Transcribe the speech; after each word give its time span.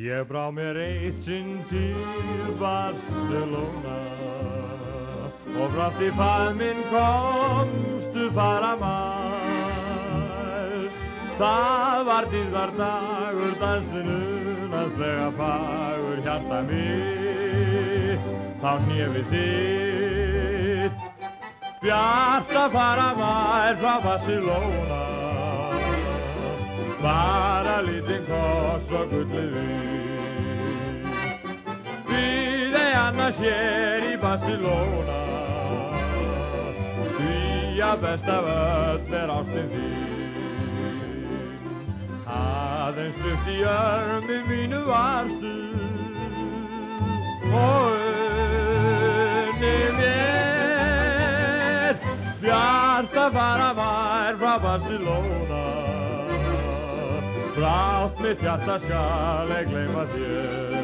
Ég 0.00 0.24
brá 0.24 0.48
mér 0.48 0.78
eitt 0.80 1.18
sinn 1.26 1.58
til 1.68 2.54
Barcelona 2.56 3.98
og 5.60 5.74
brátt 5.74 6.00
í 6.00 6.08
faðminn 6.16 6.80
komstu 6.88 8.30
fara 8.32 8.70
mæl. 8.80 10.88
Það 11.36 12.00
var 12.08 12.30
dýrðar 12.32 12.72
dagur, 12.80 13.52
danslinunanslega 13.60 15.28
fagur 15.36 16.24
hjarta 16.24 16.64
mitt, 16.72 18.24
þá 18.64 18.72
nefið 18.88 19.30
þitt. 19.36 21.08
Bjart 21.84 22.58
að 22.64 22.68
fara 22.80 23.08
mær 23.20 23.80
frá 23.84 23.94
Barcelona 24.08 25.09
bara 27.02 27.80
lítinn 27.84 28.24
koss 28.28 28.90
og 28.92 29.08
gullið 29.12 29.50
við. 29.54 29.70
Við 32.10 32.74
ei 32.80 32.94
annars 32.98 33.38
hér 33.40 34.00
í 34.10 34.14
Barcelona, 34.20 35.20
því 37.16 37.80
að 37.86 37.96
best 38.04 38.28
af 38.34 38.44
öll 38.54 39.14
er 39.22 39.28
ástinn 39.36 39.70
þín. 39.72 39.94
Aðeins 42.30 43.14
stutt 43.16 43.44
í 43.50 43.58
örmi 43.70 44.38
mínu 44.50 44.80
varstu 44.86 45.56
og 47.50 47.90
unni 49.56 49.78
mér, 49.98 51.94
bjart 52.44 53.14
að 53.24 53.30
fara 53.40 53.70
mær 53.80 54.34
frá 54.44 54.54
Barcelona. 54.68 55.69
Brátt 57.60 58.20
mitt 58.24 58.40
hjarta 58.40 58.78
skal 58.80 59.50
ég 59.52 59.66
gleyma 59.68 60.06
þér 60.14 60.79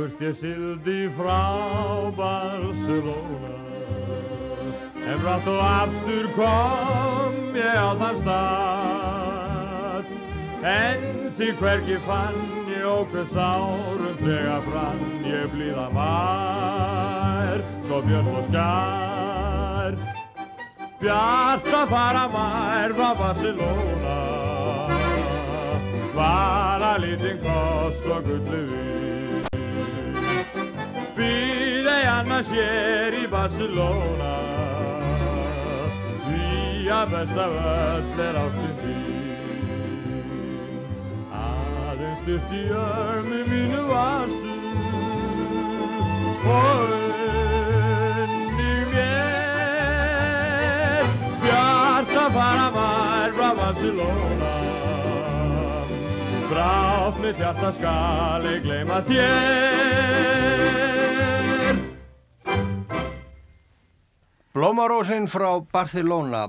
Burt 0.00 0.20
ég 0.24 0.32
sildi 0.32 1.10
frá 1.12 1.40
Barcelona 2.16 3.50
En 5.04 5.18
brátt 5.20 5.48
og 5.52 5.60
aftur 5.60 6.28
kom 6.38 7.36
ég 7.52 7.76
á 7.76 7.92
þann 8.00 8.16
stað. 8.22 10.08
En 10.70 11.04
því 11.36 11.48
hvergi 11.60 11.98
fann 12.06 12.40
ég 12.70 12.86
okkur 12.88 13.28
sárum 13.34 14.16
Þegar 14.22 14.64
brann 14.70 15.04
ég 15.28 15.52
blíða 15.52 15.84
mær 15.98 17.60
Svo 17.84 18.00
björn 18.08 18.32
og 18.38 18.48
skær. 18.48 20.00
Bjart 21.04 21.70
að 21.82 21.92
fara 21.92 22.24
mær 22.38 22.96
frá 22.96 23.12
Barcelona 23.20 24.16
Bara 26.16 26.96
lítinn 27.04 27.44
koss 27.44 28.00
og 28.08 28.24
gullu 28.24 28.64
við 28.72 29.09
Býð 31.20 31.86
ei 31.92 32.06
annars 32.08 32.48
hér 32.48 33.12
í 33.18 33.26
Barcelona. 33.28 34.36
Því 36.24 36.88
að 36.96 37.10
best 37.12 37.36
af 37.44 37.52
öll 37.72 38.22
er 38.24 38.38
ástin 38.40 38.74
þín. 38.80 39.68
Aðeins 41.40 42.22
stutt 42.22 42.48
í 42.56 42.62
örmi 42.80 43.40
mínu 43.50 43.82
varstu 43.90 44.54
Og 46.50 46.88
unni 48.16 48.74
mér 48.94 49.84
Bjart 51.44 52.16
að 52.24 52.30
fara 52.38 52.68
mær 52.78 53.30
frá 53.36 53.50
Barcelona. 53.60 54.50
Mitt 57.20 57.36
hjarta 57.36 57.68
skal 57.76 58.46
ég 58.48 58.62
gleyma 58.64 59.02
þér 59.04 60.79
Blómarósin 64.50 65.28
frá 65.30 65.60
Barcelona 65.72 66.48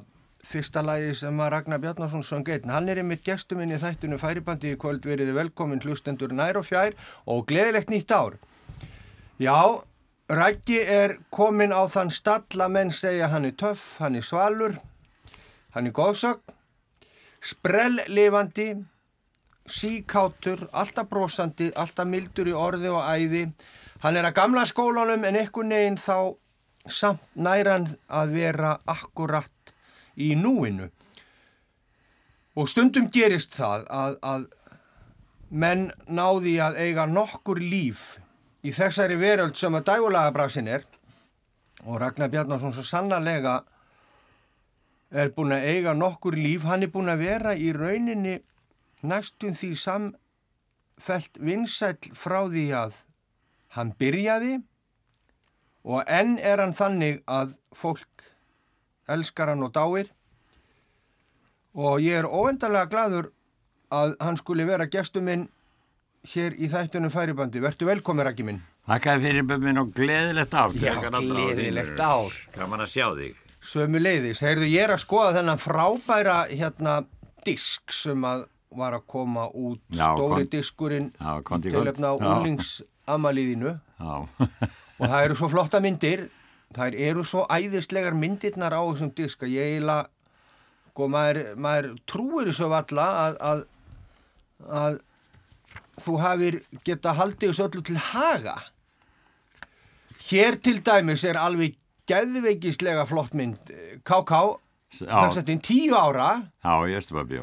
fyrsta 0.49 0.81
lagi 0.81 1.11
sem 1.13 1.37
að 1.37 1.51
Ragnar 1.53 1.77
Bjarnarsson 1.83 2.23
söng 2.25 2.47
einn. 2.49 2.71
Hann 2.73 2.89
er 2.89 2.97
einmitt 2.97 3.21
gestuminn 3.21 3.69
í 3.69 3.77
þættinu 3.77 4.17
færibandi 4.17 4.71
í 4.73 4.79
kvöld 4.81 5.05
veriði 5.05 5.35
velkomin 5.35 5.83
hlustendur 5.85 6.33
nær 6.33 6.57
og 6.57 6.65
fjær 6.65 6.97
og 7.29 7.45
gleðilegt 7.51 7.93
nýtt 7.93 8.09
ár. 8.09 8.39
Já, 9.37 9.85
Raggi 10.33 10.79
er 10.81 11.19
komin 11.29 11.69
á 11.69 11.85
þann 11.93 12.09
stall 12.09 12.65
að 12.65 12.73
menn 12.73 12.89
segja 12.89 13.29
hann 13.29 13.45
er 13.45 13.53
töff, 13.53 13.85
hann 14.01 14.17
er 14.17 14.25
svalur, 14.25 14.73
hann 15.77 15.85
er 15.85 15.93
góðsögn, 15.93 16.57
sprelllifandi, 17.53 18.69
síkátur, 19.69 20.65
alltaf 20.73 21.05
brosandi, 21.13 21.69
alltaf 21.77 22.09
mildur 22.09 22.49
í 22.49 22.57
orði 22.65 22.89
og 22.89 23.05
æði. 23.05 23.49
Hann 24.01 24.17
er 24.17 24.25
að 24.25 24.39
gamla 24.41 24.65
skólanum 24.65 25.29
en 25.29 25.37
einhvern 25.37 25.77
veginn 25.77 26.01
þá 26.01 26.40
samt 26.89 27.23
næran 27.35 27.89
að 28.09 28.33
vera 28.35 28.77
akkurat 28.89 29.73
í 30.17 30.33
núinu. 30.35 30.89
Og 32.57 32.67
stundum 32.69 33.07
gerist 33.11 33.55
það 33.55 33.85
að, 33.87 34.17
að 34.21 34.47
menn 35.51 35.89
náði 36.07 36.57
að 36.63 36.79
eiga 36.83 37.05
nokkur 37.07 37.61
líf 37.63 38.17
í 38.63 38.73
þessari 38.75 39.17
veröld 39.19 39.57
sem 39.59 39.75
að 39.75 39.87
dægulagabrasin 39.91 40.69
er 40.71 40.83
og 41.85 42.01
Ragnar 42.01 42.29
Bjarnarsson 42.29 42.75
svo 42.75 42.85
sannarlega 42.85 43.61
er 45.11 45.31
búin 45.35 45.55
að 45.55 45.67
eiga 45.67 45.93
nokkur 45.97 46.37
líf. 46.37 46.65
Hann 46.67 46.85
er 46.85 46.91
búin 46.93 47.11
að 47.11 47.23
vera 47.25 47.55
í 47.55 47.71
rauninni 47.75 48.37
næstum 49.01 49.55
því 49.57 49.71
samfelt 49.79 51.39
vinsæll 51.41 52.11
frá 52.15 52.43
því 52.47 52.67
að 52.77 52.99
hann 53.75 53.95
byrjaði 53.99 54.59
og 55.83 56.03
enn 56.07 56.35
er 56.39 56.61
hann 56.61 56.73
þannig 56.77 57.21
að 57.27 57.55
fólk 57.75 58.25
elskar 59.11 59.49
hann 59.53 59.63
og 59.65 59.71
dáir 59.75 60.09
og 61.75 62.01
ég 62.03 62.19
er 62.21 62.27
óendalega 62.27 62.89
gladur 62.91 63.31
að 63.91 64.15
hann 64.23 64.37
skuli 64.39 64.65
vera 64.67 64.85
gestur 64.91 65.23
minn 65.25 65.47
hér 66.31 66.53
í 66.61 66.67
þættunum 66.69 67.09
færibandi. 67.11 67.59
Vertu 67.63 67.87
velkomin, 67.89 68.25
Raki 68.27 68.43
minn. 68.45 68.59
Þakka 68.87 69.15
fyrir 69.23 69.45
bömmin 69.49 69.79
og 69.81 69.89
gleðilegt 69.95 70.53
ár. 70.53 70.73
Já, 70.77 70.93
gleðilegt 71.01 71.99
ár. 71.99 72.35
Gaman 72.55 72.83
að 72.85 72.91
sjá 72.93 73.07
þig. 73.17 73.39
Sömu 73.61 73.99
leiðis. 74.01 74.41
Heyrðu, 74.45 74.67
ég 74.69 74.85
er 74.87 74.93
að 74.95 75.01
skoða 75.03 75.33
þennan 75.39 75.59
frábæra 75.61 76.37
hérna 76.49 76.99
disk 77.45 77.93
sem 77.93 78.21
að 78.25 78.45
var 78.77 78.95
að 78.95 79.03
koma 79.11 79.47
út 79.51 79.81
Já, 79.91 80.07
stóri 80.15 80.45
kon- 80.45 80.51
diskurinn 80.53 81.09
gott. 81.43 81.65
tilöfna 81.65 82.13
á 82.13 82.15
Já. 83.99 84.15
og 85.01 85.09
það 85.09 85.25
eru 85.25 85.37
svo 85.39 85.49
flotta 85.51 85.81
myndir 85.83 86.27
það 86.75 86.97
eru 87.09 87.25
svo 87.27 87.45
æðislegar 87.51 88.15
myndirnar 88.17 88.75
á 88.77 88.81
þessum 88.85 89.13
disk 89.17 89.45
að 89.45 89.55
ég 89.57 89.75
eiginlega 89.75 90.07
sko, 90.91 91.07
maður, 91.11 91.41
maður 91.57 91.89
trúir 92.09 92.51
þessu 92.51 92.69
valla 92.71 93.07
að, 93.25 93.37
að, 93.49 93.63
að 94.81 94.99
þú 96.05 96.17
hafir 96.21 96.59
geta 96.87 97.15
haldið 97.17 97.51
þessu 97.51 97.67
öllu 97.67 97.85
til 97.89 97.99
haga 98.11 98.57
hér 100.29 100.59
til 100.63 100.79
dæmis 100.85 101.25
er 101.27 101.39
alveg 101.41 101.77
geðveikislega 102.09 103.07
flott 103.09 103.33
mynd 103.37 103.73
KK 104.07 104.39
já, 104.99 105.07
Dagsættin 105.07 105.61
tíu 105.63 105.95
ára 105.95 106.29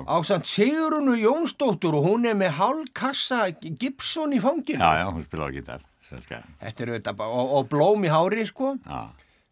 á 0.04 0.16
samt 0.24 0.48
Sigrunu 0.48 1.16
Jónsdóttur 1.16 1.96
og 1.98 2.08
hún 2.08 2.28
er 2.28 2.36
með 2.36 2.58
hálkassa 2.60 3.46
Gibson 3.80 4.34
í 4.36 4.40
fanginu. 4.44 4.80
Já, 4.80 5.00
já, 5.00 5.06
hún 5.08 5.24
gítar. 5.56 5.80
Svenska. 5.80 5.97
Þetta 6.08 6.84
er 6.84 6.92
auðvitað 6.92 7.18
bara, 7.22 7.40
og, 7.42 7.50
og 7.58 7.68
blóm 7.72 8.06
í 8.08 8.12
hári 8.12 8.46
sko. 8.48 8.74
Já, 8.86 9.02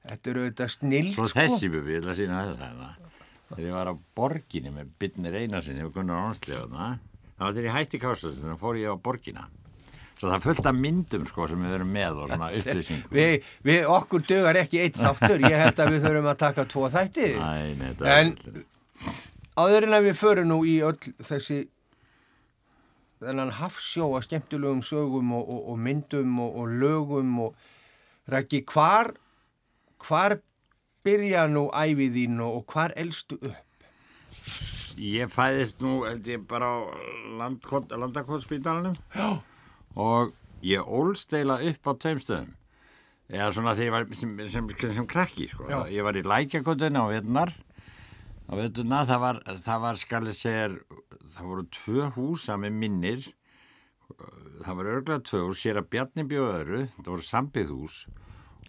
Þetta 0.07 0.31
er 0.31 0.39
auðvitað 0.43 0.73
snill 0.77 1.11
svo 1.13 1.27
sko. 1.27 1.41
þessi 1.41 1.69
bubbi, 1.73 1.93
ég 1.97 2.01
ætla 2.03 2.15
að 2.15 2.21
sína 2.23 2.45
þess 2.47 2.63
að 2.63 2.81
það. 2.81 3.13
Þegar 3.47 3.67
ég 3.67 3.77
var 3.77 3.91
á 3.91 3.95
borginni 4.19 4.73
með 4.75 4.89
Bitnir 4.99 5.37
Einarsinni 5.43 5.85
og 5.87 5.93
Gunnar 5.95 6.25
Ánslega 6.31 6.67
það 7.37 7.45
var 7.45 7.55
þegar 7.57 7.69
ég 7.69 7.77
hætti 7.77 8.01
káslöðin 8.01 8.43
þannig 8.43 8.61
fór 8.63 8.79
ég 8.81 8.93
á 8.93 8.97
borgina 8.97 9.43
svo 10.17 10.31
það 10.33 10.45
fullt 10.47 10.69
af 10.71 10.79
myndum 10.81 11.27
sko 11.29 11.47
sem 11.51 11.65
við 11.67 11.75
verum 11.77 11.91
með 11.93 12.21
og 12.23 12.31
svona 12.33 12.49
upplýsingum 12.57 13.13
Við, 13.13 13.35
við 13.69 13.89
okkur 13.93 14.25
dögar 14.31 14.59
ekki 14.63 14.81
eitt 14.87 14.97
þáttur, 14.97 15.45
ég 15.45 15.59
held 15.61 15.83
að 15.85 15.91
við 15.93 16.07
þurfum 16.07 16.31
að 16.33 16.39
taka 16.41 16.65
tvo 16.73 16.89
þætti. 16.95 17.29
Æ, 17.37 17.53
nei, 17.77 17.91
það 17.99 18.15
En 18.15 18.33
áður 19.61 19.87
en 19.89 19.97
að 19.99 20.09
við 20.09 20.17
förum 20.23 20.49
nú 20.49 20.59
í 20.65 20.79
öll 20.89 20.97
þessi 21.29 21.59
þennan 23.23 23.55
hafsjó 23.59 24.11
að 24.17 24.27
skemmtilegum 24.29 24.83
sögum 24.85 25.33
og, 25.37 25.49
og, 25.49 25.63
og 25.73 25.79
myndum 25.81 26.41
og, 26.45 26.59
og 26.63 26.75
lögum 26.83 27.39
og 27.47 28.31
rækki 28.33 28.65
hvar 28.73 29.15
hvar 30.03 30.39
byrja 31.07 31.47
nú 31.51 31.69
æfið 31.71 32.19
þín 32.19 32.43
og, 32.45 32.61
og 32.61 32.75
hvar 32.75 32.95
elstu 32.99 33.39
upp? 33.41 33.63
Ég 34.97 35.29
fæðist 35.29 35.83
nú, 35.85 36.01
held 36.07 36.29
ég, 36.29 36.45
bara 36.49 36.71
á 36.73 36.79
landakotspítalunum 38.01 38.97
og 39.97 40.33
ég 40.65 40.81
ólst 40.85 41.35
eila 41.37 41.59
upp 41.61 41.91
á 41.91 41.93
tveim 42.01 42.23
stöðum. 42.23 42.55
Eða 43.27 43.51
svona 43.53 43.75
þegar 43.75 43.87
ég 43.87 43.95
var 43.95 44.05
sem, 44.15 44.35
sem, 44.47 44.69
sem, 44.71 44.93
sem 45.01 45.07
krakki, 45.11 45.49
sko. 45.51 45.67
Ég 45.91 46.05
var 46.07 46.17
í 46.17 46.23
lækjakotinu 46.25 47.03
á 47.03 47.07
vetunar. 47.11 47.53
Á 48.47 48.53
vetunar, 48.55 49.09
það 49.09 49.23
var, 49.25 49.41
var, 49.83 49.99
skal 50.01 50.31
ég 50.31 50.39
segja, 50.39 50.69
það 51.37 51.51
voru 51.53 51.67
tvö 51.77 52.11
húsa 52.17 52.57
með 52.61 52.79
minnir. 52.83 53.29
Það 54.65 54.79
var 54.79 54.91
örglega 54.95 55.25
tvö 55.27 55.43
hús, 55.49 55.63
sér 55.63 55.81
að 55.81 55.91
Bjarni 55.95 56.27
bjóð 56.31 56.53
öðru, 56.61 56.83
það 56.99 57.13
voru 57.13 57.27
sambið 57.27 57.73
hús. 57.75 57.97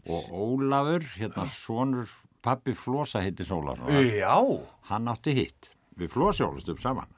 Og 0.07 0.31
Ólafur, 0.31 1.03
hérna 1.17 1.45
sonur, 1.51 2.11
pappi 2.43 2.73
Flosa 2.77 3.19
Sólarsson 3.21 3.91
Já, 4.07 4.39
hann 4.89 5.07
átti 5.11 5.35
hitt. 5.35 5.71
Við 5.97 6.13
flósjólust 6.13 6.69
upp 6.69 6.79
saman. 6.79 7.17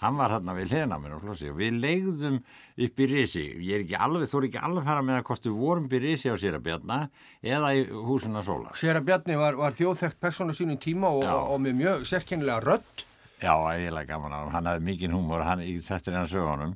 Hann 0.00 0.16
var 0.16 0.32
hérna 0.32 0.54
við 0.56 0.70
hliðina 0.72 0.96
á 0.96 1.02
mér 1.02 1.16
á 1.16 1.20
flósi 1.20 1.50
og 1.52 1.58
við 1.58 1.76
legðum 1.82 2.38
upp 2.86 3.02
í 3.04 3.08
risi. 3.10 3.42
Ég 3.60 3.74
er 3.74 3.82
ekki 3.84 3.98
alveg, 4.00 4.30
þú 4.30 4.38
er 4.38 4.46
ekki 4.48 4.62
alveg 4.64 4.86
fara 4.86 5.02
með 5.04 5.18
að 5.20 5.44
við 5.44 5.58
vorum 5.60 5.88
upp 5.88 5.96
í 5.96 6.00
risi 6.06 6.32
á 6.32 6.36
sér 6.40 6.56
að 6.56 6.64
bjarna 6.70 6.98
eða 7.44 7.74
í 7.76 7.82
húsuna 8.08 8.44
sóla 8.46 8.72
sér 8.80 9.00
að 9.00 9.10
Bjarni 9.10 9.36
var, 9.36 9.58
var 9.60 9.76
þjóðþekkt 9.76 10.20
persónu 10.22 10.56
sínum 10.56 10.80
tíma 10.80 11.12
og, 11.12 11.26
og, 11.28 11.52
og 11.52 11.60
með 11.66 11.76
mjög 11.82 12.08
sérkennilega 12.08 12.64
rödd. 12.64 13.04
Já, 13.40 13.52
eiginlega 13.72 14.08
gaman 14.12 14.32
á 14.32 14.38
hann, 14.40 14.52
hann 14.54 14.68
hafði 14.70 14.84
mikinn 14.86 15.14
húmor 15.16 15.42
hann 15.46 15.60
ekki 15.64 15.80
settir 15.84 16.14
hann 16.16 16.28
sögunum. 16.30 16.72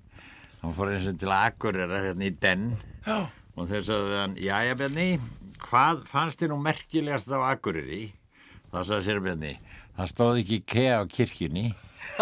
Hann 0.63 0.75
fór 0.77 0.89
eins 0.95 1.07
og 1.11 1.15
til 1.21 1.33
Akureyrar 1.37 2.03
hérna 2.09 2.25
í 2.29 2.31
den. 2.41 2.63
Já. 3.07 3.19
og 3.55 3.65
þeir 3.71 3.83
sagði 3.87 4.15
hann, 4.19 4.35
jæja 4.41 4.75
Bjarni 4.81 5.09
hvað 5.65 5.97
fannst 6.11 6.39
þér 6.43 6.51
nú 6.51 6.57
merkilegast 6.65 7.29
á 7.31 7.39
Akureyri? 7.53 8.03
Þá 8.73 8.79
sagði 8.83 9.05
sér 9.07 9.21
Bjarni 9.23 9.53
það 9.95 10.07
stóð 10.11 10.41
ekki 10.43 10.59
kea 10.67 10.95
á 10.99 11.03
kirkjunni. 11.07 11.67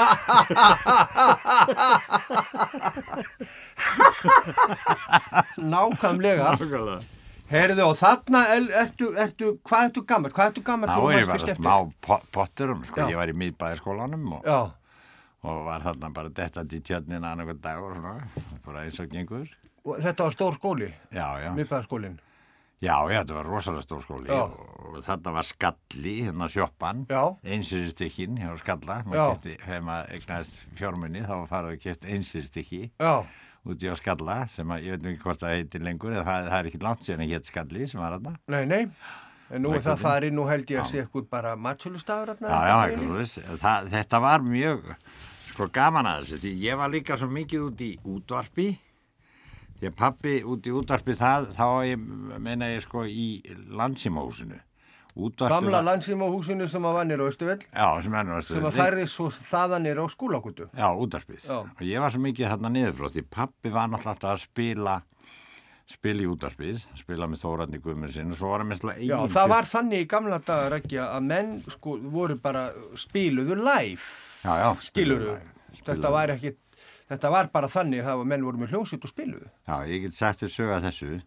Nákvæmlega. 5.73 6.45
Nákvæmlega 6.53 7.01
Herðu 7.53 7.85
og 7.85 7.97
þarna 7.99 8.41
er, 8.55 8.67
ertu, 8.83 9.11
ertu, 9.21 9.51
hvað 9.69 9.89
ertu 9.91 10.03
gammal? 10.09 10.33
Hvað 10.33 10.51
ertu 10.53 10.63
gammal? 10.65 10.93
Er 11.13 11.21
ég 11.21 11.29
fyrst 11.35 11.59
smá 11.61 11.75
po- 12.01 12.23
potturum, 12.33 12.81
sko, 12.89 13.03
Já. 13.05 13.11
ég 13.13 13.19
var 13.21 13.29
í 13.33 13.37
miðbæðaskólanum 13.43 14.29
og, 14.39 14.49
og 15.45 15.63
var 15.69 15.85
þarna 15.85 16.13
bara 16.17 16.33
dettandi 16.33 16.81
í 16.81 16.85
tjörnina 16.89 17.35
annað 17.35 17.59
dag 17.65 17.83
og 17.85 17.97
svona, 17.99 18.15
bara 18.65 18.87
eins 18.87 19.01
og 19.05 19.11
gengur. 19.13 19.49
og 19.85 19.99
þetta 20.01 20.25
var 20.29 20.37
stór 20.37 20.57
skóli, 20.61 20.93
Já, 21.13 21.27
já, 21.43 21.51
miðbæðarskólinn. 21.59 22.17
já, 22.83 22.97
já, 23.11 23.19
þetta 23.21 23.35
var 23.35 23.47
rosalega 23.51 23.83
stór 23.85 24.03
skóli 24.07 24.31
Já. 24.31 24.43
og, 24.47 24.99
þarna 25.05 25.33
var 25.37 25.45
skalli, 25.51 26.17
hérna 26.25 26.49
sjoppan, 26.49 27.05
Já. 27.11 27.23
einsýrstykkin 27.45 28.39
hjá 28.41 28.57
skalla, 28.63 29.03
maður 29.05 29.35
kefti, 29.37 29.57
þegar 29.67 29.85
maður 29.91 30.17
egnaðist 30.17 30.65
fjármunni 30.81 31.23
þá 31.27 31.35
var 31.37 31.49
farið 31.53 31.77
að 31.77 31.83
kefti 31.85 32.17
einsýrstykki 32.17 32.83
Já, 32.97 33.15
úti 33.69 33.91
á 33.91 33.95
skalla 33.99 34.39
sem 34.51 34.71
að, 34.75 34.87
ég 34.87 34.97
veit 34.97 35.11
ekki 35.13 35.25
hvort 35.27 35.43
það 35.43 35.57
heitir 35.57 35.85
lengur, 35.87 36.15
en 36.15 36.25
það, 36.27 36.49
það 36.49 36.57
er 36.59 36.71
ekki 36.71 36.81
langt 36.83 37.05
síðan 37.07 37.27
ég 37.27 37.35
hétt 37.37 37.51
skalli 37.51 37.91
sem 37.91 38.03
var 38.03 38.17
þarna. 38.17 38.35
nei, 38.55 38.65
nei. 38.67 38.83
En 39.53 39.61
nú 39.61 39.75
er 39.77 39.83
það 39.85 40.01
farið, 40.01 40.33
nú 40.33 40.47
held 40.49 40.71
ég 40.73 40.81
að 40.81 40.89
sé 40.89 41.03
ykkur 41.05 41.27
bara 41.29 41.53
matsölustafur 41.61 42.33
þarna. 42.33 42.49
Já, 42.49 42.73
já, 42.73 42.97
svoleiðis. 42.97 43.35
það, 43.61 43.91
þetta 43.93 44.21
var 44.25 44.47
mjög 44.47 44.87
sko 45.53 45.69
gaman 45.69 46.09
að 46.09 46.23
þessu 46.23 46.41
því 46.41 46.53
ég 46.63 46.81
var 46.81 46.93
líka 46.93 47.19
svo 47.21 47.29
mikið 47.29 47.67
út 47.67 47.85
í 47.85 47.91
útvarpi 48.09 48.69
því 49.83 49.91
að 49.91 49.97
pappi 49.99 50.35
út 50.49 50.69
í 50.69 50.75
útvarpi 50.79 51.17
það, 51.19 51.51
þá 51.57 51.67
ég, 51.91 52.07
meina 52.41 52.71
ég 52.73 52.85
sko 52.87 53.05
í 53.05 53.27
landsímahúsinu 53.77 54.61
útvarpi 55.17 55.53
Gamla 55.53 55.79
var, 55.79 55.85
landsímahúsinu 55.91 56.67
sem 56.69 56.83
að 56.89 56.95
var 56.97 57.05
nýra 57.09 57.25
á 57.25 57.29
Östuvell, 57.29 57.61
já, 57.69 57.89
sem, 58.03 58.15
er 58.17 58.25
nú 58.25 58.37
að 58.39 58.45
sem 58.49 58.65
að 58.65 58.77
færði 58.81 59.07
svo 59.13 59.27
þaðan 59.29 59.85
nýra 59.87 60.05
á 60.05 60.09
skúlakutu. 60.09 60.69
já, 60.73 60.89
útvarpið 60.97 61.45
Já. 61.45 61.59
og 61.69 61.83
ég 61.85 62.01
var 62.01 62.11
svo 62.15 62.21
mikið 62.25 62.49
þarna 62.55 62.71
niður 62.73 62.95
frá 63.01 63.09
því 63.13 63.25
pappi 63.29 63.69
var 63.75 63.89
náttúrulega 63.93 64.15
alltaf 64.17 64.31
að 64.33 64.45
spila 64.47 64.95
spila 65.93 66.23
í 66.25 66.29
útvarpið, 66.31 66.85
spila 66.97 67.27
með 67.29 67.43
Þórandi 67.43 67.81
Guðmur 67.85 68.13
sinn 68.15 68.31
og 68.33 68.39
svo 68.41 68.49
var 68.55 68.63
með 68.65 68.79
slá 68.81 68.93
Já, 69.03 69.17
það 69.35 69.49
var 69.53 69.69
þannig 69.69 70.05
í 70.05 70.09
gamla 70.09 70.39
dagar 70.47 70.77
ekki 70.79 71.01
að 71.05 71.23
menn 71.27 71.51
sko 71.69 71.99
voru 72.15 72.37
bara 72.41 72.69
spiluðu 72.97 73.59
live, 73.61 74.07
já, 74.47 74.53
já, 74.63 74.71
skiluru. 74.89 75.35
spiluðu- 75.37 75.51
Þetta 75.83 76.11
var 76.15 76.29
ekki, 76.37 76.55
þetta 77.11 77.31
var 77.35 77.49
bara 77.53 77.69
þannig 77.69 78.07
að 78.07 78.25
menn 78.31 78.45
voru 78.47 78.61
með 78.63 78.73
hljómsveit 78.73 79.05
og 79.05 79.11
spiluðu. 79.11 79.49
Já, 79.69 79.77
ég 79.91 80.03
get 80.07 80.13
þér 80.17 80.53
sögða 80.55 80.81
þessu. 80.87 81.23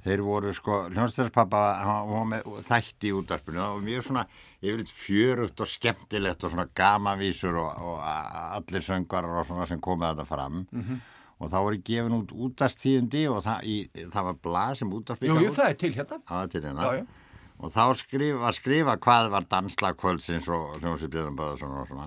Þeir 0.00 0.22
voru 0.24 0.52
sko, 0.56 0.76
hljónstæðarpappa, 0.94 1.60
hann 1.84 2.10
var 2.10 2.28
með 2.30 2.46
þætti 2.66 3.10
í 3.10 3.14
útarpinu 3.18 3.60
og 3.66 3.82
mjög 3.84 4.06
svona 4.06 4.26
yfirleitt 4.60 4.92
fjörugt 4.96 5.60
og 5.60 5.68
skemmtilegt 5.68 6.44
og 6.44 6.54
svona 6.54 6.66
gamavísur 6.80 7.58
og, 7.60 7.70
og 7.84 8.04
allir 8.06 8.84
söngarar 8.86 9.42
og 9.42 9.48
svona 9.48 9.68
sem 9.68 9.80
komið 9.84 10.14
þetta 10.14 10.28
fram. 10.30 10.62
Mhm. 10.72 11.00
Og 11.40 11.48
þá 11.48 11.56
voru 11.64 11.78
gefin 11.84 12.16
út 12.18 12.32
útastíðundi 12.36 13.22
og 13.32 13.38
það, 13.44 13.62
í, 13.64 13.76
það 14.12 14.26
var 14.26 14.40
blað 14.44 14.74
sem 14.76 14.90
útarpi 14.92 15.28
Jú, 15.28 15.38
jú, 15.40 15.52
það 15.56 15.70
er 15.70 15.78
til 15.80 15.92
hérna. 15.94 16.18
Það 16.28 16.40
var 16.42 16.50
til 16.52 16.64
hérna. 16.66 16.82
Já, 16.84 16.98
já. 17.00 17.30
Og 17.60 17.72
þá 17.72 17.84
skrif, 18.00 18.34
var 18.40 18.56
skrifa 18.56 18.96
hvað 19.04 19.30
var 19.34 19.46
danslagkvöldsins 19.52 20.48
og 20.52 20.76
Björnböðarsson 20.80 21.76
og 21.76 21.88
svona. 21.88 22.06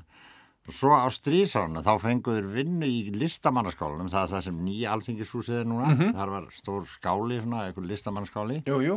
Svo 0.72 0.94
á 0.96 1.04
strísárna 1.12 1.82
þá 1.84 1.98
fenguður 2.00 2.46
vinnu 2.54 2.88
í 2.88 3.12
listamannaskólanum, 3.20 4.08
það 4.08 4.22
er 4.24 4.32
það 4.32 4.44
sem 4.46 4.62
nýja 4.64 4.94
alþingishúsið 4.96 5.58
er 5.60 5.66
núna. 5.68 5.90
Mhm. 5.92 6.14
Þar 6.16 6.30
var 6.32 6.46
stór 6.56 6.86
skáli, 6.88 7.42
svona, 7.42 7.66
eitthvað 7.68 7.90
listamannaskáli. 7.92 8.64
Jú, 8.66 8.80
jú. 8.80 8.96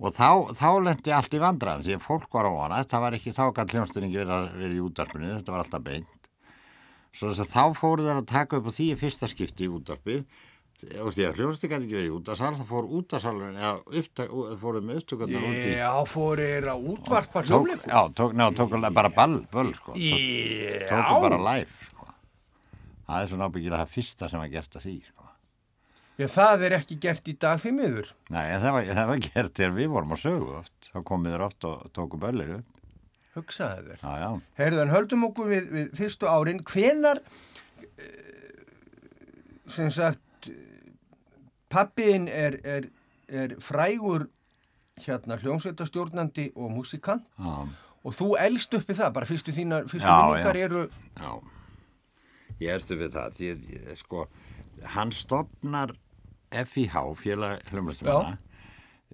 Og 0.00 0.14
þá, 0.16 0.56
þá 0.56 0.68
lendi 0.80 1.12
allt 1.12 1.34
í 1.36 1.42
vandræðum, 1.42 1.84
því 1.84 1.96
að 1.98 2.06
fólk 2.06 2.32
var 2.32 2.48
á 2.48 2.52
hana. 2.56 2.84
Það 2.88 3.00
var 3.04 3.12
ekki 3.18 3.34
þá 3.36 3.44
gætt 3.52 3.74
hljómsveitingi 3.76 4.16
verið, 4.16 4.46
verið 4.56 4.78
í 4.78 4.84
útarpinu, 4.88 5.34
þetta 5.36 5.52
var 5.52 5.64
alltaf 5.66 5.84
beint. 5.84 6.08
Svo 7.12 7.28
þess 7.28 7.44
að 7.44 7.52
þá 7.52 7.64
fóru 7.76 8.06
þeir 8.06 8.20
að 8.22 8.30
taka 8.30 8.56
upp 8.56 8.70
á 8.70 8.72
því 8.72 8.86
fyrsta 8.96 9.28
skipti 9.28 9.66
í 9.66 9.72
útarpið. 9.76 10.24
Og 10.80 11.12
því 11.12 11.24
að 11.28 11.34
ekki 11.84 11.96
verið 11.98 12.08
í 12.08 12.12
útarsal, 12.16 12.50
það 12.56 12.68
fór 12.70 12.86
upptak, 14.00 14.30
fóruð 14.62 14.86
með 14.88 15.00
upptökurnar 15.02 15.44
út 15.44 15.58
í 15.60 15.74
Já, 15.76 15.90
fórir 16.08 16.68
að 16.72 16.86
útvarpa 16.94 17.42
tók, 17.42 17.50
hljómleikum. 17.50 17.92
já, 17.92 18.00
tók, 18.16 18.32
ná, 18.38 18.44
tók 18.56 18.72
bara 18.96 19.10
ball, 19.12 19.36
böll, 19.52 19.72
sko. 19.76 19.92
Tók, 19.92 20.86
tóku 20.88 21.20
bara 21.26 21.40
live, 21.50 21.90
sko. 21.90 22.08
Það 23.10 23.24
er 23.26 23.32
svona 23.34 23.50
ábyggilega 23.50 23.82
það 23.84 23.92
fyrsta 23.98 24.30
sem 24.32 24.40
var 24.40 24.52
gert 24.54 24.80
að 24.80 24.86
því, 24.86 24.96
sko. 25.10 25.28
Já, 26.20 26.26
það 26.28 26.64
er 26.66 26.76
ekki 26.80 26.98
gert 27.00 27.28
í 27.28 27.36
dag 27.44 27.60
því 27.60 27.70
miður. 27.76 28.08
Nei, 28.32 28.42
það 28.60 28.74
var, 28.76 28.88
það 28.98 29.12
var 29.12 29.22
gert 29.26 29.54
þegar 29.60 29.76
við 29.76 29.92
vorum 29.94 30.16
að 30.16 30.22
sögu 30.24 30.50
oft. 30.58 30.90
Þá 30.90 30.98
komið 31.12 31.36
þér 31.36 31.44
oft 31.46 31.68
og 31.68 31.86
tóku 31.96 32.20
böllir 32.20 32.56
upp. 32.58 32.80
Hugsaði 33.36 33.86
þér. 33.86 34.02
Já, 34.02 34.12
já. 34.24 34.30
Herðan, 34.58 34.92
höldum 34.96 35.28
okkur 35.30 35.48
við, 35.52 35.70
við 35.76 35.92
fyrstu 35.96 36.28
árin. 36.28 36.60
Hvenar, 36.72 37.22
eh, 37.94 38.64
sem 39.70 39.88
sagt, 39.94 40.20
pappiðin 41.70 42.28
er, 42.28 42.58
er, 42.64 42.88
er 43.30 43.54
frægur 43.62 44.26
hérna 45.00 45.38
hljómsveitastjórnandi 45.40 46.50
og 46.56 46.70
músikant. 46.74 47.24
Já, 47.38 47.68
og 48.04 48.14
þú 48.16 48.30
elst 48.40 48.74
uppi 48.76 48.94
það, 48.96 49.12
bara 49.16 49.28
fyrstu 49.28 49.52
þínar, 49.56 49.86
fyrstu 49.90 50.08
minningar 50.32 50.56
eru, 50.66 50.82
já. 51.16 51.32
Ég 52.60 52.74
erstu 52.74 52.96
við 53.00 53.14
það, 53.16 53.34
því 53.38 53.50
að, 53.54 53.64
ég- 53.76 53.96
sko, 54.00 54.26
hann 54.96 55.12
stopnar 55.16 55.94
FIH, 56.50 56.96
félag 57.20 57.62
hljómlæstumanna, 57.70 58.38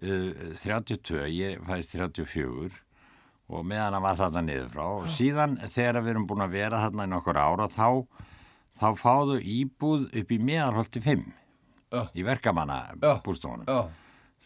uh, 0.02 0.54
32, 0.56 1.26
ég 1.36 1.60
fæst 1.68 1.92
34 1.94 2.70
og 3.48 3.62
meðan 3.64 3.94
hann 3.94 4.02
var 4.02 4.16
þarna 4.18 4.42
niður 4.42 4.70
frá. 4.72 4.84
Og 5.02 5.06
síðan 5.12 5.58
þegar 5.70 6.00
við 6.02 6.14
erum 6.16 6.26
búin 6.26 6.42
að 6.46 6.56
vera 6.56 6.80
þarna 6.82 7.04
í 7.06 7.10
nokkur 7.12 7.38
ára 7.38 7.68
þá, 7.70 7.88
þá 8.80 8.86
fáðu 8.98 9.36
íbúð 9.42 10.08
upp 10.18 10.32
í 10.34 10.38
meðarholti 10.42 11.02
5 11.04 11.26
Já. 11.26 11.45
Í 12.14 12.24
verkamanna 12.26 12.80
Já. 12.98 13.12
bústofunum 13.24 13.66
já, 13.68 13.88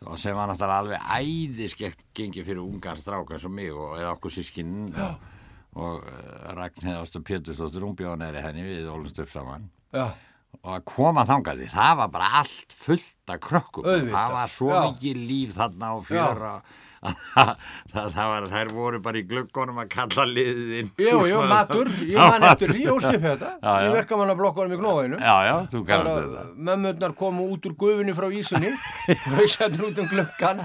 og 0.06 0.18
sem 0.20 0.37
var 0.37 0.49
náttúrulega 0.49 0.80
alveg 0.80 1.11
æðiskekt 1.18 2.06
gengið 2.16 2.49
fyrir 2.49 2.62
ungan 2.64 3.00
stráka 3.00 3.37
eins 3.37 3.47
og 3.49 3.54
mig 3.54 3.73
og 3.73 3.99
eða 3.99 4.14
okkur 4.14 4.35
sískinn 4.35 4.90
og, 4.94 5.28
og 5.76 6.00
uh, 6.00 6.50
Ragnhildur 6.56 7.04
Ásta 7.04 7.23
Pétursdóttir 7.25 7.85
hún 7.85 7.97
bjóða 7.99 8.18
næri 8.25 8.44
henni 8.44 8.64
við 8.64 8.90
ólumst 8.92 9.20
upp 9.23 9.32
saman. 9.32 9.68
Já, 9.92 10.12
og 10.61 10.73
að 10.76 10.85
koma 10.88 11.25
þangað 11.28 11.62
því 11.62 11.70
það 11.73 11.97
var 12.00 12.12
bara 12.16 12.30
allt 12.40 12.76
fullt 12.76 13.32
af 13.32 13.42
krökkum. 13.44 13.88
Það 14.11 14.37
var 14.37 14.52
svo 14.52 14.70
já. 14.73 14.80
mikið 14.88 15.20
líf 15.30 15.56
þarna 15.56 15.92
og 15.97 16.06
fjöra 16.09 16.54
það, 17.00 17.50
það, 17.92 18.07
það 18.14 18.26
var, 18.30 18.47
þær 18.52 18.71
voru 18.76 18.99
bara 19.04 19.21
í 19.21 19.23
gluggunum 19.30 19.78
að 19.80 19.87
kalla 19.95 20.25
liðið 20.28 20.73
inn. 20.80 20.90
Jú, 21.00 21.21
jú, 21.30 21.38
matur, 21.49 21.88
ég 22.04 22.19
man 22.21 22.45
eftir 22.50 22.75
því 22.76 22.83
og 22.92 22.99
stipp 23.07 23.25
þetta 23.25 23.52
Já, 23.57 23.71
já. 23.71 23.87
í 23.87 23.95
verkamannablokkunum 23.95 24.75
í 24.76 24.80
Gnóinu 24.83 25.21
Já, 25.23 25.35
já, 25.49 25.54
þú 25.73 25.80
kannast 25.88 26.21
þetta. 26.21 26.45
Mömmurnar 26.69 27.14
komu 27.23 27.47
út 27.54 27.69
úr 27.71 27.76
gufunni 27.80 28.12
frá 28.19 28.28
ísunni 28.37 28.73
og 28.75 29.38
við 29.38 29.49
settum 29.54 29.87
út 29.88 30.02
um 30.04 30.11
gluggan 30.12 30.61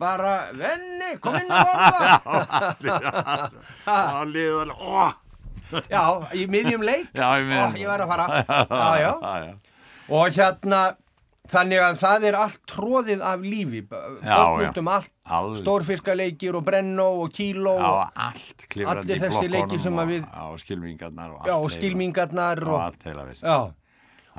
bara, 0.00 0.32
venni, 0.56 1.10
kom 1.20 1.36
inn 1.36 1.52
að 1.52 1.68
borða 1.68 3.00
Já, 3.84 4.24
liðið 4.24 4.62
alveg, 4.64 4.80
ó, 4.80 5.10
Já, 5.92 6.02
í 6.34 6.46
miðjum 6.50 6.82
leik 6.82 7.12
já, 7.14 7.26
ég 7.38 7.44
Ó, 7.44 7.50
meina. 7.52 7.68
Ég 7.78 7.86
verð 7.92 8.06
að 8.06 8.10
fara 8.10 8.24
já, 8.40 8.88
já. 9.04 9.12
já, 9.28 9.34
já. 9.44 9.52
Og 10.10 10.32
hérna, 10.34 10.80
þannig 11.50 11.80
að 11.82 11.96
það 12.00 12.24
er 12.30 12.36
allt 12.38 12.60
tróðið 12.70 13.22
af 13.26 13.40
lífi 13.42 13.80
Já, 13.82 14.36
Bókn 14.36 14.62
já. 14.62 14.68
út 14.70 14.78
um 14.78 14.88
allt 14.88 15.10
Alveg. 15.30 15.60
Stórfiskaleikir 15.62 16.54
og 16.58 16.64
brennó 16.66 17.08
og 17.24 17.32
kíló 17.34 17.74
og, 17.78 18.12
Allir 18.16 19.18
þessi 19.22 19.50
leikir 19.50 19.80
sem 19.82 19.94
að 19.94 20.02
og- 20.02 20.08
við- 20.14 20.30
Já, 20.30 20.44
skilmingarnar 20.64 21.30
og 21.34 21.46
já, 21.46 21.52
allt 21.54 21.64
og 21.64 21.70
skilmingarnar 21.70 22.62
Og 22.66 22.72
og, 22.74 22.80
allt 22.80 23.02
heila 23.04 23.26
Já, 23.42 23.58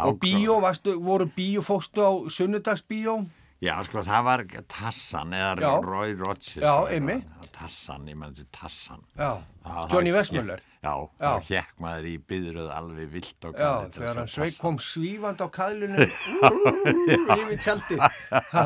og 0.07 0.17
bíó, 0.19 0.61
varstu, 0.61 0.95
voru 1.03 1.27
bíó, 1.35 1.61
fóstu 1.61 1.99
á 2.03 2.11
sunnudagsbíó 2.31 3.25
Já, 3.61 3.75
sko, 3.85 4.01
það 4.01 4.23
var 4.25 4.43
Tassan 4.67 5.29
eða 5.37 5.59
Já. 5.61 5.81
Roy 5.85 6.15
Rogers. 6.17 6.55
Já, 6.57 6.71
og 6.81 6.87
eitthvað. 6.89 6.93
einmitt. 6.95 7.51
Tassan, 7.53 8.07
ég 8.09 8.15
menn 8.17 8.33
þessi 8.33 8.45
Tassan. 8.51 9.03
Johnny 9.91 10.09
hékk- 10.09 10.61
Já, 10.81 10.93
Já. 11.21 11.31
þá 11.38 11.50
hekk 11.53 11.73
maður 11.83 12.05
í 12.09 12.13
byðröð 12.31 12.69
alveg 12.73 13.09
vilt 13.13 13.45
og 13.45 13.53
Já, 13.53 13.59
galið 13.61 13.89
til 13.93 14.01
þegar 14.01 14.11
að 14.15 14.19
hann 14.21 14.29
sveik 14.33 14.55
kom 14.57 14.77
svífand 14.81 15.41
á 15.45 15.47
kaðlunum 15.53 16.00
yfir 17.38 17.59
tjaldi 17.61 17.97
Ha, 18.55 18.63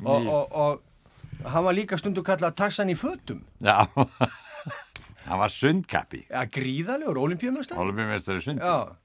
og, 0.00 0.30
og, 0.32 0.54
og 0.62 1.50
hann 1.52 1.66
var 1.66 1.76
líka 1.76 1.98
stundu 2.00 2.22
kallað 2.24 2.56
tassan 2.58 2.88
í 2.88 2.96
fötum. 2.98 3.42
Já, 3.60 3.84
hann 5.28 5.42
var 5.42 5.52
sundkappi. 5.52 6.22
ja, 6.30 6.46
gríðalegur, 6.48 7.20
olimpíumestari 7.26 7.78
Olumimestari 7.84 8.40
sundi. 8.46 8.64
Já, 8.64 8.96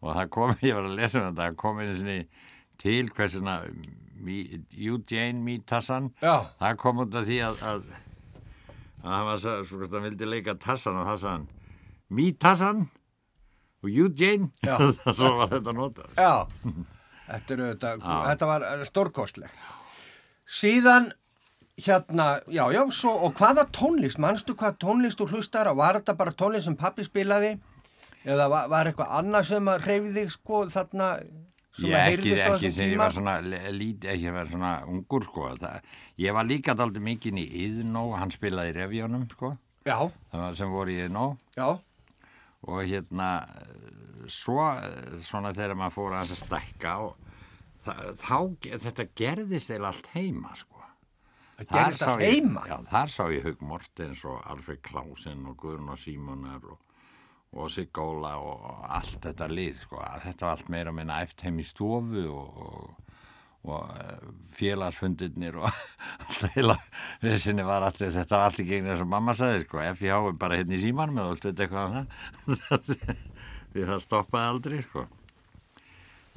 Og 0.00 0.14
það 0.16 0.28
kom, 0.34 0.54
ég 0.66 0.74
var 0.74 0.86
að 0.90 0.96
lesa 0.98 1.20
um 1.20 1.26
þetta, 1.28 1.46
það 1.46 1.56
kom 1.62 1.78
einu 1.84 1.94
sinni 2.00 2.18
til 2.80 3.10
hversuna 3.14 3.54
Eugene 4.26 5.40
Meet 5.44 5.66
Tassan. 5.70 6.10
já, 6.24 6.34
Það 6.58 6.76
kom 6.82 7.04
út 7.06 7.14
af 7.20 7.24
því 7.28 7.38
að, 7.46 7.62
að, 7.70 7.88
að 9.04 9.14
hann 9.14 9.26
var 9.30 9.40
svo, 9.46 9.56
svo, 9.68 9.80
hann 9.94 10.06
vildi 10.10 10.26
leika 10.28 10.58
Tassan 10.60 10.98
og 11.00 11.06
það 11.06 11.22
sagði 11.22 11.36
hann 11.38 11.48
Meet 12.10 12.40
Tassan 12.42 12.86
og 13.82 13.90
Eugene. 13.90 14.50
Svo 15.16 15.34
var 15.40 15.52
þetta 15.54 15.74
notað. 15.76 16.10
já. 16.18 16.34
Þetta, 17.30 17.54
er, 17.54 17.60
þetta, 17.70 17.90
þetta 18.02 18.46
var 18.50 18.64
stórkostlegt. 18.88 19.58
Síðan 20.50 21.12
hérna, 21.80 22.40
já, 22.50 22.64
já, 22.74 22.80
svo, 22.90 23.12
og 23.26 23.36
hvaða 23.38 23.66
tónlist, 23.74 24.18
manstu 24.20 24.56
hvað 24.58 24.80
tónlist 24.82 25.20
þú 25.20 25.28
hlustar 25.36 25.70
á, 25.70 25.74
var 25.78 26.00
þetta 26.00 26.16
bara 26.18 26.34
tónlist 26.36 26.66
sem 26.68 26.76
pappi 26.78 27.06
spilaði? 27.06 27.54
Eða 28.26 28.48
var, 28.52 28.66
var 28.72 28.90
eitthvað 28.90 29.14
annað 29.20 29.46
sem 29.48 29.70
að 29.72 29.86
reyfi 29.88 30.10
þig 30.16 30.32
sko 30.34 30.64
þarna 30.74 31.06
sem 31.78 31.86
Ég 31.86 31.94
að 31.96 32.10
ekki, 32.16 32.32
ekki 32.34 32.72
þegar 32.74 32.90
ég 32.90 33.00
var 33.00 33.14
svona 33.16 33.36
lítið, 33.72 34.08
ekki 34.12 34.34
var 34.34 34.50
svona 34.50 34.72
ungur 34.90 35.24
sko. 35.24 35.46
Það, 35.62 35.94
ég 36.20 36.36
var 36.36 36.48
líka 36.50 36.74
daldið 36.76 37.06
mikinn 37.06 37.40
í 37.40 37.46
Iðnó, 37.64 38.08
hann 38.18 38.34
spilaði 38.34 38.74
í 38.74 38.76
revjónum 38.80 39.28
sko, 39.30 39.54
Já, 39.86 39.96
sem 40.58 40.74
voru 40.74 40.92
í 40.92 40.98
Iðnó. 41.06 41.30
Já, 41.56 41.70
og 42.68 42.82
hérna 42.84 43.30
svo 44.30 44.66
svona 45.24 45.52
þegar 45.56 45.78
maður 45.80 45.94
fór 45.96 46.16
að 46.18 46.32
þess 46.34 46.44
að 46.44 46.50
það, 47.86 48.02
þá, 48.20 48.38
þetta 48.84 49.06
gerðist 49.16 49.72
eða 49.72 49.88
allt 49.94 50.10
heima 50.14 50.52
sko. 50.60 50.82
það 51.60 51.72
gerist 51.72 52.02
sá 52.04 52.10
að 52.12 52.20
ég- 52.24 52.34
heima 52.34 52.66
Já, 52.68 52.76
þar 52.90 53.08
sá 53.14 53.22
ég 53.32 53.44
Hug 53.48 53.62
Mortens 53.70 54.24
og 54.24 54.42
Alfred 54.52 54.82
Klausen 54.82 55.46
og 55.48 55.56
Guðrún 55.60 55.90
og 55.92 55.98
Símonar 56.00 56.64
og, 56.68 56.78
og 57.52 57.70
Sigóla 57.72 58.34
og 58.40 58.84
allt 58.88 59.18
þetta 59.24 59.48
lið, 59.50 59.74
sko. 59.82 60.00
Þetta 60.24 60.46
var 60.46 60.56
allt 60.56 60.68
meira 60.72 60.92
minna 60.92 61.20
eft 61.24 61.40
heim 61.42 61.58
í 61.58 61.66
stofu 61.66 62.26
og, 62.28 62.60
og, 62.64 63.09
og 63.68 63.90
eh, 64.00 64.28
félagsfundirnir 64.56 65.58
og 65.60 65.68
allt 66.24 66.46
heila 66.54 66.76
vissinni 67.20 67.64
var 67.66 67.84
allt, 67.84 68.00
þetta 68.00 68.38
var 68.38 68.48
allt 68.48 68.62
í 68.62 68.68
gegn 68.70 68.88
eins 68.88 69.04
og 69.04 69.10
mamma 69.12 69.34
sagði, 69.36 69.66
sko. 69.66 69.82
FIH 70.00 70.16
er 70.16 70.38
bara 70.40 70.60
hérna 70.60 70.76
í 70.78 70.82
símanum 70.84 71.20
eða 71.20 71.34
allt 71.34 71.48
veit 71.50 71.64
eitthvað. 71.66 71.98
Því 73.70 73.86
það 73.92 74.04
stoppaði 74.06 74.54
aldrei, 74.54 74.80
sko. 74.88 75.06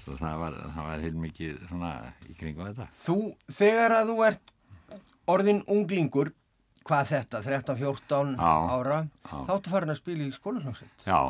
Svo 0.03 0.19
það 0.19 0.39
var, 0.41 0.55
var 0.89 1.03
heilmikið 1.05 1.59
svona 1.69 1.93
í 2.27 2.35
kringum 2.35 2.67
þetta. 2.67 2.89
Þú, 2.91 3.17
þegar 3.55 3.97
að 4.01 4.09
þú 4.11 4.17
ert 4.27 4.53
orðin 5.31 5.61
unglingur, 5.71 6.33
hvað 6.83 7.11
þetta, 7.13 7.39
13-14 7.45 8.33
Já, 8.35 8.53
ára, 8.75 8.97
já. 9.23 9.35
þá 9.47 9.51
ertu 9.55 9.71
farin 9.71 9.93
að 9.93 9.99
spila 10.01 10.25
í 10.25 10.33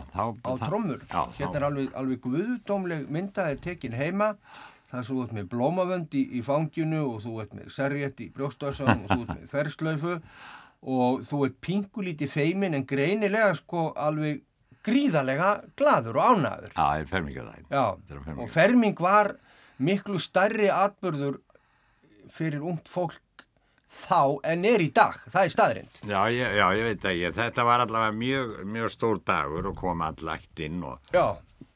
þá... 0.09 0.23
á 0.33 0.53
trommur. 0.65 1.03
Hérna 1.38 1.59
er 1.59 1.65
alveg, 1.69 1.91
alveg 2.01 2.23
guðdómleg 2.25 3.05
myndaði 3.13 3.59
tekin 3.62 3.93
heima. 3.93 4.33
Það 4.33 4.72
er 5.01 5.07
svo 5.07 5.23
út 5.23 5.33
með 5.35 5.50
blómavönd 5.53 6.13
í, 6.17 6.23
í 6.38 6.41
fanginu 6.45 7.03
og 7.07 7.21
þú 7.25 7.35
ert 7.43 7.55
með 7.57 7.69
serjett 7.73 8.19
í 8.21 8.29
brjóstöðsum 8.35 8.91
og 8.93 9.07
þú 9.09 9.19
ert 9.23 9.33
með 9.33 9.47
þverslaufu 9.53 10.15
og 10.93 11.23
þú 11.27 11.43
ert 11.47 11.59
pingulítið 11.63 12.33
feimin 12.33 12.77
en 12.77 12.85
greinilega 12.89 13.53
sko 13.57 13.91
alveg 13.95 14.43
gríðarlega 14.83 15.50
gladur 15.79 16.19
og 16.19 16.33
ánæður. 16.33 16.71
Já, 16.73 16.83
það 16.83 17.01
er 17.01 17.12
fermingardaginn. 17.13 17.67
Já, 17.71 18.33
og 18.35 18.50
ferming 18.51 19.00
var 19.00 19.35
miklu 19.83 20.19
stærri 20.21 20.67
atbyrður 20.71 21.39
fyrir 22.33 22.65
ungt 22.67 22.89
fólk 22.91 23.21
þá 23.93 24.41
en 24.50 24.65
er 24.65 24.81
í 24.81 24.89
dag, 24.93 25.19
það 25.29 25.45
er 25.47 25.53
staðrind. 25.53 25.97
Já, 26.09 26.19
ég, 26.33 26.55
já, 26.57 26.65
ég 26.75 26.88
veit 26.89 27.07
ekki. 27.12 27.31
Þetta 27.38 27.65
var 27.67 27.83
allavega 27.85 28.15
mjög, 28.17 28.53
mjög 28.75 28.93
stór 28.93 29.21
dagur 29.27 29.69
og 29.71 29.77
kom 29.79 30.01
allægt 30.03 30.63
inn 30.65 30.81
og 30.88 31.13
Já, 31.13 31.25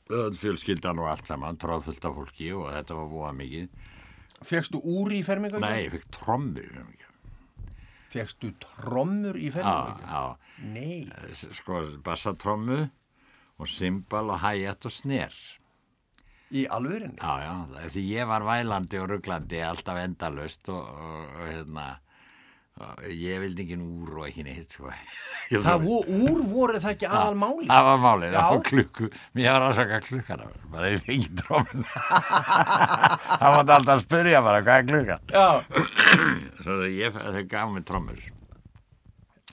fjölskyldan 0.10 1.00
og 1.04 1.10
allt 1.12 1.28
saman, 1.28 1.58
tróðfullt 1.60 2.06
af 2.08 2.16
fólki 2.16 2.52
og 2.56 2.70
þetta 2.74 2.96
var 2.96 3.10
voða 3.12 3.34
mikið. 3.36 3.68
fegstu 4.48 4.80
úr 4.84 5.12
í 5.18 5.24
fermingu? 5.26 5.60
Nei, 5.60 5.86
ég 5.88 5.92
fikk 5.98 6.08
trommur. 6.14 6.86
Fegstu 8.14 8.54
trommur 8.62 9.36
í 9.36 9.50
Já, 9.50 9.54
fermingu? 9.58 10.08
já, 10.08 10.38
Nei. 10.74 11.10
S- 11.34 11.48
sko, 11.60 11.82
bassatrommu 12.04 12.90
og 13.60 13.68
symbal 13.68 14.30
og 14.32 14.40
hæjett 14.42 14.86
og 14.86 14.92
sner. 14.94 15.34
Í 16.52 16.64
alvörinni? 16.72 17.18
Já, 17.20 17.34
já, 17.44 17.90
því 17.92 18.04
ég 18.14 18.28
var 18.30 18.46
vælandi 18.48 19.00
og 19.02 19.10
rugglandi 19.12 19.60
alltaf 19.68 19.98
endalust 20.00 20.70
og, 20.70 20.86
og, 20.88 21.34
og 21.36 21.48
hérna, 21.52 21.88
ég 23.12 23.42
vildi 23.42 23.64
ekki 23.66 23.78
úr 23.82 24.20
og 24.22 24.28
ekki 24.30 24.46
neitt, 24.48 24.76
sko. 24.76 24.92
Það 25.64 25.84
vo, 25.86 25.98
úr 26.12 26.40
voru 26.50 26.80
það 26.84 26.94
ekki 26.94 27.08
aðal 27.08 27.38
máli? 27.40 27.68
Það 27.70 27.86
var 27.88 28.00
málið, 28.04 28.34
það 28.36 28.50
var 28.52 28.64
klukku, 28.68 29.10
mér 29.38 29.54
var 29.56 29.66
ásaka 29.70 30.00
klukkana, 30.04 30.48
bara 30.74 30.90
ég 30.92 31.06
fengi 31.06 31.30
trómin. 31.40 31.86
Það 33.40 33.56
mátti 33.56 33.76
alltaf 33.78 34.04
spyrja 34.04 34.42
bara, 34.44 34.64
hvað 34.68 34.82
er 34.82 34.90
klukkan? 34.90 35.22
Svo 36.66 36.76
að 36.82 36.98
ég, 36.98 37.16
þau 37.16 37.46
gaf 37.54 37.72
mér 37.72 37.88
trómur. 37.88 38.26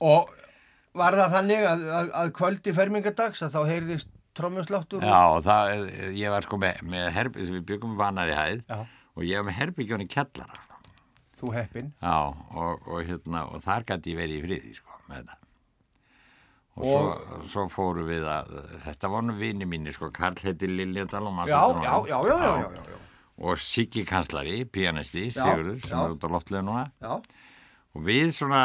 Og 0.03 0.35
var 0.99 1.15
það 1.15 1.33
þannig 1.37 1.65
að, 1.69 1.87
að, 2.01 2.11
að 2.19 2.35
kvöldi 2.41 2.75
fermingadags 2.75 3.45
að 3.45 3.55
þá 3.55 3.61
heyrðist 3.71 4.11
trommusláttur? 4.35 5.03
Já, 5.05 5.41
það, 5.45 5.89
ég 6.19 6.33
var 6.33 6.47
sko 6.47 6.59
með, 6.59 6.83
með 6.91 7.09
herbyggj, 7.15 7.51
við 7.55 7.65
byggum 7.71 7.97
vanar 7.99 8.31
í 8.31 8.35
hæð 8.35 8.63
Já. 8.67 8.79
og 9.15 9.27
ég 9.27 9.39
var 9.39 9.47
með 9.49 9.59
herbyggjón 9.61 10.03
í 10.03 10.09
kellara. 10.11 10.64
Þú 11.39 11.51
heppin. 11.55 11.89
Já, 12.01 12.15
og, 12.55 12.85
og 12.87 13.01
hérna, 13.09 13.41
og 13.51 13.61
þar 13.63 13.83
gæti 13.89 14.13
ég 14.13 14.19
verið 14.21 14.37
í 14.37 14.43
friði, 14.45 14.75
sko, 14.77 14.99
með 15.09 15.17
þetta. 15.23 15.39
Og, 16.75 16.85
Og- 16.85 16.91
svo, 16.91 17.39
svo 17.53 17.65
fóru 17.71 18.03
við 18.07 18.25
að, 18.27 18.49
þetta 18.83 19.09
voru 19.13 19.35
vini 19.39 19.67
mínir, 19.67 19.95
sko, 19.95 20.09
Karl 20.15 20.35
heiti 20.43 20.67
Liljadal 20.67 21.23
og 21.29 21.33
maður 21.37 21.53
Já, 21.53 21.61
já, 21.83 21.95
já, 22.11 22.19
já, 22.19 22.19
já, 22.27 22.39
já, 22.43 22.69
já, 22.75 22.83
já. 22.91 23.01
og 23.37 23.59
Siggi 23.63 24.03
kanslari, 24.07 24.57
pianisti, 24.65 25.29
Sigurður, 25.35 25.79
sem 25.87 25.97
er 25.99 26.15
út 26.15 26.23
á 26.23 26.29
loftlega 26.31 26.63
núna. 26.67 26.85
Já, 27.03 27.19
Og 27.95 28.03
við 28.03 28.33
svona 28.35 28.61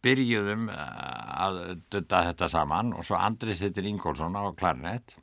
byrjuðum 0.00 0.70
að 0.72 1.58
dutta 1.92 2.22
þetta 2.30 2.46
saman 2.48 2.94
og 2.96 3.04
svo 3.04 3.18
Andris 3.20 3.60
heitir 3.60 3.84
Ingólfsson 3.90 4.32
á 4.40 4.48
klarinett 4.56 5.18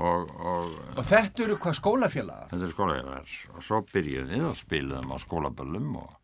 og, 0.00 0.30
og 0.40 0.70
og 0.98 1.04
þetta 1.06 1.44
eru 1.46 1.56
hvað 1.62 1.76
skólafélagar? 1.78 2.48
þetta 2.50 2.66
er 2.68 2.72
skólafélagar 2.74 3.34
og 3.54 3.66
svo 3.66 3.80
byrjuðum 3.92 4.32
við 4.34 4.46
og 4.48 4.56
spiluðum 4.58 5.12
á 5.14 5.16
skólaböllum 5.22 5.90
og 6.02 6.14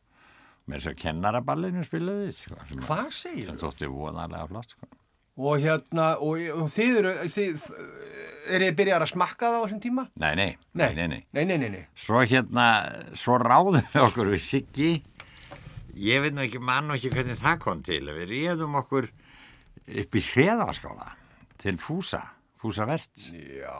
með 0.70 0.78
þess 0.80 0.90
að 0.92 0.98
kennaraballinu 1.04 1.84
spiluðum 1.86 2.24
við 2.26 2.34
sko, 2.40 2.58
Hvað 2.86 3.12
segir 3.14 3.52
þú? 3.52 3.58
þótti 3.64 3.90
voðalega 3.90 4.48
flott 4.50 4.74
sko. 4.76 4.90
Og 5.40 5.62
hérna, 5.62 6.06
og, 6.20 6.40
og 6.52 6.66
þið 6.68 6.96
eru, 7.00 7.12
þið, 7.32 7.62
er 8.52 8.64
þið 8.66 8.74
byrjar 8.76 9.04
að 9.06 9.10
smakka 9.14 9.46
það 9.48 9.54
á 9.56 9.62
þessum 9.64 9.80
tíma? 9.80 10.02
Nei, 10.20 10.32
nei, 10.36 10.48
nei, 10.76 10.90
nei, 10.98 11.06
nei. 11.14 11.20
Nei, 11.32 11.44
nei, 11.48 11.56
nei, 11.62 11.70
nei. 11.78 11.84
Svo 11.96 12.20
hérna, 12.28 12.66
svo 13.16 13.38
ráðum 13.40 13.78
við 13.94 14.02
okkur 14.04 14.32
við 14.34 14.42
Siggi 14.44 14.90
ég 16.00 16.20
veit 16.26 16.34
nú 16.36 16.44
ekki, 16.44 16.60
mann 16.60 16.90
og 16.92 16.98
ekki 16.98 17.14
hvernig 17.14 17.38
það 17.40 17.56
kom 17.64 17.80
til 17.86 18.02
við 18.10 18.28
réðum 18.34 18.76
okkur 18.82 19.08
upp 20.02 20.18
í 20.20 20.22
hreðaskála 20.28 21.08
til 21.62 21.76
Fúsa, 21.80 22.20
Fúsa 22.61 22.85
Vert 22.85 23.23
Já, 23.33 23.76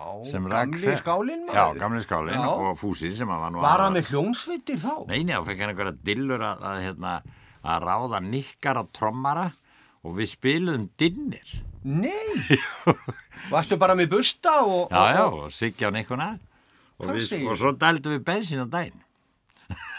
gamli 0.49 0.95
skálinn 0.97 1.49
Já, 1.53 1.65
gamli 1.77 2.01
skálinn 2.05 2.41
og 2.41 2.79
Fúsi 2.81 3.13
sem 3.17 3.29
að 3.29 3.43
var 3.45 3.53
nú 3.53 3.65
Var 3.65 3.85
hann 3.85 3.97
með 3.99 4.13
hljónsveitir 4.15 4.81
þá? 4.81 4.95
Nei, 5.11 5.21
nei, 5.21 5.35
þá 5.37 5.51
fekk 5.51 5.65
hann 5.65 5.75
einhverja 5.75 5.97
dillur 6.09 6.45
að, 6.49 6.63
að 6.71 6.85
hérna, 6.87 7.17
að 7.61 7.85
ráða 7.85 8.23
nikkar 8.25 8.81
á 8.81 8.85
trommara 8.97 9.51
og 10.01 10.17
við 10.17 10.31
spiluðum 10.33 10.87
dinnir. 11.01 11.51
Nei, 11.85 12.57
varstu 13.53 13.77
bara 13.81 13.97
með 13.99 14.15
busta 14.15 14.63
og... 14.65 14.89
Já, 14.89 15.17
já, 15.17 15.25
og, 15.27 15.37
og 15.45 15.53
Siggi 15.53 15.85
á 15.85 15.93
nikkuna 15.93 16.31
og, 16.97 17.11
við, 17.13 17.35
og 17.45 17.59
svo 17.61 17.75
dældum 17.77 18.17
við 18.17 18.25
bensin 18.25 18.65
á 18.65 18.69
daginn. 18.69 19.05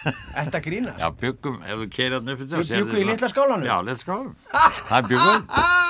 Þetta 0.01 0.61
grínast. 0.65 0.97
Já, 0.97 1.11
byggum, 1.13 1.59
ef 1.61 1.83
þú 1.83 1.87
keirðan 1.93 2.33
upp 2.33 2.41
Þau 2.49 2.63
bjuggu 2.65 2.97
í 2.97 3.05
litla 3.05 3.29
skálanum? 3.29 3.67
Já, 3.69 3.75
litla 3.85 4.01
skálanum. 4.01 4.33
Það 4.89 5.11
byggum. 5.11 5.45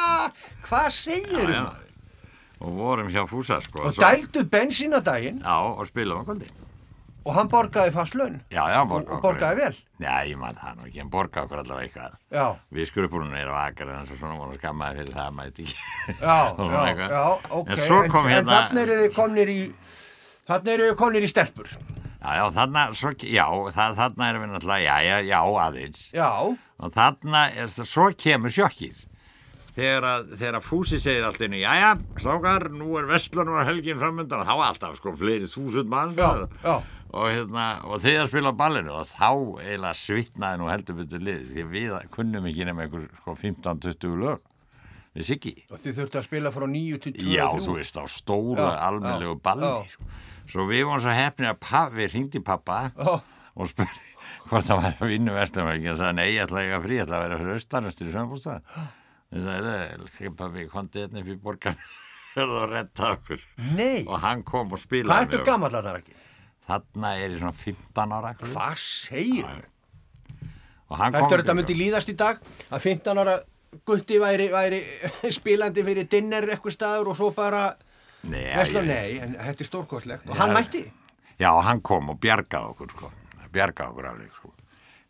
Hvað 0.67 0.89
segir 0.97 1.55
þú? 1.55 1.63
Og 2.61 2.75
vorum 2.77 3.07
hjá 3.09 3.23
Fúsa, 3.29 3.57
sko. 3.65 3.87
Og 3.89 3.97
dældu 3.97 4.43
bensin 4.49 4.93
að 4.93 5.07
daginn 5.07 5.39
Já, 5.41 5.55
og 5.65 5.87
spilaðum 5.89 6.21
á 6.21 6.29
kvöldi. 6.29 6.49
og 7.21 7.35
hann 7.37 7.49
borgaði 7.49 7.91
fast 7.93 8.15
laun. 8.17 8.39
Já, 8.49 8.63
já, 8.69 8.79
Og, 8.81 8.89
borgaði 8.89 9.15
og 9.15 9.21
borgaði 9.21 9.57
vel. 9.59 9.75
Já, 10.01 10.13
ég 10.29 10.37
man 10.41 10.57
það 10.57 10.77
nú 10.77 10.87
ekki, 10.87 11.01
en 11.03 11.11
borgaði 11.13 11.45
okkur 11.45 11.61
allavega 11.61 11.87
eitthvað. 11.87 12.15
Já, 12.33 12.45
Við 12.73 12.89
skrupurinn 12.89 13.37
er 13.37 13.51
á 13.53 13.57
akar 13.65 13.93
en 13.93 14.07
svo 14.09 14.17
svona 14.17 14.39
vorum 14.39 14.57
skammaði 14.57 15.01
fyrir 15.01 15.17
það 15.17 15.35
mæti 15.37 15.67
ekki. 15.67 15.77
já, 16.21 16.39
já, 16.73 16.81
já, 17.01 17.23
ok. 17.49 17.69
En 17.69 17.83
svo 17.85 18.01
kom 18.09 18.25
en, 18.25 18.33
hérna... 18.33 18.41
En 18.41 18.51
þannig 18.55 18.81
eru 18.87 18.99
þið 19.03 19.13
komnir 19.19 19.53
í, 19.53 19.59
þannig 20.49 20.73
eru 20.75 20.89
þið 20.89 20.97
komnir 21.03 21.27
í 21.27 21.31
stelpur. 21.33 21.71
Já, 22.21 22.33
já, 22.37 22.83
svo, 22.97 23.13
já, 23.25 23.45
þarna 23.73 24.29
erum 24.29 24.43
við 24.45 24.51
náttúrulega, 24.55 24.83
já, 24.85 24.97
já, 25.09 25.15
já, 25.29 25.39
aðeins. 25.65 26.03
Já, 26.13 26.29
Og 26.81 26.97
er, 26.97 27.69
svo 27.69 28.09
kemur 28.17 28.49
sjokkið. 28.53 29.05
Þegar 29.71 30.03
að, 30.03 30.31
þegar 30.35 30.57
að 30.59 30.65
Fúsi 30.67 30.97
segir 30.99 31.23
allt 31.23 31.41
einu, 31.45 31.59
já, 31.61 31.71
já, 31.79 31.91
strákar, 32.19 32.65
nú 32.75 32.97
er 32.99 33.05
Vestlunum 33.07 33.55
og 33.55 33.69
helgin 33.69 34.01
framöndan 34.01 34.41
og 34.43 34.49
þá 34.49 34.55
var 34.59 34.71
alltaf 34.73 34.97
sko 34.99 35.13
fleiri 35.15 35.47
þúsund 35.47 35.91
mann. 35.91 36.11
já, 36.17 36.47
já. 36.65 36.75
Og, 37.11 37.25
hérna, 37.27 37.65
og 37.87 37.97
að 37.99 38.27
spila 38.31 38.51
ballinu 38.55 38.93
og 38.95 39.07
þá 39.09 39.29
eiginlega 39.59 39.97
svitnaði 39.99 40.59
nú 40.61 40.69
heldur 40.71 40.95
betur 41.01 41.23
lið 41.23 41.41
því 41.49 41.65
við 41.71 41.95
kunnum 42.13 42.45
ekki 42.47 42.67
nema 42.67 42.85
einhver 42.85 43.09
sko 43.19 43.35
15-20 43.35 44.13
lög 44.21 44.45
við 45.15 45.27
Siggi. 45.27 45.51
Og 45.67 45.81
þið 45.81 45.97
þurftu 45.97 46.19
að 46.21 46.27
spila 46.29 46.53
frá 46.55 46.67
nýju 46.71 47.01
til 47.03 47.13
2 47.17 47.33
Já, 47.33 47.43
og 47.49 47.57
3. 47.59 47.65
þú 47.65 47.75
veist, 47.81 47.99
á 47.99 48.03
stóra 48.07 48.69
Já, 48.69 48.77
almennlegu 48.87 49.35
já, 49.35 49.41
balli. 49.43 49.67
já. 49.67 49.91
Sko. 49.91 50.07
Svo 50.51 50.67
við 50.69 50.85
vorum 50.87 51.03
svo 51.03 51.15
hefni 51.15 51.51
að 51.51 51.59
pa, 51.67 51.83
við 51.91 52.15
hringdi 52.15 52.43
pappa 52.47 52.79
og 52.95 53.67
spurði 53.71 54.07
hvort 54.47 54.67
það 54.67 54.81
væri 54.85 54.97
að 55.03 55.11
vinna 55.11 55.35
vestumverkin 55.35 55.91
og 55.91 55.99
sagði, 55.99 56.15
nei, 56.21 56.29
ég 56.31 56.47
ætla 56.47 56.63
að 56.63 56.87
frí, 56.87 56.95
ég 56.95 57.05
ætla 57.05 57.19
að 57.19 57.25
vera 57.27 57.41
fyrir 57.43 57.59
austanastur 57.59 58.07
í 58.07 58.15
sömbústað. 58.15 58.79
Pappi, 59.31 60.65
kontið 60.71 61.05
hérna 61.05 61.23
fyrir 61.23 61.39
borgan 61.43 61.77
og 62.41 62.65
retta 62.71 63.13
okkur. 63.15 63.41
Nei, 63.77 64.03
Og 64.07 64.17
hann 64.23 64.43
kom 64.47 64.67
og 64.71 64.77
hvað 64.77 64.83
spilaði 64.85 65.25
ertu 65.25 65.37
með 65.37 65.41
okkur. 65.41 65.47
gammal 65.51 65.71
að 65.79 65.87
það 65.87 65.99
ekki? 66.01 66.17
Þarna 66.71 67.11
er 67.17 67.23
ég 67.33 67.37
svona 67.41 67.53
15 67.63 68.15
ára. 68.17 68.33
Hvað? 68.39 68.51
Hvað 68.55 68.81
segir 68.83 69.47
þau? 69.47 69.69
Og 70.91 70.99
hann 70.99 71.13
Þetta 71.15 71.23
kom 71.23 71.31
þetta 71.39 71.55
myndi 71.55 71.75
líðast 71.79 72.11
í 72.11 72.15
dag 72.19 72.41
að 72.69 72.83
15 72.89 73.21
ára 73.23 73.35
gutti 73.87 74.17
væri, 74.19 74.49
væri 74.51 74.81
spilandi 75.39 75.83
fyrir 75.87 76.09
dinner 76.11 76.47
eitthvað 76.51 76.75
staður 76.75 77.13
og 77.13 77.19
svo 77.21 77.29
bara 77.35 77.69
Nei, 78.27 78.51
Vesla, 78.53 78.83
nei, 78.85 79.15
en 79.23 79.31
þetta 79.33 79.63
er 79.63 79.67
stórkostlegt 79.71 80.27
og 80.29 80.35
hann 80.37 80.51
mætti, 80.53 80.83
Já, 81.41 81.49
hann 81.65 81.79
kom 81.81 82.11
og 82.13 82.19
bjargaði 82.21 82.75
okkur, 82.75 82.91
sko. 82.93 83.07
Bjargaði 83.55 83.89
okkur 83.95 84.09
alveg, 84.11 84.35
sko. 84.35 84.51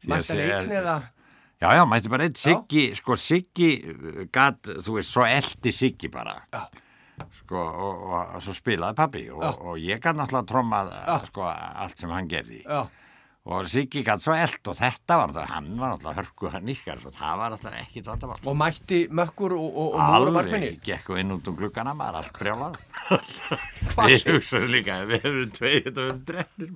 Mætti 0.08 0.38
hann 0.38 0.54
einn 0.62 0.72
eða 0.78 0.94
Já, 1.62 1.76
já, 1.78 1.84
mætti 1.86 2.10
bara 2.10 2.26
eitt 2.26 2.40
Siggi, 2.42 2.88
sko, 2.98 3.14
Siggi 3.22 3.68
gat, 4.34 4.66
þú 4.82 4.96
veist, 4.98 5.12
svo 5.14 5.28
eldi 5.30 5.74
Siggi 5.76 6.10
bara. 6.10 6.40
Sko, 7.44 7.60
og, 7.62 8.00
og, 8.08 8.32
og 8.38 8.42
svo 8.42 8.56
spilaði 8.58 8.98
pabbi 8.98 9.22
og, 9.30 9.44
og 9.46 9.78
ég 9.78 10.02
gat 10.02 10.18
náttúrulega 10.18 10.50
trommað, 10.50 10.90
sko, 11.28 11.46
allt 11.52 12.02
sem 12.02 12.10
hann 12.10 12.30
gerði. 12.32 12.64
Já, 12.66 12.82
Og 13.42 13.66
Siggi 13.66 14.04
gat 14.06 14.22
svo 14.22 14.36
eld 14.38 14.68
og 14.70 14.76
þetta 14.78 15.16
var 15.18 15.32
náttúrulega, 15.32 15.50
hann 15.56 15.70
var 15.80 15.96
náttúrulega 15.96 16.22
hörkuð 16.22 16.52
hann 16.54 16.68
ykkar, 16.70 17.00
svo 17.02 17.10
það 17.16 17.40
var 17.40 17.56
alltaf 17.56 17.78
ekki 17.80 18.04
vandamál. 18.06 18.38
og 18.46 18.58
mætti 18.60 19.00
mökkur 19.10 19.56
og, 19.58 19.66
og, 19.82 19.96
og 19.96 20.04
Alveg, 20.06 20.36
markminni 20.36 20.70
gekk 20.86 21.10
inn 21.18 21.34
út 21.34 21.50
um 21.50 21.58
gluggana, 21.58 21.96
maður 21.98 22.20
allt 22.22 22.38
brjálað. 22.38 22.78
Við 23.98 24.14
segir- 24.22 24.38
hugsaðum 24.38 24.74
líka, 24.76 25.00
við 25.10 25.26
erum 25.32 25.52
tveir 25.58 25.82
þetta 25.88 26.08
um 26.14 26.24
drennir. 26.30 26.72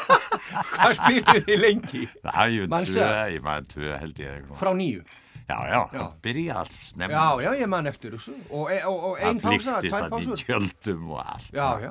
Hvað 0.72 0.96
spiluðu 1.02 1.44
þið 1.50 1.64
lengi? 1.66 2.04
Það, 2.24 2.54
ég 2.56 2.70
Manstu 2.72 2.96
tvö, 2.96 3.88
ég 3.92 4.00
held 4.00 4.24
ég. 4.24 4.52
Frá 4.62 4.72
nýju 4.80 5.04
Já, 5.50 5.56
já, 5.66 5.80
það 5.90 6.12
byrjaði 6.24 6.58
allt 6.60 6.74
snemma. 6.86 7.12
Já, 7.16 7.42
já, 7.42 7.50
ég 7.58 7.70
man 7.70 7.90
eftir 7.90 8.14
þessu 8.14 8.36
og, 8.54 8.68
e- 8.70 8.84
og, 8.86 9.00
og 9.10 9.18
ein 9.18 9.40
Það 9.42 9.56
pása, 9.56 9.80
tvær 9.82 9.96
það 9.96 10.06
í 10.06 10.12
pásur 10.14 10.44
tjöldum 10.46 11.08
og 11.10 11.22
allt. 11.24 11.48
Já, 11.52 11.68
já 11.82 11.90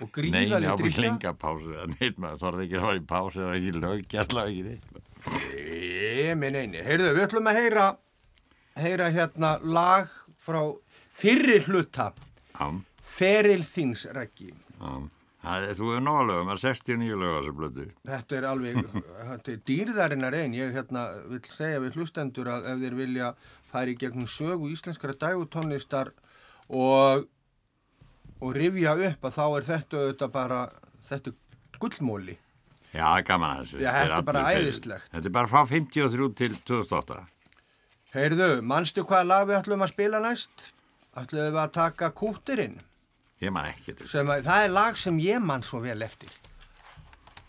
og 0.00 0.08
Nei, 0.08 0.14
gríðaleg 0.16 0.68
já, 0.68 0.74
drýsta 0.80 1.02
klingapásu, 1.02 1.72
það 1.76 1.94
neitt 1.94 2.20
maður, 2.22 2.42
þorði 2.42 2.66
ekki 2.66 2.78
að 2.78 2.86
fara 2.86 3.00
í 3.00 3.06
pásu, 3.12 3.38
það 3.38 3.48
var 3.50 3.58
ekki 3.60 3.72
löggjastla, 3.84 4.46
ekki 4.50 4.62
neitt. 4.68 4.92
Ég 6.20 6.32
minn 6.40 6.56
eini, 6.56 6.84
heyrðu, 6.86 7.12
við 7.16 7.26
ætlum 7.26 7.50
að 7.50 7.60
heyra 7.60 7.86
heyra 8.80 9.10
hérna 9.12 9.54
lag 9.62 10.10
frá 10.40 10.60
fyrri 11.20 11.58
hluta 11.66 12.10
Já, 12.56 12.66
Feril 13.16 13.64
þins 13.66 14.06
reggi 14.16 14.52
já. 14.52 14.92
Það 15.40 15.62
er, 15.64 15.70
þú 15.72 15.86
hefur 15.88 16.02
nóga 16.04 16.24
lögum, 16.28 16.48
það 16.50 16.58
er 16.58 16.76
69 16.76 17.14
lög 17.16 17.30
á 17.32 17.38
þessu 17.38 17.52
blödu. 17.56 17.84
Þetta 18.10 18.36
er 18.36 18.46
alveg, 18.50 18.80
þetta 19.30 19.52
er 19.54 19.62
dýrðarinnar 19.70 20.34
einn. 20.36 20.56
Ég 20.58 20.74
hérna, 20.76 21.04
vil 21.30 21.40
segja 21.48 21.78
við 21.80 21.96
hlustendur 21.96 22.50
að 22.52 22.68
ef 22.74 22.82
þeir 22.82 22.96
vilja 22.98 23.30
í 23.80 23.94
gegnum 24.02 24.28
sögu 24.28 24.68
íslenskara 24.68 25.16
dægutónlistar 25.16 26.12
og, 26.68 27.24
og 28.40 28.54
rifja 28.56 28.94
upp 29.10 29.26
að 29.28 29.36
þá 29.36 29.42
er 29.46 29.66
þetta 29.70 30.00
auðvitað 30.00 30.32
bara, 30.36 30.60
þetta 31.10 31.32
er 31.32 31.80
gullmóli. 31.80 32.36
Já, 32.90 33.06
gaman 33.22 33.52
að 33.54 33.60
þessu. 33.62 33.80
Já, 33.80 33.90
Þetta 33.90 34.02
þetta 34.02 34.18
er 34.18 34.28
bara 34.30 34.44
æðislegt. 34.56 35.10
Þetta 35.12 35.30
er 35.30 35.34
bara 35.36 35.50
frá 35.52 35.60
53 35.70 36.28
til 36.40 36.52
2008. 36.66 37.18
Heyrðu, 38.10 38.48
manstu 38.66 39.04
hvaða 39.06 39.28
lag 39.30 39.44
við 39.46 39.58
ætlum 39.60 39.84
að 39.86 39.92
spila 39.92 40.20
næst? 40.24 40.64
Ætlum 41.20 41.44
við 41.46 41.58
að 41.62 41.74
taka 41.76 42.10
kúttirinn? 42.18 42.80
Ég 43.40 43.54
man 43.54 43.70
ekki 43.70 43.94
að, 43.94 44.32
það 44.44 44.64
er 44.64 44.72
lag 44.74 44.98
sem 44.98 45.20
ég 45.22 45.40
mann 45.40 45.62
svo 45.64 45.80
vel 45.84 46.00
eftir. 46.04 46.32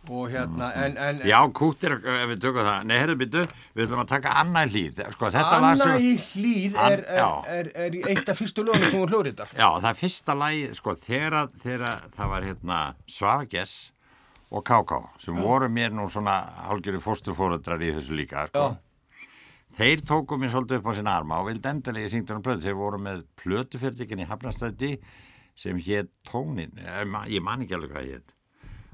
Og 0.10 0.32
hérna, 0.34 0.72
en... 0.82 0.96
en 0.98 1.20
Já, 1.30 1.38
kúttir, 1.54 1.94
ef 2.02 2.30
við 2.32 2.40
tökum 2.42 2.66
það. 2.66 2.86
Nei, 2.90 2.96
herru, 2.98 3.16
byttu, 3.20 3.44
við 3.78 3.86
ætlum 3.86 4.02
að 4.02 4.10
taka 4.10 4.34
annað 4.42 4.74
hlýð. 4.74 5.02
Sko, 5.14 5.30
þetta 5.36 5.60
lag 5.62 5.68
Anna 5.76 5.90
sem... 5.92 6.02
í 6.02 6.14
hlýð 6.26 6.78
An- 6.82 6.96
er, 6.96 7.04
er, 7.06 7.20
já. 7.22 7.30
er, 7.54 7.72
er, 7.86 7.98
eitt 8.10 8.32
af 8.34 8.42
fyrstu 8.42 8.66
lögum 8.66 8.88
sem 8.88 8.98
hún 8.98 9.14
hljóriðar. 9.14 9.54
Já, 9.54 9.68
það 9.78 9.90
er 9.92 10.00
fyrsta 10.02 10.38
lagi, 10.42 10.64
sko, 10.80 10.96
þegar, 11.06 11.52
það 12.18 12.34
var 12.34 12.48
hérna 12.50 12.80
Svavagess 13.06 13.76
og 14.52 14.66
Káká 14.68 15.04
sem 15.22 15.38
voru 15.38 15.70
mér 15.72 15.94
nú 15.96 16.10
svona 16.12 16.40
hálgjöru 16.66 17.00
fóstufóruðrar 17.06 17.86
í 17.86 17.94
þessu 18.00 18.18
líka, 18.18 18.50
sko. 18.50 18.72
Þeir 19.78 20.02
tóku 20.04 20.36
mér 20.36 20.52
svolítið 20.52 20.82
upp 20.82 20.92
á 20.92 20.94
sinna 20.98 21.14
arma 21.22 21.40
og 21.40 21.48
vildi 21.48 21.70
endalegi 21.70 22.10
syngta 22.12 22.36
um 22.36 22.44
plötu. 22.44 22.66
Þeir 22.66 22.76
voru 22.76 22.98
með 23.00 23.22
plötufyrirtekin 23.40 24.26
í 24.26 24.28
Hafnarstætti 24.28 24.96
sem 25.56 25.80
hétt 25.86 26.12
Tónin, 26.28 26.74
eh, 26.82 27.06
ég 27.32 27.44
man 27.46 27.64
ekki 27.64 27.78
alveg 27.78 27.94
hvað 27.94 28.10
hétt. 28.10 28.34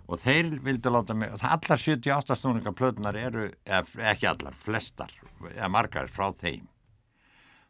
Og 0.07 0.21
þeir 0.23 0.53
vildi 0.63 0.91
láta 0.93 1.15
mig, 1.17 1.33
allar 1.43 1.81
78 1.83 2.37
snúningar 2.39 2.75
plötunar 2.79 3.17
eru, 3.19 3.49
ekki 3.67 4.29
allar, 4.29 4.55
flestar, 4.55 5.11
eða 5.51 5.67
margar 5.73 6.07
frá 6.07 6.29
þeim. 6.37 6.63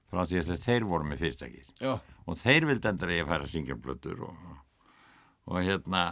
Frá 0.08 0.22
því 0.24 0.44
að 0.44 0.54
þeir 0.64 0.86
voru 0.88 1.08
með 1.10 1.24
fyrirtækið 1.26 1.72
Já. 1.84 1.98
og 2.00 2.38
þeir 2.40 2.68
vildi 2.70 2.88
endur 2.92 3.10
að 3.12 3.18
ég 3.18 3.28
færa 3.28 3.50
syngja 3.52 3.76
um 3.76 4.24
og, 4.30 4.56
og 5.52 5.60
hérna 5.66 6.04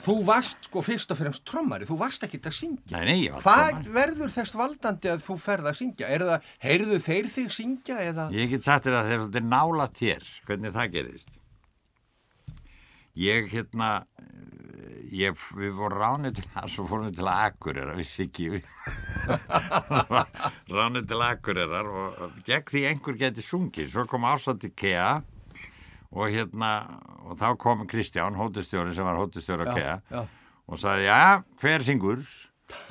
Þú 0.00 0.14
varst 0.24 0.68
sko 0.70 0.80
fyrst 0.80 1.10
og 1.12 1.18
fremst 1.18 1.42
trommari, 1.44 1.84
þú 1.84 1.98
varst 2.00 2.22
ekki 2.24 2.38
að 2.40 2.54
syngja. 2.56 2.94
nei, 2.94 3.04
nei, 3.04 3.16
ég 3.26 3.34
var 3.34 3.42
Hvað 3.44 3.66
trommari. 3.66 3.92
verður 3.98 4.32
þess 4.32 4.54
valdandi 4.56 5.10
að 5.12 5.24
þú 5.26 5.36
ferð 5.42 5.68
að 5.68 5.78
syngja? 5.82 6.08
Er 6.08 6.24
það, 6.30 6.46
heyrðu 6.64 7.00
þeir 7.02 7.28
þig 7.34 7.50
syngja 7.58 7.98
eða? 8.06 8.28
ég 8.32 8.54
get 8.54 8.64
sagt 8.64 8.86
þér 8.86 8.96
að 9.00 9.26
þeir 9.34 9.46
nála 9.50 9.88
þér 9.92 10.28
hvernig 10.46 10.72
það 10.78 10.94
gerist 10.96 11.41
ég 13.18 13.48
hérna 13.52 13.90
ég, 15.12 15.36
við 15.56 15.74
vorum 15.76 16.00
ránið 16.00 16.40
til 16.40 16.46
að 16.56 16.70
svo 16.74 16.86
fórum 16.88 17.08
við 17.10 17.18
til 17.20 17.28
að 17.28 17.42
Akureyra 17.48 17.96
við 17.98 18.08
Siggi 18.14 18.48
ránið 20.72 21.08
til 21.10 21.20
Akureyrar 21.26 21.90
og 21.92 22.38
gegn 22.46 22.70
því 22.72 22.84
einhver 22.90 23.18
geti 23.20 23.44
sungið 23.44 23.92
svo 23.92 24.06
kom 24.10 24.28
ásandi 24.28 24.72
Kea 24.74 25.20
og 26.12 26.28
hérna 26.32 26.72
og 27.22 27.36
þá 27.40 27.48
kom 27.60 27.84
Kristján, 27.88 28.36
hótustjóri 28.36 28.94
sem 28.96 29.06
var 29.06 29.20
hótustjóri 29.20 29.68
á 29.68 29.72
Kea 29.72 29.94
já. 30.12 30.24
og 30.68 30.80
sagði, 30.80 31.08
já, 31.08 31.44
hver 31.62 31.84
syngur? 31.86 32.24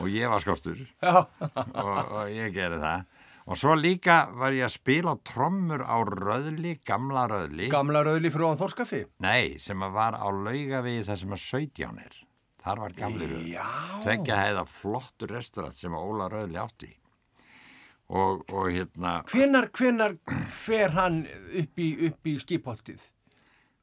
Og 0.02 0.10
ég 0.14 0.30
var 0.30 0.42
skástur 0.44 0.78
Já, 1.02 1.26
og, 1.26 1.98
og 2.14 2.30
ég 2.30 2.52
gerði 2.54 2.82
það. 2.84 3.06
Og 3.50 3.58
svo 3.58 3.74
líka 3.76 4.28
var 4.38 4.54
ég 4.54 4.68
að 4.68 4.76
spila 4.76 5.16
trommur 5.26 5.82
á 5.82 5.98
röðli, 6.06 6.76
gamla 6.86 7.26
röðli. 7.32 7.70
gamla 7.74 8.04
rauðli 8.06 8.30
frá 8.34 8.52
Þorskafi. 8.60 9.06
Nei, 9.26 9.58
sem 9.60 9.80
var 9.96 10.14
á 10.14 10.28
laugavegi 10.30 11.06
þar 11.08 11.22
sem 11.24 11.34
að 11.34 11.44
17 11.48 12.02
er. 12.06 12.20
Þar 12.62 12.84
var 12.84 12.98
gamli 13.00 13.28
röðli. 13.32 13.54
Já. 13.56 13.66
Tveggja 14.04 14.42
heiða 14.44 14.66
flottur 14.70 15.34
restaurat 15.34 15.76
sem 15.78 15.94
að 15.98 16.10
Óla 16.12 16.30
röðli 16.30 16.62
átti. 16.62 16.92
Og, 18.12 18.44
og 18.52 18.68
hérna, 18.76 19.22
Hvenar, 19.32 19.70
hvenar 19.72 20.18
fer 20.52 20.92
hann 20.98 21.22
upp 21.62 21.80
í, 21.80 21.88
upp 22.10 22.28
í 22.28 22.36
skipholtið? 22.42 23.00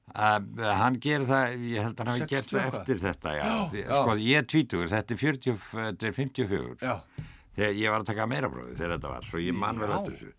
Uh, 0.08 0.38
hann 0.76 0.98
gerir 1.00 1.24
það, 1.28 1.54
ég 1.68 1.84
held 1.84 1.98
að 2.00 2.10
hann 2.10 2.20
60 2.22 2.30
gert 2.32 2.52
það 2.52 2.76
eftir 2.78 3.00
þetta, 3.02 3.32
já. 3.36 3.48
Já. 3.78 3.88
Sko, 3.88 4.14
ég 4.20 4.40
er 4.42 4.46
tvítugur, 4.48 4.90
þetta 4.92 5.14
er, 5.16 5.20
40, 5.24 5.58
þetta 5.72 6.08
er 6.08 6.14
54. 6.16 6.76
Já, 6.84 7.24
þegar 7.58 7.80
ég 7.80 7.92
var 7.94 8.04
að 8.04 8.10
taka 8.12 8.28
meira 8.30 8.50
bróði 8.52 8.76
þegar 8.78 8.94
þetta 8.96 9.14
var, 9.14 9.26
svo 9.28 9.42
ég 9.42 9.58
man 9.58 9.80
vel 9.82 9.90
eftir 9.96 10.14
þessu. 10.14 10.34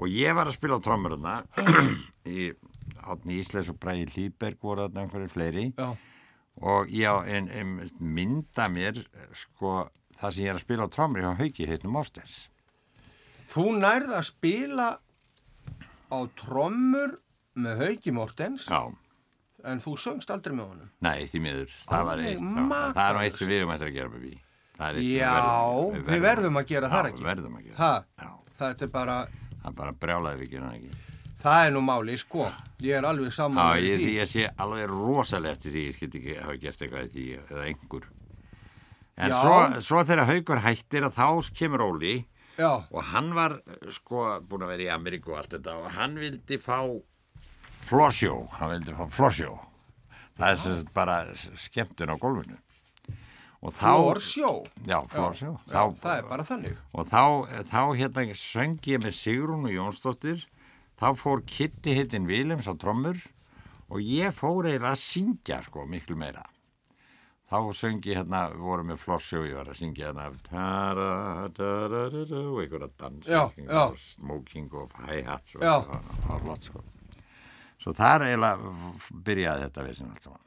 Og 0.00 0.12
ég 0.12 0.36
var 0.36 0.48
að 0.48 0.56
spila 0.56 0.78
á 0.80 0.84
trommurna 0.84 1.34
í 2.28 2.50
Átni 3.00 3.40
Ísleis 3.40 3.68
og 3.72 3.78
Bræði 3.80 4.06
Lýberg 4.14 4.60
voru 4.64 4.86
þarna 4.86 5.04
einhverjir 5.04 5.32
fleiri. 5.32 5.66
Já. 5.76 5.90
og 6.60 6.90
ég 6.92 7.28
en, 7.32 7.46
en, 7.48 7.76
mynda 8.00 8.66
mér 8.68 8.98
sko 9.36 9.88
það 10.20 10.34
sem 10.34 10.44
ég 10.44 10.50
er 10.52 10.58
að 10.58 10.64
spila 10.66 10.88
á 10.88 10.92
trommur 10.92 11.24
hjá 11.24 11.30
Hauki 11.38 11.68
heitnum 11.68 11.96
Ásters. 12.00 12.40
Þú 13.48 13.64
nærð 13.80 14.12
að 14.18 14.26
spila 14.28 14.88
á 16.10 16.18
trommur 16.36 17.16
með 17.56 17.84
Hauki 17.84 18.12
Mortens 18.14 18.66
Já, 18.68 18.90
en 19.66 19.80
þú 19.82 19.96
söngst 20.00 20.30
aldrei 20.32 20.54
með 20.56 20.74
honum. 20.74 20.92
nei, 21.02 21.26
því 21.30 21.42
miður 21.46 21.74
það 21.86 22.06
var 22.10 22.22
eitt, 22.24 22.38
það, 22.44 22.60
er 22.60 22.70
makalaust. 22.70 23.24
eitt 23.24 23.40
sem 23.40 23.50
við 23.50 23.64
um 23.64 23.74
eftir 23.74 23.90
að 23.90 23.96
gera 23.98 24.12
með 24.12 24.24
bí 24.26 24.34
Það 24.80 24.88
er 24.88 24.96
eitt 24.96 25.10
sem 25.10 25.20
Já, 25.20 26.04
við 26.08 26.22
verðum 26.24 26.56
að 26.56 26.66
gera 26.72 26.88
það 26.88 27.04
Já, 27.04 27.10
ekki. 27.10 27.20
við 27.20 27.28
verðum 27.30 27.56
að 27.60 27.64
gera 27.68 27.76
Ha? 27.84 27.92
Já, 28.24 28.30
Þetta 28.60 28.84
er 28.86 28.92
bara, 28.94 29.16
það 29.60 29.68
er 29.70 29.76
bara 29.82 29.92
brjálaði 30.04 30.40
við 30.44 30.50
gerum 30.54 30.70
það 30.70 30.78
ekki 30.80 31.06
það 31.40 31.62
er 31.66 31.70
nú 31.72 31.80
máli, 31.80 32.14
sko. 32.20 32.46
Ég 32.84 32.96
er 32.98 33.06
alveg 33.08 33.30
Já, 33.30 33.36
saman 33.38 33.70
með 33.70 33.84
því 33.86 33.92
því. 34.00 34.08
ég 34.18 34.28
sé 34.28 34.42
alveg 34.60 34.90
rosalega 34.90 35.56
eftir 35.56 35.72
því 35.72 35.84
ég 35.86 35.94
skildi 35.96 36.20
ekki 36.20 36.34
hafa 36.42 36.56
gert 36.64 36.82
eitthvað 36.84 37.06
í 37.06 37.12
því 37.14 37.28
eða 37.46 37.62
einhver 37.70 38.08
En 39.20 39.32
Já. 39.32 39.36
svo, 39.40 39.54
svo 39.84 40.02
þegar 40.08 40.28
Haukur 40.28 40.60
hættir 40.64 41.06
að 41.08 41.16
þá 41.16 41.26
kemur 41.60 41.84
Óli 41.86 42.14
Já, 42.60 42.70
og 42.92 43.00
hann 43.12 43.30
var 43.36 43.54
sko 43.92 44.26
búin 44.48 44.64
að 44.66 44.72
vera 44.74 44.84
í 44.84 44.90
Ameríku 44.92 45.32
og 45.32 45.38
allt 45.40 45.54
þetta 45.56 45.78
og 45.80 45.88
hann 45.96 46.18
vildi 46.20 46.58
fá 46.60 46.76
flossjó, 47.88 48.34
hann 48.60 48.74
vildi 48.74 48.94
fá 48.96 49.06
flossjó 49.12 49.54
það 50.36 50.50
er 50.52 50.60
sem 50.60 50.76
sagt 50.80 50.92
bara 50.96 51.16
skemmtun 51.60 52.12
á 52.12 52.16
gólfinu 52.20 52.58
og 53.60 53.74
þá 53.76 53.92
Florsjó. 53.92 54.50
já, 54.88 54.98
þá, 55.12 55.20
það 56.00 56.14
er 56.16 56.24
bara 56.30 56.44
þannig. 56.48 56.76
og 56.96 57.04
þá, 57.10 57.22
þá 57.68 57.80
hérna 57.98 58.24
söng 58.40 58.78
ég 58.88 59.02
með 59.04 59.12
Sigrún 59.18 59.66
og 59.68 59.74
Jónsdóttir 59.74 60.46
þá 61.00 61.08
fór 61.16 61.40
Kitty 61.48 61.90
hittin 61.98 62.26
Viljums 62.28 62.68
á 62.68 62.74
trommur 62.80 63.18
og 63.90 63.98
ég 64.00 64.32
fór 64.36 64.64
eiginlega 64.70 64.94
að 64.94 65.02
syngja 65.04 65.58
sko 65.66 65.80
miklu 65.88 66.16
meira 66.16 66.44
þá 67.50 67.58
söng 67.74 67.98
ég 68.06 68.14
hérna, 68.20 68.44
við 68.54 68.60
vorum 68.62 68.86
með 68.92 69.00
flossjó 69.02 69.40
ég 69.44 69.56
var 69.58 69.66
að 69.72 69.80
syngja 69.80 70.06
hérna 70.12 70.28
og 70.30 70.34
einhverja 72.62 72.88
dans 73.00 73.24
Já, 73.26 73.42
já. 73.58 73.82
og 73.90 73.98
smoking 73.98 74.70
og 74.78 74.88
hi-hats 75.08 75.56
og 75.58 75.62
eitthvað, 75.66 76.02
það 76.22 76.30
var 76.30 76.40
flott 76.46 76.62
sko 76.70 76.80
svo 77.80 77.90
þar 77.96 78.20
eiginlega 78.28 78.60
byrjaði 79.26 79.62
þetta 79.66 79.80
við 79.88 79.94
sem 80.00 80.08
allt 80.14 80.24
saman 80.28 80.46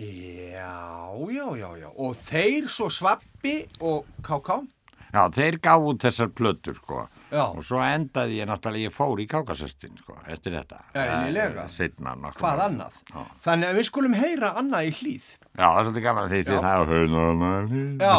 Já, 0.00 1.12
já, 1.28 1.46
já, 1.60 1.70
já. 1.76 1.88
Og 2.00 2.14
þeir 2.16 2.68
svo 2.72 2.88
svappi 2.88 3.56
og 3.84 4.06
káká. 4.24 4.62
Já, 5.10 5.24
þeir 5.34 5.58
gaf 5.60 5.82
út 5.90 6.04
þessar 6.06 6.30
plötur, 6.32 6.76
sko. 6.78 7.02
Já. 7.30 7.42
Og 7.52 7.64
svo 7.66 7.80
endaði 7.82 8.38
ég 8.40 8.48
náttúrulega, 8.48 8.88
ég 8.88 8.94
fór 8.94 9.20
í 9.22 9.26
kákasestin, 9.30 9.98
sko, 10.00 10.16
eftir 10.30 10.54
þetta. 10.56 10.80
Eðlilega. 10.94 11.66
Setna 11.70 12.14
nokkuð. 12.16 12.40
Hvað 12.40 12.62
annað? 12.68 12.98
Já. 13.10 13.20
Þannig 13.44 13.68
að 13.70 13.80
við 13.80 13.88
skulum 13.90 14.16
heyra 14.18 14.52
annað 14.62 14.88
í 14.88 14.92
hlýð. 15.00 15.28
Já, 15.50 15.66
það 15.66 15.80
er 15.80 15.84
svolítið 15.88 16.06
gaman 16.06 16.24
að 16.24 16.34
því 16.34 16.40
því 16.40 16.58
það 16.64 16.70
er 16.72 16.92
höfðan. 16.94 18.00
Já, 18.00 18.16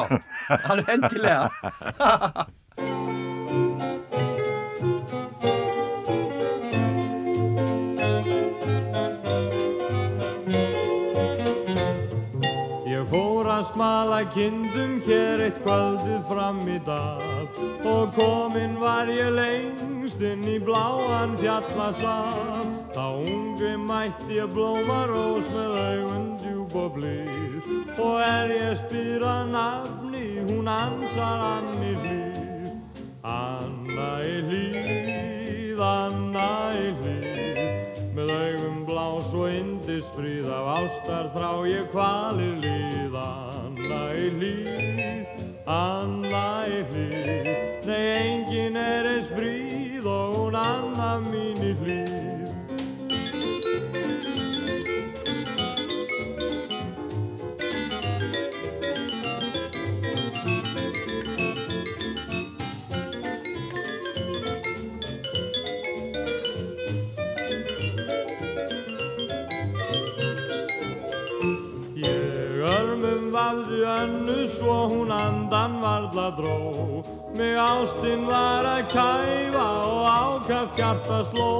alveg 0.71 0.91
endilega. 0.97 1.43
Ég 1.81 2.57
smala 14.21 14.33
kindum 14.33 15.01
hér 15.01 15.41
eitt 15.41 15.61
kvöldið 15.63 16.21
fram 16.27 16.67
í 16.67 16.79
dag 16.85 17.85
og 17.85 18.13
kominn 18.13 18.77
var 18.79 19.07
ég 19.09 19.33
lengst 19.33 20.21
inn 20.21 20.43
í 20.45 20.59
bláan 20.59 21.37
fjallasal. 21.37 22.67
Þá 22.93 23.07
ungi 23.17 23.77
mætti 23.77 24.37
ég 24.37 24.51
blómarós 24.53 25.49
með 25.49 25.73
augun 25.77 26.37
djúb 26.41 26.75
og 26.75 26.93
blíð 26.95 27.97
og 27.97 28.21
er 28.21 28.51
ég 28.53 28.77
spyr 28.77 29.25
að 29.25 29.51
nafni 29.55 30.41
hún 30.49 30.67
ansar 30.67 31.41
Anni 31.57 31.95
hlýð. 32.01 32.77
Anna 33.23 34.11
í 34.25 34.37
hlýð, 34.47 35.81
Anna 35.81 36.73
í 36.73 36.87
hlýð 37.01 38.11
Með 38.15 38.31
augum 38.33 38.81
blás 38.85 39.29
og 39.33 39.47
indisfríð 39.91 40.47
af 40.47 40.67
ástar 40.79 41.27
þrá 41.35 41.49
ég 41.67 41.89
kvalir 41.91 42.55
líð 42.63 43.17
hlýð, 44.37 45.27
Anna 45.67 46.47
í 46.67 46.79
hlýð 46.87 47.51
Nei, 47.83 48.07
engin 48.23 48.79
er 48.79 49.09
eins 49.11 49.27
fríð 49.35 50.07
og 50.07 50.35
hún 50.37 50.55
Anna 50.55 51.17
mín 51.27 51.59
í 51.59 51.75
svo 74.57 74.87
hún 74.91 75.11
andan 75.11 75.81
varla 75.81 76.29
dró. 76.37 77.03
Mig 77.35 77.55
ástinn 77.55 78.25
var 78.27 78.65
að 78.67 78.81
kæfa 78.91 79.67
og 79.87 80.03
ákaft 80.23 80.75
hjarta 80.75 81.23
sló. 81.29 81.53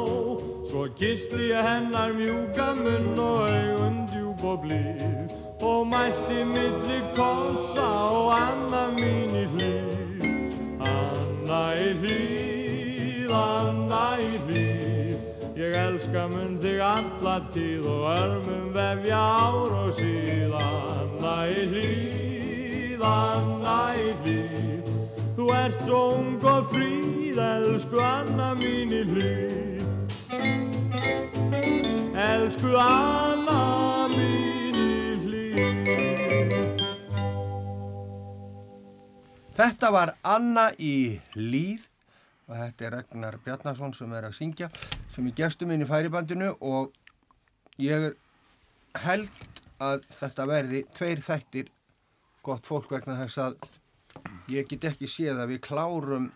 Svo 0.67 0.87
kisti 0.99 1.51
ég 1.51 1.63
hennar 1.65 2.11
mjúka 2.13 2.73
munn 2.75 3.19
og 3.19 3.47
augun 3.47 3.97
djúb 4.11 4.43
og 4.43 4.63
blíð. 4.63 5.31
Og 5.61 5.87
mælti 5.87 6.43
milli 6.43 6.99
kossa 7.15 7.89
og 8.19 8.31
Anna 8.35 8.83
mín 8.97 9.35
í 9.35 9.45
hlýð. 9.53 10.23
Anna 10.81 11.63
í 11.77 11.91
hlýð, 12.01 13.31
Anna 13.31 14.05
í 14.17 14.33
hlýð. 14.47 15.19
Ég 15.55 15.77
elska 15.77 16.25
mun 16.31 16.57
þig 16.63 16.81
alla 16.81 17.37
tíð 17.53 17.85
og 17.85 18.03
örmum 18.15 18.73
vefja 18.73 19.21
ár 19.21 19.77
og 19.83 19.93
síð. 19.99 20.55
Anna 20.57 21.35
í 21.51 21.67
hlýð, 21.73 22.30
Í 23.01 24.09
hlýð 24.21 24.89
Þú 25.33 25.45
ert 25.57 25.79
svo 25.87 25.99
ung 26.19 26.43
og 26.45 26.67
fríð, 26.69 27.39
elsku 27.41 27.97
Anna 27.97 28.51
mín 28.59 28.91
í 28.93 28.99
hlýð. 29.09 29.85
Elsku 32.13 32.75
Anna 32.77 34.05
mín 34.11 34.77
í 34.77 35.17
hlýð. 35.23 36.85
Þetta 39.57 39.91
var 39.97 40.13
Anna 40.21 40.69
í 40.77 41.17
hlýð 41.33 41.89
og 42.51 42.55
þetta 42.59 42.85
er 42.85 42.95
Ragnar 42.99 43.41
Bjarnason 43.41 43.97
sem 43.97 44.13
er 44.13 44.29
að 44.29 44.37
syngja 44.37 44.69
sem 45.15 45.25
er 45.25 45.37
gestur 45.41 45.73
minn 45.73 45.81
í 45.81 45.89
færibandinu 45.89 46.53
og 46.61 46.93
ég 47.81 48.11
held 49.09 49.45
að 49.81 50.05
þetta 50.19 50.51
verði 50.53 50.85
tveir 50.93 51.25
þættir 51.25 51.77
gott 52.45 52.67
fólk 52.67 52.91
vegna 52.91 53.17
þess 53.23 53.37
að 53.45 53.57
ég 54.51 54.67
get 54.71 54.87
ekki 54.91 55.07
séð 55.09 55.39
að 55.43 55.53
við 55.53 55.61
klárum 55.67 56.29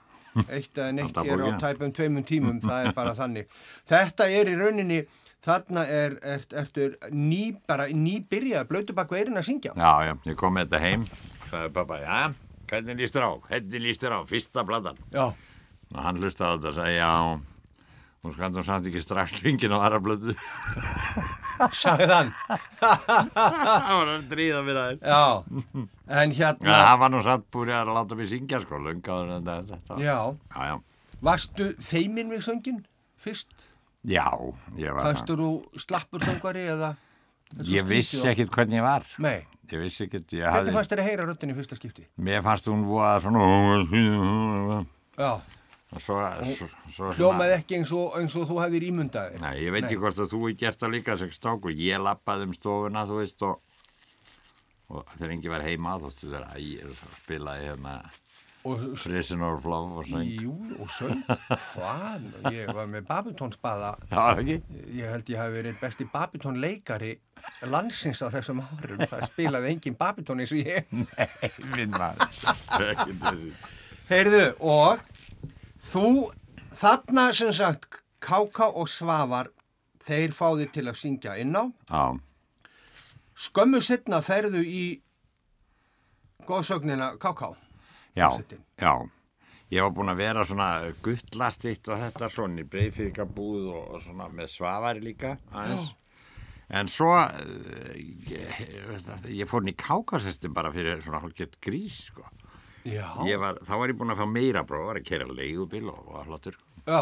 eitt 0.52 0.76
eða 0.76 0.92
neitt 0.92 1.16
hér 1.24 1.42
á 1.48 1.50
tæpum 1.64 1.94
tveimum 1.96 2.26
tímum, 2.28 2.58
það 2.64 2.90
er 2.90 2.96
bara 2.98 3.14
þannig 3.16 3.48
þetta 3.88 4.28
er 4.28 4.50
í 4.52 4.56
rauninni 4.60 4.98
þarna 5.46 5.86
er, 5.88 6.18
er, 6.24 6.44
ertu 6.60 6.90
ný, 7.16 7.54
bara 7.68 7.86
nýbyrjað 7.88 8.68
blötu 8.68 8.96
bak 8.98 9.12
veirin 9.16 9.40
að 9.40 9.48
syngja 9.48 9.76
Já, 9.80 9.92
já, 10.10 10.14
ég 10.28 10.36
kom 10.40 10.56
með 10.58 10.68
þetta 10.68 10.82
heim, 10.84 11.06
sagði 11.52 11.72
pappa, 11.78 12.00
já, 12.04 12.18
hvernig 12.72 13.00
líst 13.00 13.16
þér 13.16 13.28
á? 13.28 13.32
Hvernig 13.48 13.86
líst 13.88 14.04
þér 14.04 14.18
á? 14.18 14.20
Fyrsta 14.28 14.66
platan. 14.68 15.00
Já, 15.16 15.26
Og 15.96 16.00
hann 16.02 16.18
hlustaði 16.20 16.58
þetta 16.58 16.72
og 16.72 16.78
sagði, 16.80 16.96
já, 16.98 17.12
hún 18.26 18.34
skandi 18.36 18.60
hún 18.62 18.66
samt 18.68 18.90
ekki 18.90 19.02
strax 19.04 19.40
hringin 19.42 19.74
á 19.76 19.80
aðra 19.86 20.00
blödu. 20.04 20.36
sagði 21.84 22.08
hann 22.12 22.32
Það 22.82 23.94
var 23.96 24.12
að 24.16 24.26
dríða 24.34 24.64
mér 24.68 24.80
aðeins. 24.82 25.06
Já, 25.08 25.24
en 26.20 26.34
Já, 26.36 26.40
hérna 26.42 26.82
það 26.82 27.00
var 27.04 27.14
nú 27.14 27.22
samt 27.30 27.48
búið 27.56 27.72
að 27.78 27.94
láta 27.96 28.18
mig 28.20 28.30
syngja, 28.34 28.60
sko, 28.66 28.82
lungaður 28.84 29.32
en 29.38 29.50
þetta. 29.72 30.00
Já, 30.04 30.18
Já, 30.52 30.68
já. 30.74 30.76
varstu 31.30 31.70
feimin 31.86 32.34
við 32.34 32.44
söngin 32.50 32.84
fyrst? 33.24 33.56
Já, 34.06 34.28
ég 34.78 34.94
var 34.94 35.08
Fannstu 35.08 35.34
þú 35.40 35.50
slappur 35.82 36.22
söngvari 36.28 36.68
eða? 36.76 36.92
Ég 37.66 37.86
vissi 37.88 38.20
ekkit 38.28 38.52
hvernig 38.54 38.82
ég 38.82 38.86
var. 38.86 39.06
Nei, 39.24 39.40
Ég 39.72 39.82
vissi 39.82 40.04
ekkit, 40.06 40.28
ég 40.38 40.44
hvernig 40.46 40.60
hafði, 40.60 40.74
fannst 40.76 40.92
þér 40.94 41.00
að 41.02 41.08
heyra 41.10 41.24
röddin 41.26 41.50
í 41.50 41.56
fyrsta 41.58 41.78
skipti? 41.80 42.04
mér 42.22 42.44
fannst 42.46 42.68
hún 42.70 42.84
voða 42.86 43.16
svona, 43.24 44.84
Já, 45.18 45.32
svo, 46.04 46.18
svo, 46.56 46.68
svo 46.96 47.12
hljómaði 47.18 47.56
ekki 47.60 47.80
eins 47.80 47.94
og, 47.96 48.18
eins 48.20 48.36
og 48.40 48.48
þú 48.50 48.60
hefðir 48.64 48.88
ímundaði 48.90 49.40
Nei, 49.44 49.54
ég 49.64 49.76
veit 49.76 49.86
ekki 49.86 50.00
hvort 50.02 50.20
að 50.20 50.34
þú 50.34 50.42
er 50.50 50.58
gert 50.60 50.82
það 50.82 50.94
líka 50.98 51.18
sem 51.22 51.32
stóku. 51.36 51.74
Ég 51.76 52.02
lappaði 52.04 52.50
um 52.50 52.54
stofuna, 52.58 53.06
þú 53.10 53.22
veist, 53.22 53.46
og, 53.48 53.62
og 54.92 55.16
þegar 55.16 55.36
engi 55.38 55.56
var 55.56 55.66
heima, 55.66 55.98
þú 56.02 56.12
veist, 56.12 56.24
þegar 56.26 56.62
ég 56.62 57.10
spilaði 57.24 57.72
hérna 57.72 57.98
og 58.66 58.80
Prisoner 58.98 59.46
of 59.54 59.66
Love 59.66 60.00
og 60.02 60.06
söng. 60.10 60.26
jú, 60.42 60.54
og 60.82 60.90
söng 60.90 61.22
hvað, 61.76 62.24
ég 62.50 62.72
var 62.74 62.88
með 62.90 63.06
babitónsbaða 63.06 63.92
ekki? 64.10 64.56
ég 64.98 65.12
held 65.14 65.30
ég 65.30 65.38
hafi 65.38 65.54
verið 65.60 65.78
besti 65.82 66.08
babitónleikari 66.10 67.12
landsins 67.70 68.24
á 68.26 68.34
þessum 68.34 68.64
árum 68.66 69.04
það 69.06 69.28
spilaði 69.30 69.70
engin 69.76 69.98
babitón 70.00 70.42
eins 70.42 70.54
og 70.56 70.66
ég 70.66 70.90
Minn 71.76 71.94
maður. 71.94 72.26
Heyrðu, 74.10 74.44
og 74.62 75.02
þú, 75.86 76.32
þarna 76.76 77.30
sem 77.36 77.54
sagt, 77.56 78.02
Káka 78.26 78.72
og 78.74 78.90
Svavar, 78.90 79.52
þeir 80.06 80.34
fá 80.34 80.48
þig 80.58 80.72
til 80.74 80.86
að 80.90 81.00
syngja 81.02 81.36
inn 81.42 81.54
á. 81.58 81.64
Já, 81.90 82.06
Skömmu 83.36 83.82
setna 83.84 84.22
ferðu 84.24 84.62
í 84.64 84.84
góðsögnina 86.48 87.18
Káka. 87.20 87.52
já, 88.16 88.30
já. 88.80 88.94
Ég 89.74 89.82
var 89.82 89.92
búinn 89.98 90.12
að 90.14 90.22
vera 90.22 90.44
svona 90.46 90.68
guttlastitt 91.04 91.90
og 91.90 92.00
þetta 92.00 92.30
svona 92.32 92.62
í 92.62 92.68
breyfíkabúð 92.70 93.64
og, 93.74 93.88
og 93.98 94.04
svona 94.06 94.28
með 94.32 94.52
svavari 94.54 95.02
líka 95.04 95.34
aðeins. 95.52 95.90
En 96.70 96.88
svo, 96.90 97.12
eh, 97.18 97.98
ég, 98.30 98.62
ég 99.42 99.50
fór 99.50 99.66
inn 99.66 99.74
í 99.74 99.78
kákasestin 99.78 100.54
bara 100.56 100.72
fyrir 100.74 101.02
svona 101.04 101.20
hálfgett 101.26 101.60
grís, 101.62 102.06
sko. 102.12 102.24
Var, 102.86 103.62
þá 103.66 103.74
var 103.82 103.90
ég 103.92 103.98
búinn 104.00 104.14
að 104.14 104.20
fá 104.22 104.28
meira 104.30 104.62
bróð, 104.68 104.86
var 104.92 105.00
að 105.02 105.08
kera 105.08 105.26
leigubíl 105.30 105.88
og 105.90 106.12
var 106.14 106.28
hlottur. 106.30 106.58
Já, 106.86 107.00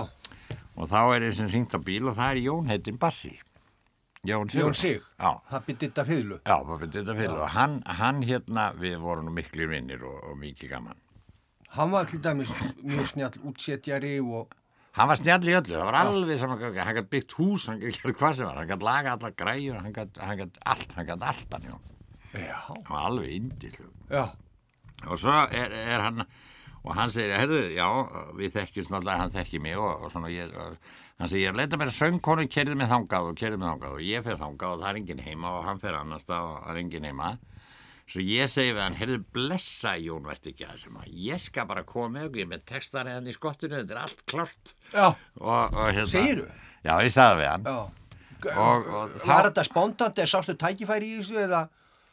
Og 0.73 0.87
þá 0.89 0.99
er 1.13 1.25
ég 1.27 1.35
sem 1.37 1.49
hringt 1.51 1.75
á 1.75 1.79
bíl 1.85 2.07
og 2.09 2.15
það 2.17 2.31
er 2.31 2.39
Jón 2.47 2.69
heitinn 2.71 2.97
Bassi. 2.97 3.35
Jón 4.25 4.49
Sig. 4.49 4.61
Jón 4.63 4.73
Sig. 4.73 5.01
Það 5.19 5.65
byrði 5.67 5.79
þetta 5.83 6.05
fyrlu. 6.07 6.37
Já, 6.47 6.55
pappi, 6.65 6.87
þetta 6.95 7.15
fyrir 7.17 7.35
og 7.43 7.49
hann, 7.53 7.75
hann 7.99 8.21
hérna, 8.23 8.69
við 8.79 8.95
vorum 9.03 9.27
miklu 9.35 9.67
vinnir 9.69 10.05
og, 10.07 10.15
og 10.31 10.37
mikið 10.39 10.71
gaman. 10.71 10.99
Hann 11.75 11.91
var 11.91 12.07
til 12.09 12.21
dæmis 12.23 12.49
mjög 12.81 13.07
snjall 13.11 13.39
útsetjari 13.49 14.15
og 14.23 14.53
Hann 14.93 15.09
var 15.09 15.17
snjall 15.17 15.41
í 15.49 15.55
öllu, 15.57 15.73
það 15.73 15.87
var 15.89 15.95
alveg 15.97 16.37
saman, 16.39 16.59
hann 16.77 16.95
gætt 16.99 17.07
byggt 17.09 17.31
hús, 17.39 17.63
hann 17.65 17.79
gætt 17.81 17.95
gert 18.03 18.17
hvað 18.19 18.35
sem 18.37 18.45
var, 18.45 18.59
hann 18.61 18.69
gætt 18.69 18.83
laga 18.85 19.15
allar 19.17 19.31
græjur, 19.33 19.79
hann 19.81 19.93
gætt, 19.95 20.19
gætt 20.37 20.59
allt, 20.69 20.91
hann 20.93 21.07
gætt 21.07 21.23
allt 21.31 21.55
hann, 21.57 21.65
já, 22.37 22.59
Hann 22.69 22.83
var 22.91 23.07
alveg 23.09 23.31
indislu. 23.39 23.87
já, 24.13 24.27
Og 25.09 25.19
svo 25.19 25.33
er, 25.51 25.73
er 25.93 26.03
hann, 26.05 26.25
og 26.83 26.91
hann 26.97 27.11
segir, 27.11 27.33
herðu, 27.37 27.61
já, 27.75 27.87
við 28.37 28.53
þekkjumst 28.57 28.91
náttúrulega, 28.93 29.21
hann 29.23 29.33
þekki 29.33 29.59
mig 29.63 29.77
og, 29.79 30.05
og 30.05 30.11
svona, 30.13 30.29
ég, 30.31 30.53
og, 30.55 30.77
hann 31.19 31.31
segir, 31.31 31.49
ég 31.49 31.57
leita 31.59 31.79
mér 31.79 31.91
söngkonu, 31.95 32.45
kerði 32.51 32.77
mig 32.79 32.91
þangað 32.91 33.31
og 33.31 33.39
kerði 33.39 33.59
mig 33.59 33.67
þangað 33.71 33.97
og 33.97 34.05
ég 34.07 34.23
fer 34.27 34.39
þangað 34.39 34.75
og 34.75 34.83
það 34.83 34.89
er 34.93 35.01
enginn 35.01 35.25
heima 35.25 35.51
og 35.57 35.65
hann 35.67 35.81
fer 35.83 35.97
annars 35.99 36.23
stað 36.27 36.47
og 36.51 36.61
það 36.63 36.71
er 36.75 36.81
enginn 36.83 37.09
heima. 37.09 37.31
Svo 38.13 38.19
ég 38.27 38.49
segi 38.51 38.73
við 38.75 38.81
hann, 38.83 38.97
heyrðu 38.99 39.19
blessa 39.35 39.93
Jón, 40.03 40.25
að 40.67 40.73
þessum 40.75 40.97
að 40.99 41.11
ég 41.23 41.39
skal 41.39 41.67
bara 41.69 41.85
koma 41.87 42.25
okkur, 42.27 42.41
ég 42.43 42.49
með 42.51 42.65
textar 42.67 43.07
hérna 43.07 43.31
í 43.31 43.35
skottinu, 43.35 43.77
þetta 43.79 43.95
er 43.95 44.01
allt 44.01 44.23
Og, 45.39 45.77
og 45.79 45.85
hérna, 45.87 46.09
Segirðu? 46.11 46.49
Já, 46.83 46.97
ég 46.99 47.13
sagði 47.15 47.39
við 47.39 47.47
hann. 47.53 47.69
Og- 48.43 48.89
og 48.91 49.13
Var 49.23 49.47
þetta 49.47 49.63
spontant 49.63 50.19
eða 50.19 50.27
sástu 50.33 50.57
tækifæri 50.59 51.13
í 51.13 51.21
þessu 51.21 51.39
eða? 51.45 51.61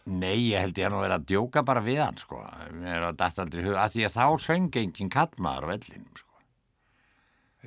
Nei, 0.06 0.38
ég 0.50 0.60
held 0.64 0.78
ég 0.80 0.86
að 0.88 0.94
nú 0.94 1.00
vera 1.04 1.18
að 1.20 1.26
djóka 1.28 1.62
bara 1.66 1.80
við 1.84 2.00
hann, 2.02 2.16
sko. 2.16 2.40
Mér 2.72 2.96
er 2.96 3.04
að 3.10 3.18
dætt 3.20 3.38
aldrei 3.42 3.64
hug, 3.66 3.74
að 3.76 3.92
því 3.94 4.06
að 4.08 4.14
þá 4.16 4.24
söng 4.46 4.70
engin 4.80 5.10
kallmaður 5.12 5.66
á 5.68 5.70
vellinum, 5.74 6.14
sko. 6.16 6.40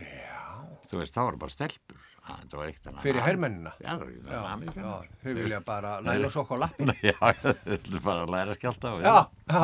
Já. 0.01 0.41
Þú 0.89 0.99
veist, 1.01 1.13
þá 1.15 1.21
voru 1.27 1.39
bara 1.43 1.53
stelpur. 1.53 2.01
Að, 2.23 2.39
þetta 2.41 2.57
var 2.59 2.69
eitt 2.71 2.87
annað. 2.87 3.03
Fyrir 3.03 3.25
hermennina? 3.25 3.71
Já, 3.83 3.89
það 3.91 4.01
var 4.01 4.09
ekki 4.13 4.33
Já, 4.33 4.41
Amerikanar. 4.53 5.07
já, 5.07 5.15
þau 5.23 5.33
vilja 5.39 5.59
bara 5.67 5.93
læla 6.07 6.29
sokk 6.33 6.51
á 6.53 6.57
lappin. 6.63 6.91
Já, 7.03 7.15
þau 7.43 7.53
vilja 7.67 8.01
bara 8.05 8.27
læra 8.35 8.55
skjálta 8.57 8.93
á. 8.93 8.95
Já, 9.03 9.15
já, 9.53 9.63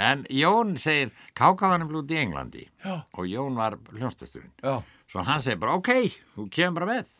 En 0.00 0.22
Jón 0.32 0.76
segir, 0.80 1.10
Káka 1.36 1.68
var 1.68 1.80
nefnilega 1.82 2.00
út 2.04 2.12
í 2.14 2.18
Englandi 2.20 2.62
Já. 2.84 2.92
og 3.18 3.26
Jón 3.28 3.56
var 3.58 3.74
hljónstasturinn. 3.90 4.52
já. 4.62 4.76
Svo 5.10 5.24
hann 5.26 5.42
segir 5.42 5.58
bara, 5.60 5.74
ok, 5.76 5.90
þú 6.36 6.46
kemur 6.54 6.78
bara 6.80 6.90
með. 6.94 7.10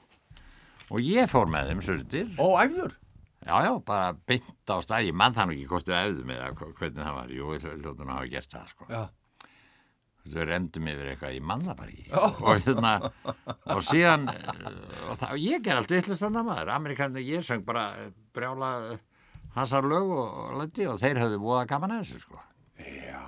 Og 0.95 1.03
ég 1.05 1.29
fór 1.31 1.51
með 1.51 1.73
þeim 1.73 1.83
surdir. 1.85 2.31
Og 2.41 2.55
æfður? 2.63 2.95
Já, 3.41 3.55
já, 3.65 3.71
bara 3.89 4.11
beint 4.29 4.69
á 4.69 4.77
stæði, 4.85 5.15
mann 5.17 5.37
þannig 5.37 5.63
ekki 5.63 5.71
hvort 5.71 5.89
við 5.89 5.97
æfðum 5.97 6.29
með 6.29 6.43
það, 6.43 6.75
hvernig 6.81 7.07
það 7.07 7.17
var, 7.17 7.31
jú, 7.33 7.53
að 7.57 8.13
hafa 8.13 8.31
gert 8.35 8.55
það, 8.55 8.73
sko. 8.75 8.89
Já, 8.91 9.03
Þau 10.31 10.45
rendum 10.45 10.89
yfir 10.91 11.09
eitthvað 11.15 11.37
í 11.37 11.41
manna 11.43 11.75
bara 11.77 11.93
ekki. 11.95 12.05
Já. 12.11 12.19
Og 12.21 12.67
hérna, 12.67 12.91
og 13.73 13.81
síðan, 13.89 14.27
eh, 14.29 14.67
og, 15.09 15.15
það, 15.17 15.33
ég 15.41 15.65
ger 15.65 15.81
allt 15.81 15.95
vittlust 15.95 16.27
þannig 16.27 16.47
maður, 16.51 16.73
Amerikanir, 16.75 17.25
ég 17.25 17.47
söng 17.47 17.65
bara 17.67 17.87
brjála 18.37 18.71
eh, 18.91 19.01
hansar 19.57 19.89
lög 19.89 20.13
og, 20.19 20.53
leti 20.61 20.87
og 20.91 21.01
þeir 21.01 21.23
höfðu 21.25 21.41
voða 21.41 21.65
gaman 21.73 21.97
að 21.97 22.05
þessu, 22.05 22.23
sko. 22.27 22.45
já. 22.85 23.25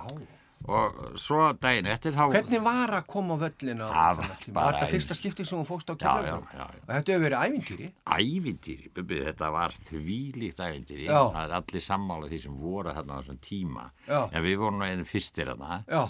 Og 0.63 1.17
svo 1.19 1.49
daginn 1.59 1.89
eftir 1.91 2.13
þá... 2.15 2.21
Hvernig 2.31 2.61
var 2.63 2.93
að 2.95 3.07
koma 3.11 3.35
á 3.35 3.37
völlina? 3.41 3.87
Það 3.91 4.19
var 4.21 4.29
Var 4.55 4.77
þetta 4.77 4.89
fyrsta 4.93 5.17
skipti 5.17 5.45
sem 5.47 5.57
hún 5.59 5.67
fóst 5.67 5.91
á 5.91 5.95
já, 5.99 6.13
já. 6.55 6.67
Þetta 6.87 7.15
hefur 7.15 7.23
verið 7.25 7.43
ævintýri? 7.43 7.87
Ævintýri, 8.15 8.91
Bubbi, 8.95 9.19
þetta 9.27 9.49
var 9.51 9.75
þvílíkt 9.89 10.63
ævintýri. 10.63 11.07
Já. 11.09 11.19
Það 11.35 11.41
er 11.43 11.55
allir 11.59 11.83
sammála 11.83 12.29
því 12.31 12.39
sem 12.45 12.61
voru 12.63 12.93
þarna 12.95 13.17
á 13.17 13.19
þessum 13.19 13.41
tíma. 13.43 13.89
Já. 14.07 14.21
En 14.31 14.45
við 14.47 14.55
vorum 14.63 14.79
nú 14.79 14.87
einu 14.87 15.07
fyrstir 15.09 15.51
þarna. 15.51 15.81
Já, 15.91 16.03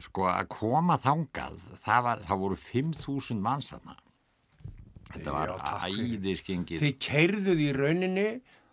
Sko 0.00 0.30
að 0.32 0.46
koma 0.54 0.96
þangað, 1.00 1.58
það, 1.76 1.98
var, 2.06 2.22
það 2.24 2.40
voru 2.40 2.56
5.000 2.56 3.42
manns 3.44 3.68
þarna. 3.74 3.96
Þetta 5.10 5.34
var 5.34 5.52
æðiskengið. 5.90 6.80
þið 6.80 6.96
keirðuð 7.02 7.60
í 7.60 7.68
rauninni 7.76 8.28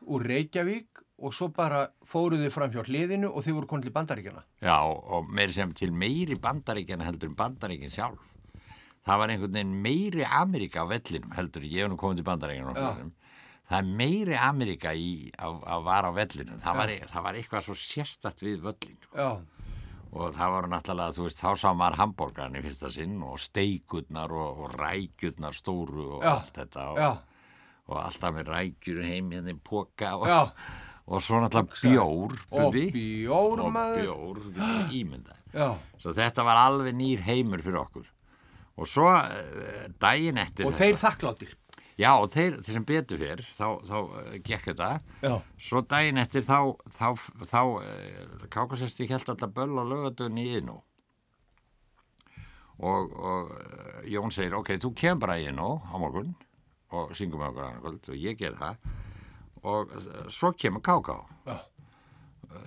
úr 0.08 0.25
Reykjavík 0.30 1.01
og 1.17 1.34
svo 1.34 1.47
bara 1.49 1.88
fóruðu 2.06 2.49
fram 2.53 2.71
hjá 2.73 2.84
hliðinu 2.86 3.30
og 3.34 3.41
þið 3.45 3.56
voru 3.58 3.69
konið 3.71 3.88
til 3.88 3.93
bandaríkjana. 3.95 4.43
Já, 4.62 4.77
og 4.86 5.30
meiri 5.34 5.53
sem 5.56 5.71
til 5.73 5.91
meiri 5.91 6.38
bandaríkjana 6.41 7.08
heldur 7.08 7.32
en 7.32 7.38
bandaríkin 7.39 7.89
sjálf. 7.93 8.21
Það 9.08 9.21
var 9.21 9.32
einhvern 9.34 9.53
veginn 9.56 9.75
meiri 9.82 10.25
Ameríka 10.27 10.84
á 10.84 10.86
vellinum 10.89 11.32
heldur, 11.38 11.63
ég 11.63 11.86
hef 11.86 11.89
nú 11.93 11.97
komið 11.97 12.19
til 12.21 12.27
bandaríkjana. 12.27 13.12
Það 13.67 13.77
er 13.82 13.91
meiri 13.99 14.36
Ameríka 14.39 14.93
í 14.95 15.08
að, 15.39 15.62
að 15.67 15.86
vara 15.88 16.12
á 16.12 16.17
vellinum. 16.17 16.60
Það 16.63 16.77
var, 16.82 16.91
það 17.12 17.23
var 17.25 17.38
eitthvað 17.39 17.65
svo 17.65 17.75
sérstakt 17.82 18.43
við 18.45 18.62
völlin. 18.67 18.99
sko. 19.08 19.17
Já, 19.17 19.30
Og 20.17 20.32
það 20.34 20.51
voru 20.53 20.67
náttúrulega, 20.71 21.13
þú 21.17 21.23
veist, 21.25 21.41
þá 21.43 21.49
sá 21.60 21.67
maður 21.75 21.97
hambúrgarn 21.99 22.56
í 22.56 22.62
fyrsta 22.63 22.89
sinn 22.95 23.17
og 23.27 23.36
steikutnar 23.43 24.32
og, 24.32 24.62
og 24.63 24.75
rækjurnar 24.80 25.53
stóru 25.53 26.06
og 26.15 26.23
Já. 26.23 26.30
allt 26.32 26.56
þetta. 26.62 26.86
Og, 26.93 27.17
og 27.91 27.99
alltaf 28.06 28.34
með 28.38 28.47
rækjur 28.53 29.01
heim 29.03 29.34
hérna 29.36 29.51
í 29.51 29.60
póka 29.67 30.13
og, 30.15 30.25
já. 30.32 30.39
Og 31.08 31.22
svo 31.24 31.39
náttúrulega 31.39 31.78
bjór 31.80 32.34
Og 32.52 32.74
bjór, 32.76 33.62
og 33.63 33.72
maður. 33.72 34.02
bjór, 34.04 34.41
getur 34.58 34.96
ímyndað. 35.00 35.38
Já, 35.56 35.70
svo 36.04 36.12
þetta 36.17 36.43
var 36.43 36.60
alveg 36.65 36.96
nýr 37.00 37.22
heimur 37.24 37.63
fyrir 37.63 37.80
okkur. 37.80 38.10
Og 38.78 38.89
svo 38.91 39.08
uh, 39.10 39.86
daginn 40.04 40.38
eftir 40.38 40.67
og 40.67 40.76
þeir 40.76 41.00
þakkláttir. 41.00 41.56
já 41.98 42.12
og 42.13 42.28
þeir, 42.30 42.60
þeir 42.62 42.76
sem 42.76 42.86
betur 42.86 43.17
fyrr 43.24 43.41
þá, 43.41 43.67
þá 43.88 43.96
uh, 43.98 44.36
gekk 44.46 44.67
þetta. 44.74 44.89
Já, 45.24 45.34
svo 45.70 45.82
daginn 45.82 46.20
eftir 46.22 46.43
þá 46.46 46.60
þá, 46.93 47.08
þá 47.48 47.62
uh, 47.63 48.46
kákasesti 48.54 49.08
held 49.10 49.32
alltaf 49.34 49.56
böll 49.56 49.80
á 49.80 49.84
lögadunni 49.88 50.43
í 50.46 50.60
Iðnó. 50.60 50.82
Og, 52.78 53.10
og 53.17 53.56
Jón 54.06 54.30
segir 54.36 54.54
ok, 54.60 54.76
þú 54.78 54.91
kemur 54.93 55.24
bara 55.24 55.39
í 55.41 55.48
Iðnó 55.50 55.80
á 55.89 55.96
morgun 55.98 56.36
og 56.93 57.15
syngum 57.17 57.41
okkur 57.48 57.65
annað 57.65 57.82
kvöld. 57.88 58.10
Og 58.13 58.20
ég 58.22 58.38
ger 58.38 58.54
það 58.60 58.78
og 59.67 59.91
svo 60.34 60.53
kemur 60.56 60.84
Káká. 60.86 61.17
Já, 61.47 61.58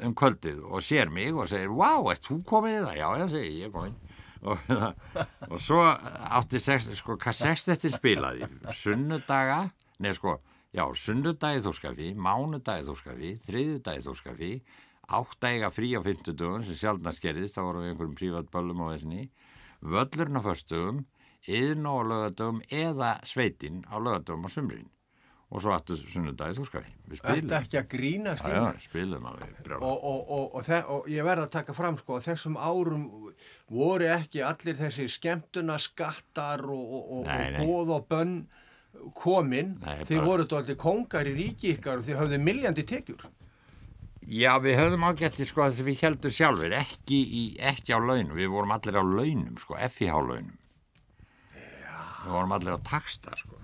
um 0.04 0.14
kvöldið 0.16 0.62
og 0.68 0.84
sér 0.84 1.10
mig 1.12 1.34
og 1.34 1.48
segir 1.50 1.72
Vá, 1.74 1.92
ert 2.12 2.26
þú 2.26 2.40
komin 2.46 2.78
í 2.78 2.84
það? 2.84 2.96
Já, 3.00 3.08
ég 3.20 3.32
segi, 3.32 3.52
ég 3.60 3.68
er 3.68 3.74
komin 3.74 3.96
og, 4.40 4.70
og 5.52 5.58
svo 5.60 5.80
átti 5.84 6.60
sex, 6.62 6.88
sko, 6.96 7.18
hvað 7.20 7.36
sext 7.36 7.72
eftir 7.74 7.92
spilaði. 7.92 8.48
Sunnudaga, 8.76 9.66
neða 10.00 10.16
sko 10.16 10.36
já, 10.72 10.84
sunnudagi 10.96 11.64
þórskafi, 11.66 12.12
mánudagi 12.16 12.86
þórskafi 12.88 13.34
þriðudagi 13.46 14.06
þórskafi 14.06 14.52
áttæga 15.10 15.72
frí 15.74 15.92
á 15.98 16.00
fimmtudögun 16.04 16.64
sem 16.64 16.78
sjálfna 16.78 17.12
skerðist, 17.16 17.58
þá 17.58 17.64
vorum 17.66 17.84
við 17.84 17.92
einhverjum 17.92 18.18
prívat 18.20 18.52
böllum 18.54 18.84
á 18.86 18.92
þessinni, 18.94 19.26
völlurinn 19.82 20.38
á 20.38 20.42
föstugum 20.46 21.04
yðn 21.50 21.88
á 21.88 21.94
lögadögum 22.06 22.62
eða 22.70 23.16
sveitin 23.26 23.82
á 23.90 23.98
lögadögum 23.98 24.46
á 24.46 24.50
sumrin 24.52 24.88
og 25.50 25.62
svo 25.62 25.72
áttu 25.74 25.96
sunnudagi 25.98 26.54
þórskafi 26.60 26.92
við 27.10 27.18
þetta 27.18 27.34
spilum, 27.34 27.54
ekki 27.58 27.78
að 27.80 27.88
grínast 27.90 28.46
já, 28.46 28.52
í 28.52 28.60
já, 28.60 28.84
spilum 28.86 29.26
alveg 29.26 29.56
brjálæði. 29.64 29.88
og, 29.90 30.04
og, 30.10 30.30
og, 30.36 30.54
og, 30.60 30.70
og 30.94 31.10
ég 31.10 31.26
verð 31.26 31.46
að 31.46 31.52
taka 31.56 31.74
fram 31.74 31.98
sko 31.98 32.18
að 32.20 32.28
þessum 32.28 32.58
árum 32.60 33.04
voru 33.70 34.08
ekki 34.14 34.44
allir 34.46 34.78
þessi 34.78 35.08
skemmtuna 35.10 35.78
skattar 35.82 36.62
og, 36.70 36.86
og, 36.86 37.02
og, 37.18 37.26
Nei, 37.26 37.40
og 37.40 37.56
nei. 37.56 37.66
góð 37.66 37.92
og 37.96 38.06
bönn 38.10 38.36
komin, 39.18 39.76
Nei, 39.82 40.00
þið 40.06 40.24
voru 40.26 40.46
dálítið 40.50 40.80
kongar 40.80 41.28
í 41.30 41.34
ríki 41.36 41.74
ykkar 41.76 42.00
og 42.00 42.06
þið 42.06 42.22
höfðu 42.22 42.40
miljandi 42.46 42.86
tekjur 42.86 43.28
Já, 44.30 44.52
við 44.62 44.76
höfðum 44.78 45.06
ágætti 45.08 45.46
sko 45.48 45.64
að 45.64 45.80
við 45.86 46.02
heldum 46.04 46.32
sjálfur, 46.34 46.74
ekki, 46.76 47.16
í, 47.18 47.44
ekki 47.66 47.96
á 47.96 47.98
launum, 47.98 48.36
við 48.36 48.50
vorum 48.52 48.74
allir 48.76 48.98
á 49.00 49.02
launum 49.02 49.56
sko, 49.58 49.78
FIH 49.80 50.20
launum. 50.22 50.52
Já. 51.56 51.96
Við 52.26 52.34
vorum 52.36 52.54
allir 52.54 52.76
á 52.76 52.80
taksta 52.84 53.34
sko. 53.40 53.59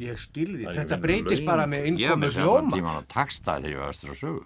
Ég 0.00 0.20
skilði, 0.20 0.64
er 0.70 0.78
þetta 0.80 0.98
breytist 1.02 1.44
bara 1.46 1.66
með 1.68 1.84
Ég 1.84 1.90
innkomu 1.92 2.22
með 2.24 2.36
var 2.38 2.44
hljóma 2.46 2.76
tíman 2.76 3.00
á 3.00 3.02
taksta 3.12 3.58
þegar 3.60 3.74
ég 3.74 3.82
var 3.82 3.92
östur 3.94 4.14
á 4.14 4.16
sögu. 4.20 4.44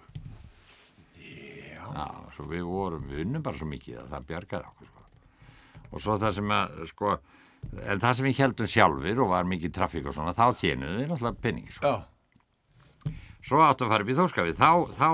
já, 1.15 1.85
Já, 1.95 2.07
svo 2.35 2.47
við 2.49 2.65
vorum, 2.67 3.05
við 3.11 3.23
unnum 3.25 3.45
bara 3.45 3.57
svo 3.59 3.67
mikið 3.69 4.01
að 4.03 4.09
það 4.15 4.25
bjargaði 4.31 4.69
okkur 4.71 4.89
sko. 4.89 5.05
og 5.95 6.01
svo 6.03 6.17
það 6.19 6.33
sem 6.39 6.51
að 6.57 6.75
sko, 6.91 7.13
en 7.85 8.01
það 8.03 8.13
sem 8.19 8.25
við 8.27 8.39
heldum 8.43 8.67
sjálfur 8.75 9.23
og 9.25 9.31
var 9.31 9.47
mikið 9.47 9.73
trafík 9.77 10.09
og 10.11 10.17
svona, 10.17 10.33
þá 10.35 10.45
þénuðu 10.59 10.99
við 10.99 11.09
náttúrulega 11.13 11.41
penning 11.45 11.71
sko. 11.71 11.87
Já, 11.87 13.13
svo 13.45 13.63
áttu 13.63 13.85
að 13.87 13.93
fara 13.95 14.03
upp 14.03 14.11
í 14.11 14.17
þórskafið 14.19 14.59
þá, 14.59 14.71
þá 14.99 15.09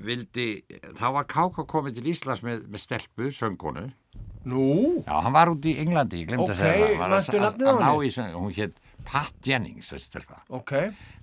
vildi 0.00 0.48
þá 0.96 1.06
var 1.12 1.26
Káka 1.28 1.66
komið 1.68 1.98
til 1.98 2.08
Íslands 2.14 2.40
með, 2.46 2.62
með 2.72 2.80
stelpu, 2.86 3.28
söngkonu 3.36 3.90
nú, 4.48 4.62
já, 5.04 5.12
hann 5.20 5.34
var 5.36 5.50
út 5.52 5.66
í 5.68 5.74
Englandi, 5.82 6.22
ég 6.22 6.30
glemdi 6.30 6.46
Ok, 6.46 6.54
að 6.54 6.62
segja 6.62 6.78
það 6.78 6.86
Hann 6.88 7.02
var 7.02 7.12
manstu 7.12 7.36
að- 7.36 7.42
nafnið 7.44 7.68
á 7.68 7.72
að 7.76 8.06
henni? 8.16 8.38
hún 8.40 8.54
hétt 8.56 8.79
Pat 9.06 9.36
Jennings 9.46 9.90
þessi 9.92 10.10
stelpa. 10.10 10.42
Ok, 10.56 10.74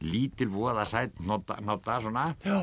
lítil 0.05 0.49
voða 0.53 0.85
sætt 0.89 1.21
nota, 1.25 1.59
nota 1.63 1.99
svona. 2.03 2.29
Já, 2.45 2.61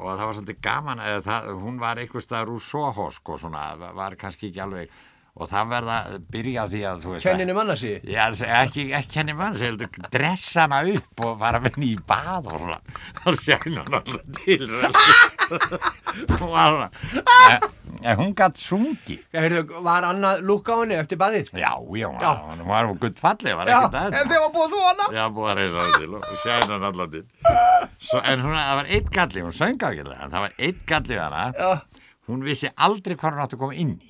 og 0.00 0.16
það 0.16 0.24
var 0.24 0.36
svolítið 0.38 0.60
gaman 0.64 1.04
það, 1.26 1.48
hún 1.60 1.80
var 1.82 2.00
einhvers 2.00 2.26
staðar 2.28 2.52
úr 2.54 2.62
Soho 2.64 3.08
sko 3.12 3.36
svona, 3.40 3.64
var 3.96 4.16
kannski 4.20 4.48
ekki 4.48 4.62
alveg 4.64 4.92
og 5.36 5.48
það 5.48 5.68
verða 5.70 5.96
að 6.10 6.16
byrja 6.34 6.64
því 6.72 6.80
að 6.90 7.04
kenninni 7.22 7.54
manna 7.56 7.76
sig. 7.78 8.00
Já, 8.04 8.24
ekki, 8.60 8.88
ekki 8.98 9.20
henni 9.20 9.34
mann, 9.38 9.54
það 9.56 9.68
heldur 9.70 10.08
dressa 10.12 10.64
hana 10.66 10.80
upp 10.90 11.22
og 11.24 11.36
fara 11.40 11.60
með 11.62 11.76
henni 11.78 11.92
í 11.94 11.98
bað 12.10 12.48
og 12.50 12.58
svona 12.64 12.78
og 13.30 13.38
sjæna 13.40 13.84
hann 13.84 13.96
alltaf 14.00 14.22
til 14.40 14.68
og 16.44 16.52
hana 16.54 16.88
en, 17.50 17.64
en 18.04 18.18
hún 18.20 18.34
gætt 18.38 18.60
sungi 18.60 19.16
Heyrðu, 19.34 19.80
var 19.86 20.06
annað 20.10 20.42
lúk 20.46 20.68
á 20.70 20.74
henni 20.82 20.98
eftir 20.98 21.20
baðið? 21.20 21.50
Já, 21.54 21.72
já, 21.96 22.08
Já. 22.20 22.30
hún 22.50 22.62
var 22.68 22.90
hún 22.90 23.00
gutt 23.02 23.20
fallið, 23.22 23.56
var 23.60 23.72
ekki 23.72 23.90
það 23.96 24.18
en 24.20 24.30
þegar 24.30 24.44
var 24.46 24.52
búið 24.58 24.74
þú 24.76 24.84
hana? 24.86 25.08
Já, 25.16 25.24
búið 25.38 25.50
að 25.54 25.60
reysa 25.62 25.84
hann 25.86 25.96
til 25.96 26.12
og 26.18 26.28
sjæna 26.44 26.70
hann 26.76 26.88
alltaf 26.90 27.10
til 27.16 27.24
Svo, 28.00 28.20
En 28.24 28.40
hún, 28.44 28.54
það 28.56 28.76
var 28.80 28.88
eitt 28.98 29.10
galli, 29.14 29.42
hún 29.46 29.56
söng 29.56 29.76
ákveðlega 29.80 30.22
en 30.26 30.32
það 30.34 30.46
var 30.46 30.56
eitt 30.68 30.80
galli 30.90 31.20
hana 31.20 31.42
Já, 31.56 31.70
hún 32.30 32.44
vissi 32.46 32.70
aldrei 32.76 33.16
hvað 33.18 33.36
hún 33.36 33.44
átti 33.44 33.58
að 33.58 33.62
koma 33.64 33.76
inn 33.78 33.96
í 34.00 34.09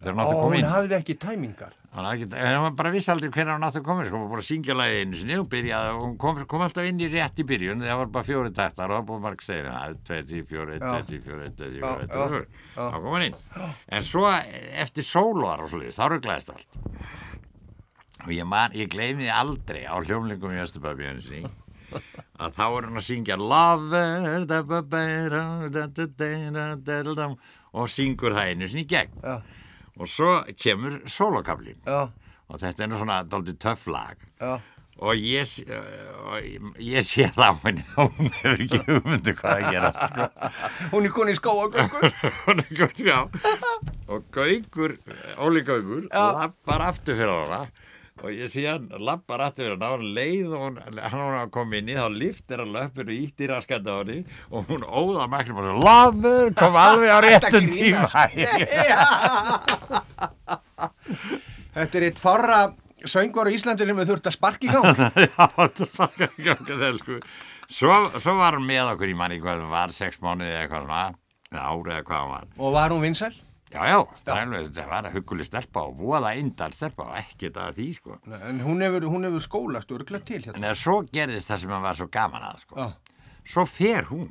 og 0.00 0.46
hún 0.48 0.64
hafði 0.64 0.96
ekki 0.96 1.14
tæmingar. 1.20 1.74
Hann 1.90 2.06
en 2.06 2.56
hún 2.62 2.76
bara 2.78 2.92
vissi 2.94 3.10
aldrei 3.10 3.32
hvernig 3.34 3.56
hún 3.56 3.66
átti 3.66 3.80
að 3.80 3.86
koma 3.88 4.04
sko, 4.06 4.14
hún 4.14 4.22
var 4.22 4.30
bara 4.36 4.44
að 4.44 4.46
syngja 4.46 4.74
lagið 4.78 5.00
einu 5.02 5.16
sinni 5.18 5.36
og 5.40 5.48
byrjaði 5.50 5.88
og 5.90 6.00
hún 6.04 6.12
kom, 6.22 6.36
kom 6.48 6.62
alltaf 6.62 6.86
inn 6.86 7.02
í 7.02 7.08
rétt 7.10 7.42
í 7.42 7.46
byrjun 7.48 7.82
það 7.82 7.98
var 7.98 8.12
bara 8.14 8.28
fjóri 8.28 8.52
taktar 8.54 8.94
og 8.94 9.00
það 9.00 9.08
búið 9.10 9.24
marg 9.24 9.42
hann 9.50 9.98
2, 10.06 10.20
3, 10.30 10.44
4, 10.52 10.76
1, 10.76 10.84
2, 10.86 11.02
3, 11.10 11.18
4, 11.26 11.40
1, 11.48 11.56
2, 11.58 11.66
3, 11.66 11.82
4, 11.82 11.98
1, 12.06 12.12
2, 12.14 12.28
4 12.30 12.46
þá 12.78 12.94
kom 12.94 13.10
hann 13.16 13.26
inn 13.26 13.36
en 13.98 14.06
svo 14.06 14.24
eftir 14.84 15.04
sóluar 15.10 15.58
og 15.64 15.68
svolítið, 15.74 15.98
þá 15.98 16.04
rugglaðist 16.14 16.54
allt 16.54 16.70
og 18.20 18.32
ég, 18.38 18.56
ég 18.78 18.94
gleymi 18.94 19.26
því 19.26 19.34
aldrei 19.42 19.82
á 19.82 19.98
hljómlingum 19.98 20.54
í 20.54 20.62
Östubæði 20.62 21.10
einu 21.10 21.26
sinni 21.26 21.42
að 22.38 22.54
þá 22.54 22.66
er 22.70 22.86
hann 22.86 23.00
að 23.02 23.08
syngja 23.10 23.34
da, 27.18 27.26
og 27.74 27.90
syngur 27.90 28.38
það 28.38 28.52
einu 28.54 28.70
sinni 28.70 28.86
gegn 28.86 29.10
og 30.00 30.08
svo 30.08 30.34
kemur 30.56 31.00
sólokaflin 31.12 31.76
já, 31.84 32.08
og 32.48 32.60
þetta 32.62 32.86
er 32.86 32.94
svona 32.96 33.18
daldið 33.28 33.58
töff 33.62 33.86
lag 33.92 34.16
já. 34.40 34.54
og 35.00 35.14
ég, 35.16 35.52
ég- 36.80 37.06
sé 37.08 37.28
það 37.36 37.52
á 37.52 37.54
henni 37.64 37.84
hún 37.96 38.32
hefur 38.40 38.64
ekki 38.64 38.80
hugmyndu 38.88 39.34
hvað 39.38 39.54
að 39.60 39.70
gera 39.76 39.92
sko. 40.10 40.26
Hún 40.92 41.06
er 41.08 41.14
koni 41.16 41.32
í 41.32 41.38
skóagöngur. 41.38 42.10
hún 42.48 42.60
er 42.64 42.72
góð 42.80 43.04
já 43.06 43.20
og 44.10 44.24
Gaukur, 44.34 44.96
Óli 45.38 45.62
Gaukur 45.64 46.08
Já. 46.10 46.24
lappar 46.40 46.82
aftur 46.90 47.16
fyrir 47.20 47.44
hana 47.46 47.60
og 48.20 48.34
ég 48.34 48.50
sé 48.52 48.66
hann 48.68 48.88
lappar 49.00 49.40
aftur 49.46 49.74
og 49.76 49.82
hann 49.84 50.04
leið 50.16 50.52
og 50.56 50.60
hann 51.00 51.38
að 51.40 51.52
koma 51.54 51.78
inn 51.80 51.88
í 51.92 51.96
þá 51.96 52.06
liftir 52.12 52.58
hann 52.62 52.74
löpur 52.74 53.08
og 53.08 53.14
ítt 53.16 53.40
í 53.40 53.48
raskandi 53.50 53.88
á 53.88 53.96
henni 54.00 54.18
og 54.50 54.68
hún 54.68 54.82
óða 54.84 55.24
mæknum 55.32 55.60
og 55.60 55.64
svo 55.68 55.76
Lafur 55.86 56.52
kom 56.58 56.74
alveg 56.86 57.10
á 57.10 57.18
réttum 57.24 57.66
tíma 57.72 58.06
Þetta 61.70 61.98
er 62.00 62.06
eitt 62.08 62.20
farra 62.20 62.60
söngur 63.08 63.48
á 63.48 63.54
Íslandi 63.54 63.86
sem 63.88 64.00
við 64.00 64.10
þurft 64.10 64.28
að 64.28 64.36
sparka 64.36 64.66
í 64.66 64.72
gang. 64.72 64.98
Já, 65.24 65.44
þetta 65.56 65.86
okkar 66.56 66.80
sel, 66.82 66.96
sko. 67.00 67.18
Svo, 67.70 67.94
svo 68.18 68.34
var 68.40 68.58
hann 68.58 68.66
með 68.66 68.94
okkur 68.96 69.12
í 69.12 69.16
manni 69.16 69.38
hvað 69.42 69.62
var, 69.70 69.94
sex 69.94 70.18
mánuði 70.24 70.50
eða 70.50 70.64
eitthvað 70.64 70.88
svona, 70.88 71.04
eða 71.54 72.02
hvað 72.08 72.18
hann 72.18 72.32
var. 72.34 72.50
Og 72.58 72.74
var 72.74 72.94
hún 72.94 73.04
vinsæl? 73.06 73.32
Já, 73.70 73.84
já, 73.86 73.98
það 74.26 74.30
er 74.34 74.40
alveg, 74.42 74.64
þetta 74.70 74.84
var 74.90 75.06
að 75.06 75.14
hugguli 75.14 75.44
stelpa 75.46 75.82
og 75.86 75.98
voða 76.00 76.32
indal 76.40 76.72
stelpa 76.74 77.04
og 77.06 77.18
ekkert 77.20 77.58
að 77.62 77.76
því, 77.76 77.84
sko. 78.00 78.16
En 78.50 78.58
hún 78.66 78.82
hefur, 78.82 79.06
hún 79.12 79.26
hefur 79.28 79.44
skólast 79.44 79.92
örglega 79.94 80.26
til 80.26 80.40
hérna. 80.42 80.72
En 80.72 80.78
svo 80.78 80.96
gerðist 81.14 81.52
það 81.52 81.60
sem 81.62 81.74
hann 81.76 81.84
var 81.86 81.98
svo 82.00 82.08
gaman 82.10 82.46
að, 82.50 82.64
sko. 82.64 82.80
Já, 82.82 82.88
Svo 83.50 83.64
fer 83.66 84.08
hún. 84.10 84.28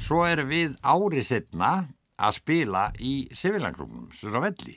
Svo 0.00 0.22
erum 0.26 0.48
við 0.50 0.76
árið 0.86 1.26
setna 1.26 1.72
að 2.20 2.36
spila 2.38 2.84
í 3.02 3.14
Sivilangrúmum, 3.34 4.06
svo 4.14 4.30
velli. 4.42 4.76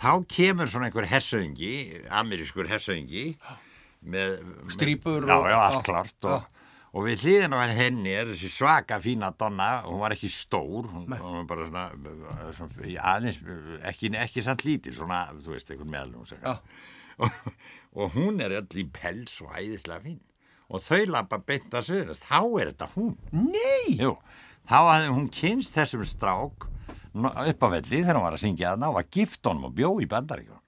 Þá 0.00 0.10
kemur 0.32 0.70
svona 0.72 0.88
einhver 0.88 1.06
hersöðingi, 1.10 1.74
amerískur 2.08 2.68
hersöðingi, 2.70 3.34
með... 4.00 4.38
Strípur 4.72 5.26
Já, 5.28 5.36
og- 5.36 5.50
já, 5.52 5.58
allt 5.60 5.80
já, 5.82 5.84
klart 5.90 6.24
og, 6.24 6.38
og 6.40 6.59
við 7.06 7.24
hliðin 7.24 7.54
á 7.54 7.58
henni 7.70 8.14
er 8.18 8.30
þessi 8.32 8.50
svaka 8.50 8.98
fína 9.02 9.30
donna, 9.38 9.68
hún 9.86 10.00
var 10.02 10.14
ekki 10.16 10.30
stór, 10.32 10.88
hún, 10.90 11.04
hún 11.06 11.36
var 11.36 11.44
bara 11.52 11.68
svona, 11.68 11.84
svona 12.56 13.04
aðeins, 13.12 13.38
ekki, 13.86 14.10
ekki 14.18 14.42
samt 14.46 14.64
lítil, 14.66 14.96
svona, 14.98 15.20
þú 15.38 15.54
veist, 15.54 15.70
einhvern 15.70 15.92
meðlum. 15.94 16.26
Já. 16.42 16.56
Og, 17.20 17.38
og 18.00 18.16
hún 18.16 18.42
er 18.42 18.56
öll 18.58 18.82
í 18.82 18.86
pels 18.90 19.38
og 19.44 19.54
æðislega 19.54 20.02
fín. 20.02 20.18
Og 20.70 20.82
þau 20.82 21.02
lappa 21.10 21.38
beint 21.42 21.74
að 21.74 21.88
söðrast, 21.90 22.26
þá 22.26 22.40
er 22.62 22.72
þetta 22.72 22.90
hún. 22.96 23.14
Nei! 23.34 23.98
Jú, 23.98 24.16
þá 24.70 24.76
hafði 24.78 25.14
hún 25.14 25.30
kynst 25.34 25.78
þessum 25.78 26.06
strák 26.06 26.66
upp 27.10 27.64
á 27.66 27.68
velli 27.74 28.02
þegar 28.02 28.18
hún 28.18 28.26
var 28.26 28.36
að 28.36 28.44
syngja 28.44 28.72
þarna 28.72 28.90
og 28.90 28.98
var 29.00 29.08
gift 29.10 29.46
honum 29.50 29.70
og 29.70 29.74
bjó 29.78 29.90
í 30.02 30.06
bandaríkjum. 30.10 30.60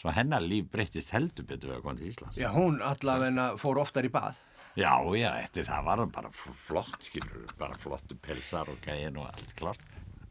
Svo 0.00 0.12
hennar 0.16 0.44
líf 0.44 0.68
breyttist 0.72 1.12
heldur 1.12 1.44
betur 1.48 1.72
við 1.72 1.78
að 1.78 1.82
koma 1.84 1.98
til 1.98 2.08
Íslands. 2.08 2.36
Já, 2.40 2.48
hún 2.54 2.78
allavegna 2.84 3.50
fór 3.60 3.80
oftar 3.82 4.06
í 4.08 4.12
bað. 4.12 4.38
Já, 4.80 4.94
já, 5.18 5.30
eftir 5.44 5.66
það 5.68 5.86
var 5.88 6.02
hann 6.02 6.12
bara 6.14 6.30
flott, 6.66 7.00
skilur, 7.04 7.46
bara 7.60 7.76
flottu 7.80 8.16
pelsar 8.24 8.70
og 8.72 8.78
gæðin 8.84 9.18
og 9.20 9.28
allt 9.28 9.54
klart. 9.58 9.86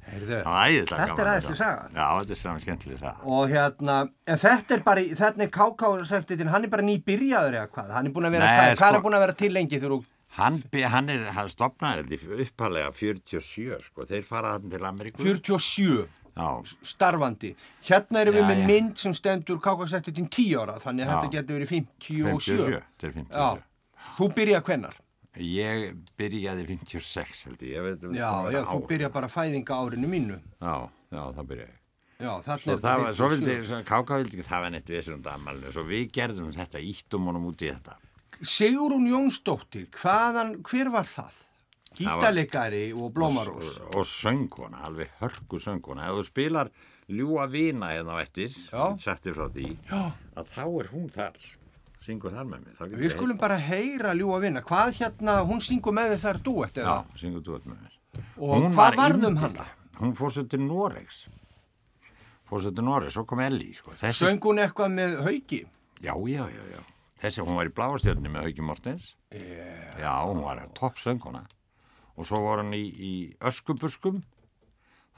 Heyrðu. 0.09 0.39
Það 0.41 0.77
Þetta 0.89 1.23
er 1.23 1.31
æðisleg 1.35 1.57
saga. 1.59 1.89
Já, 1.93 2.05
þetta 2.17 2.33
er 2.35 2.39
saman 2.39 2.63
skemmtileg 2.63 3.01
saga. 3.01 3.25
Og 3.29 3.51
hérna, 3.51 3.97
en 4.25 4.39
þetta 4.41 4.77
er 4.77 4.85
bara, 4.85 5.03
þetta 5.21 5.45
er 5.45 5.51
KK-sektitin, 5.57 6.53
hann 6.53 6.65
er 6.65 6.73
bara 6.73 6.85
nýbyrjaður 6.87 7.59
eða 7.59 7.67
hvað? 7.75 7.91
Hann 7.97 8.09
er 8.09 8.15
búin 8.15 8.29
að 8.29 8.37
vera, 8.37 8.47
Nei, 8.47 8.55
hvað, 8.55 8.71
er 8.71 8.79
sko- 8.79 8.89
hann 8.89 9.05
búin 9.05 9.19
að 9.19 9.25
vera 9.27 9.37
til 9.43 9.51
lengi 9.53 9.81
þú, 9.83 9.99
Hann, 10.29 10.61
hann 10.93 11.09
er, 11.09 11.23
hann 11.33 11.49
stopnaði 11.49 12.19
uppalega 12.45 12.91
47, 12.93 13.79
sko, 13.87 14.05
þeir 14.05 14.23
fara 14.23 14.53
hann 14.55 14.69
til 14.69 14.85
Ameríku. 14.85 15.25
47 15.25 16.07
Já, 16.39 16.63
starfandi. 16.85 17.55
Hérna 17.83 18.21
erum 18.21 18.37
við 18.37 18.43
Já, 18.43 18.47
með 18.47 18.59
já. 18.61 18.67
mynd 18.69 19.01
sem 19.01 19.15
stendur 19.17 19.59
KK-sektitin 19.59 20.29
10 20.31 20.53
ára, 20.61 20.77
þannig 20.79 21.09
að 21.09 21.15
þetta 21.15 21.31
getur 21.33 21.57
verið 21.57 21.71
57. 21.73 22.21
57, 22.29 22.83
til 23.01 23.13
57. 23.17 23.65
Þú 24.17 24.29
byrja 24.35 24.61
hvennar? 24.65 24.95
Ég 25.39 25.93
byrjaði 26.19 26.65
56 26.67 27.43
held 27.47 27.61
ég, 27.63 27.75
ég 27.75 27.85
veit 27.85 28.07
um 28.07 28.15
Já, 28.17 28.31
já, 28.51 28.63
þú 28.67 28.79
byrja 28.89 29.11
bara 29.13 29.29
fæðinga 29.31 29.77
árinu 29.77 30.09
mínu. 30.09 30.39
Já, 30.59 30.75
já, 31.13 31.21
það 31.37 31.49
byrjaði. 31.53 31.75
Já, 32.19 32.31
Svo 32.43 32.73
er 32.73 32.81
það 32.83 33.01
var, 33.05 33.13
svo 33.15 33.27
57. 33.31 33.47
vildi, 33.47 33.83
Káka 33.87 34.17
vildi 34.19 34.35
ekki 34.35 34.47
það 34.49 34.63
var 34.65 34.73
neitt 34.73 34.89
við 34.91 35.11
um 35.13 35.21
damalinu, 35.23 35.69
svo 35.71 35.83
við 35.87 36.09
gerðum 36.17 36.49
þetta, 36.51 36.81
íttum 36.83 37.29
honum 37.29 37.45
út 37.47 37.61
í 37.63 37.69
þetta. 37.69 37.95
Sigrún 38.43 39.07
Jónsdóttir, 39.07 39.85
hvaðan, 39.95 40.57
hver 40.67 40.91
var 40.91 41.07
það? 41.07 41.37
Gítalegari 41.99 42.83
og 42.93 43.13
Blómarós. 43.15 43.77
Og, 43.79 43.95
og 44.01 44.07
söngkona, 44.07 44.83
alveg 44.89 45.13
hörku 45.21 45.59
söngkona. 45.63 46.09
Ef 46.11 46.19
þú 46.19 46.25
spilar 46.27 46.69
ljúa 47.09 47.47
vina 47.49 47.93
hérna 47.95 48.19
á 48.19 48.23
eftir, 48.23 48.51
Já. 48.67 48.83
settir 49.01 49.35
frá 49.35 49.47
því, 49.55 49.71
Já. 49.89 50.11
að 50.35 50.51
þá 50.53 50.63
er 50.67 50.91
hún 50.93 51.07
þar, 51.15 51.39
syngur 52.05 52.33
þar 52.35 52.47
með 52.49 52.67
mér. 52.67 52.93
Við 52.99 53.13
skulum 53.15 53.39
bara 53.39 53.57
heyra 53.61 54.13
ljúa 54.17 54.39
vinna. 54.43 54.63
Hvað 54.65 54.93
hérna, 54.99 55.39
hún 55.47 55.61
syngur 55.63 55.95
með 55.95 56.13
þið 56.15 56.23
þar 56.25 56.39
duett? 56.45 56.79
Já, 56.79 56.95
syngur 57.19 57.43
þú 57.45 57.59
með 57.65 57.75
mér. 57.75 57.97
Og 58.39 58.55
Hún 58.55 58.69
hvað 58.71 58.79
var 58.79 58.97
varðum 58.99 59.37
hana? 59.39 59.67
Hún 59.99 60.15
fór 60.15 60.31
svo 60.33 60.45
til 60.49 60.61
Noregs. 60.63 61.25
Fór 62.49 62.63
svo 62.63 62.71
til 62.75 62.87
Noregs, 62.87 63.17
svo 63.17 63.25
kom 63.27 63.43
Elli, 63.43 63.73
sko. 63.77 63.93
Þessi 63.99 64.25
Söng 64.25 64.47
hún 64.47 64.63
eitthvað 64.63 64.95
með 64.95 65.19
haugi? 65.27 65.61
Já, 65.99 66.15
já, 66.15 66.43
já, 66.47 66.63
já. 66.73 66.81
Þessi, 67.19 67.43
hún 67.43 67.59
var 67.59 67.67
í 67.67 67.73
bláastjörni 67.75 68.31
með 68.31 68.47
Hauki 68.47 68.63
Mortens. 68.63 69.13
Yeah. 69.35 69.97
Já, 69.99 70.13
hún 70.23 70.39
var 70.45 70.61
topp 70.77 71.01
sönguna. 71.03 71.43
Og 72.15 72.27
svo 72.27 72.39
voru 72.45 72.63
hann 72.63 72.75
í, 72.75 72.85
í 72.87 73.11
öskubuskum. 73.43 74.21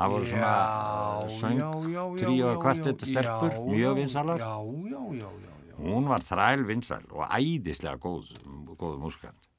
Það 0.01 0.15
voru 0.15 0.29
svona 0.31 0.51
söng, 1.37 1.61
tríu 2.17 2.49
og 2.49 2.61
kvartett 2.63 3.05
stelpur, 3.05 3.53
mjög 3.69 3.99
vinsalar. 4.01 4.41
Já, 4.41 4.55
já, 4.89 5.01
já, 5.21 5.29
já. 5.45 5.50
Hún 5.77 6.09
var 6.11 6.25
þræl 6.25 6.65
vinsal 6.67 7.03
og 7.11 7.25
æðislega 7.29 7.99
góð, 8.01 8.31
góð 8.79 8.99
múskant. 9.01 9.49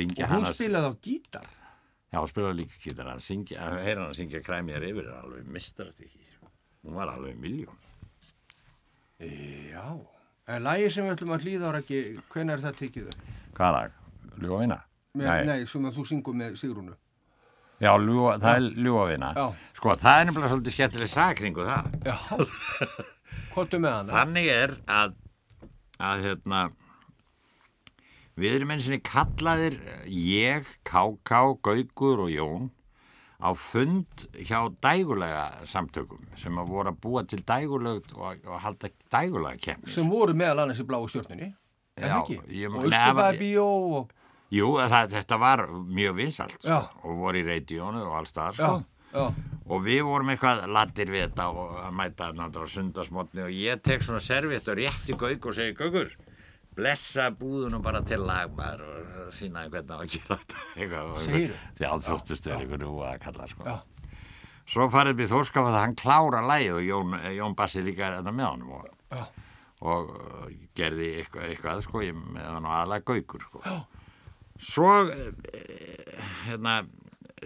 Og 0.00 0.26
hún 0.30 0.46
spilaði 0.50 0.90
á 0.90 0.94
gítar. 1.02 1.48
já, 2.10 2.20
spilaði 2.30 2.62
líka 2.62 2.82
gítar, 2.82 3.10
hann 3.10 3.22
að 3.22 3.84
heyra 3.84 4.00
hann 4.02 4.10
að 4.10 4.18
syngja 4.18 4.42
kræmiðar 4.46 4.86
yfir 4.90 5.06
er 5.06 5.20
alveg 5.22 5.46
mistarast 5.46 6.02
ekki. 6.04 6.26
Hún 6.84 6.96
var 6.96 7.12
alveg 7.12 7.36
miljón. 7.38 7.78
Já. 9.20 10.00
En 10.50 10.64
lagi 10.64 10.88
sem 10.90 11.04
við 11.06 11.18
ætlum 11.18 11.34
að 11.36 11.44
hlýða 11.44 11.68
ára 11.70 11.82
ekki, 11.84 12.00
hvenær 12.32 12.56
er 12.58 12.64
það 12.64 12.78
tekið 12.80 13.10
upp? 13.10 13.28
Hvað 13.58 13.76
lag? 13.76 13.98
Ljúa 14.40 14.60
vinna? 14.62 14.78
Með, 15.20 15.30
nei. 15.46 15.60
sem 15.68 15.86
að 15.86 15.96
þú 15.98 16.04
syngur 16.08 16.36
með 16.38 16.56
Sigrúnu. 16.58 16.96
Já, 17.80 17.90
ljúa, 17.96 18.34
það 18.40 18.56
er 18.58 18.80
ljúavina. 18.84 19.30
Já. 19.36 19.44
Sko, 19.78 19.94
það 20.00 20.18
er 20.20 20.26
nefnilega 20.28 20.50
svolítið 20.52 20.74
skemmtileg 20.76 21.10
sakringu 21.10 21.66
það. 21.68 21.86
Já, 22.04 22.16
kontu 23.54 23.80
með 23.80 23.96
hana. 23.96 24.16
Þannig 24.18 24.50
er 24.52 24.74
að, 24.96 25.14
að 26.00 26.26
hérna, 26.26 26.60
við 28.40 28.58
erum 28.58 28.74
eins 28.74 28.88
og 28.88 28.94
niður 28.94 29.06
kallaðir 29.10 29.78
ég, 30.10 30.68
Káká, 30.88 31.42
Gaugur 31.64 32.24
og 32.26 32.30
Jón 32.32 32.70
á 33.40 33.50
fund 33.56 34.26
hjá 34.36 34.68
dægulega 34.84 35.64
samtökum 35.68 36.26
sem 36.36 36.56
að 36.60 36.72
voru 36.74 36.92
að 36.92 37.00
búa 37.00 37.24
til 37.28 37.40
dægulegt 37.48 38.12
og, 38.16 38.40
og 38.44 38.60
halda 38.64 38.90
dægulega 39.12 39.60
kemni. 39.64 39.92
Sem 39.92 40.08
voru 40.12 40.36
meðal 40.36 40.66
annars 40.66 40.82
í 40.82 40.86
bláu 40.88 41.06
stjórnunni. 41.08 41.52
Það 42.00 42.16
ekki? 42.18 42.38
Og 42.68 42.88
Östubæbíó 42.88 43.66
og... 44.00 44.16
Jú, 44.50 44.72
það, 44.82 45.12
þetta 45.14 45.36
var 45.38 45.62
mjög 45.70 46.16
vinsalt 46.18 46.56
sko, 46.58 46.80
og 47.06 47.20
voru 47.20 47.38
í 47.38 47.46
reytíónu 47.46 48.00
og 48.02 48.16
alls 48.18 48.32
það 48.34 48.56
Já, 48.58 48.66
sko. 48.66 48.99
Og 49.14 49.84
við 49.84 50.02
vorum 50.06 50.30
eitthvað 50.32 50.64
lattir 50.70 51.10
við 51.10 51.28
þetta 51.28 51.46
og 51.50 51.76
að 51.84 51.94
mæta 51.98 52.30
náttúrulega 52.34 52.74
sundasmotni 52.74 53.44
og 53.46 53.54
ég 53.54 53.80
tek 53.86 54.02
svona 54.06 54.22
serviett 54.22 54.68
og 54.70 54.78
rétti 54.78 55.16
Gauk 55.18 55.46
og 55.50 55.56
segi 55.56 55.74
Gaukur, 55.78 56.12
blessa 56.76 57.28
búðunum 57.34 57.82
bara 57.82 58.02
til 58.06 58.20
lagmaður 58.22 58.84
og 59.26 59.32
sína 59.36 59.66
hvernig 59.70 59.90
á 59.94 59.98
að 59.98 60.12
gera 60.14 60.38
þetta 60.40 60.64
eitthvað. 60.78 61.10
og-? 61.10 61.54
Því 61.78 61.90
áþóttust 61.90 62.46
er 62.50 62.56
einhvern 62.58 62.86
veginn 62.86 63.10
að 63.10 63.22
kalla 63.26 63.48
sko. 63.50 63.78
Svo 64.70 64.86
farið 64.92 65.16
við 65.18 65.32
þórskafað 65.32 65.74
að 65.74 65.82
hann 65.82 65.96
klára 65.98 66.40
lægið 66.46 66.76
og 66.76 66.84
Jón, 66.86 67.14
Jón 67.34 67.56
Bassi 67.58 67.82
líka 67.82 68.06
er 68.06 68.20
þetta 68.20 68.34
með 68.36 68.50
honum 68.52 68.74
og, 68.76 68.84
Já. 69.10 69.24
og 69.82 70.12
uh, 70.14 70.44
gerði 70.78 71.08
eitthvað, 71.24 71.48
eitthvað 71.50 71.82
sko, 71.88 72.02
ég 72.06 72.14
með 72.20 72.46
hann 72.46 72.68
og 72.68 72.76
aðlega 72.76 73.06
Gaukur 73.10 73.46
sko. 73.48 73.62
Svo 74.60 74.92
eh, 75.10 76.20
hérna 76.46 76.76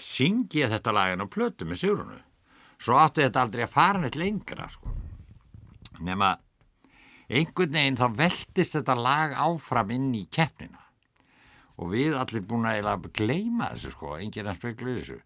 syngi 0.01 0.63
ég 0.65 0.73
þetta 0.73 0.95
lagin 0.95 1.25
á 1.25 1.27
plötu 1.31 1.69
með 1.69 1.83
Sigrunu 1.83 2.21
svo 2.85 2.99
átti 3.01 3.25
þetta 3.25 3.45
aldrei 3.45 3.65
að 3.65 3.75
fara 3.75 4.01
neitt 4.03 4.19
lengra 4.19 4.69
sko. 4.69 4.91
nema 6.05 6.35
einhvern 7.31 7.77
veginn 7.77 7.99
þá 7.99 8.09
veltist 8.19 8.77
þetta 8.77 8.97
lag 8.99 9.35
áfram 9.39 9.93
inn 9.95 10.11
í 10.17 10.25
keppnina. 10.31 10.81
Og 11.81 11.91
við 11.95 12.19
allir 12.19 12.45
búin 12.47 12.69
að 12.69 13.09
gleyma 13.17 13.73
þessu 13.73 13.95
sko, 13.95 14.15
enginn 14.19 14.51
að 14.51 14.61
spekla 14.61 14.95
þessu. 14.99 15.19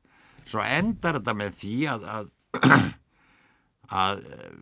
Svo 0.48 0.62
endar 0.64 1.18
þetta 1.18 1.34
með 1.36 1.58
því 1.60 1.74
að 1.92 2.06
að, 2.14 2.30
að 4.04 4.22
eh, 4.22 4.54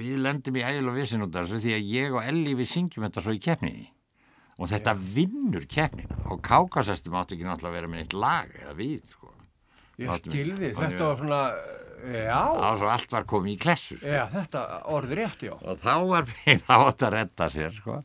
við 0.00 0.18
lendum 0.26 0.58
í 0.58 0.64
ægilega 0.66 0.98
vissin 0.98 1.24
út 1.24 1.36
af 1.36 1.46
þessu 1.46 1.62
því 1.64 1.74
að 1.78 1.90
ég 1.94 2.16
og 2.18 2.26
Elli 2.26 2.56
við 2.58 2.70
syngjum 2.72 3.06
þetta 3.06 3.24
svo 3.24 3.36
í 3.36 3.42
keppninni. 3.46 3.88
Og 4.58 4.68
þetta 4.68 4.96
vinnur 5.14 5.64
keppnina. 5.70 6.18
Og 6.28 6.42
kákasestum 6.44 7.16
átti 7.16 7.38
ekki 7.38 7.48
náttúrulega 7.48 7.72
að 7.72 7.78
vera 7.78 7.92
með 7.94 8.04
eitt 8.04 8.18
lag 8.18 8.52
eða 8.58 8.76
við 8.76 9.00
sko. 9.14 9.21
Ég 10.00 10.12
skilði, 10.22 10.70
þetta 10.76 11.08
var 11.08 11.18
svona, 11.20 11.40
já, 12.14 12.38
og 12.48 12.78
svo 12.80 12.88
allt 12.92 13.12
var 13.12 13.26
komið 13.28 13.52
í 13.52 13.58
klessu 13.60 13.98
sko. 13.98 14.08
já, 14.08 14.22
þetta 14.32 14.62
orði 14.94 15.18
rétt, 15.20 15.44
já. 15.46 15.52
og 15.58 15.82
þá 15.82 15.92
var 16.08 16.30
þá 16.66 16.72
átt 16.78 17.04
að 17.06 17.14
redda 17.16 17.48
sér 17.52 17.76
sko. 17.76 17.98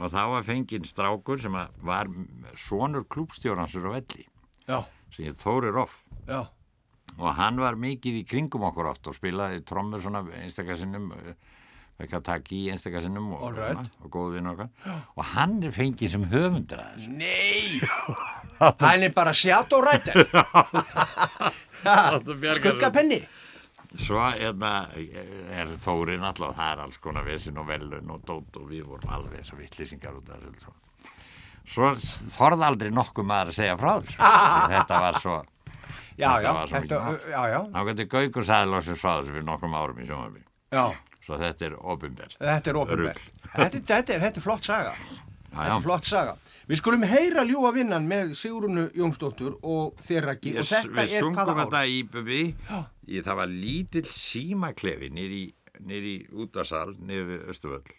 og 0.00 0.10
þá 0.12 0.22
var 0.34 0.48
fenginn 0.48 0.88
strákur 0.88 1.42
sem 1.42 1.60
var 1.86 2.10
sonur 2.58 3.06
klúbstjóransur 3.06 3.86
á 3.86 3.90
velli 3.94 4.26
Já, 4.66 4.82
sem 5.14 5.30
ég 5.30 5.38
Þóri 5.40 5.72
Roff 5.74 6.02
já, 6.28 6.42
og 7.18 7.32
hann 7.38 7.58
var 7.60 7.78
mikið 7.80 8.22
í 8.22 8.26
kringum 8.28 8.68
okkur 8.68 8.92
oft 8.92 9.10
og 9.10 9.16
spilaði 9.16 9.62
trommur 9.68 10.02
svona 10.02 10.24
einstakarsinnum 10.42 11.10
ekki 12.02 12.16
að 12.18 12.24
taka 12.26 12.54
í 12.56 12.62
einstakarsinnum 12.72 13.34
og, 13.36 13.42
right. 13.56 13.90
og 14.02 14.12
góð 14.12 14.38
vinn 14.38 14.50
okkar 14.52 14.70
og 15.14 15.26
hann 15.34 15.58
er 15.62 15.74
fengið 15.74 16.14
sem 16.16 16.24
höfundur 16.32 16.82
að 16.82 16.96
þessu 16.96 17.16
Nei, 17.20 17.78
hann 18.62 19.02
er 19.08 19.12
bara 19.16 19.32
shadow 19.34 19.82
writer. 19.82 20.22
Áttu 21.84 22.34
bjargar- 22.38 22.60
Skuggapenni. 22.72 23.20
svo 23.98 24.20
hérna, 24.30 24.86
er 25.52 25.68
Þóri 25.82 26.14
náttúrulega 26.22 26.54
það 26.56 26.70
er 26.72 26.82
alls 26.86 26.98
konar 27.02 27.24
vesin 27.26 27.58
og 27.60 27.66
velun 27.68 28.10
og 28.14 28.22
dót 28.24 28.56
og 28.56 28.68
við 28.70 28.86
vorum 28.88 29.10
alveg 29.12 29.42
svo 29.44 29.58
vittlýsingar 29.58 30.14
út 30.16 30.30
af 30.32 30.38
þessu 30.46 30.70
svo. 31.68 31.90
þorði 32.38 32.64
aldrei 32.70 32.90
nokkuð 32.94 33.26
maður 33.28 33.50
að 33.52 33.58
segja 33.58 33.74
frá 33.82 33.90
þessu 34.00 34.16
þetta 34.72 35.00
var 35.06 35.18
svo 35.20 35.36
Já, 36.12 36.28
Þetta 36.28 36.42
já, 36.44 36.52
var 36.54 36.68
svo 36.68 36.76
þetta, 36.76 36.96
mikið 37.08 37.28
já, 37.32 37.42
já, 37.52 37.58
þá 37.74 37.78
getur 37.90 38.08
Gaukur 38.14 38.44
sagði 38.48 38.70
loksins 38.72 39.00
frá 39.02 39.10
þessu 39.18 39.32
fyrir 39.36 39.46
nokkrum 39.50 39.76
árum 39.82 40.00
í 40.00 40.08
sjónvarpi 40.08 40.42
já, 40.72 40.84
svo 41.26 41.38
þetta 41.42 41.68
er 41.68 41.76
ofinberst 41.92 42.40
þetta 42.40 42.72
er 42.72 42.80
ofinverð. 42.82 43.22
Þetta, 43.52 43.80
þetta, 43.92 44.16
er- 44.16 44.24
þetta 44.26 44.40
er 44.40 44.44
flott 44.44 44.64
saga. 44.70 44.92
Já, 44.96 45.20
Þetta 45.52 45.68
já. 45.68 45.76
er 45.76 45.84
flott 45.84 46.08
saga. 46.08 46.34
Við 46.68 46.78
skulum 46.78 47.02
heyra 47.10 47.42
ljúa 47.48 47.72
vinnan 47.74 48.04
með 48.06 48.34
Sigrunu 48.38 48.84
Jónsdóttur 48.94 49.56
og 49.66 49.96
þér 50.06 50.28
ekki 50.36 50.52
og 50.56 50.62
Ég- 50.62 50.70
þetta 50.70 50.94
við 50.94 51.16
er 51.16 51.24
sungum 51.24 51.34
hvaða 51.40 51.52
ár? 51.56 51.60
þetta 51.64 51.82
í 51.90 51.98
Bubi 52.12 52.42
það 53.26 53.36
var 53.40 53.50
lítill 53.50 54.06
símaklefi 54.06 55.10
nýri, 55.10 55.42
nýri 55.82 56.14
útasal 56.32 56.94
nýri 57.02 57.24
við 57.32 57.48
Östuvöll 57.50 57.92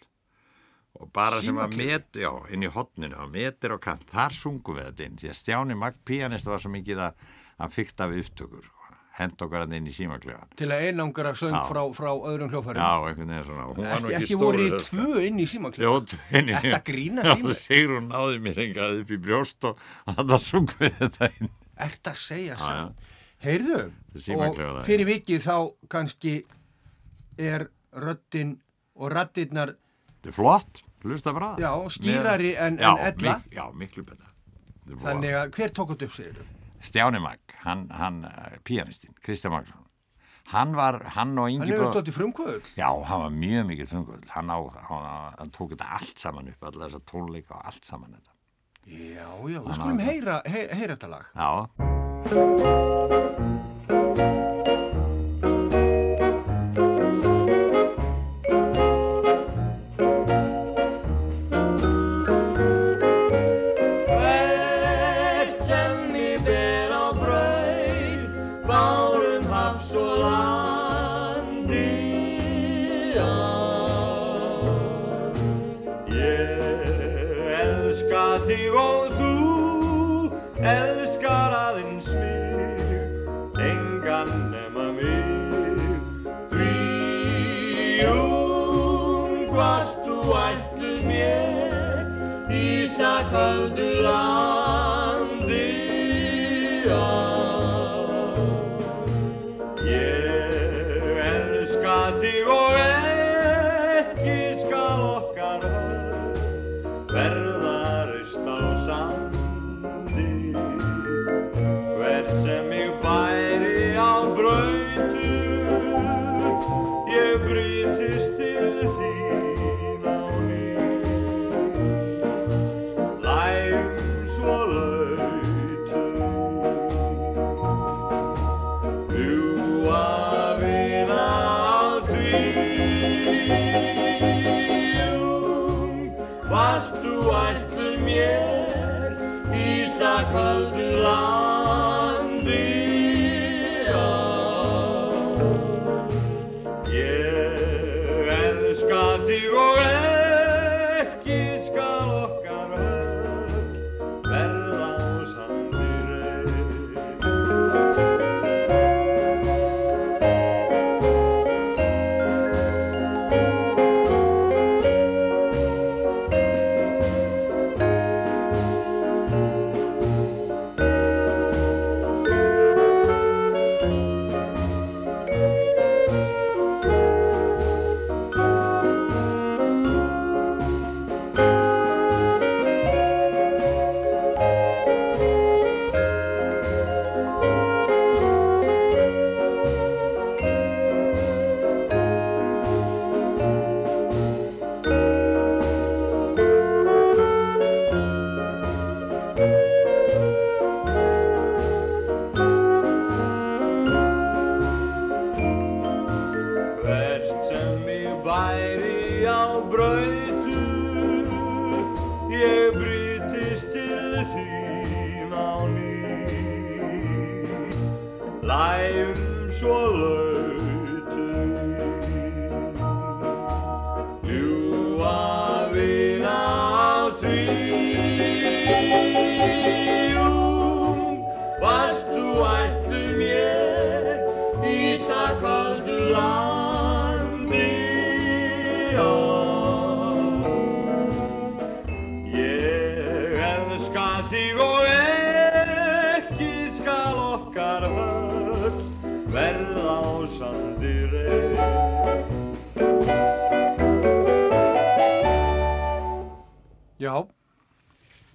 og 0.94 1.12
bara 1.12 1.40
sem 1.42 1.56
að 1.58 1.72
Símaklefi? 1.74 1.86
met, 1.90 2.12
já, 2.22 2.30
inn 2.54 2.62
í 2.62 2.70
hotninu 2.70 3.16
og 3.18 3.30
metir 3.34 3.74
á 3.74 3.78
kant, 3.82 4.06
þar 4.08 4.30
sungum 4.32 4.76
við 4.78 4.84
þetta 4.92 5.04
inn 5.08 5.16
því 5.18 5.28
að 5.32 5.38
Stjáni 5.42 5.76
Magg 5.76 5.96
pianist 6.06 6.46
var 6.46 6.58
svo 6.62 6.70
mikið 6.70 6.98
að 7.08 7.14
hann 7.58 7.70
fykta 7.70 8.06
við 8.10 8.24
upptökur. 8.24 8.70
Hend 9.14 9.42
okkar 9.46 9.62
hann 9.64 9.72
inn 9.78 9.86
í 9.86 9.92
símaklefan 9.94 10.48
Til 10.58 10.66
að 10.74 10.84
einangra 10.88 11.32
söng 11.38 11.54
frá, 11.68 11.80
frá 11.94 12.08
öðrum 12.14 12.50
hljófærum. 12.50 12.80
já, 12.82 12.94
einhvern 13.08 13.30
veginn 13.30 13.44
svona 13.46 13.66
hún 13.68 13.76
var 13.78 14.00
nú 14.02 14.08
Ekki, 14.10 14.14
ekki, 14.14 14.24
ekki 14.24 14.34
stór 14.34 14.44
voru 14.44 14.64
í 14.64 14.70
tvö 14.88 15.24
inn 15.28 15.38
í 15.38 15.46
tveini 16.10 16.56
Þetta 16.58 16.80
í 17.38 17.44
mér. 17.46 17.60
Sigur 17.62 17.94
hún 18.00 18.08
náði 18.10 18.40
mér 18.46 18.58
hengað 18.64 18.96
upp 19.04 19.12
í 19.14 19.18
brjóst 19.28 19.68
og 19.70 19.84
það 20.10 20.34
sungum 20.48 20.82
við 20.82 20.96
þetta 21.02 21.30
inn 21.38 21.52
Ert 21.84 22.10
að 22.10 22.18
segja 22.22 22.56
sann. 22.58 22.92
Heyrðu, 23.44 23.78
Þetta 24.14 24.18
er 24.18 24.24
og 24.70 24.76
það. 24.78 24.84
fyrir 24.88 25.08
vikið 25.12 25.40
þá 25.44 25.56
kannski 25.94 26.34
er 27.38 27.66
röddin 27.94 28.52
og 28.94 29.10
raddirnar, 29.14 29.74
Þetta 30.22 30.30
er 30.30 30.36
flott, 30.38 30.82
hlusta 31.04 31.34
bara 31.36 31.52
já, 31.60 31.70
skýrari 31.90 32.54
en, 32.56 32.78
en 32.78 33.02
ella. 33.10 33.38
já, 33.52 33.64
miklu 33.74 34.02
betra 34.06 34.30
Þetta 34.84 34.94
er 34.94 35.02
Þannig 35.06 35.34
að 35.40 35.50
hver 35.58 35.74
tók 35.76 35.92
þetta 35.94 36.08
upp, 36.10 36.14
segir 36.18 36.38
þú? 36.38 36.46
Stjáni 36.84 37.16
Magg, 37.24 37.40
hann, 37.64 37.86
hann 37.96 38.24
uh, 38.28 38.60
pianistinn, 38.64 39.14
Kristján 39.24 39.52
Maggsson 39.56 39.80
hann 40.52 40.74
var, 40.76 40.98
hann 41.16 41.32
og 41.40 41.46
Hann 41.48 41.54
Ingi 41.56 41.70
hefur 41.72 41.86
bróð- 41.86 41.94
stótt 41.96 42.10
í 42.10 42.12
frumkvöðul. 42.12 42.60
Já, 42.76 42.90
hann 43.08 43.22
var 43.24 43.32
mjög 43.32 43.64
mikið 43.70 43.88
þungull 43.94 44.26
hann, 44.34 44.52
á, 44.52 44.58
hann, 44.90 45.06
hann 45.38 45.48
tók 45.56 45.72
þetta 45.72 45.88
allt 45.96 46.20
saman 46.20 46.50
upp 46.52 46.60
allar 46.68 46.92
þessar 46.92 47.06
tónleika 47.08 47.56
og 47.56 47.64
allt 47.72 47.88
saman 47.88 48.12
þetta 48.18 48.32
Já, 48.84 49.24
já, 49.24 49.32
við 49.48 49.64
Hann 49.64 49.80
skulum 49.80 49.96
heyra, 50.04 50.44
heyra, 50.44 50.76
heyra 50.76 50.92
þetta 50.98 51.08
lag. 51.08 51.24
Já, 51.32 51.64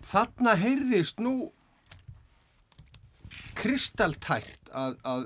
þarna 0.05 0.55
heyrðist 0.59 1.19
nú 1.23 1.33
kristaltært 3.59 4.71
að, 4.73 4.97
að 5.03 5.25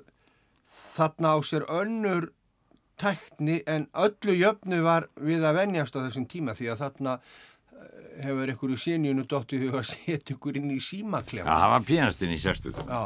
þarna 0.94 1.36
á 1.36 1.38
sér 1.46 1.66
önnur 1.72 2.30
tækni 3.00 3.62
en 3.70 3.88
öllu 3.98 4.36
jöfnu 4.38 4.84
var 4.86 5.10
við 5.20 5.46
að 5.48 5.58
venjast 5.64 5.96
á 5.98 6.04
þessum 6.06 6.28
tíma 6.30 6.54
því 6.58 6.70
að 6.74 6.82
þarna 6.84 7.16
eh, 7.18 8.22
hefur 8.26 8.52
einhverju 8.54 8.78
sínjunu 8.84 9.26
dottið 9.30 9.66
huga 9.68 9.82
að 9.82 9.90
setja 9.94 10.36
ykkur 10.36 10.60
inn 10.60 10.70
í 10.76 10.78
Já, 10.78 10.86
símaklef. 10.92 11.48
það 11.50 11.74
var 11.74 11.86
pínastinn 11.90 12.36
í 12.36 12.40
sérstutum. 12.44 12.90
Já. 12.94 13.02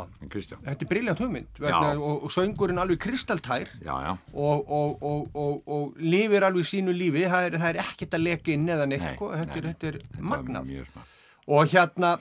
Þetta 0.67 0.75
er 0.75 0.91
briljant 0.91 1.23
hugmynd 1.23 1.61
Já. 1.63 1.77
og, 1.95 2.27
og 2.27 2.33
söngurinn 2.35 2.83
alveg 2.83 3.01
kristaltær 3.07 3.71
Já, 3.79 3.93
já. 4.07 4.13
og, 4.33 4.71
og, 4.79 4.97
og, 5.01 5.35
og, 5.45 5.61
og 5.77 6.01
lifir 6.03 6.47
alveg 6.49 6.67
sínu 6.67 6.95
lífi, 6.95 7.27
það 7.31 7.51
er, 7.51 7.59
það 7.63 7.69
er 7.73 7.83
ekkert 7.85 8.17
að 8.19 8.25
leka 8.27 8.55
inn 8.57 8.67
eða 8.75 8.89
neitt, 8.91 9.05
Nei, 9.07 9.13
sko, 9.15 9.31
þetta, 9.35 9.53
nei, 9.53 9.61
er, 9.63 9.69
þetta 9.71 9.93
er 9.93 10.01
var 10.17 10.27
magnað. 10.33 10.73
Og 11.47 11.67
hérna, 11.71 12.17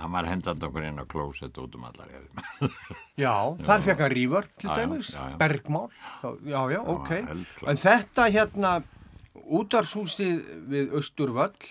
Hann 0.00 0.12
var 0.14 0.24
hendand 0.24 0.62
okkur 0.64 0.84
inn 0.86 1.00
á 1.02 1.04
klósett 1.04 1.58
út 1.60 1.74
um 1.76 1.82
allar. 1.84 2.08
Já, 3.20 3.34
þar 3.66 3.82
fekk 3.84 3.98
hann 4.00 4.12
rífur 4.14 4.46
til 4.56 4.70
Já, 4.70 4.72
já, 4.72 4.78
dæmis, 4.78 5.10
já, 5.12 5.24
já. 5.32 5.36
bergmál, 5.36 5.90
já, 6.46 6.60
já, 6.72 6.80
ok. 6.94 7.10
En 7.68 7.80
þetta 7.82 8.28
hérna, 8.32 8.70
útarshúsið 9.60 10.40
við 10.72 10.94
Östurvöll, 10.96 11.68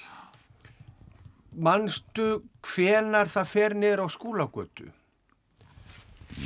manstu 1.57 2.27
hvenar 2.75 3.31
það 3.31 3.49
fer 3.55 3.75
niður 3.79 4.03
á 4.05 4.07
skúlagötu? 4.13 4.91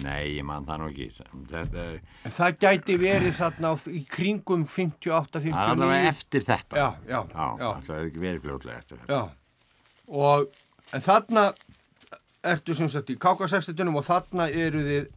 Nei, 0.05 0.37
ég 0.39 0.45
man 0.47 0.63
það 0.65 0.79
nú 0.85 0.87
ekki. 0.93 1.09
Þetta, 1.51 1.83
það 2.37 2.55
gæti 2.63 2.95
verið 3.01 3.35
þarna 3.37 3.73
í 3.91 4.05
kringum 4.09 4.63
58, 4.71 5.41
það 5.43 5.51
er 5.51 5.59
allavega 5.67 6.07
59. 6.07 6.13
eftir 6.15 6.47
þetta. 6.47 6.79
Já, 6.79 6.89
já, 7.11 7.19
Já, 7.59 7.69
það 7.89 7.95
er 7.99 8.07
ekki 8.07 8.23
verið 8.23 8.45
fljótlega 8.47 8.77
eftir 8.79 9.01
þetta. 9.03 9.17
já. 9.19 9.23
Og, 10.07 10.49
en 10.93 11.03
þarna 11.03 11.51
ertu 12.43 12.75
sem 12.75 12.89
sagt 12.91 13.11
í 13.13 13.17
KK-61 13.19 13.93
og 13.93 14.05
þarna 14.07 14.49
eru 14.51 14.83
þið 14.83 15.11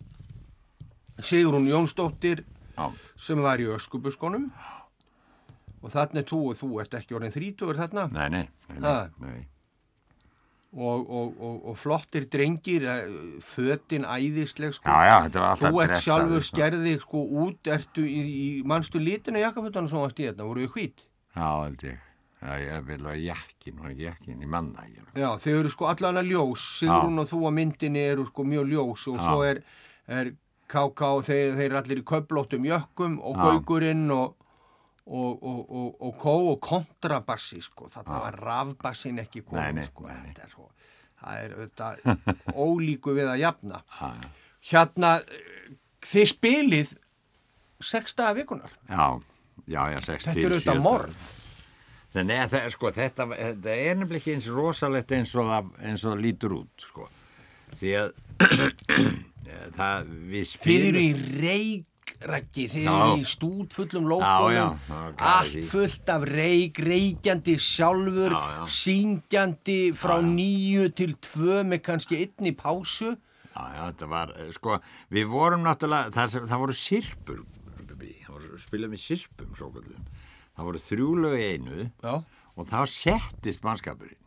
Sigrún 1.27 1.67
Jónsdóttir, 1.71 2.45
Já, 2.77 2.91
sem 3.17 3.41
var 3.41 3.61
í 3.63 3.69
öskubuskonum 3.73 4.51
og 5.81 5.93
þarna 5.93 6.21
er 6.21 6.27
þú 6.29 6.41
og 6.51 6.57
þú 6.59 6.71
ert 6.83 6.97
ekki 6.99 7.17
orðin 7.17 7.35
þrítugur 7.35 7.79
þarna 7.81 8.09
nei, 8.13 8.27
nei, 8.33 8.43
nei, 8.69 8.81
nei, 8.85 9.07
nei. 9.23 9.39
og, 10.77 11.07
og, 11.09 11.37
og, 11.41 11.59
og 11.73 11.79
flottir 11.81 12.27
drengir 12.33 12.85
eh, 12.91 13.05
fötin 13.45 14.05
æðisleg 14.05 14.77
sko. 14.77 14.91
Já, 14.91 15.09
já, 15.09 15.17
þú 15.33 15.73
ert 15.81 15.95
dressaður, 15.95 16.05
sjálfur 16.05 16.45
sko. 16.45 16.53
skerði 16.53 16.97
sko 17.03 17.25
út 17.47 17.73
ertu 17.79 18.05
í, 18.05 18.19
í 18.27 18.49
mannstu 18.69 19.01
litina 19.03 19.41
jakkafötunum 19.47 19.89
sem 19.91 20.05
varst 20.05 20.21
í 20.21 20.29
þetta, 20.29 20.49
voru 20.49 20.67
þið 20.67 20.75
hvít 20.77 21.07
Já, 21.37 21.49
held 21.65 21.89
ég. 21.89 22.06
Já, 22.37 22.53
ég 22.61 22.83
vil 22.87 23.01
að 23.09 23.21
jakkin, 23.25 23.79
ekki 23.91 24.05
jakkin, 24.05 24.41
ég 24.45 24.51
manna 24.53 24.85
já, 25.17 25.29
þau 25.41 25.53
eru 25.57 25.71
sko 25.73 25.87
allan 25.89 26.21
að 26.21 26.33
ljós. 26.35 26.65
Sigrún 26.83 27.23
og 27.23 27.29
þú 27.31 27.39
á 27.49 27.51
myndinni 27.57 28.03
eru 28.13 28.27
sko 28.29 28.45
mjög 28.45 28.67
ljós 28.75 29.07
og 29.09 29.17
Já. 29.17 29.25
svo 29.25 29.47
er, 29.47 29.63
er 30.07 30.33
KK 30.69 31.01
og 31.17 31.23
þeir, 31.25 31.55
þeir 31.57 31.69
eru 31.71 31.79
allir 31.81 32.03
í 32.03 32.05
köplóttum 32.13 32.67
jökkum 32.69 33.17
og 33.25 33.39
Já. 33.39 33.47
gaugurinn 33.47 34.11
og 34.13 34.35
og, 35.07 35.43
og, 35.43 35.59
og, 35.71 35.91
og 36.03 36.17
kó 36.19 36.33
og 36.51 36.57
kontrabassi 36.67 37.61
sko, 37.63 37.87
þarna 37.87 38.17
var 38.25 38.39
rafbassin 38.43 39.21
ekki 39.23 39.45
Nei, 39.45 39.49
komin 39.53 39.77
nei, 39.79 39.85
sko, 39.87 40.09
nei, 40.09 40.17
nei. 40.17 40.33
þetta 40.35 40.47
er 40.49 40.51
svo 40.51 40.67
það 41.17 41.43
er 41.45 41.55
auðvitað 41.57 42.57
ólíku 42.67 43.15
við 43.17 43.31
að 43.31 43.43
jafna. 43.45 43.81
Já, 44.01 44.11
já. 44.11 44.29
hérna 44.73 45.13
þið 46.07 46.29
spilið 46.33 46.93
sex 47.87 48.17
daga 48.19 48.35
vikunar 48.41 48.75
Já, 48.91 49.07
já, 49.67 49.83
já, 49.95 49.99
sex 50.03 50.27
þetta 50.27 50.35
til 50.35 50.49
er 50.51 50.57
auðvitað 50.57 50.83
morð 50.85 51.23
Nei, 52.25 52.39
það, 52.49 52.69
sko, 52.73 52.93
þetta, 52.97 53.27
þetta 53.33 53.75
er 53.77 53.99
nefnilega 53.99 54.23
ekki 54.23 54.37
eins 54.37 54.47
rosalegt 54.53 55.13
eins 55.13 55.35
og 55.37 55.51
það, 55.51 55.73
eins 55.83 56.05
og 56.05 56.15
það 56.15 56.23
lítur 56.25 56.55
út, 56.57 56.87
sko. 56.87 57.09
Því 57.77 57.93
að 58.01 58.15
það, 59.77 60.15
við 60.33 60.49
spilum... 60.49 60.89
eru 60.89 61.03
í 61.03 61.11
reikrækki 61.43 62.67
Já. 62.71 62.89
eru 62.95 63.21
í 63.21 63.27
stút 63.29 63.77
fullum 63.77 64.09
lókunum 64.11 64.79
allt 65.17 65.59
fullt 65.71 66.13
af 66.15 66.27
reik 66.31 66.81
reikjandi 66.87 67.57
sjálfur 67.61 68.33
Já, 68.33 68.43
já. 68.55 68.65
syngjandi 68.79 69.79
frá 69.99 70.17
nýju 70.25 70.89
til 70.97 71.15
tvö 71.29 71.63
með 71.69 71.85
kannski 71.91 72.23
einn 72.25 72.53
í 72.53 72.57
pásu 72.57 73.13
Já, 73.57 73.63
já, 73.73 73.83
þetta 73.89 74.09
var, 74.13 74.33
eh, 74.37 74.51
sko, 74.53 74.81
við 75.17 75.31
vorum 75.33 75.63
náttúrulega, 75.65 76.13
það, 76.13 76.35
það 76.45 76.61
voru 76.61 76.75
sirpur, 76.77 77.39
voru 78.29 78.59
spilað 78.61 78.93
með 78.93 79.01
sirpum, 79.01 79.55
svo 79.57 79.71
kallum. 79.73 80.03
Það 80.57 80.69
voru 80.71 80.81
þrjúlög 80.87 81.35
í 81.41 81.49
einu 81.55 81.81
já, 82.03 82.15
og 82.57 82.69
þá 82.71 82.79
settist 82.89 83.65
mannskapurinn 83.67 84.23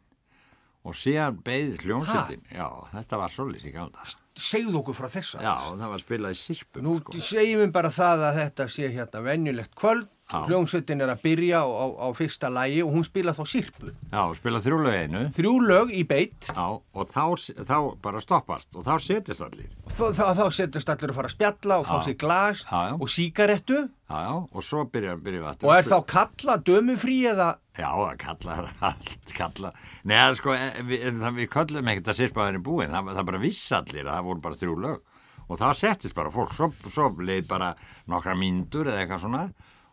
og 0.90 0.96
síðan 0.96 1.36
beðið 1.44 1.82
hljómsveitin. 1.84 2.44
Já, 2.56 2.68
þetta 2.94 3.18
var 3.20 3.34
svolítið 3.34 3.66
í 3.68 3.74
gamla. 3.76 4.06
segðu 4.40 4.78
okkur 4.80 4.96
frá 4.96 5.10
þessa 5.12 5.42
Já, 5.44 5.56
það 5.76 5.90
var 5.92 6.00
spilað 6.06 6.32
í 6.32 6.38
sirpum, 6.40 6.86
Nú 6.86 6.94
sko. 7.02 7.20
segjum 7.20 7.60
við 7.66 7.74
bara 7.76 7.92
það 7.92 8.24
að 8.30 8.38
þetta 8.40 8.68
sé 8.72 8.88
hérna 8.94 9.22
venjulegt 9.26 9.76
kvöld. 9.76 10.08
Hljómsveitin 10.30 11.02
er 11.02 11.10
að 11.10 11.22
byrja 11.24 11.62
á, 11.62 11.66
á, 11.66 11.86
á 12.06 12.08
fyrsta 12.14 12.50
lægi 12.54 12.84
og 12.86 12.92
hún 12.94 13.06
spila 13.08 13.34
þá 13.34 13.42
sirpu. 13.50 13.92
Já, 14.12 14.22
spilað 14.38 14.66
þrjúlög 14.68 14.98
einu. 15.00 15.22
Þrjú 15.38 15.54
lög 15.66 15.94
í 15.98 16.04
beitt 16.10 16.50
Já, 16.54 16.66
og 16.70 17.10
þá, 17.10 17.24
þá 17.66 17.76
bara 18.04 18.22
stoppast 18.22 18.78
og 18.78 18.86
þá 18.86 18.92
setjast 19.02 19.46
allir. 19.48 19.72
og 19.86 19.96
þá, 19.96 20.04
þá, 20.20 20.26
þá 20.38 20.44
setjast 20.60 20.92
allir 20.94 21.14
að 21.14 21.18
fara 21.20 21.32
að 21.32 21.36
spjalla 21.38 21.80
og 21.82 21.88
fá 21.90 21.96
sér 22.06 22.18
glas 22.22 22.62
Já, 22.70 22.80
já. 22.92 22.94
og 23.00 23.10
síkarettu 23.16 23.80
Já, 24.10 24.18
já, 24.26 24.34
og 24.54 24.64
svo 24.66 24.84
byrja, 24.90 25.16
byrja 25.22 25.42
við 25.44 25.50
aftur. 25.52 25.70
og 25.70 25.76
er 25.78 25.90
þá 25.90 25.98
kalla 26.14 26.58
dömufrí 26.66 27.18
eða 27.30 27.50
Já, 27.80 27.90
það 27.94 28.16
kallar 28.24 28.70
allt, 28.90 29.34
kalla. 29.38 29.72
Nei, 30.04 30.18
það 30.18 30.38
sko, 30.42 30.54
eh, 30.58 30.80
við, 30.90 31.06
það, 31.22 31.38
við 31.42 31.50
kallum 31.54 31.92
ekkert 31.94 32.10
að 32.14 32.18
sirpaðurinn 32.24 32.66
búinn, 32.66 32.92
það, 32.94 33.12
það 33.18 33.28
bara 33.30 33.42
viss 33.46 33.66
allir 33.78 34.04
að 34.06 34.14
það 34.18 34.26
voru 34.30 34.44
bara 34.46 34.60
þrjú 34.60 34.78
lög. 34.84 35.06
Og 35.50 35.58
þá 35.58 35.70
settist 35.80 36.14
bara 36.18 36.30
fólk, 36.34 36.52
svo, 36.54 36.68
svo 36.94 37.08
leið 37.26 37.48
bara 37.50 37.72
nokkra 38.12 38.36
mínútur 38.38 38.86
eða 38.92 39.00
eitthvað 39.06 39.24
svona 39.24 39.44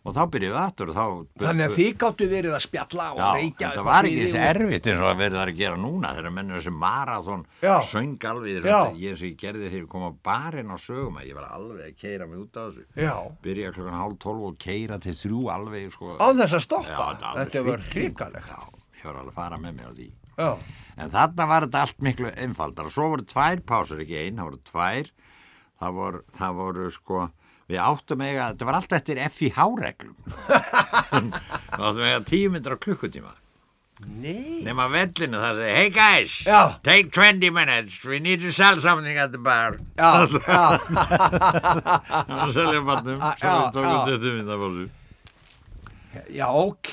og 0.07 0.15
þá 0.15 0.21
byrjuðum 0.33 0.55
við 0.55 0.63
aftur 0.63 0.91
þá... 0.95 1.05
þannig 1.43 1.67
að 1.67 1.75
þið 1.77 1.89
gáttu 2.03 2.29
verið 2.31 2.55
að 2.57 2.63
spjalla 2.63 3.07
og 3.11 3.19
Já, 3.19 3.27
reykja 3.37 3.71
þetta 3.73 3.85
var 3.89 4.09
ekki 4.09 4.21
þessi 4.23 4.43
erfitt 4.47 4.89
eins 4.93 5.03
og 5.03 5.09
að 5.11 5.23
verða 5.25 5.43
að 5.43 5.59
gera 5.59 5.81
núna 5.83 6.13
þegar 6.17 6.35
mennur 6.37 6.61
þessi 6.61 6.75
marathon 6.85 7.43
Já. 7.65 7.75
söng 7.91 8.29
alveg 8.31 8.69
Já. 8.71 8.79
ég 9.03 9.19
sem 9.19 9.33
ég 9.33 9.37
gerði 9.43 9.67
þegar 9.67 9.83
ég 9.83 9.91
kom 9.97 10.07
á 10.07 10.13
barinn 10.31 10.71
á 10.71 10.77
sögum 10.79 11.19
að 11.19 11.29
ég 11.31 11.39
var 11.41 11.51
alveg 11.57 11.91
að 11.91 11.99
keira 12.05 12.31
mig 12.31 12.43
út 12.45 12.61
af 12.63 12.71
þessu. 12.71 12.87
Já, 13.03 13.15
byrja 13.43 13.75
klokkan 13.75 13.99
hálf 13.99 14.19
tólf 14.23 14.49
og 14.51 14.59
keira 14.63 15.01
til 15.03 15.17
þrjú 15.19 15.43
alveg 15.57 15.91
sko, 15.95 16.15
á 16.23 16.27
þess 16.31 16.59
að 16.61 16.67
stoppa, 16.69 17.11
Já, 17.19 17.31
þetta 17.43 17.65
var 17.67 17.87
hrikalegt. 17.91 18.51
Já, 18.55 18.83
ég 19.01 19.09
var 19.11 19.21
alveg 19.23 19.35
að 19.35 19.41
fara 19.43 19.61
með 19.63 19.81
mig 19.81 19.91
á 19.91 19.93
því. 19.97 20.11
Já, 20.37 20.51
En 20.97 21.11
þarna 21.13 21.45
var 21.51 21.67
þetta 21.67 21.81
allt 21.85 21.99
miklu 22.05 22.31
einfaldar 22.41 22.87
og 22.89 22.93
svo 22.95 23.11
voru 23.13 23.25
tvær 23.29 23.61
pásur, 23.69 23.99
ekki 24.01 24.17
ein, 24.17 24.39
það 24.39 24.47
voru 24.49 24.61
tvær. 24.71 25.11
Það 25.77 25.99
voru, 25.99 26.21
það 26.39 26.55
voru 26.57 26.87
sko 26.95 27.19
við 27.71 27.81
áttum 27.83 28.23
eiga, 28.23 28.51
þetta 28.53 28.69
var 28.69 28.79
allt 28.79 28.95
eftir 28.99 29.19
FIH-reglum 29.27 30.15
við 31.79 31.89
áttum 31.89 32.07
eiga 32.07 32.21
á 32.75 32.77
klukkutíma. 32.85 33.35
Nema 33.97 34.91
vellinu 34.93 35.39
það 35.41 35.61
segi, 35.63 35.73
hey 35.79 35.91
guys 35.95 36.33
Já. 36.45 36.59
take 36.85 37.09
20 37.17 37.49
minutes, 37.57 37.97
we 38.05 38.19
need 38.21 38.43
to 38.45 38.53
sell 38.53 38.77
something 38.77 39.17
at 39.17 39.33
the 39.33 39.41
bar. 39.41 39.79
Já, 39.97 40.27
já, 40.29 40.61
það 40.85 42.35
var 42.35 42.45
að 42.45 42.53
selja 42.59 42.83
barnum 42.85 43.17
svo 43.25 43.55
við 43.57 43.73
tókum 43.73 43.89
já. 43.89 44.05
20 44.13 44.37
myndir 44.37 44.61
pásu 44.67 45.06
já, 46.35 46.47
ok, 46.53 46.93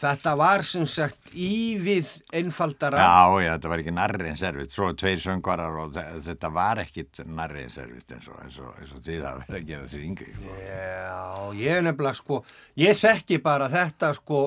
þetta 0.00 0.32
var 0.38 0.62
sem 0.66 0.86
sagt 0.90 1.32
ívið 1.34 2.10
einfaldara. 2.34 2.98
Já, 3.00 3.42
já, 3.44 3.50
þetta 3.56 3.72
var 3.72 3.82
ekki 3.84 3.94
narri 3.96 4.28
en 4.30 4.36
servitt, 4.40 4.72
svo 4.74 4.92
tveir 4.98 5.20
söngvarar 5.22 5.78
og 5.84 5.92
þe- 5.96 6.22
þetta 6.30 6.50
var 6.54 6.82
ekkit 6.84 7.22
narri 7.26 7.64
en 7.66 7.70
servitt 7.74 8.12
eins 8.16 8.28
og, 8.28 8.38
eins 8.44 8.58
og, 8.62 8.72
eins 8.80 8.92
og 8.96 9.02
því 9.06 9.18
það 9.24 9.42
verið 9.44 9.60
að 9.60 9.68
gera 9.72 9.90
sér 9.94 10.06
yngri. 10.08 10.32
Sko. 10.38 10.56
Já, 10.64 11.20
ég 11.64 11.84
nefnilega 11.88 12.20
sko, 12.22 12.40
ég 12.84 12.98
þekki 13.04 13.40
bara 13.42 13.68
þetta 13.72 14.12
sko 14.20 14.42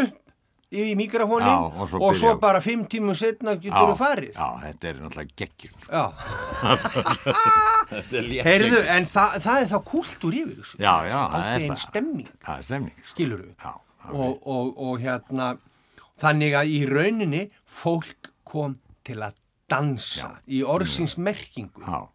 upp 0.00 0.29
í 0.70 0.92
mikrofónin 0.98 1.48
Já, 1.50 1.56
og 1.82 1.88
svo 1.90 2.00
og 2.06 2.14
svo 2.18 2.32
bara 2.42 2.60
fimm 2.62 2.84
tímum 2.90 3.16
setna 3.18 3.56
getur 3.58 3.90
þú 3.90 3.96
farið. 3.98 4.34
Já, 4.36 4.48
þetta 4.66 4.90
er 4.92 5.00
náttúrulega 5.00 5.36
geggjum. 5.40 5.74
Já. 5.90 6.04
Er 7.90 8.44
Heyrðu, 8.46 8.80
en 8.94 9.06
það, 9.10 9.36
það 9.42 9.56
er 9.64 9.68
þá 9.72 9.78
kultúr 9.90 10.36
yfir 10.40 10.54
þessu. 10.60 10.78
Já, 10.78 10.92
já, 11.10 11.18
það 11.32 11.48
er 11.54 11.64
það. 11.66 11.80
stemning, 11.86 12.28
Það 12.46 12.60
er 12.62 12.68
stemning. 12.68 12.94
sko. 13.00 13.10
skilur 13.14 13.42
við. 13.42 13.54
Já, 13.64 13.72
já. 13.74 14.10
Og, 14.14 14.46
og, 14.54 14.70
og 14.86 15.02
hérna, 15.02 15.48
þannig 16.22 16.56
að 16.60 16.70
í 16.70 16.78
rauninni 16.90 17.42
fólk 17.82 18.30
kom 18.46 18.78
til 19.06 19.18
að 19.26 19.34
dansa 19.70 20.36
í 20.50 20.62
orðsins 20.66 21.16
merkingu. 21.18 21.82
Já. 21.82 22.06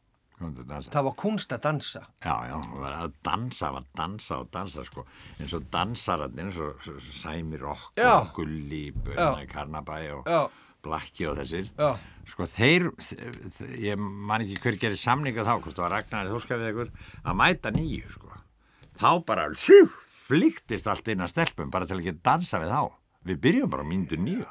Það 0.91 1.05
var 1.07 1.15
kunst 1.21 1.53
að 1.55 1.61
dansa. 1.63 2.01
Já, 2.23 2.35
já, 2.49 2.55
að 2.89 3.13
dansa, 3.23 3.69
var 3.71 3.85
að 3.85 3.91
dansa 3.95 4.39
og 4.41 4.49
dansa, 4.51 4.83
sko. 4.83 5.05
eins 5.39 5.53
og 5.55 5.69
dansararnir, 5.71 6.49
eins 6.49 6.59
og 6.59 7.01
Sæmi 7.21 7.59
Rokk 7.61 7.95
og 8.19 8.33
Gulli, 8.35 8.83
Karnabæ 9.47 9.99
og 10.17 10.27
Já. 10.27 10.41
Blakki 10.85 11.25
og 11.29 11.37
þessir. 11.39 11.71
Sko, 12.29 12.45
þeir, 12.49 12.89
ég 13.81 13.97
man 13.97 14.41
ekki 14.43 14.59
hver 14.61 14.77
gerir 14.81 14.99
samninga 14.99 15.45
þá, 15.45 15.55
hvort 15.61 15.77
það 15.77 15.85
var 15.85 15.95
Ragnar 15.95 16.29
Þórskafið 16.33 16.69
ykkur, 16.73 16.91
að 17.23 17.39
mæta 17.41 17.71
nýju, 17.73 18.11
sko. 18.17 18.35
Þá 18.99 19.09
bara, 19.25 19.47
sjú, 19.57 19.79
flýktist 20.27 20.87
allt 20.91 21.07
inn 21.13 21.21
að 21.25 21.33
stelpum 21.33 21.71
bara 21.73 21.87
til 21.89 21.97
að 21.99 22.07
geta 22.09 22.23
dansa 22.33 22.61
við 22.61 22.75
þá. 22.75 22.93
Við 23.25 23.41
byrjum 23.47 23.71
bara 23.73 23.85
á 23.85 23.89
mínútu 23.89 24.19
nýju. 24.21 24.45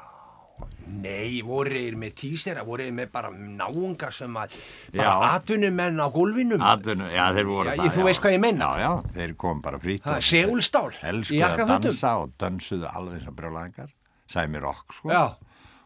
Nei, 0.85 1.41
voru 1.41 1.73
þeir 1.73 1.95
með 1.99 2.13
tísera, 2.19 2.61
voru 2.65 2.85
þeir 2.85 2.93
með 2.95 3.09
bara 3.13 3.31
náunga 3.33 4.11
sem 4.13 4.35
að, 4.37 4.53
Já. 4.93 4.99
bara 5.01 5.31
atvinnumenn 5.39 5.97
á 5.99 6.07
gólfinum. 6.13 6.61
Atvinnu, 6.61 7.07
já, 7.11 7.25
þeir 7.35 7.49
voru 7.49 7.71
Já, 7.73 7.79
það. 7.81 7.89
þú 7.97 8.05
veist 8.05 8.21
hvað 8.23 8.35
ég 8.35 8.43
meina. 8.43 8.69
Já, 8.69 8.85
já, 8.85 9.15
þeir 9.17 9.33
kom 9.41 9.63
bara 9.65 9.79
er 9.81 10.21
segulstál 10.29 10.91
í 10.93 11.01
Elskuðu 11.09 11.41
að 11.49 11.73
dansa 11.73 12.13
og 12.21 12.35
dansuðu 12.39 12.87
alveg 12.91 13.25
sem 13.25 13.35
brjólæðingar. 13.35 13.91
Sæmi 14.31 14.61
Rokk, 14.61 14.93
sko. 14.93 15.11
Já, 15.11 15.25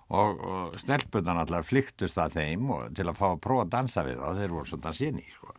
og, 0.09 0.43
og 0.51 0.77
stelpunan 0.81 1.41
allar 1.43 1.65
flyktust 1.67 2.19
að 2.21 2.37
þeim 2.39 2.69
og, 2.73 2.85
til 2.97 3.07
að 3.07 3.17
fá 3.19 3.27
að 3.31 3.41
prófa 3.45 3.65
að 3.65 3.73
dansa 3.77 4.05
við 4.07 4.21
þá 4.21 4.29
þeir 4.41 4.55
voru 4.55 4.69
svo 4.69 4.81
dansinni 4.83 5.25
sko. 5.35 5.55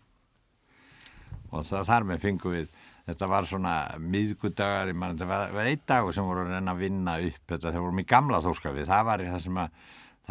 og 1.51 1.65
það, 1.67 1.85
þar 1.89 2.07
með 2.09 2.25
fengum 2.25 2.55
við 2.55 2.69
þetta 3.11 3.29
var 3.35 3.49
svona 3.51 3.75
miðgudagar 4.01 4.93
man, 4.95 5.15
þetta 5.17 5.29
var, 5.31 5.53
var 5.59 5.69
einn 5.71 5.83
dagur 5.91 6.17
sem 6.17 6.25
voru 6.31 6.47
að 6.47 6.55
reyna 6.57 6.75
að 6.75 6.83
vinna 6.87 7.17
upp 7.29 7.55
þetta 7.57 7.75
vorum 7.81 8.03
í 8.03 8.07
gamla 8.15 8.41
þórskafið 8.47 8.89
það 8.91 9.05
var 9.11 9.25
það 9.31 9.43
sem 9.47 9.61
að, 9.65 9.81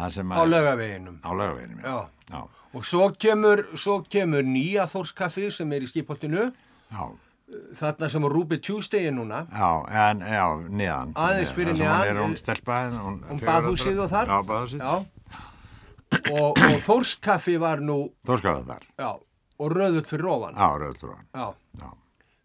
það 0.00 0.14
sem 0.18 0.32
á 0.32 0.36
að 0.40 0.52
lögaveginum. 0.54 1.18
á 1.20 1.30
laugaveginum 1.30 1.84
Já. 1.84 1.98
já, 2.34 2.40
Og 2.70 2.84
svo 2.86 3.08
kemur, 3.18 3.64
svo 3.74 3.96
kemur 4.06 4.44
nýja 4.46 4.84
þórskaffi 4.86 5.48
sem 5.50 5.72
er 5.74 5.82
í 5.82 5.88
skipholtinu, 5.90 6.44
já, 6.94 7.04
þarna 7.80 8.08
sem 8.12 8.22
er 8.28 8.58
Tuesday 8.62 9.08
er 9.08 9.12
núna. 9.16 9.40
já, 9.50 9.70
en, 10.10 10.20
já, 10.22 10.44
neðan 10.70 11.10
Aðeins 11.18 11.50
fyrir 11.56 11.74
Það 11.74 11.80
neðan, 11.82 11.98
hún 11.98 12.10
er 12.12 12.20
hún 12.22 12.36
eh, 12.36 12.38
stelpa 12.38 12.76
hún, 12.94 13.16
Um 13.30 13.40
baðhúsið 13.42 13.98
og 14.04 14.10
þar. 14.12 14.30
já, 14.30 14.38
baðhúsið, 14.52 14.84
Já. 14.86 15.06
Og, 16.30 16.58
og 16.58 16.78
þórskaffi 16.82 17.56
var 17.62 17.82
nú, 17.82 17.98
þórskafið 18.26 18.70
þar 18.70 18.86
já, 18.98 19.10
og 19.60 19.74
röðut 19.74 20.08
fyrir 20.10 20.26
ofan. 20.30 20.54
já, 20.58 20.68
rauður 20.82 21.12
hann 21.16 21.26
Já. 21.34 21.48
já, 21.82 21.90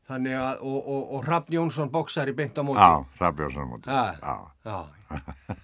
Þannig 0.05 0.35
að, 0.37 0.59
og, 0.69 0.75
og, 0.93 1.05
og 1.17 1.23
Hrafn 1.25 1.53
Jónsson 1.55 1.89
boksar 1.89 2.29
í 2.29 2.33
beint 2.37 2.53
á 2.53 2.61
móti. 2.61 2.77
já, 2.77 3.05
rafbjörnsson 3.23 3.69
mútið 3.71 3.89
Já. 3.89 4.03
já, 4.21 4.35
Já. 4.65 4.77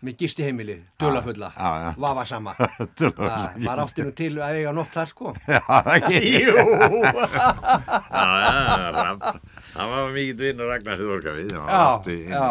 Með 0.05 0.15
gisti 0.21 0.45
heimilið, 0.47 0.79
dulafulla, 1.01 1.49
Já, 1.57 1.69
já. 1.83 1.89
vafa 2.01 2.23
sama. 2.29 2.53
Dularfulla. 2.97 3.51
Maður 3.61 3.81
átti 3.85 4.05
nú 4.07 4.13
til 4.17 4.31
að 4.41 4.57
eiga 4.57 4.73
nótt 4.77 4.93
þar 4.97 5.11
sko. 5.11 5.33
Já, 5.45 5.61
ekki. 5.93 6.21
Jú. 6.41 6.65
Já, 8.11 8.25
já, 8.41 8.91
Rapp. 8.97 9.25
Það 9.71 9.93
var 9.93 10.11
mikið 10.17 10.43
vinn 10.45 10.61
og 10.65 10.69
Ragnar 10.73 10.99
Þórka 11.01 11.33
við. 11.37 11.53
Já, 11.53 11.85
já. 12.33 12.49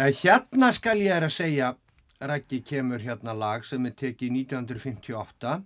En 0.00 0.14
hérna 0.22 0.70
skal 0.76 1.02
ég 1.02 1.12
er 1.18 1.26
að 1.26 1.34
segja, 1.34 1.72
Raggi 2.20 2.60
kemur 2.64 3.02
hérna 3.02 3.34
lag 3.36 3.64
sem 3.66 3.86
er 3.90 3.94
tekið 3.96 4.34
1958 4.46 5.58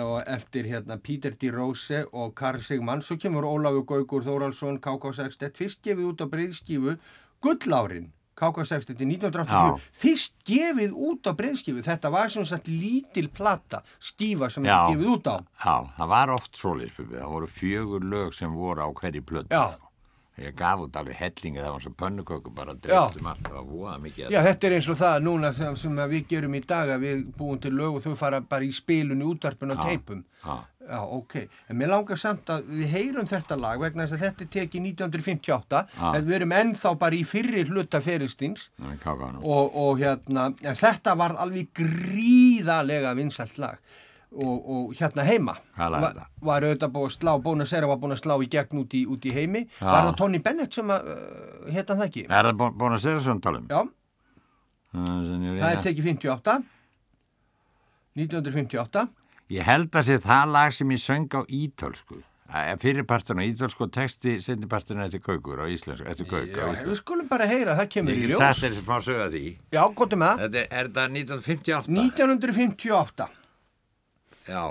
og 0.00 0.22
eftir 0.26 0.68
hérna 0.70 0.96
Peter 1.02 1.34
D. 1.36 1.50
Rose 1.52 2.04
og 2.12 2.34
Karl 2.38 2.62
Sigmann, 2.64 3.04
svo 3.04 3.18
kemur 3.20 3.44
Ólafur 3.48 3.84
Gaugur 3.88 4.24
Þóraldsson, 4.24 4.80
KK61, 4.80 5.52
fyrst 5.58 5.82
gefið 5.84 6.10
út 6.12 6.24
á 6.24 6.26
breyðskifu 6.32 6.96
Gullárin. 7.42 8.10
KK60 8.42 8.96
til 8.96 9.06
1980 9.12 9.52
Já. 9.52 9.78
fyrst 10.02 10.34
gefið 10.48 10.94
út 10.96 11.28
á 11.28 11.32
breyðskifu 11.36 11.84
þetta 11.84 12.10
var 12.10 12.32
svona 12.32 12.48
satt 12.48 12.68
lítil 12.70 13.28
plata 13.28 13.82
skífa 14.00 14.48
sem 14.50 14.64
er 14.66 14.88
gefið 14.88 15.10
út 15.12 15.28
á 15.28 15.36
Já, 15.44 15.76
það 15.98 16.12
var 16.14 16.32
oft 16.32 16.56
við. 16.56 16.96
Það 17.12 17.32
voru 17.34 17.50
fjögur 17.52 18.08
lög 18.14 18.34
sem 18.34 18.54
voru 18.56 18.82
á 18.82 18.88
hverju 18.88 19.22
plötu. 19.22 19.52
Já. 19.52 19.76
Ég 20.40 20.54
gaf 20.56 20.80
út 20.80 20.96
alveg 20.96 21.18
hellinga 21.20 21.60
það 21.60 21.72
var 21.74 21.82
sem 21.84 21.94
pönnuköku 22.02 22.52
bara 22.56 22.74
dreiftum 22.74 23.26
allt. 23.28 23.42
Það 23.44 23.56
var 23.58 23.66
voða 23.68 23.96
mikið. 24.00 24.30
Já, 24.32 24.40
þetta 24.46 24.68
er 24.68 24.76
eins 24.78 24.88
og 24.88 25.00
það 25.02 25.16
núna 25.26 25.50
sem, 25.56 25.76
sem 25.82 26.02
við 26.14 26.28
gerum 26.30 26.56
í 26.56 26.62
dag 26.72 26.92
að 26.94 27.04
við 27.04 27.24
búum 27.36 27.58
til 27.60 27.72
lög 27.76 27.98
og 27.98 28.04
þau 28.06 28.14
fara 28.22 28.40
bara 28.40 28.64
í 28.64 28.70
spilun 28.72 29.20
í 29.20 29.28
útvarpun 29.28 29.74
og 29.76 29.82
teipum. 29.84 30.22
Já. 30.42 30.54
Ok. 30.90 31.36
En 31.70 31.78
mér 31.78 31.92
langar 31.92 32.18
samt 32.18 32.48
að 32.50 32.70
við 32.72 32.88
heyrum 32.96 33.28
þetta 33.28 33.58
lag 33.60 33.80
vegna 33.82 34.06
þess 34.06 34.16
að 34.16 34.24
þetta 34.26 34.48
tekið 34.56 34.86
1958 34.88 35.82
Já. 35.94 36.08
en 36.08 36.26
við 36.26 36.38
erum 36.38 36.54
ennþá 36.58 36.94
bara 36.98 37.18
í 37.18 37.22
fyrri 37.28 37.62
hluta 37.68 38.00
feristins 38.02 38.70
er 38.82 39.12
og, 39.42 39.76
og 39.78 40.02
hérna, 40.02 40.48
þetta 40.58 41.14
var 41.20 41.36
alveg 41.44 41.70
gríðalega 41.78 43.14
vinsælt 43.18 43.60
lag 43.62 43.78
og, 44.34 44.70
og 44.74 44.92
hérna 44.98 45.24
heima 45.28 45.54
er 45.76 45.90
var, 45.92 46.06
þetta? 46.12 46.26
var 46.48 46.66
auðvitað 46.68 46.92
búið 46.94 47.08
að 47.10 47.16
slá, 47.18 47.32
Bónasera 47.44 47.86
var 47.90 47.98
búin 48.02 48.14
að 48.16 48.22
slá 48.22 48.34
í 48.42 48.48
gegn 48.52 48.80
út 48.82 48.94
í, 48.96 49.02
út 49.06 49.26
í 49.28 49.32
heimi 49.36 49.64
Já. 49.68 49.84
var 49.86 50.06
það 50.08 50.16
Tony 50.22 50.38
Bennett 50.42 50.72
sem 50.78 50.88
að, 50.94 51.10
uh, 51.12 51.70
hérna 51.72 51.96
það 52.00 52.06
ekki? 52.08 52.24
Er 52.28 52.48
það 52.48 52.56
bú- 52.62 52.72
búin 52.80 52.96
að 52.96 53.42
talum? 53.44 53.66
Já, 53.68 53.82
Það 54.92 55.58
það 55.62 55.70
er 55.72 55.82
tekið 55.86 56.04
58 56.10 56.58
1958 58.16 59.06
Ég 59.52 59.64
held 59.68 59.90
að 59.96 60.06
sé 60.08 60.18
það 60.22 60.52
lag 60.52 60.72
sem 60.76 60.92
ég 60.94 61.00
söng 61.02 61.26
á 61.36 61.40
ítölsku. 61.48 62.22
Fyrirpartin 62.80 63.40
á 63.40 63.44
ítölsku 63.48 63.84
og 63.86 63.90
texti 63.92 64.34
setnipartin 64.44 65.00
eftir 65.04 65.20
kaukur 65.24 65.60
á 65.60 65.66
íslensku, 65.72 66.04
eftir 66.08 66.28
kauk 66.28 66.48
á 66.48 66.56
Já, 66.56 66.64
við 66.68 66.72
íslensku. 66.76 66.96
skulum 67.00 67.28
bara 67.28 67.46
heyra, 67.48 67.76
það 67.76 67.88
kemur 67.94 68.12
í 68.16 68.26
ljós 68.28 68.40
sett 68.40 68.60
þér 68.64 68.74
sem 68.76 68.84
má 68.88 68.96
sögja 69.04 69.28
því. 69.32 69.42
Já, 69.72 69.82
gott 69.96 70.12
um 70.16 70.24
það 70.24 70.42
Þetta, 70.44 70.64
er 70.68 70.88
þetta 70.88 71.06
1958? 71.08 71.88
1958 71.96 73.28
Já, 74.48 74.64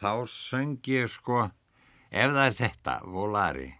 þá 0.00 0.10
söng 0.32 0.78
ég 0.88 1.08
sko, 1.12 1.48
ef 2.10 2.30
það 2.34 2.46
er 2.48 2.56
þetta, 2.60 2.98
Volari. 3.14 3.70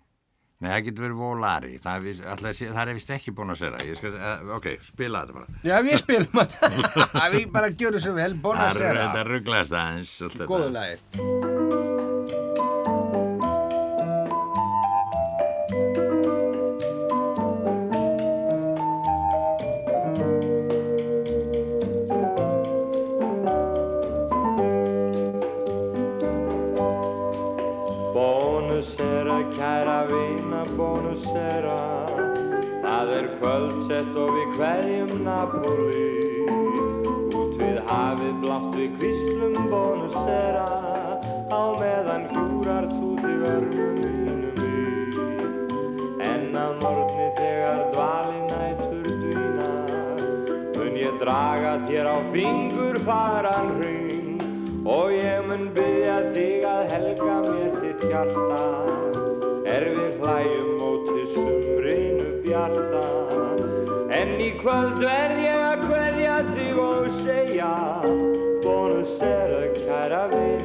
Nei, 0.65 0.71
það 0.71 0.85
getur 0.87 1.05
verið 1.05 1.17
Volari. 1.21 1.73
Það 1.83 2.07
er, 2.13 2.21
að 2.33 2.45
það 2.45 2.79
er 2.89 2.95
vist 2.97 3.11
ekki 3.17 3.35
búin 3.37 3.53
að 3.53 3.59
segja. 3.65 3.97
Skal, 3.99 4.13
uh, 4.17 4.53
ok, 4.57 4.69
spila 4.87 5.25
þetta 5.25 5.37
bara. 5.41 5.59
Já, 5.67 5.75
við 5.85 5.99
spilum 6.05 6.41
hann 6.41 7.35
Við 7.35 7.51
bara 7.53 7.73
gjörum 7.75 8.01
svo 8.07 8.15
vel, 8.17 8.31
Það 8.31 8.39
er- 8.39 8.45
Bónasera 8.47 8.95
Þetta 9.03 9.27
rugglaðist 9.33 9.77
aðeins. 9.83 10.15
allt 10.23 10.39
þetta. 10.39 10.49
Góðu 10.55 10.73
lagi 10.79 11.54
Napoli 35.45 36.49
Út 37.37 37.51
við 37.59 37.81
hafið 37.85 38.37
blátt 38.41 38.77
við 38.79 38.95
kvíslum 38.97 39.67
bónusera 39.69 40.63
Á 41.53 41.63
meðan 41.77 42.25
hjúrar 42.31 42.87
þú 42.89 43.11
þig 43.21 43.45
örmum 43.51 43.99
mínum 43.99 44.63
í 44.65 44.71
En 46.25 46.57
að 46.63 46.81
morgni 46.81 47.29
þegar 47.37 47.85
dvali 47.93 48.41
nætur 48.47 49.13
dvínar 49.21 50.25
Mun 50.79 51.01
ég 51.03 51.21
draga 51.21 51.77
þér 51.85 52.09
á 52.09 52.17
fingur 52.33 53.01
faran 53.05 53.73
hring. 53.83 54.45
Og 54.89 55.13
ég 55.13 55.45
mun 55.51 55.69
byggja 55.77 56.21
þig 56.33 56.69
að 56.73 56.85
helga 56.95 57.41
mér 57.51 57.81
þitt 57.83 58.09
hjarta 58.09 58.63
Er 59.77 59.93
við 59.93 60.23
hlæjum 60.25 60.64
í 64.45 64.51
kvöld 64.61 64.99
verð 65.01 65.39
ég 65.41 65.63
að 65.65 65.85
hverja 65.89 66.35
þig 66.51 66.81
og 66.83 67.07
segja 67.23 67.71
Bónus 68.65 69.15
er 69.25 69.55
að 69.57 69.79
kæra 69.79 70.23
vina 70.33 70.64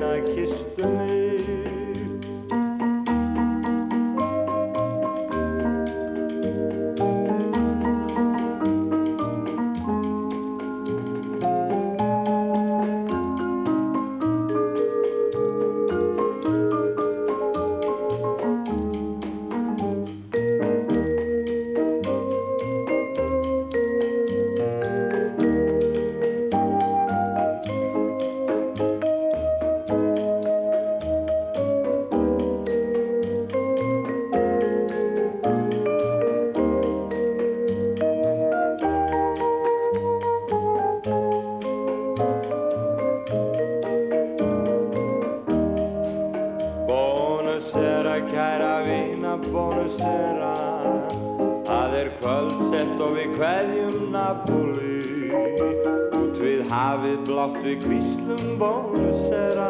við 57.64 57.78
kvíslum 57.84 58.43
bónusera 58.62 59.70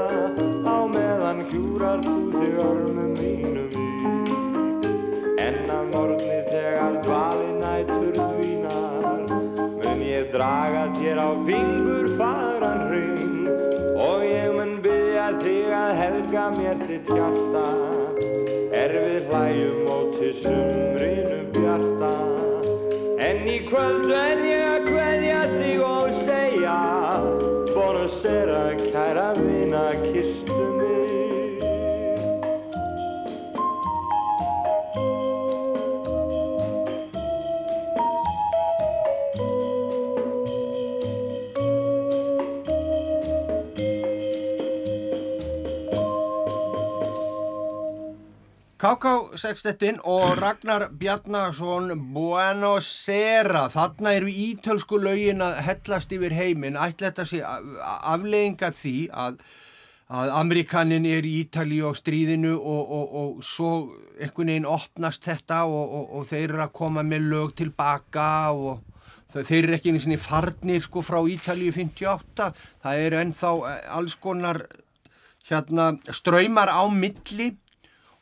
Á 0.67 0.77
meðan 0.91 1.43
hjúrar 1.51 2.03
þig 2.03 2.57
örmum 2.65 3.13
mínum 3.17 3.77
í. 3.79 3.87
En 5.39 5.59
að 5.73 5.93
morgni 5.95 6.39
þegar 6.51 6.99
dvali 7.07 7.51
nætur 7.61 8.11
dvínar 8.19 9.23
Mun 9.79 10.03
ég 10.05 10.31
draga 10.35 10.85
þér 10.99 11.23
á 11.23 11.29
fingur 11.47 12.11
fagran 12.19 12.85
ring 12.91 13.47
Og 13.95 14.27
ég 14.27 14.51
mun 14.57 14.77
byggja 14.83 15.29
þig 15.43 15.77
að 15.83 15.93
helga 16.03 16.49
mér 16.59 16.85
þitt 16.87 17.13
hjarta 17.15 17.67
Er 18.69 18.91
við 18.93 19.31
hlæjum 19.31 19.79
móti 19.87 20.29
sumrinu 20.37 21.39
bjarta. 21.55 22.11
En 23.19 23.47
í 23.49 23.57
kvöld 23.65 24.05
verð 24.11 24.45
ég 24.45 24.48
Bonusera 28.19 28.75
kæra 28.91 29.33
vina 29.33 29.48
KK 48.79 49.35
Sextettin 49.35 49.97
og 50.07 50.37
Ragnar 50.43 50.85
Bjarnason 50.95 51.91
Buenosera 52.15 53.65
þarna 53.73 54.13
eru 54.15 54.31
ítölsku 54.31 55.01
lögin 55.03 55.43
að 55.43 55.59
hellast 55.65 56.13
yfir 56.15 56.35
heiminn. 56.37 56.79
Ætla 56.79 57.09
þetta 57.09 57.25
sé 57.27 57.41
aflegginga 57.43 58.71
því 58.71 58.95
að, 59.11 59.43
að 60.07 60.33
Amerikanin 60.39 61.09
er 61.11 61.27
í 61.27 61.35
Ítali 61.41 61.81
og 61.83 61.99
stríðinu 61.99 62.55
og, 62.55 62.95
og, 63.01 63.13
og 63.21 63.43
svo 63.43 63.73
einhvern 64.15 64.55
veginn 64.55 64.71
opnast 64.71 65.27
þetta 65.27 65.65
og, 65.67 66.11
og 66.15 66.27
þeir 66.31 66.47
eru 66.47 66.65
að 66.69 66.75
koma 66.79 67.03
með 67.03 67.31
lög 67.35 67.55
tilbaka 67.59 68.31
og 68.55 68.85
þeir 69.35 69.63
eru 69.65 69.75
ekki 69.75 69.91
einu 69.91 70.07
sinni 70.07 70.23
farnir 70.23 70.83
sko 70.87 71.03
frá 71.03 71.19
Ítalíu 71.27 71.75
58 71.75 72.53
það 72.55 73.07
eru 73.07 73.25
ennþá 73.27 73.57
eh, 73.59 73.81
alls 73.99 74.15
konar 74.15 74.63
hérna 75.49 75.97
ströymar 76.15 76.71
á 76.71 76.87
milli 76.87 77.57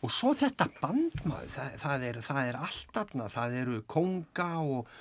og 0.05 0.13
svo 0.13 0.33
þetta 0.37 0.69
bandmaður, 0.77 1.51
það, 1.55 1.77
það, 1.81 2.07
er, 2.09 2.17
það 2.25 2.41
er 2.49 2.57
allt 2.67 2.99
aðna, 3.01 3.29
það 3.33 3.55
eru 3.61 3.77
konga 3.89 4.49
og, 4.61 4.91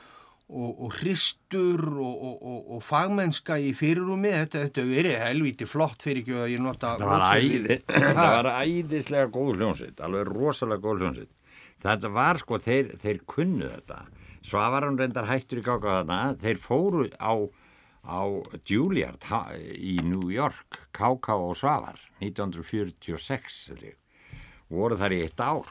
og, 0.49 0.71
og 0.87 0.95
hristur 1.01 1.83
og, 2.01 2.47
og 2.77 2.85
fagmennska 2.85 3.59
í 3.61 3.75
fyrirúmi, 3.77 4.33
þetta, 4.33 4.63
þetta 4.67 4.87
verið 4.89 5.19
helviti 5.21 5.69
flott 5.69 6.07
fyrir 6.07 6.23
ekki 6.23 6.39
að 6.41 6.53
ég 6.55 6.65
nota 6.65 6.95
Það 6.97 7.13
var, 7.13 7.27
æði, 7.37 7.81
það 7.91 8.23
var 8.23 8.51
æðislega 8.63 9.33
góð 9.37 9.53
hljónsitt, 9.59 10.01
alveg 10.07 10.33
rosalega 10.33 10.85
góð 10.87 11.05
hljónsitt. 11.05 11.33
Þetta 11.87 12.13
var 12.15 12.41
sko, 12.41 12.59
þeir, 12.65 12.95
þeir 13.03 13.21
kunnu 13.29 13.69
þetta. 13.69 14.01
Svavarun 14.47 14.97
reyndar 14.99 15.29
hættur 15.29 15.61
í 15.61 15.67
gáka 15.67 15.99
þarna, 15.99 16.19
þeir 16.41 16.59
fóru 16.63 17.05
á, 17.21 17.35
á 18.07 18.21
Juilliard 18.65 19.29
í 19.77 19.99
New 20.07 20.31
York, 20.33 20.81
KK 20.97 21.37
og 21.37 21.57
Svavar, 21.59 22.01
1946, 22.23 23.61
held 23.75 23.89
ég. 23.91 24.01
Voru 24.73 24.97
þar 25.01 25.15
í 25.17 25.21
eitt 25.27 25.41
ár. 25.41 25.67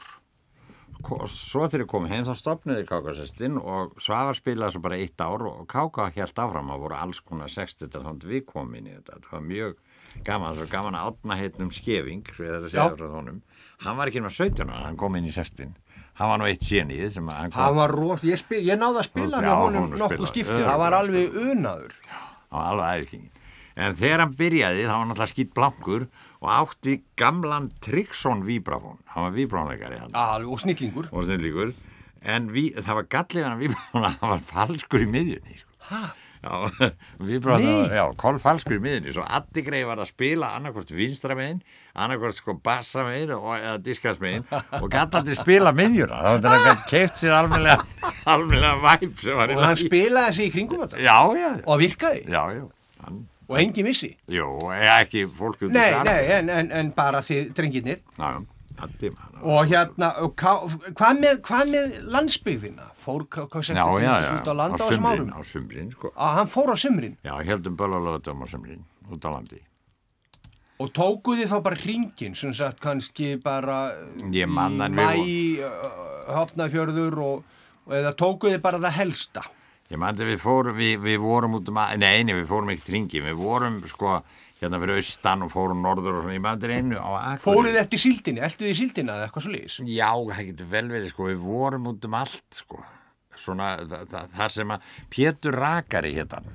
Svo 1.30 1.66
þegar 1.68 1.82
ég 1.84 1.90
kom 1.90 2.06
heim 2.10 2.24
þá 2.26 2.32
stopniði 2.38 2.86
KK-sestin 2.88 3.58
og 3.60 3.92
Svavar 4.02 4.34
spilaði 4.34 4.74
svo 4.74 4.80
bara 4.86 4.96
eitt 4.98 5.20
ár 5.22 5.44
og 5.46 5.66
KK 5.70 6.06
held 6.16 6.40
áfram 6.42 6.70
að 6.72 6.80
voru 6.82 6.96
alls 6.98 7.20
konar 7.22 7.52
60 7.52 7.92
þannig 7.92 8.24
við 8.26 8.46
komum 8.48 8.74
inn 8.80 8.88
í 8.88 8.94
þetta. 8.96 9.18
Þetta 9.20 9.34
var 9.36 9.44
mjög 9.44 9.76
gaman, 10.26 10.56
svo 10.56 10.66
gaman 10.72 10.96
að 10.98 11.10
átna 11.12 11.36
heitnum 11.38 11.70
skefing, 11.76 12.24
við 12.38 12.48
þetta 12.56 12.70
segja 12.72 12.86
Já. 12.88 12.96
frá 12.96 13.12
honum. 13.12 13.42
Hann 13.84 13.98
var 14.00 14.10
ekki 14.10 14.24
með 14.24 14.34
17 14.40 14.72
ára, 14.72 14.82
hann 14.88 14.96
kom 14.98 15.18
inn 15.20 15.28
í 15.28 15.34
sestin. 15.36 15.76
Hann 16.16 16.30
var 16.32 16.40
nú 16.40 16.48
eitt 16.48 16.64
sénið 16.64 17.10
sem 17.12 17.28
að 17.28 17.40
hann 17.42 17.52
kom, 17.52 17.60
Hann 17.60 17.76
var 17.76 17.92
ros, 17.92 18.22
ég, 18.24 18.40
spil, 18.40 18.62
ég 18.64 18.80
náði 18.80 19.02
að 19.02 19.08
spila 19.10 19.42
honum 19.44 19.60
honum 19.66 19.90
nokkuð 20.00 20.06
spilaði. 20.08 20.30
skiptið, 20.32 20.54
Örugglega. 20.56 20.70
það 20.72 20.82
var 20.86 20.96
alveg 21.02 21.36
unaður. 21.44 21.96
hann 22.08 22.56
var 22.56 22.70
alveg 22.72 22.94
æðiskingin. 22.96 23.32
En 23.76 23.96
þegar 24.00 24.22
hann 24.24 24.34
byrjaði, 24.40 24.86
þá 24.88 24.92
var 24.96 25.02
hann 25.04 25.12
alltaf 25.12 25.34
skýtt 25.34 25.52
blankur 25.54 26.06
og 26.46 26.52
átti 26.54 27.00
gamlan 27.18 27.72
Tryggsson 27.82 28.44
víbrafón. 28.46 29.00
Hann 29.10 29.26
var 29.28 29.34
víbrónleikari 29.34 29.98
hann. 29.98 30.14
Alveg, 30.14 30.52
og 30.54 30.60
snillingur. 30.62 31.08
og 31.10 31.24
snillíkur 31.26 31.72
en 32.26 32.46
ví, 32.54 32.68
það 32.78 32.94
var 33.00 33.08
gallið 33.16 33.44
hann 33.46 33.58
við 33.60 33.74
hann 33.92 34.30
var 34.30 34.40
falskur 34.46 35.02
í 35.04 35.10
miðjunni 35.10 35.58
sko. 35.60 35.90
Já, 36.46 36.52
Nei. 37.26 37.88
já, 37.90 38.02
kol 38.20 38.38
falskur 38.42 38.76
í 38.76 38.80
miðjunni 38.82 39.14
svo 39.16 39.24
Addi 39.26 39.62
Greif 39.66 39.86
var 39.88 39.98
að 40.02 40.10
spila 40.12 40.52
annarkvort 40.54 40.90
vinstra 40.94 41.34
megin 41.38 41.60
annarkvort 41.98 42.36
sko 42.38 42.54
bassa 42.62 43.02
megin 43.06 43.32
og, 43.34 43.48
eða 43.56 43.76
diskast 43.82 44.22
megin 44.22 44.44
og 44.52 44.86
gallandi 44.92 45.34
spila 45.38 45.72
miðjuna 45.74 46.20
þá 46.22 46.50
að 46.50 46.66
hann 46.68 46.82
keift 46.90 47.22
sér 47.22 47.34
almennilega 47.40 47.86
almennilega 48.32 48.76
væp 48.84 49.24
Og 49.56 49.64
hann 49.64 49.80
spilaði 49.80 50.36
sig 50.38 50.50
í 50.50 50.54
kringum 50.54 50.84
þetta 50.84 51.02
já, 51.02 51.16
já, 51.34 51.48
já, 51.56 51.64
og 51.66 51.82
virkaði 51.82 52.22
já, 52.26 52.42
já. 52.60 52.64
Hann, 53.06 53.22
og 53.48 53.58
engin 53.60 53.86
vissi. 53.86 54.16
jú, 54.28 54.46
eða 54.74 55.00
ekki 55.04 55.26
fólk 55.26 55.60
Nei, 55.70 55.90
nei, 56.04 56.24
en, 56.38 56.48
en, 56.50 56.72
en 56.72 56.90
bara 56.96 57.22
já, 58.18 58.44
Addi 58.76 59.08
hann- 59.08 59.36
Og 59.42 59.66
hérna, 59.70 60.10
og 60.20 60.34
hvað 60.36 61.20
með, 61.22 61.38
hvað 61.40 61.70
með 61.72 61.94
landsbyggðina? 62.12 62.90
Fór 63.04 63.24
já, 64.20 64.32
út 64.40 64.50
á 64.50 64.54
landa 64.58 64.84
á 64.84 64.88
sumrin, 64.90 65.30
á 65.32 65.40
sumrin 65.46 65.90
sko 65.94 66.10
Að 66.16 66.34
hann 66.40 66.46
fór 66.52 66.72
á 66.74 66.76
sumrin 66.76 67.16
Já, 67.24 67.32
heldum 67.46 67.76
bölalöðum 67.76 68.42
á 68.42 68.46
semlín 68.50 68.82
út 69.10 69.24
á 69.24 69.30
landi. 69.32 69.60
og 70.78 70.90
tókuði 70.92 71.46
þá 71.48 71.62
bara 71.62 71.76
hringin, 71.76 72.34
sem 72.36 72.52
sagt 72.52 72.80
kannski 72.84 73.36
bara 73.40 73.92
í 74.28 74.44
mæ, 74.92 75.62
hopnafjörður 76.36 77.16
og, 77.24 77.44
og 77.86 77.94
eða 77.96 78.12
tókuði 78.12 78.58
bara 78.60 78.78
það 78.82 78.92
helsta. 78.98 79.42
Ég 79.86 80.00
man 80.02 80.16
þegar 80.18 80.32
við 80.32 80.42
fórum, 80.42 80.80
við, 80.80 80.96
við 81.04 81.20
vorum 81.22 81.60
út 81.60 81.70
um 81.70 81.78
að, 81.78 81.94
nei, 82.02 82.24
nei, 82.26 82.34
við 82.34 82.48
fórum 82.50 82.72
ekkert 82.74 82.90
ringi, 82.96 83.22
við 83.22 83.38
vorum 83.38 83.78
sko 83.86 84.16
hérna 84.58 84.80
fyrir 84.82 84.98
austan 84.98 85.44
og 85.46 85.52
fórum 85.52 85.82
norður 85.84 86.18
og 86.18 86.24
svona, 86.24 86.34
ég 86.34 86.42
man 86.42 86.60
þegar 86.62 86.80
einu 86.80 86.98
á 86.98 87.10
Akureyri. 87.36 87.44
Fóruð 87.44 87.80
eftir 87.82 88.02
síldinni, 88.02 88.42
elduði 88.46 88.72
í 88.72 88.78
síldina 88.80 89.16
eða 89.18 89.28
eitthvað 89.28 89.46
svo 89.46 89.54
liðis? 89.54 89.78
Já, 89.92 90.10
það 90.32 90.44
getur 90.50 90.70
vel 90.72 90.86
verið, 90.90 91.10
sko, 91.12 91.30
við 91.30 91.42
vorum 91.44 91.90
út 91.92 92.08
um 92.08 92.16
allt, 92.18 92.46
sko. 92.56 92.82
Svona, 93.36 93.74
það, 93.84 94.06
það, 94.10 94.30
það 94.38 94.54
sem 94.54 94.70
að 94.72 94.86
Pétur 95.12 95.58
Rakari 95.60 96.14
hann, 96.16 96.46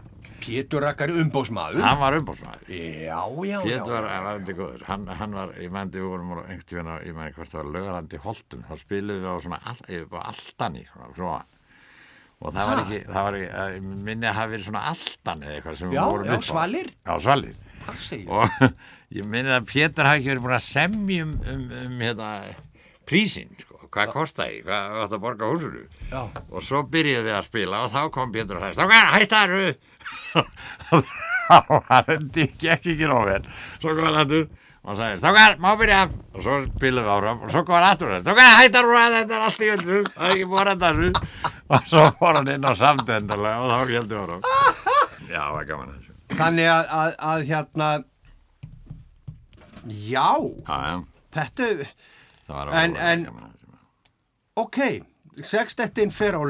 Pétur 0.42 0.82
Rakkari 0.82 1.14
umbósmaður. 1.22 1.84
hann 1.86 2.00
var 2.02 2.18
umbóðsmaður. 2.18 2.64
Já, 2.74 3.20
já, 3.46 3.58
Pétur 3.62 3.94
já. 3.94 3.94
var, 3.94 4.08
hann 4.10 4.26
var 4.26 4.40
þetta 4.40 4.56
góður, 4.58 4.86
hann, 4.88 5.08
hann 5.22 5.36
var, 5.38 5.54
ég 5.62 5.74
mændi 5.76 6.02
við 6.02 6.08
vorum 6.10 6.32
á 6.34 6.36
einhvern 6.42 6.68
tíðan, 6.72 6.92
ég 7.06 7.18
mændi 7.18 7.38
hvort 7.38 7.54
það 7.54 7.62
var 7.62 7.72
lögarandi 7.78 8.22
holtum, 8.26 8.64
þá 8.66 8.74
spiluðum 8.82 9.28
við 9.28 9.30
á 9.30 9.38
svona, 9.46 9.60
all, 9.70 9.84
yfir 9.86 10.18
á 10.18 10.22
alltani, 10.32 10.84
svona, 10.90 11.12
svona, 11.20 11.42
og 12.42 12.56
það 12.56 12.70
var 12.72 12.80
ekki, 12.84 13.00
það 13.08 13.26
var 13.28 13.38
ekki, 13.38 13.50
ég 13.76 13.90
minni 14.10 14.28
að 14.30 14.38
hafi 14.40 14.54
verið 14.56 14.68
svona 14.68 14.84
alltan 14.92 15.44
eða 15.46 15.58
eitthvað 15.58 15.78
sem 15.80 15.92
Já, 15.92 15.94
við 16.02 16.12
vorum 16.12 16.26
já, 16.26 16.34
upp 16.34 16.42
á. 16.42 16.50
svalir. 16.50 16.90
Já, 17.06 17.14
svalir. 17.26 17.60
Það 17.86 18.00
segir. 18.08 18.32
Og 18.32 18.66
ég 19.18 19.30
minni 19.36 19.54
að 19.56 19.68
Pétur 19.72 20.10
hafi 20.10 20.22
ekki 20.22 20.32
verið 20.34 20.46
búin 20.48 20.58
að 20.58 20.66
semja 20.68 21.28
um, 21.28 21.36
um, 21.54 21.66
um 21.82 22.02
hérna, 22.06 22.30
prísinn, 23.12 23.52
sko, 23.62 23.80
hvað 23.92 24.14
kostaði, 24.16 24.62
hvað 24.66 25.00
átt 25.04 25.18
að 25.18 25.24
borga 25.26 25.52
húsuru. 25.52 25.84
Já. 26.12 26.22
Og 26.50 26.66
svo 26.66 26.82
byrjuðum 26.94 27.30
við 27.30 27.38
að 27.38 27.48
spila 27.50 27.84
og 27.86 27.94
þá 27.94 28.02
kom 28.18 28.34
Pétur 28.34 28.58
og 28.58 28.66
sagði, 28.66 28.80
Strákar, 28.80 29.14
hæstaru! 29.18 29.66
þá 31.52 31.58
var 31.76 32.08
þetta 32.08 32.46
ekki 32.48 32.72
ekki 32.78 32.98
rófið. 33.12 33.48
Svo 33.82 33.96
kom 33.98 34.08
hann 34.08 34.20
aftur 34.24 34.48
og 34.82 34.98
sagði, 34.98 35.18
Strákar, 35.22 35.58
má 35.62 35.72
byrja. 35.78 36.02
Og 36.34 36.42
svo 36.46 36.56
spilaðum 36.66 37.06
við 37.08 37.14
áfram 37.16 37.42
og 37.46 37.52
svo 37.54 37.62
kom 37.68 37.76
hann 37.78 37.88
aftur 37.92 38.08
og 38.08 38.14
sagði, 38.16 38.24
Strákar, 38.26 38.56
hæstaru, 38.62 38.94
þetta 39.16 39.36
er 39.38 39.46
allt 39.48 39.62
í 39.62 39.72
öllu, 39.76 40.00
það 40.16 40.26
er 40.28 40.36
ekki 40.36 40.48
búin 40.52 40.62
að 40.62 40.86
þessu. 40.86 41.12
Og 41.72 41.86
svo 41.92 42.06
fór 42.20 42.40
hann 42.40 42.50
inn 42.56 42.66
á 42.68 42.72
samtendarlega 42.76 43.62
og 43.62 43.70
þá 43.72 43.78
við 44.16 44.24
áfram. 44.24 44.42
Já, 45.32 45.42
það 45.42 45.54
var 45.58 45.68
gaman 45.70 45.92
að 45.92 46.00
þessu. 46.00 46.16
Þannig 46.42 46.70
að, 46.72 46.90
að, 47.02 47.14
að 47.32 47.46
hérna, 47.52 47.90
já, 49.86 50.28
Já, 50.68 50.78
já, 50.88 50.98
þetta, 51.36 51.70
það 52.48 52.58
En- 52.82 52.96
en- 52.98 53.26
að 53.28 53.48
ok, 54.62 54.78
sextettin 55.48 56.12
fer 56.12 56.36
á 56.38 56.42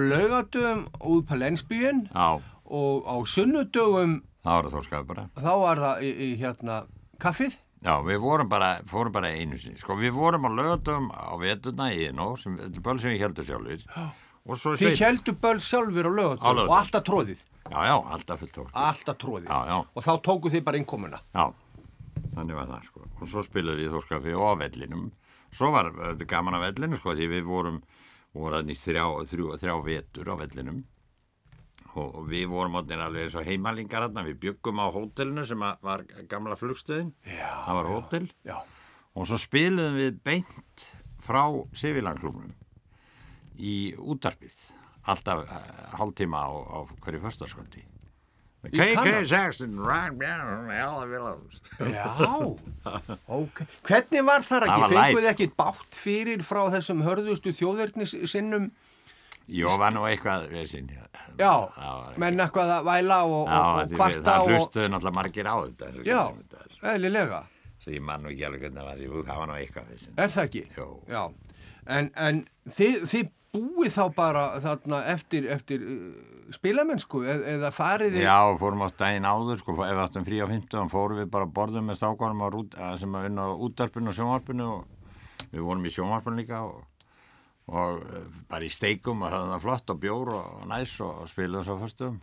på 1.29 1.37
lensbygðin 1.37 2.01
Já, 2.13 2.41
og 2.65 3.05
á 3.07 3.15
sunnudögum 3.29 4.21
það 4.43 4.55
var 4.57 4.63
það 4.65 4.75
þórskaði 4.77 5.07
bara. 5.11 5.25
þá 5.37 5.51
var 5.61 5.77
það 5.85 6.01
í, 6.01 6.11
í 6.11 6.29
hérna 6.41 6.79
kaffið. 7.21 7.59
Já, 7.81 7.95
við 8.05 8.19
vorum 8.21 8.49
bara, 8.49 8.75
fórum 8.85 9.13
bara 9.13 9.31
einu 9.33 9.57
sinni. 9.57 9.79
Sko, 9.81 9.95
við 9.97 10.13
vorum 10.13 10.45
á 10.45 10.49
lögatum 10.53 11.07
á 11.09 11.33
veturna 11.41 11.87
í 11.89 12.03
Inó, 12.11 12.35
sem, 12.37 12.57
þetta 12.59 12.77
er 12.77 12.85
böl 12.85 12.99
sem 13.01 13.13
við 13.15 13.23
heldum 13.25 13.47
sjálfur. 13.47 13.85
Þið 14.81 15.01
heldur 15.01 15.37
böl 15.41 15.57
sjálfur 15.61 16.09
á 16.09 16.11
laugatum. 16.13 16.61
og 16.67 16.75
alltaf 16.77 17.03
tróðið, 17.07 17.41
Já, 17.71 17.79
já, 17.87 17.95
alltaf 18.13 18.39
fullt 18.41 18.53
tók. 18.53 18.69
alltaf 18.73 19.17
tróðið. 19.17 19.49
Já, 19.49 19.59
já. 19.71 19.77
Og 19.95 20.03
þá 20.05 20.11
tóku 20.21 20.49
þið 20.53 20.63
bara 20.63 20.77
innkomuna. 20.77 21.19
Já, 21.33 21.53
þannig 22.35 22.55
var 22.59 22.69
það, 22.69 22.85
sko. 22.85 23.05
Og 23.21 23.27
svo 23.33 23.43
spilaði 23.45 23.85
við 23.87 23.93
þórskafi 23.97 24.37
og 24.37 24.45
á 24.45 24.53
vellinum. 24.61 25.11
Svo 25.51 25.71
var 25.73 25.91
þetta 25.91 26.27
gaman 26.27 26.57
á 26.57 26.65
vellinu, 26.69 26.97
sko, 27.01 27.15
því 27.17 27.27
við 27.33 27.43
vorum, 27.49 27.81
vorum 28.33 28.69
þrjá, 28.69 29.05
þrjá, 29.25 29.57
þrjá 29.61 29.75
vetur 29.89 30.29
á 30.29 30.35
vellinum. 30.37 30.83
Og, 31.99 32.21
við 32.31 32.47
vorum 32.51 32.77
áttin 32.79 33.03
alveg 33.03 33.27
eins 33.27 33.37
og 33.39 33.47
heimalingar 33.47 34.07
þarna, 34.07 34.25
við 34.29 34.39
byggum 34.45 34.81
á 34.83 34.87
hótelinu 34.93 35.45
sem 35.47 35.65
var 35.81 36.05
gamla 36.31 36.57
flugstöðin, 36.59 37.13
Já, 37.25 37.49
það 37.67 37.79
var 37.79 37.91
hótel 37.91 38.25
Já. 38.47 38.57
og 39.15 39.29
svo 39.29 39.39
spiluðum 39.41 39.99
við 39.99 40.19
beint 40.23 40.85
frá 41.21 41.43
Sevilanklúmnum 41.77 42.53
í 43.61 43.93
útarpið, 43.99 44.55
alltaf 45.11 45.43
uh, 45.45 45.63
hálftíma 45.99 46.41
á, 46.41 46.49
á 46.49 46.77
hverju 47.03 47.21
förstaskvöldi. 47.27 47.83
KK 48.61 49.25
Saxon. 49.25 49.77
Já, 51.81 52.05
ok. 53.25 53.63
Hvernig 53.87 54.25
var 54.27 54.45
þar 54.45 54.67
Það 54.67 54.75
ekki? 54.75 54.97
Fenguð 54.97 55.29
ekki 55.31 55.47
bátt 55.57 55.97
fyrir 55.97 56.43
frá 56.45 56.61
þessum 56.75 57.01
hörðustu 57.05 57.53
þjóðverðnis 57.57 58.13
sinnum? 58.29 58.69
Jó, 59.51 59.67
var 59.81 59.95
nú 59.95 60.05
eitthvað 60.07 60.49
sín. 60.69 60.91
Já, 61.39 61.53
var 61.73 62.19
menn 62.21 62.39
eitthvað 62.39 62.75
að 62.77 62.85
væla 62.87 63.17
og, 63.25 63.41
Já, 63.47 63.57
og, 63.61 63.79
og 63.81 63.95
kvarta 63.97 64.21
það 64.27 64.43
og... 64.43 64.53
hlustuðu 64.53 64.91
náttúrulega 64.93 65.17
margir 65.17 65.49
á 65.49 65.55
þetta. 65.65 65.91
Já, 66.07 66.21
eðlilega. 66.93 67.41
Svo 67.81 67.95
ég 67.95 68.03
man 68.05 68.21
nú 68.21 68.29
ekki 68.29 68.45
alveg 68.45 68.67
hvernig 68.67 68.97
því 69.01 69.25
það 69.25 69.41
var 69.41 69.49
nú 69.49 69.57
eitthvað 69.57 69.93
sín. 69.97 70.17
Er 70.21 70.33
það 70.33 70.49
ekki? 70.49 70.65
Jó. 70.77 70.87
Já. 71.09 71.23
En, 71.91 72.11
en 72.13 72.43
þið, 72.69 72.97
þið 73.09 73.31
búið 73.51 73.95
þá 73.95 74.03
bara 74.15 74.43
þarna 74.63 74.99
eftir, 75.11 75.47
eftir 75.51 75.81
uh, 75.83 76.03
spilamennsku 76.55 77.23
eð, 77.25 77.43
eða 77.55 77.71
farið 77.75 78.15
þið... 78.15 78.23
Já, 78.23 78.37
fórum 78.61 78.85
átt 78.85 78.99
daginn 79.01 79.27
áður, 79.27 79.59
sko, 79.59 79.75
ef 79.87 80.03
áttum 80.05 80.27
frí 80.27 80.39
á 80.39 80.47
50, 80.47 80.91
fórum 80.93 81.19
við 81.19 81.31
bara 81.33 81.47
að 81.49 81.55
borðum 81.57 81.89
með 81.91 81.99
stákvarum 81.99 82.45
sem 83.01 83.17
að 83.17 83.27
unna 83.31 83.49
á 83.49 83.51
útdarpinu 83.67 84.11
og 84.11 84.17
sjónvarpinu 84.17 84.69
og 84.77 85.49
við 85.51 85.65
vorum 85.67 85.89
í 85.89 85.93
sjónvarpinu 85.95 86.39
líka 86.39 86.61
og, 86.69 86.85
og 87.71 88.01
eh, 88.03 88.25
bara 88.51 88.67
í 88.67 88.71
steikum 88.73 89.23
og 89.23 89.31
höfðum 89.31 89.53
það 89.55 89.63
flott 89.65 89.93
og 89.93 90.01
bjór 90.03 90.31
og, 90.35 90.59
næs 90.71 90.97
og 91.05 91.23
spilum 91.31 91.63
svo 91.65 91.77
fyrstum. 91.81 92.19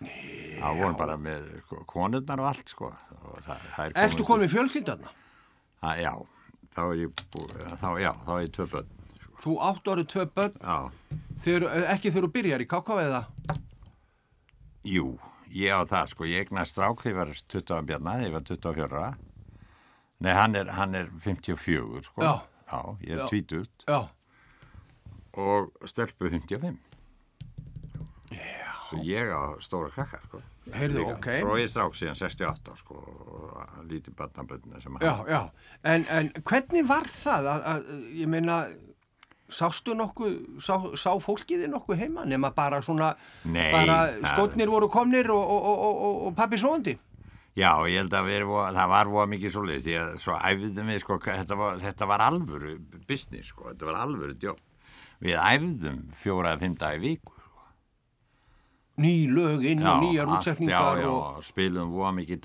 Það 0.00 0.80
vorum 0.80 0.96
bara 0.98 1.16
með 1.20 1.46
sko, 1.64 1.82
konurnar 1.88 2.42
og 2.42 2.48
allt, 2.50 2.72
sko. 2.72 2.90
Og 3.22 3.38
það, 3.44 3.62
það 3.76 3.86
er 3.86 3.94
Ertu 4.06 4.26
komið 4.28 4.52
fjölskyldarna? 4.52 5.12
Já, 6.00 6.12
þá 6.76 6.82
er 6.86 7.02
ég, 7.04 7.22
bú, 7.32 7.44
þá, 7.80 7.88
já, 8.02 8.10
þá 8.26 8.32
er 8.36 8.42
ég 8.44 8.52
tvö 8.56 8.66
börn. 8.74 8.90
Þú 9.44 9.54
átt 9.68 9.88
orðið 9.92 10.10
tvö 10.14 10.26
börn, 10.36 10.58
Já, 10.60 11.20
þeir, 11.44 11.66
ekki 11.92 12.12
þegar 12.12 12.26
þú 12.26 12.32
byrjar 12.36 12.64
í 12.64 12.68
KK 12.72 12.98
eða? 13.04 13.22
jú, 14.86 15.06
ég 15.50 15.72
á 15.74 15.82
það, 15.88 16.12
sko, 16.12 16.26
ég 16.30 16.44
eignast 16.46 16.76
strák 16.76 17.00
þegar 17.02 17.32
ég 17.32 17.40
var 17.40 17.46
20 17.56 17.88
bjarnar, 17.88 18.24
ég 18.24 18.36
var 18.36 18.44
24. 18.46 19.06
Nei, 20.24 20.32
hann 20.32 20.56
er, 20.56 20.70
hann 20.76 20.94
er 20.96 21.08
54, 21.24 22.04
sko. 22.08 22.24
Já. 22.24 22.34
Já, 22.66 22.80
ég 23.06 23.12
er 23.14 23.20
Já. 23.20 23.26
tvítut 23.30 23.84
Já. 23.86 23.98
Og 25.36 25.88
stelpu 25.88 26.30
55. 26.32 26.76
Já. 28.32 28.72
Svo 28.86 29.02
ég 29.02 29.30
á 29.30 29.58
stóra 29.62 29.90
krakkar, 29.90 30.22
sko. 30.28 30.40
Heyrðu, 30.74 31.04
ok. 31.12 31.28
Svo 31.42 31.56
ég 31.58 31.70
strák 31.70 31.94
síðan 31.98 32.18
68, 32.18 32.74
sko, 32.80 32.98
og 32.98 33.86
lítið 33.86 34.16
barnaböndina 34.18 34.82
sem 34.82 34.98
Já, 35.02 35.14
já. 35.30 35.40
En, 35.82 36.06
en 36.10 36.30
hvernig 36.42 36.86
var 36.86 37.08
það 37.10 37.48
að, 37.52 37.64
að 37.72 37.88
ég 38.18 38.30
meina, 38.30 38.60
sástu 39.50 39.94
nokkuð, 39.94 40.36
sá, 40.62 40.76
sá 40.98 41.10
fólkiði 41.22 41.68
nokkuð 41.70 42.00
heima 42.02 42.26
nema 42.26 42.50
bara 42.54 42.80
svona, 42.82 43.12
Nei, 43.46 43.70
bara 43.74 43.98
skotnir 44.34 44.70
voru 44.70 44.88
komnir 44.90 45.30
og, 45.34 45.42
og, 45.42 45.68
og, 45.70 46.00
og, 46.06 46.22
og 46.28 46.38
pappi 46.38 46.58
svoandi? 46.58 46.96
Já, 47.56 47.70
ég 47.88 48.02
held 48.02 48.12
að 48.12 48.26
veri, 48.28 48.46
það 48.76 48.90
var 48.92 49.08
voða 49.08 49.28
mikið 49.32 49.52
svoleiðis, 49.54 49.84
því 49.86 49.94
að 49.96 50.08
svo 50.20 50.34
æfðum 50.36 50.90
við, 50.92 50.98
sko, 51.00 51.16
þetta 51.24 51.56
var, 51.56 51.78
þetta 51.80 52.08
var 52.10 52.24
alvöru 52.26 52.74
business, 53.08 53.52
sko, 53.54 53.70
þetta 53.70 53.88
var 53.88 54.00
alvöru 54.02 54.36
jobb. 54.42 54.60
Við 55.24 55.36
æfðum 55.40 56.00
fjóra 56.20 56.52
eða 56.54 56.60
fimm 56.64 56.74
dag 56.80 56.96
í 56.98 57.02
viku, 57.06 57.32
sko. 57.32 57.64
Ný 59.04 59.12
lög 59.28 59.64
inn 59.68 59.84
og 59.84 60.02
nýjar 60.06 60.30
útsetningar 60.32 61.00
já, 61.00 61.04
já, 61.04 61.42
spilum 61.44 61.90
voða 61.92 62.12
mikið 62.16 62.40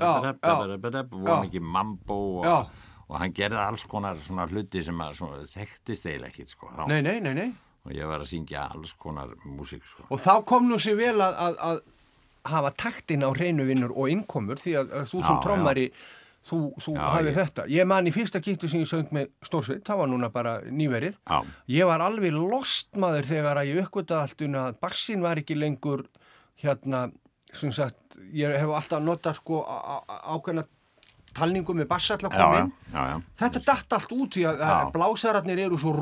Já, 0.00 0.12
já. 0.16 0.78
voða 1.12 1.36
Já. 1.36 1.42
mikið 1.46 1.66
mambo 1.76 2.18
Já. 2.44 2.54
og, 2.56 2.70
og 3.08 3.18
hann 3.20 3.34
gerði 3.36 3.60
alls 3.64 3.84
konar 3.88 4.16
svona 4.24 4.46
hluti 4.48 4.84
sem 4.84 5.02
að 5.04 5.18
svona, 5.20 5.42
þekktist 5.52 6.08
eiginlega 6.08 6.32
ekkit, 6.32 6.54
sko. 6.56 6.70
Þá, 6.72 6.86
Nei, 6.88 7.00
nei, 7.04 7.18
nei, 7.20 7.34
nei. 7.36 7.50
Og 7.86 7.92
ég 7.94 8.08
var 8.10 8.24
að 8.24 8.30
syngja 8.32 8.64
alls 8.74 8.92
konar 8.98 9.34
músík, 9.44 9.84
sko. 9.86 10.08
Og 10.10 10.18
þá 10.20 10.32
kom 10.48 10.64
nú 10.68 10.80
sér 10.82 10.96
vel 10.98 11.20
að, 11.22 11.36
að, 11.44 11.60
að 11.68 11.84
hafa 12.50 12.72
taktin 12.78 13.22
á 13.26 13.30
hreinu 13.36 13.66
vinnur 13.68 13.92
og 13.94 14.08
innkomur 14.10 14.58
því 14.62 14.74
að, 14.80 14.90
að 15.00 15.06
þú 15.12 15.20
sem 15.22 15.36
Já, 15.36 15.42
trommari, 15.44 15.86
þú, 16.46 16.58
þú 16.78 16.94
Já, 16.94 17.02
hafði 17.16 17.30
ég- 17.32 17.38
þetta. 17.40 17.64
Ég 17.74 17.86
man 17.90 18.06
í 18.06 18.12
fyrsta 18.14 18.40
gítu 18.40 18.68
sem 18.70 18.80
ég 18.80 18.86
söng 18.90 19.08
með 19.12 19.30
Stórsveit, 19.42 19.82
það 19.84 19.98
var 19.98 20.06
núna 20.12 20.28
bara 20.32 20.60
nýverið. 20.62 21.16
Já. 21.26 21.40
Ég 21.68 21.86
var 21.86 22.00
alveg 22.00 22.32
lostmaður 22.36 23.26
þegar 23.26 23.56
að 23.62 23.70
ég 23.74 23.82
uppgöta 23.84 24.22
allt 24.22 24.40
unna 24.46 24.68
að 24.70 24.80
bassin 24.80 25.20
var 25.22 25.36
ekki 25.42 25.58
lengur 25.58 26.06
hérna, 26.62 27.10
sem 27.52 27.70
sagt, 27.72 27.96
ég 28.32 28.54
hef 28.58 28.68
alltaf 28.68 29.02
notað 29.02 29.36
sko 29.40 29.64
ákveðna 29.66 30.64
talningu 31.36 31.74
með 31.76 31.88
bassa 31.90 32.16
alltaf 32.16 32.32
Já, 32.32 32.38
já, 32.40 32.46
komin. 32.48 32.72
já, 32.92 33.02
já. 33.12 33.16
Þetta 33.42 33.62
datt 33.68 33.96
allt 33.98 34.12
út 34.16 34.38
í 34.40 34.44
að, 34.48 34.62
að 34.66 34.90
blásararnir 34.96 35.62
eru 35.66 35.78
svo 35.80 35.92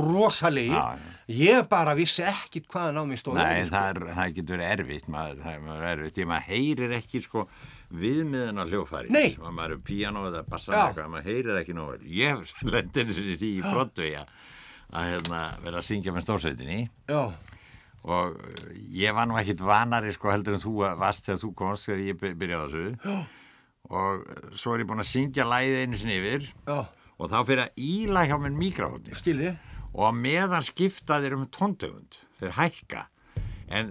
já. 0.71 0.85
Ég 1.35 1.69
bara 1.71 1.95
vissi 1.99 2.23
ekkit 2.29 2.67
hvaðan 2.73 3.01
á 3.01 3.03
mig 3.09 3.19
stóð. 3.21 3.39
Nei, 3.41 3.65
sko. 3.67 3.75
það, 3.75 3.89
er, 3.91 4.15
það 4.19 4.35
getur 4.39 4.57
verið 4.59 4.73
erfitt, 4.79 5.09
maður, 5.15 5.39
það 5.45 5.55
er- 5.55 5.65
maður 5.69 5.87
er 5.89 5.95
erfitt, 5.99 6.17
því 6.19 6.27
maður 6.33 6.49
heyrir 6.53 6.97
ekki 6.99 7.23
sko 7.25 7.47
viðmiðin 7.95 8.61
á 8.61 8.65
hljófæri. 8.69 9.11
Nei. 9.15 9.31
Maður 9.41 9.77
er 9.77 9.83
píano 9.87 10.25
eða 10.31 10.43
bassa 10.49 10.73
Já. 10.75 10.81
eitthvað, 10.89 11.11
maður 11.15 11.29
heyrir 11.31 11.61
ekki 11.63 11.77
nóg. 11.79 12.05
Ég 12.05 12.55
lendin 12.75 13.13
í 13.15 13.37
því 13.41 13.51
í 13.59 13.63
brottu 13.65 14.09
að, 14.21 14.33
að 14.95 15.11
hérna, 15.15 15.43
vera 15.65 15.81
að 15.81 15.89
syngja 15.89 16.13
með 16.15 16.27
stórsveitinni 16.29 16.81
og 18.05 18.35
ég 18.93 19.15
var 19.17 19.25
nú 19.31 19.39
ekkit 19.41 19.63
vanari 19.65 20.11
sko 20.13 20.29
heldur 20.29 20.59
en 20.59 20.61
þú 20.61 20.75
varst 21.01 21.25
þegar 21.25 21.41
þú 21.41 21.49
komst 21.57 21.89
þegar 21.89 22.03
ég 22.05 22.19
by- 22.21 22.35
byrjaði 22.43 22.67
þessu. 22.69 22.85
Já. 23.01 23.44
Og 23.93 24.25
svo 24.57 24.75
er 24.75 24.85
ég 24.85 24.89
búin 24.89 25.03
að 25.03 25.11
syngja 25.11 25.45
læðið 25.49 25.83
einu 25.83 25.99
sinni 26.01 26.19
yfir. 26.21 26.47
Já, 26.69 26.79
og 27.19 27.31
þá 27.31 27.39
fyrir 27.47 27.65
að 27.67 27.83
íla 27.87 28.27
hjá 28.29 28.37
mér 28.41 28.55
mikrofóni 28.59 29.57
og 29.95 30.17
meðan 30.19 30.65
skipta 30.67 31.21
þeir 31.23 31.37
um 31.37 31.45
tóntegund 31.55 32.19
þeir 32.41 32.57
hækka 32.57 33.05
en 33.75 33.91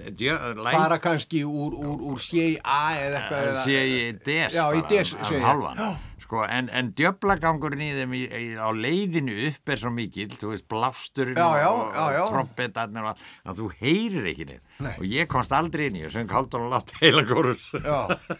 Fara 0.63 0.97
kannski 1.03 1.43
úr, 1.47 1.75
úr, 1.75 2.01
úr 2.13 2.23
C.A. 2.23 2.79
eða 3.01 3.21
eitthvað. 3.21 3.61
ég 3.73 4.23
des 4.25 4.55
Já, 4.55 4.65
bara, 4.71 4.87
des, 4.89 5.13
halvan 5.43 5.85
sko, 6.23 6.43
en, 6.49 6.69
en 6.73 6.89
djöflagangurinn 6.97 7.83
í 7.83 7.89
þeim 7.97 8.13
í, 8.17 8.21
í, 8.25 8.45
á 8.57 8.69
leiðinu 8.73 9.35
upp 9.49 9.71
er 9.73 9.81
svo 9.81 9.91
mikill 9.93 10.31
þú 10.31 10.53
veist, 10.53 10.65
blásturinn 10.71 11.37
Já, 11.37 11.67
og, 11.69 11.93
og 11.99 12.31
trompetarnir 12.31 13.05
og 13.05 13.11
allt, 13.13 13.23
að 13.45 13.61
þú 13.61 13.69
heyrir 13.81 14.29
ekki 14.31 14.47
Nei. 14.53 14.93
og 14.95 15.05
ég 15.07 15.29
komst 15.31 15.53
aldrei 15.55 15.87
inn 15.89 15.99
í 16.01 16.05
og 16.07 16.13
söng 16.15 16.31
hálfdán 16.31 16.67
og 16.67 16.73
látt 16.73 16.95
heila 17.01 17.25
kórus 17.29 17.67
Já, 17.75 17.99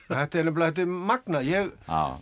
þetta 0.10 0.42
er 0.42 0.50
nefnilega, 0.50 0.88
magna. 1.14 1.44
Ég, 1.46 1.72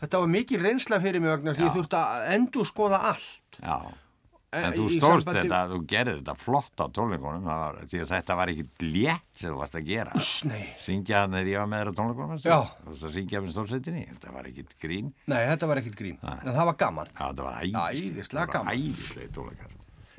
þetta 0.04 0.24
var 0.24 0.32
mikil 0.36 0.62
reynsla 0.66 1.02
fyrir 1.04 1.24
mig 1.24 1.34
vegna 1.36 1.56
því 1.56 1.68
ég 1.68 1.72
Já. 1.72 1.76
þurfti 1.80 2.02
að 2.02 2.30
endur 2.36 2.72
skoða 2.72 3.04
allt. 3.14 3.62
já 3.62 3.78
En 4.52 4.74
þú 4.76 4.86
stóðst 4.92 5.30
sambandi- 5.30 5.42
þetta, 5.48 5.60
þú 5.72 5.78
gerir 5.88 6.18
þetta 6.20 6.34
flott 6.36 6.82
á 6.84 6.86
tónleikunum, 6.92 7.46
það 7.48 7.60
var, 7.62 7.76
því 7.88 8.00
að 8.04 8.10
þetta 8.12 8.36
var 8.36 8.50
ekki 8.52 8.66
létt 8.84 9.30
sem 9.40 9.48
þú 9.54 9.60
varst 9.62 9.78
að 9.80 9.86
gera. 9.88 10.12
Uss, 10.20 10.32
nei. 10.44 10.66
Syngja 10.84 11.22
hann 11.22 11.38
er 11.40 11.46
ég 11.48 11.56
á 11.56 11.66
með 11.72 11.80
þér 11.80 11.92
á 11.92 11.94
tónleikunum, 12.02 12.34
veistu? 12.34 12.50
Já. 12.52 12.58
Þú 12.82 12.90
varst 12.92 13.06
að 13.08 13.14
syngja 13.16 13.42
með 13.46 13.54
stórsveitinni, 13.56 14.04
þetta 14.10 14.34
var 14.36 14.50
ekki 14.52 14.66
grín. 14.84 15.14
Nei, 15.32 15.40
þetta 15.48 15.70
var 15.72 15.80
ekkert 15.80 15.96
grín. 16.02 16.18
Nei. 16.20 16.36
En 16.44 16.52
það 16.52 16.68
var 16.72 16.78
gaman. 16.84 17.08
Já, 17.16 17.24
þetta 17.32 17.48
var 17.48 17.62
æðislega. 17.62 17.88
Æðislega 17.96 18.28
Þetta 18.28 18.42
var 18.44 18.54
gaman. 18.58 18.76
Æðislega 18.76 19.34
tónleikar. 19.40 19.78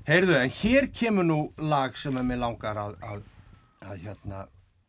Heyrðu, 0.08 0.34
en 0.40 0.56
hér 0.62 0.88
kemur 0.96 1.28
nú 1.28 1.38
lag 1.58 1.96
sem 2.00 2.16
að 2.16 2.24
mér 2.32 2.40
langar 2.40 2.80
að, 2.86 2.96
að, 3.04 3.22
að 3.84 4.00
hérna, 4.08 4.46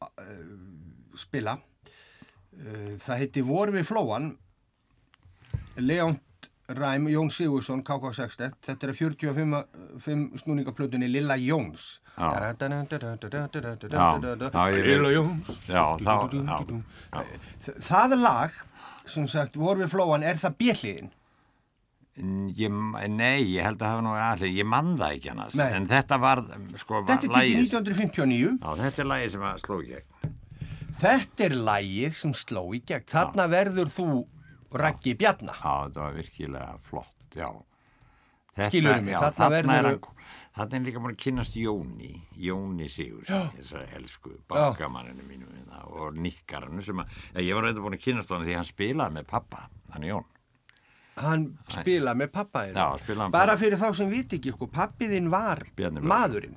uh, 0.07 1.17
spila. 1.19 1.57
Uh, 2.55 2.95
það 3.03 3.19
heiti 3.25 3.43
Vor 3.43 3.75
við 3.75 3.85
flóan. 3.91 4.31
Leon 5.83 6.15
Ræm, 6.69 7.07
Jón 7.11 7.29
Sigursson, 7.29 7.81
KK60. 7.83 8.53
Þetta 8.63 8.87
er 8.87 8.91
að 8.93 8.99
45 9.01 10.37
snúningaplötunni 10.39 11.09
Lilla 11.11 11.35
Jóns. 11.35 11.99
Lilla 14.83 15.11
Jóns. 15.11 15.49
Það 17.83 18.15
lag, 18.21 18.55
sem 19.09 19.27
sagt, 19.27 19.57
Vor 19.59 19.77
við 19.81 19.91
flóan, 19.91 20.23
er 20.23 20.39
það 20.39 20.55
bjelliðin? 20.61 21.11
Nei, 22.13 23.39
ég 23.55 23.63
held 23.65 23.81
að 23.81 23.89
hafa 23.89 24.03
nú 24.05 24.11
allir, 24.13 24.51
ég 24.53 24.67
man 24.69 24.93
það 24.99 25.15
ekki 25.17 25.31
annars. 25.33 25.55
Nei. 25.57 25.69
En 25.79 25.87
þetta 25.89 26.19
var, 26.21 26.43
sko, 26.77 27.01
var 27.01 27.07
Þetta 27.09 27.25
er 27.25 27.29
tekið 27.29 27.37
lagið- 27.39 27.57
1959. 27.63 28.59
Já, 28.61 28.75
þetta 28.83 28.99
er 29.03 29.09
lagið 29.11 29.31
sem 29.31 29.41
að 29.49 29.63
sló 29.65 29.79
í 29.81 29.87
gegn. 29.89 30.33
Þetta 31.03 31.43
er 31.47 31.55
lægið 31.67 32.13
sem 32.13 32.33
sló 32.37 32.63
í 32.71 32.79
gegn. 32.85 33.07
Þarna 33.09 33.47
verður 33.49 33.89
þú 33.89 34.07
Raggi 34.73 35.13
Bjarna. 35.19 35.53
Já, 35.53 35.73
þetta 35.87 36.01
var 36.01 36.13
virkilega 36.17 36.73
flott, 36.89 37.15
já. 37.35 37.49
Mig, 39.01 39.13
já, 39.13 39.19
þarna 39.33 39.57
er 39.57 39.63
verður- 39.83 39.99
þarna 40.57 40.75
er 40.77 40.83
líka 40.85 40.99
búin 41.01 41.13
að 41.15 41.21
kynast 41.23 41.55
Jóni, 41.57 42.11
Jóni 42.37 42.89
Sigur, 42.89 43.23
þessari 43.57 43.87
elsku 43.97 44.35
bakkamanninu 44.47 45.23
mínu 45.25 45.47
hérna, 45.49 45.79
og 45.89 46.13
nikkaranu 46.21 46.83
sem 46.85 47.01
að, 47.01 47.07
ég 47.41 47.55
var 47.57 47.63
reynda 47.65 47.81
búin 47.81 47.97
að 47.97 48.03
kynast 48.05 48.29
hann 48.29 48.45
því 48.45 48.53
hann 48.59 48.65
spilaði 48.69 49.17
með 49.17 49.25
pappa, 49.27 49.63
hann 49.95 50.03
Jón. 50.05 50.25
hann 51.17 51.57
spila 51.69 52.13
með 52.17 52.31
pappaðin 52.33 52.73
Já, 52.77 52.85
spilaði 53.01 53.31
bara 53.31 53.53
fyrir 53.57 53.77
þá 53.77 53.89
sem 53.95 54.09
viti 54.09 54.37
ekki 54.39 54.53
sko, 54.55 54.67
pappiðin 54.67 55.29
var 55.29 55.59
maðurinn 56.09 56.55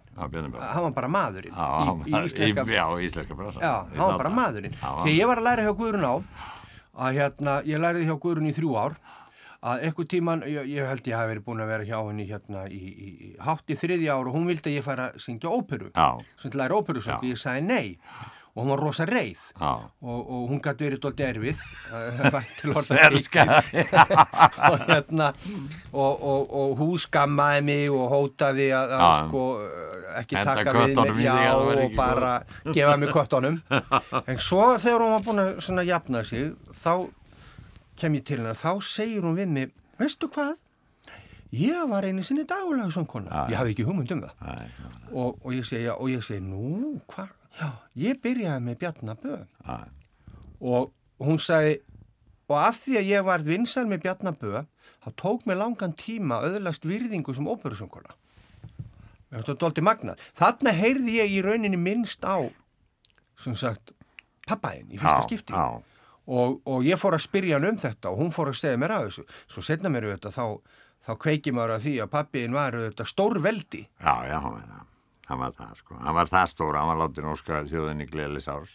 hann 0.61 0.83
var 0.87 0.93
bara 0.97 1.09
maðurinn 1.09 1.53
í, 1.53 1.57
í 2.09 2.13
í- 2.13 3.07
íslenska 3.09 3.35
brasa. 3.37 3.61
Hann 3.97 3.99
var 4.13 4.19
bara 4.19 4.31
maðurinn. 4.33 4.73
Þegar 5.05 5.17
ég 5.17 5.27
var 5.29 5.37
að 5.43 5.45
læra 5.49 5.67
hjá 5.67 5.75
Guðrun 5.77 6.05
á, 6.09 6.15
að 6.97 7.19
hérna, 7.21 7.59
ég 7.69 7.81
læriði 7.83 8.09
hjá 8.09 8.17
Guðrun 8.23 8.49
í 8.51 8.55
þrjú 8.57 8.77
ár, 8.81 8.97
að 9.67 9.83
eitthvað 9.89 10.09
tíman, 10.13 10.45
ég, 10.49 10.69
ég 10.71 10.87
held 10.89 11.09
ég 11.11 11.17
hafi 11.19 11.33
verið 11.35 11.45
búin 11.49 11.65
að 11.65 11.71
vera 11.73 11.89
hjá 11.89 11.99
henni 12.07 12.27
hérna 12.29 12.65
í, 12.71 12.79
í, 12.79 13.11
í 13.27 13.31
hátt 13.43 13.73
í 13.73 13.77
þriðja 13.81 14.17
ár 14.17 14.31
og 14.31 14.37
hún 14.39 14.49
vildi 14.51 14.73
að 14.73 14.79
ég 14.79 14.87
færa 14.87 15.11
að 15.11 15.21
syngja 15.25 15.53
óperu. 15.53 15.91
Sem 16.41 16.51
til 16.53 16.59
að 16.59 16.63
læra 16.65 16.81
óperu, 16.81 17.03
Já. 17.03 17.17
ég 17.27 17.41
sagði 17.41 17.67
nei. 17.67 17.87
Og 18.57 18.63
hún 18.65 18.71
var 18.73 18.81
rosa 18.81 19.05
reið. 19.05 19.41
Og, 20.01 20.21
og 20.33 20.45
hún 20.49 20.63
gæti 20.65 20.87
verið 20.87 21.01
dóldi 21.05 21.25
erfið. 21.27 21.59
eh, 21.93 22.23
og 24.71 24.87
hérna 24.87 25.27
og, 25.93 26.23
og, 26.25 26.55
og 26.57 26.73
hún 26.81 26.97
skammaði 27.03 27.67
mig 27.67 27.93
og 27.93 28.07
hótaði 28.15 28.71
að, 28.73 28.95
að 28.97 29.29
sko, 29.29 29.43
ekki 30.23 30.39
Henda 30.39 30.55
taka 30.57 30.73
við 30.77 30.95
þig 30.97 31.21
já, 31.27 31.37
og 31.61 31.97
bara 31.99 32.33
gefa 32.73 32.97
mig 33.01 33.13
köttunum 33.13 33.59
en 34.31 34.41
svo 34.41 34.71
þegar 34.81 35.05
hún 35.05 35.15
var 35.17 35.27
búin 35.27 35.43
að 35.45 35.91
jafna 35.91 36.23
sig 36.25 36.55
þá 36.87 36.95
kem 38.01 38.17
ég 38.19 38.25
til 38.29 38.39
hennar 38.41 38.59
þá 38.59 38.71
segir 38.85 39.25
hún 39.27 39.37
við 39.39 39.53
mig 39.57 39.75
veistu 39.99 40.29
hvað? 40.33 40.55
Ég 41.57 41.87
var 41.89 42.05
einu 42.05 42.25
sinni 42.27 42.45
dagulega 42.45 42.91
Já, 42.91 43.47
já. 43.47 43.51
ég 43.53 43.59
hafði 43.61 43.75
ekki 43.75 43.85
hugmynd 43.87 44.13
um 44.13 44.23
það. 44.25 44.33
Já, 44.43 44.89
og, 45.13 45.39
og 45.45 45.53
ég 45.55 45.65
segi, 45.65 45.85
já, 45.87 45.95
og 45.95 46.11
ég 46.11 46.25
segi, 46.27 46.43
nú, 46.45 46.97
hvað 47.13 47.31
já, 47.61 47.69
ég 48.03 48.21
byrjaði 48.25 48.65
með 48.67 48.79
Bjarnabö 48.83 49.37
og 50.61 50.93
hún 51.23 51.39
sagði 51.41 51.79
og 52.47 52.59
af 52.61 52.77
því 52.83 52.99
að 53.01 53.09
ég 53.11 53.25
var 53.27 53.43
vinsal 53.47 53.87
með 53.89 54.05
Bjarnabö 54.05 54.63
þá 55.07 55.09
tók 55.23 55.47
mér 55.49 55.61
langan 55.63 55.95
tíma 55.99 56.43
öðlast 56.47 56.85
virðingu 56.87 57.35
sem 57.35 57.49
óperusönguna 57.49 58.15
þetta 59.33 59.53
var 59.53 59.59
dólti 59.63 59.83
magnað. 59.85 60.23
Þarna 60.39 60.73
heyrði 60.77 61.17
ég 61.19 61.33
í 61.39 61.41
rauninni 61.45 61.79
minnst 61.81 62.23
á 62.27 62.39
sem 63.43 63.57
sagt 63.59 63.93
pappaðinn 64.47 64.93
í 64.95 65.01
fyrsta 65.01 65.25
skipti 65.27 65.57
já. 65.57 65.81
Og, 66.27 66.57
og 66.67 66.83
ég 66.87 66.99
fór 67.01 67.15
að 67.19 67.25
spyrja 67.27 67.59
hann 67.59 67.69
um 67.71 67.79
þetta 67.79 68.11
og 68.13 68.19
hún 68.23 68.33
fór 68.35 68.51
að 68.51 68.59
stegja 68.61 68.81
mér 68.83 68.95
að 68.97 69.07
þessu 69.09 69.25
svo 69.55 69.63
setna 69.63 69.93
mér 69.95 70.09
auðvitað 70.11 70.35
þá, 70.37 70.47
þá 71.07 71.13
kveiki 71.23 71.53
maður 71.55 71.75
að 71.77 71.85
því 71.87 71.95
að 72.03 72.11
pappiðinn 72.17 72.57
var 72.59 72.77
auðvitað 72.81 73.11
stórveldi 73.13 73.83
Já, 73.87 74.15
já, 74.31 74.37
hann 74.43 74.53
var 74.57 74.67
það. 74.67 74.83
Hann 75.27 75.41
var 75.43 75.55
það, 75.59 75.71
sko. 75.81 75.95
Hann 76.07 76.15
var 76.15 76.29
það 76.31 76.51
stóra, 76.53 76.81
hann 76.83 76.91
var 76.93 76.99
látið 77.03 77.25
nóska 77.27 77.61
þjóðinni 77.67 78.05
gleðlis 78.13 78.47
árs 78.53 78.75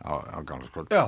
á, 0.00 0.12
á 0.16 0.38
gamla 0.48 0.68
skóla. 0.70 0.88
já, 0.88 1.02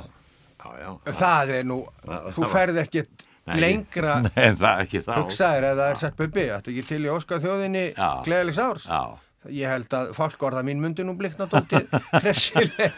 já, 0.60 0.90
já. 1.06 1.12
það 1.16 1.52
er 1.56 1.64
nú 1.70 1.78
Það- 2.04 2.26
þú 2.36 2.42
það 2.44 2.52
ferð 2.52 2.80
ekkert 2.82 3.24
lengra 3.58 4.16
Nei, 4.26 4.50
það 4.60 4.82
ekki 4.84 5.00
þá. 5.06 5.12
hugsaðir 5.22 5.64
að 5.70 5.80
það 5.80 5.88
er 5.94 6.00
sett 6.04 6.16
bubbi 6.20 6.44
þetta 6.50 6.70
ekki 6.74 6.84
til 6.92 7.00
í 7.02 7.10
Óskar 7.16 7.40
þjóðinni 7.42 7.84
Já. 7.96 8.10
gleðilegs 8.28 8.60
árs 8.62 8.84
Já, 8.86 9.00
ég 9.50 9.70
held 9.70 9.94
að 9.96 10.12
fálkorða 10.16 10.62
mín 10.66 10.82
myndi 10.82 11.04
nú 11.06 11.16
blikna 11.18 11.48
dóttið 11.50 11.88
hressileg 12.22 12.92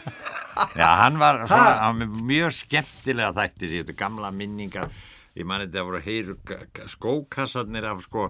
já, 0.77 0.87
hann 1.01 1.19
var, 1.21 1.45
svona, 1.49 2.07
mjög 2.25 2.53
skemmtilega 2.59 3.33
þættir 3.35 3.73
í 3.73 3.79
þetta 3.83 3.95
gamla 3.99 4.31
minningar. 4.35 4.91
Ég 5.35 5.47
mani 5.47 5.65
þetta 5.67 5.81
að 5.81 5.89
voru 5.89 6.03
heyru 6.05 6.35
skókassarnir 6.93 7.87
af 7.89 8.05
sko, 8.05 8.29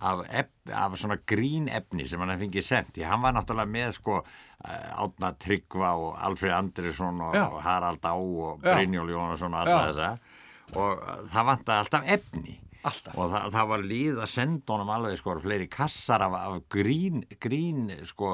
af, 0.00 0.22
ef, 0.32 0.48
af 0.72 0.94
svona 0.96 1.18
grín 1.28 1.68
efni 1.68 2.06
sem 2.08 2.22
hann 2.24 2.38
fengið 2.40 2.64
sendt. 2.64 3.02
Hann 3.04 3.20
var 3.24 3.36
náttúrulega 3.36 3.68
með 3.74 3.98
sko 3.98 4.22
eh, 4.22 5.02
Átna 5.04 5.34
Tryggva 5.36 5.92
og 6.00 6.16
Alfred 6.24 6.56
Andrisson 6.56 7.20
og, 7.26 7.36
og 7.36 7.60
Harald 7.66 8.00
Á 8.08 8.16
og. 8.16 8.64
Brynjól 8.64 9.12
Jónasson 9.12 9.52
og 9.52 9.66
alla 9.66 9.82
Já. 9.82 9.92
þessa 9.92 10.36
og 10.76 11.04
það 11.32 11.46
vantaði 11.48 11.82
alltaf 11.82 12.08
efni 12.12 12.58
Alltaf. 12.88 13.18
og 13.18 13.34
það, 13.34 13.50
það 13.56 13.68
var 13.72 13.84
líð 13.92 14.22
að 14.22 14.32
senda 14.34 14.74
honum 14.74 14.94
alveg 14.96 15.20
sko 15.20 15.36
fleiri 15.44 15.68
kassar 15.72 16.24
af, 16.26 16.38
af 16.40 16.58
grín, 16.72 17.22
grín 17.42 17.92
sko 18.08 18.32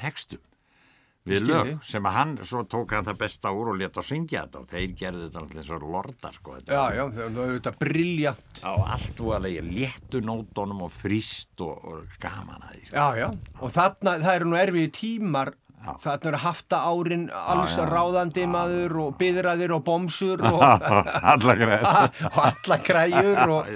textum 0.00 0.42
við 1.28 1.42
Skil 1.42 1.50
lög 1.52 1.70
sem 1.84 2.06
að 2.08 2.16
hann 2.16 2.30
svo 2.48 2.62
tók 2.70 2.94
hann 2.96 3.04
það 3.04 3.18
besta 3.20 3.52
úr 3.52 3.72
og 3.74 3.78
leta 3.80 4.00
að 4.00 4.08
syngja 4.08 4.44
þetta 4.46 4.62
og 4.62 4.70
þeir 4.70 4.94
gerðu 4.96 5.24
þetta 5.26 5.40
alltaf 5.42 5.60
eins 5.60 5.72
og 5.76 5.84
lordar 5.84 6.36
sko 6.38 6.54
þetta 6.56 6.78
já, 6.78 6.96
já, 6.96 7.02
það 7.16 7.24
er 7.26 7.40
auðvitað 7.44 7.80
briljant 7.82 8.62
á 8.64 8.72
allt 8.94 9.20
og 9.24 9.34
alveg 9.36 9.68
léttu 9.68 10.22
nótunum 10.24 10.84
og 10.86 10.94
fríst 10.94 11.64
og, 11.66 11.84
og 11.92 12.14
gaman 12.22 12.64
að 12.64 12.78
því 12.78 12.84
sko. 12.86 12.94
já, 12.96 13.06
já, 13.20 13.28
og 13.60 13.74
þarna, 13.76 14.16
það 14.24 14.38
eru 14.38 14.48
nú 14.48 14.60
erfiði 14.62 14.92
tímar 14.96 15.52
Já. 15.80 15.94
þarna 16.04 16.28
eru 16.28 16.38
hafta 16.42 16.78
árin 16.84 17.22
alls 17.32 17.74
já. 17.78 17.86
ráðandi 17.88 18.42
maður 18.52 18.96
og 19.00 19.14
byðraðir 19.20 19.72
og 19.78 19.84
bomsur 19.86 20.42
og, 20.44 20.60
alla 21.32 21.54
greið 21.56 21.86
og 23.46 23.54
og, 23.54 23.70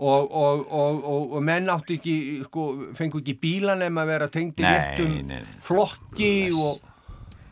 og, 0.00 0.30
og, 0.32 0.62
og, 0.72 1.02
og, 1.04 1.34
og 1.36 1.44
menn 1.44 1.68
áttu 1.68 1.98
ekki 1.98 2.14
sko, 2.46 2.64
fengu 2.96 3.20
ekki 3.20 3.36
bíla 3.42 3.76
nema 3.76 4.06
að 4.06 4.14
vera 4.14 4.30
tengdi 4.32 4.64
Nei, 4.64 4.72
réttum 4.72 5.52
flokki 5.66 6.32
og 6.56 6.80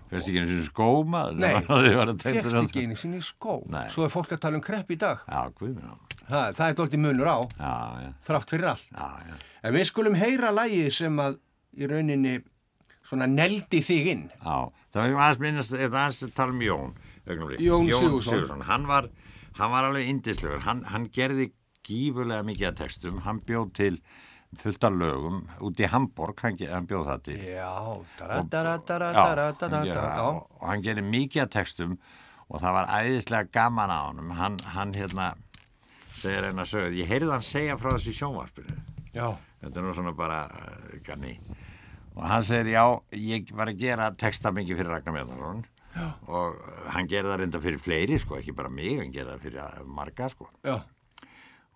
fyrst 0.08 0.30
ekki 0.30 0.40
eins 0.42 0.56
og 0.56 0.66
skóma 0.70 1.24
Nei, 1.36 1.54
fyrst 2.24 2.60
ekki 2.62 2.86
einu 2.86 2.96
sinni 2.96 3.20
skó. 3.24 3.60
Nei. 3.68 3.86
svo 3.92 4.06
er 4.08 4.12
fólk 4.12 4.32
að 4.38 4.44
tala 4.46 4.60
um 4.60 4.64
krepp 4.64 4.88
í 4.94 4.96
dag. 5.00 5.20
Já, 5.28 5.52
guð 5.52 5.74
mér 5.76 5.92
á. 5.92 5.96
Ha, 6.28 6.40
það 6.56 6.64
er 6.66 6.78
dólti 6.80 7.00
munur 7.00 7.28
á 7.28 7.38
já, 7.40 7.74
já, 8.04 8.08
þrátt 8.28 8.52
fyrir 8.52 8.70
allt. 8.72 8.88
Já, 8.92 9.28
já. 9.28 9.36
En 9.64 9.76
við 9.76 9.86
skulum 9.88 10.16
heyra 10.16 10.52
lagið 10.56 10.88
sem 10.96 11.20
að 11.24 11.38
í 11.76 11.88
rauninni 11.88 12.38
svona 13.08 13.26
neldi 13.30 13.80
þig 13.84 14.10
inn 14.12 14.24
Já, 14.30 14.68
það 14.94 15.14
var 15.14 15.22
aðeins 15.26 15.42
minnast, 15.44 15.76
eða 15.76 16.04
aðeins 16.04 16.22
að 16.28 16.34
tala 16.36 16.54
um 16.56 16.64
Jón 16.64 16.94
augnablik. 17.28 17.60
Jón 17.60 17.88
Sigurðsson. 18.24 18.62
Hann 18.68 18.86
var, 18.88 19.08
hann 19.58 19.72
var 19.74 19.88
alveg 19.88 20.08
indislegur, 20.08 20.62
hann, 20.64 20.84
hann 20.88 21.08
gerði 21.12 21.50
gífurlega 21.88 22.44
mikið 22.46 22.70
af 22.70 22.78
textum, 22.82 23.20
hann 23.24 23.42
bjóð 23.48 23.72
til 23.76 23.98
fullt 24.58 24.84
af 24.88 24.94
lögum 24.96 25.42
út 25.64 25.80
í 25.80 25.88
Hamburg, 25.92 26.40
hann, 26.44 26.56
hann 26.70 26.88
bjóð 26.88 27.10
það 27.10 27.26
til. 27.26 27.36
já, 30.08 30.14
og, 30.24 30.40
og 30.60 30.70
hann 30.70 30.86
gerði 30.86 31.04
mikið 31.08 31.44
af 31.44 31.52
textum 31.58 31.98
og 32.48 32.62
það 32.62 32.78
var 32.78 32.94
æðislega 32.96 33.52
gaman 33.52 33.92
á 33.92 34.00
honum. 34.08 34.32
Hann, 34.38 34.56
hann 34.72 34.94
hérna, 34.96 35.34
segir 36.16 36.48
eina 36.48 36.64
sögð, 36.68 36.96
ég 37.02 37.12
heyrði 37.12 37.34
hann 37.34 37.44
segja 37.44 37.76
frá 37.80 37.92
þessi 37.92 38.16
sjónvarpinu. 38.16 38.78
já, 39.12 39.28
Þetta 39.58 39.80
er 39.80 39.84
nú 39.84 39.92
svona 39.96 40.12
bara 40.14 40.44
uh, 40.46 40.98
ganni. 41.02 41.32
Og 42.18 42.24
hann 42.26 42.42
segir, 42.46 42.72
já, 42.74 42.82
ég 43.14 43.50
var 43.54 43.70
að 43.70 43.78
gera 43.78 44.08
texta 44.18 44.50
mikið 44.54 44.80
fyrir 44.80 44.90
Ragnar 44.96 45.14
Mjörnarsson 45.14 45.64
og 46.30 46.58
hann 46.94 47.08
gerði 47.10 47.30
það 47.32 47.38
reynda 47.40 47.60
fyrir 47.62 47.80
fleiri, 47.82 48.18
sko, 48.22 48.36
ekki 48.38 48.52
bara 48.54 48.70
mig, 48.70 48.98
hann 49.00 49.10
gerði 49.14 49.32
það 49.36 49.44
fyrir 49.46 49.60
uh, 49.64 49.84
marga, 49.98 50.28
sko. 50.30 50.46
já, 50.66 50.76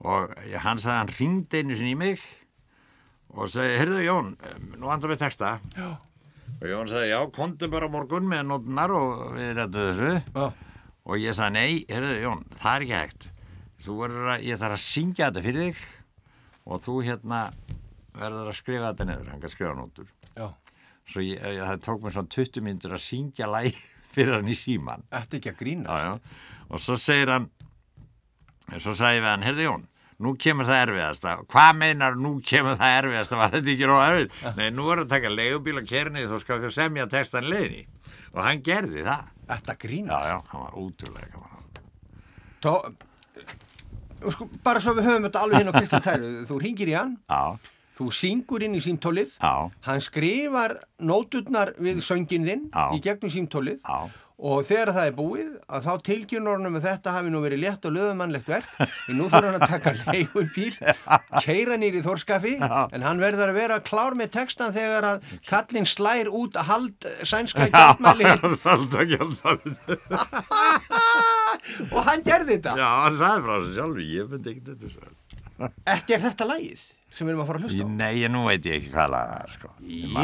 Og 0.03 0.33
eh, 0.43 0.57
hann 0.63 0.79
sagði, 0.83 0.97
hann 0.99 1.13
ringdi 1.17 1.61
einu 1.63 1.77
sinni 1.79 1.93
í 1.95 1.99
mig 1.99 2.23
og 3.33 3.49
segi, 3.51 3.77
heyrðu 3.81 4.03
Jón, 4.05 4.33
um, 4.51 4.67
nú 4.79 4.91
vantar 4.91 5.11
við 5.15 5.23
texta. 5.23 5.53
já, 5.79 5.89
Og 6.61 6.67
Jón 6.71 6.91
sagði, 6.91 7.11
já, 7.15 7.21
kontu 7.35 7.71
bara 7.73 7.89
morgun 7.91 8.27
með 8.31 8.45
nótunar 8.51 8.93
og 8.99 9.23
við 9.39 9.53
rættu 9.59 9.87
þessu. 9.89 10.13
já, 10.35 10.47
Og 11.07 11.19
ég 11.19 11.35
sagði, 11.39 11.55
nei, 11.57 11.85
heyrðu 11.91 12.19
Jón, 12.23 12.43
það 12.59 12.75
er 12.77 12.87
ekki 12.87 12.99
hægt. 12.99 13.29
Þú 13.83 13.97
verður 14.05 14.33
að, 14.37 14.45
ég 14.51 14.59
þarf 14.61 14.77
að 14.79 14.85
syngja 14.87 15.31
þetta 15.31 15.47
fyrir 15.49 15.71
þig 15.71 15.87
og 16.71 16.83
þú 16.85 16.99
hérna 17.09 17.41
verður 18.15 18.51
að 18.53 18.59
skrifa 18.61 18.91
þetta 18.93 19.07
niður, 19.09 19.31
hann 19.33 19.41
kan 19.43 19.51
skrifa 19.55 19.75
nótur. 19.79 20.11
Ég, 21.25 21.41
ég, 21.43 21.63
það 21.67 21.83
tók 21.85 22.03
mér 22.05 22.15
svona 22.17 22.33
20 22.33 22.65
myndur 22.67 22.97
að 22.97 23.05
syngja 23.05 23.49
læg 23.51 23.79
fyrir 24.15 24.37
hann 24.39 24.51
í 24.53 24.57
síman. 24.57 25.07
Þetta 25.13 25.39
ekki 25.39 25.53
að 25.53 25.63
grína. 25.63 25.97
Já, 25.99 26.13
já. 26.13 26.53
Og 26.73 26.81
svo 26.81 26.97
segir 27.01 27.33
hann, 27.35 27.49
svo 28.79 28.95
við 29.25 29.29
hann, 29.29 29.45
heyrðu 29.45 29.67
Jón, 29.67 29.87
nú 30.23 30.33
kemur 30.41 30.69
það 30.69 30.83
erfiðasta. 30.87 31.35
Hvað 31.53 31.73
meinar 31.83 32.17
nú 32.17 32.35
kemur 32.47 32.79
það 32.81 32.97
erfiðasta? 33.03 33.41
Var 33.43 33.55
þetta 33.57 33.73
ekki 33.75 33.91
róð 33.91 34.05
erfið? 34.07 34.37
Nei, 34.61 34.67
nú 34.73 34.89
er 34.95 35.03
að 35.03 35.11
taka 35.13 35.33
leigubíl 35.33 35.81
og 35.83 35.89
kerni 35.91 36.25
þú 36.31 36.41
skal 36.41 36.61
fyrir 36.63 36.77
semja 36.79 37.09
textan 37.13 37.49
leiðni. 37.51 37.85
Og 38.33 38.41
hann 38.47 38.63
gerði 38.65 39.05
það. 39.05 39.27
Þetta 39.53 39.77
grína. 39.83 40.17
Já, 40.17 40.31
já, 40.33 40.39
hann 40.53 40.65
var 40.65 40.79
útrúlega. 40.81 41.49
Tó, 42.63 42.77
sko, 44.31 44.47
bara 44.65 44.81
svo 44.81 44.95
við 44.97 45.09
höfum 45.11 45.27
þetta 45.27 45.43
alveg 45.43 45.61
hinn 45.61 45.73
á 45.73 45.77
Kristján 45.77 46.05
Tæru. 46.07 46.33
Þú 46.49 46.59
ringir 46.63 46.93
í 46.93 46.97
hann, 46.97 47.17
Já, 47.27 47.72
þú 47.99 48.09
syngur 48.17 48.63
inn 48.67 48.75
í 48.79 48.81
símtólið, 48.85 49.37
hann 49.87 50.01
skrifar 50.01 50.79
nóturnar 51.03 51.75
við 51.79 52.01
söngin 52.05 52.47
þinn 52.49 52.69
í 52.97 53.01
gegnum 53.05 53.31
símtólið. 53.33 53.81
Og 54.43 54.65
þegar 54.67 54.89
það 54.97 55.05
er 55.07 55.13
búið 55.15 55.51
að 55.71 55.85
þá 55.87 55.91
tilkynur 56.09 56.57
honum 56.57 56.75
að 56.81 56.87
þetta 56.89 57.13
hafi 57.15 57.31
nú 57.31 57.39
verið 57.45 57.61
létt 57.63 57.85
og 57.87 57.93
löðumannlegt 57.95 58.49
verk. 58.51 58.71
En 59.07 59.15
nú 59.21 59.29
þurfa 59.31 59.53
hann 59.53 59.59
að 59.61 59.71
taka 59.71 59.93
leigubíl 60.01 60.73
keira 61.45 61.77
nýri 61.79 62.01
þórskafi 62.03 62.57
en 62.59 63.05
hann 63.07 63.21
verður 63.23 63.53
að 63.53 63.59
vera 63.61 63.77
klár 63.87 64.17
með 64.19 64.33
textan 64.35 64.75
þegar 64.75 65.07
að 65.13 65.29
kallinn 65.47 65.87
slær 65.87 66.27
út 66.35 66.59
að 66.59 66.69
hald 66.73 67.07
sænska 67.23 67.69
gjaldmæli 67.71 68.27
Alltaf 68.33 69.07
gjaldmæli. 69.13 69.77
og 71.93 72.01
hann 72.09 72.25
gerði 72.27 72.57
þetta? 72.57 72.75
Já, 72.83 72.89
hann 73.05 73.21
sagði 73.21 73.45
frá 73.47 73.55
þessu 73.61 73.77
sjálfi, 73.79 74.09
ég 74.17 74.33
myndi 74.33 74.53
ekki 74.57 74.65
þetta 74.73 74.93
svo. 74.97 75.71
Ekki 75.95 76.17
er 76.19 76.25
þetta 76.27 76.49
lagið 76.51 76.83
sem 77.13 77.27
við 77.27 77.33
erum 77.35 77.43
að 77.45 77.47
fara 77.51 77.59
að 77.59 77.65
hlusta 77.67 77.85
á. 77.85 77.89
Nei, 78.03 78.15
ég- 78.23 78.31
nú 78.33 78.45
veit 78.49 78.65
ég 78.65 78.75
ekki 78.81 78.91
hvað 78.95 79.11
lag 79.15 79.27
það 79.29 79.43
er, 79.45 79.51
sko. 79.59 79.69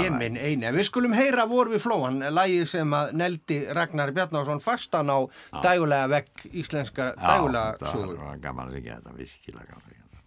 Ég 0.03 0.11
minn 0.19 0.37
eini, 0.37 0.65
en 0.69 0.75
við 0.79 0.85
skulum 0.89 1.13
heyra 1.19 1.45
vor 1.49 1.67
við 1.69 1.81
flóan, 1.85 2.19
lagið 2.33 2.67
sem 2.69 2.91
að 2.97 3.13
neldi 3.13 3.59
Ragnar 3.77 4.11
Bjarnarsson 4.17 4.61
fastan 4.65 5.09
á 5.13 5.19
dægulega 5.63 6.09
vekk 6.17 6.49
íslenska 6.53 7.13
dægulega 7.17 7.77
Já, 7.81 7.87
sögur. 7.93 8.17
það 8.17 8.27
var 8.33 8.37
gaman 8.49 8.69
að 8.69 8.73
syngja 8.79 8.97
þetta, 9.01 9.11
virkilega 9.19 9.67
gaman 9.69 9.83
að 9.83 9.89
syngja 9.89 10.05
þetta. 10.09 10.19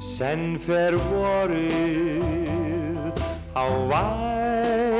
Senn 0.00 0.58
fer 0.62 0.94
vorið 1.10 2.22
á 3.58 3.64
vængjum 3.90 4.97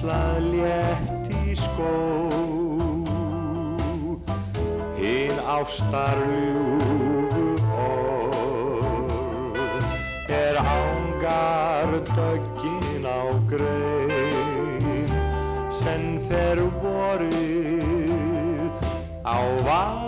kvíslað 0.00 0.40
létt 0.52 1.28
í 1.28 1.52
skó. 1.54 1.92
Hinn 4.96 5.36
ástar 5.44 6.16
ljúfu 6.24 7.60
orð 7.84 9.10
er 10.32 10.56
ángar 10.56 12.00
döggin 12.16 13.04
á 13.04 13.28
grein 13.48 15.08
senn 15.68 16.20
fer 16.28 16.56
vorið 16.80 18.72
á 19.24 19.36
vængjum 19.68 19.99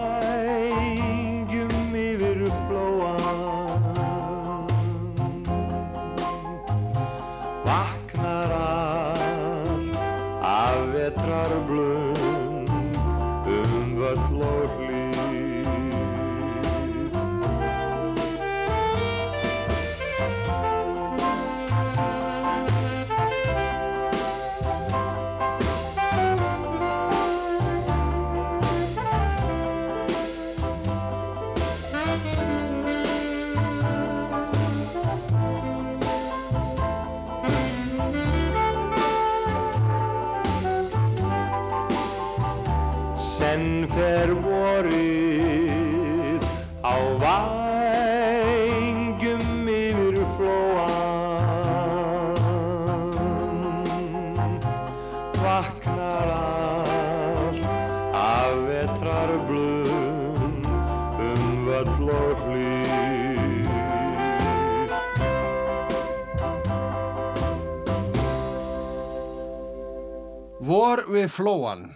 við 71.23 71.31
flóan 71.31 71.86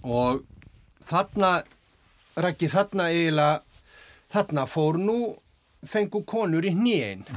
og 0.00 0.44
þarna, 1.04 1.60
Raggi, 2.40 2.70
þarna 2.72 3.10
eiginlega, 3.12 3.60
þarna 4.32 4.66
fór 4.70 4.98
nú, 5.00 5.18
fengu 5.86 6.22
konur 6.28 6.64
í 6.64 6.72
hnýin. 6.76 7.26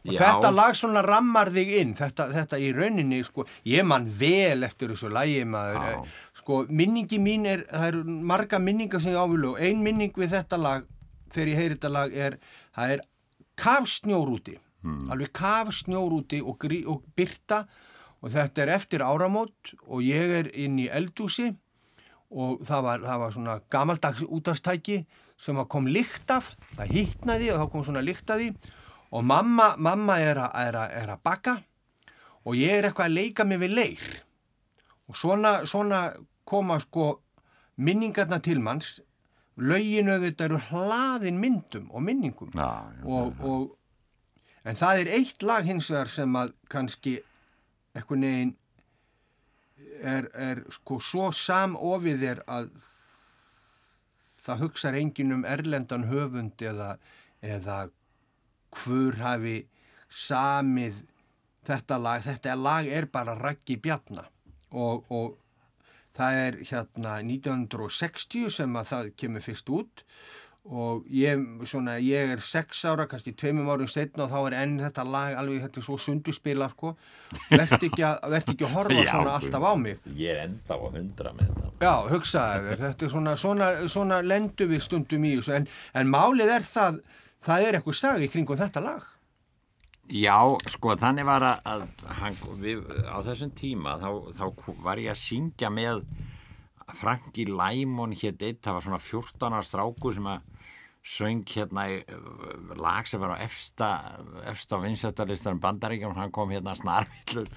Þetta 0.00 0.48
lag 0.54 0.76
svona 0.78 1.02
rammar 1.04 1.50
þig 1.52 1.72
inn, 1.76 1.90
þetta, 1.98 2.30
þetta 2.32 2.58
í 2.60 2.70
rauninni, 2.72 3.18
sko, 3.24 3.44
ég 3.68 3.84
man 3.84 4.06
vel 4.20 4.64
eftir 4.64 4.94
þessu 4.94 5.10
lagi 5.12 5.42
maður, 5.44 5.82
Já. 5.84 5.98
sko, 6.40 6.62
minningi 6.72 7.18
mín 7.20 7.44
er, 7.48 7.66
það 7.68 7.84
eru 7.90 8.16
marga 8.32 8.60
minningar 8.64 9.02
sem 9.04 9.12
ég 9.12 9.20
ávilu 9.20 9.52
og 9.52 9.60
ein 9.60 9.84
minning 9.84 10.16
við 10.16 10.32
þetta 10.38 10.56
lag, 10.60 10.88
þegar 11.34 11.52
ég 11.52 11.60
heyri 11.60 11.76
þetta 11.76 11.92
lag 11.92 12.16
er, 12.16 12.38
það 12.78 12.94
er 12.96 13.04
kafsnjór 13.60 14.32
úti, 14.38 14.56
alveg 15.12 15.34
kafsnjór 15.36 16.16
úti 16.16 16.40
og, 16.40 16.64
og 16.88 17.04
byrta 17.20 17.66
og 18.20 18.32
þetta 18.34 18.64
er 18.64 18.74
eftir 18.76 19.04
áramót 19.04 19.74
og 19.86 20.04
ég 20.04 20.36
er 20.40 20.50
inn 20.52 20.78
í 20.80 20.88
eldúsi 20.92 21.50
og 22.30 22.60
það 22.66 22.84
var, 22.86 23.04
það 23.08 23.22
var 23.24 23.34
svona 23.34 23.56
gamaldags 23.72 24.26
útastæki 24.28 25.00
sem 25.40 25.58
kom 25.72 25.88
lykt 25.88 26.30
af, 26.30 26.52
það 26.76 26.94
hittnaði 26.94 27.50
og 27.54 27.62
þá 27.62 27.72
kom 27.72 27.84
svona 27.86 28.04
lykt 28.04 28.30
af 28.30 28.42
því. 28.42 28.50
Og 29.10 29.24
mamma, 29.26 29.72
mamma 29.80 30.20
er, 30.22 30.38
að, 30.38 30.50
er, 30.68 30.76
að, 30.78 30.92
er 31.00 31.12
að 31.16 31.22
baka 31.26 31.56
og 32.44 32.56
ég 32.56 32.76
er 32.76 32.88
eitthvað 32.88 33.08
að 33.08 33.16
leika 33.16 33.46
mig 33.48 33.60
við 33.62 33.74
leir. 33.78 34.04
Og 35.10 35.18
svona, 35.18 35.56
svona 35.66 36.02
koma 36.46 36.78
sko 36.82 37.16
minningarna 37.80 38.38
til 38.44 38.60
manns. 38.62 38.98
Lögin 39.60 40.08
auðvitað 40.08 40.46
eru 40.46 40.60
hlaðin 40.70 41.40
myndum 41.40 41.90
og 41.90 42.04
minningum. 42.06 42.52
Já, 42.54 42.86
já, 42.96 43.02
og, 43.04 43.42
og, 43.44 43.66
en 44.64 44.78
það 44.78 45.02
er 45.02 45.10
eitt 45.18 45.44
lag 45.44 45.66
hins 45.66 45.90
vegar 45.90 46.08
sem 46.12 46.38
að 46.38 46.54
kannski 46.70 47.18
eitthvað 47.94 48.22
neginn 48.24 48.54
er, 50.00 50.28
er 50.34 50.62
sko 50.72 51.00
svo 51.02 51.30
samofið 51.34 52.26
er 52.32 52.42
að 52.50 52.70
það 54.44 54.62
hugsar 54.64 54.98
enginn 54.98 55.34
um 55.36 55.46
erlendan 55.48 56.08
höfund 56.10 56.62
eða, 56.64 56.94
eða 57.42 57.80
hvur 58.80 59.18
hafi 59.20 59.56
samið 60.10 61.02
þetta 61.66 61.98
lag, 62.00 62.24
þetta 62.24 62.56
lag 62.56 62.88
er 62.88 63.06
bara 63.12 63.36
Raggi 63.38 63.76
Bjarna 63.82 64.24
og, 64.70 65.04
og 65.10 65.36
það 66.16 66.38
er 66.44 66.60
hérna 66.70 67.16
1960 67.24 68.54
sem 68.54 68.78
að 68.78 68.92
það 68.92 69.10
kemur 69.22 69.44
fyrst 69.44 69.74
út 69.74 70.04
og 70.68 71.06
ég, 71.08 71.40
svona, 71.66 71.94
ég 72.04 72.34
er 72.34 72.40
sex 72.44 72.82
ára, 72.84 73.06
kannski 73.08 73.32
tveimum 73.32 73.68
árum 73.72 73.88
setna 73.88 74.26
og 74.26 74.30
þá 74.30 74.40
er 74.50 74.56
enn 74.60 74.74
þetta 74.82 75.04
lag 75.08 75.36
alveg 75.40 75.62
þetta 75.64 75.82
svo 75.86 75.96
sunduspila 75.98 76.68
sko 76.70 76.92
verð 77.48 77.72
ekki, 77.78 78.04
að- 78.04 78.36
ekki 78.36 78.56
að 78.68 78.74
horfa 78.74 78.98
Já, 79.00 79.10
svona 79.14 79.36
alltaf 79.38 79.64
á 79.64 79.72
mig 79.80 79.98
Ég 80.14 80.34
er 80.34 80.42
enda 80.44 80.76
á 80.76 80.78
hundra 80.84 81.32
með 81.32 81.48
þetta. 81.48 81.70
Já, 81.80 81.94
hugsaði 82.12 82.66
þér, 82.68 82.82
þetta 82.84 83.06
er 83.08 83.14
svona, 83.14 83.36
svona, 83.40 83.70
svona 83.88 84.20
lendu 84.22 84.68
við 84.68 84.84
stundum 84.84 85.24
í 85.24 85.32
en, 85.56 85.66
en 85.94 86.12
málið 86.12 86.52
er 86.58 86.68
það, 86.68 87.00
það 87.48 87.66
er 87.66 87.80
eitthvað 87.80 87.98
stag 88.02 88.22
í 88.22 88.28
kringum 88.28 88.60
þetta 88.60 88.84
lag. 88.84 89.08
Já, 90.10 90.36
sko, 90.68 90.96
þannig 90.98 91.24
var 91.24 91.44
að, 91.46 91.60
að 91.70 91.82
hann, 92.20 92.36
við, 92.60 92.84
á 93.08 93.16
þessum 93.22 93.50
tíma 93.54 93.96
þá, 94.02 94.08
þá 94.36 94.74
var 94.82 94.98
ég 94.98 95.12
að 95.14 95.20
syngja 95.22 95.70
með 95.70 96.02
Franki 97.00 97.44
Læmon 97.46 98.12
hétt 98.18 98.42
eitt, 98.42 98.58
það 98.64 98.74
var 98.76 98.82
svona 98.86 98.98
14 98.98 99.54
ára 99.54 99.62
stráku 99.66 100.10
sem 100.16 100.26
að 100.26 100.48
söng 101.06 101.44
hérna 101.48 101.86
í 101.90 102.00
uh, 102.12 102.74
lag 102.76 103.08
sem 103.08 103.20
var 103.22 103.36
á 103.36 103.44
efsta, 103.44 103.90
efsta 104.50 104.80
vinsættalistar 104.82 105.56
bandaríkjum, 105.60 106.16
hann 106.18 106.32
kom 106.34 106.52
hérna 106.52 106.76
snarvillur 106.78 107.48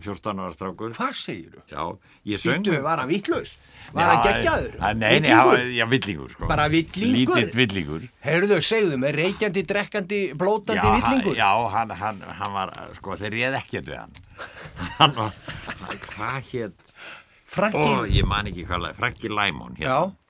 14 0.00 0.40
ára 0.40 0.52
strákur. 0.56 0.92
Hvað 0.96 1.12
segiru? 1.18 1.62
Já, 1.68 1.82
ég 2.24 2.40
söng. 2.40 2.62
Býttu, 2.64 2.78
var 2.84 3.02
hann 3.02 3.10
vittlaus? 3.10 3.52
Var 3.92 4.08
hann 4.08 4.22
geggjaður? 4.24 4.76
Nei, 4.80 4.94
nei, 4.96 5.10
Villingur? 5.20 5.60
já, 5.76 5.86
villingur, 5.90 6.30
sko. 6.32 6.48
Bara 6.50 6.64
villingur? 6.72 7.36
Lítill 7.36 7.52
villingur. 7.60 8.06
Heyrðu, 8.24 8.58
segðu 8.64 8.98
mig, 9.02 9.14
reykjandi, 9.18 9.62
drekkandi, 9.68 10.20
blótandi 10.38 10.80
Já, 10.80 10.94
villingur? 10.96 11.36
Já, 11.38 11.50
hann, 11.76 11.92
hann, 12.00 12.24
hann 12.40 12.56
var, 12.56 12.72
sko, 12.96 13.18
þeir 13.20 13.36
réð 13.36 13.58
ekkert 13.60 13.92
við 13.92 14.00
hann. 14.00 14.22
Hann 14.98 15.14
var, 15.16 15.36
hvað 16.12 16.50
hétt, 16.50 16.90
Franki, 17.48 17.80
ó, 17.80 18.02
ég 18.04 18.26
man 18.28 18.48
ekki 18.50 18.66
hvað, 18.68 18.90
Franki 18.98 19.30
Læmon, 19.32 19.78
já, 19.80 19.86
hérna. 19.88 20.25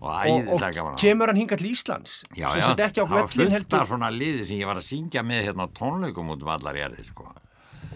Og 0.00 0.08
og, 0.08 0.54
og 0.56 0.96
kemur 0.96 1.28
hann 1.28 1.36
hingað 1.36 1.60
til 1.60 1.72
Íslands? 1.74 2.12
Já, 2.32 2.46
sem 2.54 2.62
sett 2.70 2.80
ekki 2.86 3.02
á 3.02 3.04
það 3.04 3.10
var 3.18 3.26
völlin 3.28 3.50
heldur. 3.52 3.82
af 3.82 3.90
svona 3.90 4.08
liði 4.14 4.46
sem 4.48 4.56
ég 4.62 4.70
var 4.70 4.80
að 4.80 4.86
syngja 4.88 5.24
með 5.28 5.42
hérna 5.50 5.66
tónleikum 5.76 6.30
út 6.32 6.46
um 6.46 6.52
allar 6.54 6.78
jærði, 6.80 7.04
sko. 7.10 7.26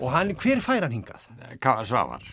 Og 0.02 0.12
hann, 0.12 0.35
hver 0.36 0.60
fær 0.60 0.85
hann 0.85 0.93
hingað? 0.93 1.24
Svavar, 1.89 2.26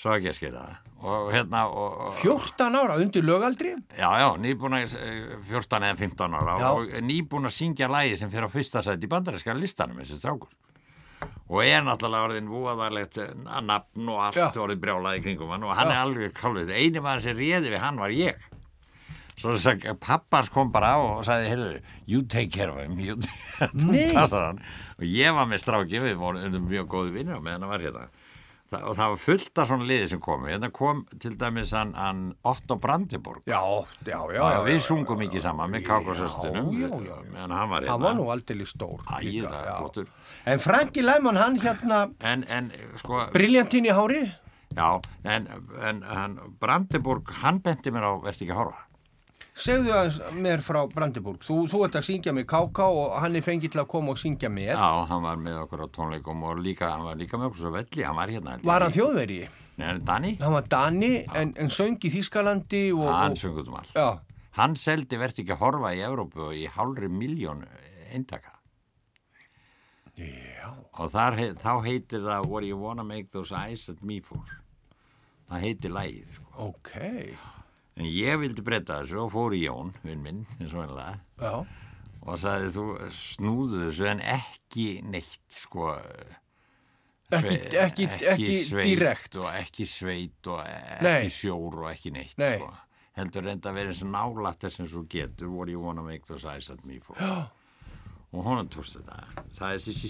svo 0.00 0.16
ekki 0.16 0.32
að 0.32 0.38
skilja 0.38 0.62
það. 0.62 0.80
Hérna, 1.02 1.64
og, 1.66 1.94
og 2.06 2.18
14 2.22 2.76
ára 2.78 2.96
undir 3.02 3.24
lögaldri? 3.26 3.74
Já, 3.98 4.08
já, 4.22 4.28
eh, 4.38 5.36
14 5.50 5.82
eða 5.82 5.96
15 5.98 6.36
ára 6.38 6.58
Já. 6.62 6.68
og 6.70 6.92
nýbúin 7.02 7.48
að 7.48 7.56
syngja 7.56 7.88
lægi 7.90 8.20
sem 8.20 8.30
fyrir 8.30 8.46
á 8.46 8.50
fyrsta 8.54 8.84
sæti 8.86 9.08
í 9.08 9.10
bandaríska 9.10 9.56
listanum 9.58 9.98
þessi 9.98 10.20
strákur. 10.20 10.52
Og 11.50 11.64
er 11.66 11.82
náttúrulega 11.82 12.28
orðin 12.28 12.48
voðalegt 12.48 13.18
eh, 13.18 13.34
nafn 13.66 14.08
og 14.14 14.22
allt 14.28 14.38
Já. 14.38 14.46
orðið 14.62 14.80
brjálað 14.86 15.18
í 15.18 15.24
kringum 15.26 15.50
hann 15.50 15.66
og 15.66 15.74
hann 15.74 15.90
er 15.90 16.00
alveg 16.04 16.38
kálvið. 16.38 16.70
Einu 16.70 17.02
maður 17.02 17.26
sem 17.26 17.36
réði 17.42 17.74
við 17.74 17.82
hann 17.82 17.98
var 17.98 18.14
ég. 18.14 18.48
Svo 19.42 19.56
þess 19.56 19.66
að 19.90 19.96
pappars 19.98 20.50
kom 20.54 20.70
bara 20.74 20.94
á 20.94 20.98
og 21.02 21.22
sagði, 21.26 21.48
heyrðu, 21.50 21.78
you 22.06 22.22
take 22.22 22.52
care 22.54 22.70
of 22.70 22.78
him, 22.78 22.98
you 23.02 23.16
þú 23.74 23.88
Nei. 23.90 24.12
passar 24.14 24.52
hann. 24.52 24.60
Og 25.00 25.06
ég 25.10 25.34
var 25.34 25.48
með 25.50 25.64
stráki, 25.64 25.98
við 26.02 26.14
vorum 26.20 26.60
mjög 26.70 26.86
góði 26.92 27.16
vinnur 27.18 27.40
meðan 27.42 27.64
hann 27.66 27.72
var 27.74 27.82
hérna. 27.82 28.04
Þa, 28.72 28.78
og 28.88 28.94
það 28.96 29.10
var 29.12 29.18
fullt 29.20 29.58
af 29.60 29.66
svona 29.68 29.84
liði 29.90 30.04
sem 30.08 30.20
komu. 30.24 30.46
Hérna 30.48 30.70
kom 30.72 31.02
til 31.20 31.34
dæmis 31.36 31.74
hann, 31.76 31.90
hann 31.98 32.20
Otto 32.48 32.78
Brandenburg. 32.80 33.42
Já, 33.50 33.58
já, 34.06 34.20
já. 34.32 34.44
Já, 34.54 34.60
við 34.64 34.78
sungum 34.86 35.24
ekki 35.26 35.42
saman 35.44 35.74
með 35.74 35.84
kákosöstunum 35.90 36.70
Já, 36.78 36.86
já, 36.86 37.02
já, 37.10 37.18
meðan 37.34 37.52
hann 37.58 37.72
var 37.74 37.88
Hann 37.90 38.00
var 38.06 38.14
hérna 38.14 38.20
nú 38.22 38.30
aldrei 38.32 38.64
stór. 38.70 39.02
líka, 39.02 39.18
ægilega 39.18 39.64
já. 39.66 39.74
flottur 39.82 40.06
En 40.46 40.62
Franki 40.64 41.02
Læman, 41.04 41.36
hann 41.42 41.58
hérna, 41.60 41.98
en, 42.32 42.46
en 42.48 42.70
sko, 43.02 43.26
briljantinn 43.34 43.90
í 43.90 43.92
hári? 43.92 44.22
já 44.72 44.88
en, 45.28 45.50
en 45.84 46.00
hann, 46.08 46.38
Brandenburg, 46.62 47.28
hann 47.42 47.60
benti 47.60 47.92
mér 47.92 48.08
á 48.08 48.12
verðt 48.24 48.40
ekki 48.46 48.54
að 48.54 48.60
horfa 48.62 48.80
Segðu 49.62 49.92
aðeins 49.94 50.16
mér 50.42 50.62
frá 50.66 50.80
Brandenburg. 50.90 51.42
Þú, 51.46 51.56
þú 51.70 51.82
ert 51.86 51.96
að 52.00 52.06
syngja 52.08 52.32
með 52.34 52.46
Káká 52.50 52.86
og 52.90 53.12
hann 53.22 53.38
er 53.38 53.44
fengið 53.46 53.74
til 53.76 53.82
að 53.84 53.90
koma 53.92 54.14
og 54.14 54.18
syngja 54.18 54.50
með. 54.50 54.72
já, 54.74 54.88
hann 55.10 55.22
var 55.22 55.36
með 55.38 55.60
okkur 55.62 55.84
á 55.84 55.88
tónleikum 55.94 56.42
og 56.48 56.58
líka, 56.64 56.88
hann 56.90 57.04
var 57.06 57.20
líka 57.20 57.38
með 57.38 57.52
okkur 57.52 57.60
svo 57.62 57.70
velli 57.76 58.06
hann 58.08 58.18
var 58.18 58.32
hérna. 58.32 58.56
Var 58.66 58.86
hann 58.86 58.94
þjóðveri? 58.96 59.38
Nei, 59.78 59.86
hann 59.86 60.00
er 60.00 60.06
Dani, 60.08 60.32
Hann 60.40 60.52
var 60.52 60.66
Dani 60.68 61.12
en, 61.32 61.52
en 61.56 61.70
söng 61.72 61.94
í 62.04 62.10
Þýskalandi 62.12 62.82
og... 62.92 63.06
hann 63.08 63.36
og 63.36 63.40
sungut 63.40 63.70
um 63.70 63.78
allt 63.78 63.94
já, 63.96 64.08
hann 64.58 64.74
seldi 64.76 65.16
verðt 65.20 65.40
ekki 65.40 65.54
að 65.54 65.62
horfa 65.62 65.94
í 65.96 66.02
Evrópu 66.04 66.42
og 66.50 66.58
í 66.58 66.66
hálfri 66.74 67.08
miljón 67.08 67.62
eintaka 68.12 68.52
já, 70.18 70.68
og 70.98 71.08
þar, 71.14 71.38
þá 71.62 71.72
heitir 71.86 72.20
það 72.26 72.50
What 72.50 72.66
do 72.66 72.68
you 72.68 72.76
wanna 72.82 73.06
make 73.06 73.30
those 73.32 73.54
eyes 73.56 73.86
at 73.88 74.02
me 74.04 74.20
for 74.20 74.44
það 75.48 75.64
heitir 75.64 75.96
lægið 75.96 76.36
sko. 76.36 76.50
ok, 76.68 76.92
En 77.96 78.04
ég 78.08 78.38
vildi 78.40 78.62
breyta 78.64 79.02
þessu 79.02 79.18
og 79.26 79.32
fór 79.34 79.52
í 79.56 79.64
Jón, 79.66 79.90
vinn 80.02 80.22
minn, 80.24 80.46
eins 80.58 80.72
og 80.72 80.86
einlega, 80.86 81.18
já, 81.42 81.66
og 82.22 82.38
sagði 82.40 82.70
þú 82.72 82.84
snúðu 83.12 83.82
þessu 83.86 84.06
en 84.08 84.22
ekki 84.32 84.86
neitt, 85.04 85.42
sko. 85.52 85.90
ekki, 87.32 87.58
sve- 87.58 87.82
ekki, 87.86 88.06
ekki, 88.32 88.56
sveit 88.68 88.84
direkt. 88.88 89.36
Og 89.40 89.48
ekki 89.56 89.86
sveit 89.88 90.46
og 90.52 90.60
ekki 90.66 91.02
Nei. 91.04 91.28
sjór 91.32 91.78
og 91.82 91.90
ekki 91.92 92.12
neitt, 92.12 92.36
Nei. 92.38 92.56
sko. 92.58 92.72
Heldur 93.16 93.44
reynda 93.44 93.68
að 93.70 93.74
vera 93.76 93.92
eins 93.92 94.02
og 94.02 94.12
nálætt 94.12 94.64
þess 94.64 94.80
og 94.80 94.88
þú 94.94 95.02
getur, 95.12 95.50
what 95.52 95.66
do 95.66 95.72
you 95.72 95.80
wanna 95.80 96.02
make 96.02 96.24
those 96.26 96.44
eyes 96.48 96.70
at 96.70 96.84
me 96.84 96.98
for? 96.98 97.14
Já. 97.20 97.50
Og 98.32 98.44
honum 98.46 98.68
tókst 98.72 98.96
þetta. 98.96 99.44
Það 99.52 99.74
er 99.74 99.82
þessi 99.84 100.08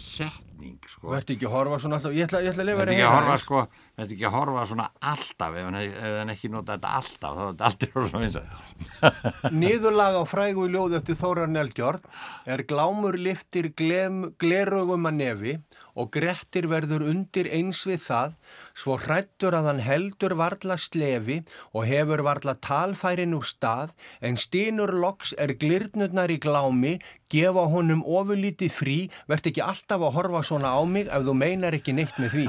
setning, 0.63 0.79
sko. 0.87 1.11
Verði 1.13 1.37
ekki 1.37 1.49
að 1.49 1.55
horfa 1.57 1.79
svona 1.83 1.99
alltaf, 1.99 2.15
ég 2.15 2.27
ætla, 2.27 2.41
ég 2.43 2.53
ætla 2.53 2.63
að 2.63 2.69
lifa 2.69 2.87
Þetta 2.87 2.95
ekki 2.95 3.43
sko, 3.43 3.63
ekki 4.05 4.27
að 4.27 4.35
horfa 4.37 4.65
svona 4.71 4.87
alltaf? 5.13 5.57
Ef 5.57 5.67
hann, 5.67 5.79
ef 5.81 6.17
hann 6.21 6.33
ekki 6.33 6.51
nota 6.53 6.77
þetta 6.77 6.93
alltaf 6.99 7.37
þá 7.37 7.43
er 7.43 7.51
þetta 7.53 7.69
aldrei 7.71 7.93
orðið 7.93 8.13
svona 8.13 8.29
eins 8.29 8.39
og 8.41 9.53
Niðurlag 9.63 10.19
á 10.19 10.25
frægu 10.29 10.67
í 10.67 10.73
ljóð 10.73 10.99
eftir 11.01 11.19
Þórar 11.19 11.53
Nelgjörn 11.53 12.11
er 12.55 12.65
glámur 12.69 13.19
liftir 13.19 13.71
glem, 13.79 14.23
glerugum 14.43 15.09
að 15.11 15.19
nefi 15.19 15.57
og 15.99 16.09
Grettir 16.15 16.69
verður 16.71 17.05
undir 17.11 17.49
eins 17.53 17.83
við 17.89 18.01
það 18.07 18.37
svo 18.79 18.97
hrættur 19.01 19.57
að 19.57 19.69
hann 19.69 19.83
heldur 19.85 20.35
varla 20.41 20.79
slefi 20.81 21.43
og 21.77 21.85
hefur 21.89 22.25
varla 22.25 22.55
talfærin 22.65 23.37
úr 23.37 23.45
stað 23.49 23.93
en 24.25 24.39
stínur 24.41 24.95
loks 24.97 25.35
er 25.37 25.53
glirnurnar 25.61 26.33
í 26.33 26.39
glámi 26.41 26.97
gefa 27.33 27.67
honum 27.73 28.03
ofurlítið 28.05 28.73
frí 28.73 28.97
verð 29.29 29.51
ekki 29.53 29.65
alltaf 29.65 30.01
að 30.01 30.17
horfa 30.17 30.43
svona 30.53 30.69
á 30.77 30.85
mig 30.85 31.09
ef 31.09 31.23
þú 31.25 31.33
meinar 31.33 31.73
ekki 31.73 31.93
neitt 31.97 32.17
með 32.21 32.35
því. 32.37 32.47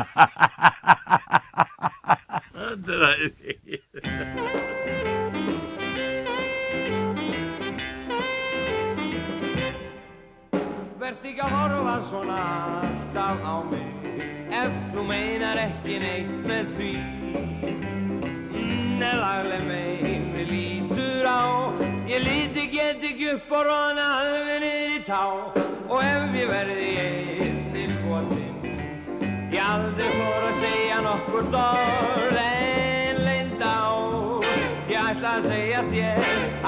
Þetta 2.53 2.91
er 2.93 3.03
að 3.07 3.19
Vert 10.99 11.23
ekki 11.29 11.43
að 11.43 11.55
horfa 11.55 11.95
svona 12.09 12.39
alltaf 12.81 13.39
á 13.43 13.55
mig 13.71 13.89
Ef 14.53 14.75
þú 14.91 15.01
meinar 15.07 15.57
ekki 15.63 15.95
neitt 16.03 16.35
með 16.47 16.65
því. 16.75 16.91
Nelagleg 18.99 19.63
meini 19.69 20.43
lítur 20.51 21.23
á 21.27 21.71
Ég 22.11 22.19
líti 22.27 22.67
get 22.71 22.99
ekki 22.99 23.31
upp 23.37 23.55
og 23.59 23.63
róna 23.69 24.09
alveg 24.19 24.59
niður 24.65 24.97
í 24.97 25.01
tá. 25.07 25.23
Og 25.87 25.99
ef 26.03 26.37
ég 26.41 26.51
verði 26.51 26.91
Ég 26.97 27.42
aldrei 29.73 30.09
fór 30.13 30.43
að 30.47 30.59
segja 30.61 30.97
nokkur 31.01 31.47
orð 31.57 32.39
en 32.41 33.21
leinda 33.25 33.71
á. 33.73 33.93
Ég 34.91 34.99
ætla 35.01 35.31
að 35.39 35.47
segja 35.49 35.81
þér 35.89 36.21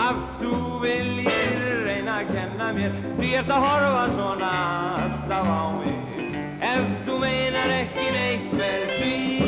að 0.06 0.24
þú 0.40 0.60
viljir 0.82 1.68
reyna 1.86 2.20
að 2.22 2.34
kenna 2.34 2.72
mér. 2.80 3.00
Því 3.20 3.32
ert 3.42 3.54
að 3.58 3.68
horfa 3.68 4.06
svona 4.16 4.52
alltaf 5.06 5.54
á 5.54 5.64
mig. 5.80 6.30
Ef 6.74 6.94
þú 7.06 7.22
meinar 7.22 7.76
ekki 7.82 8.12
neitt 8.16 8.54
með 8.58 8.94
því 8.96 9.45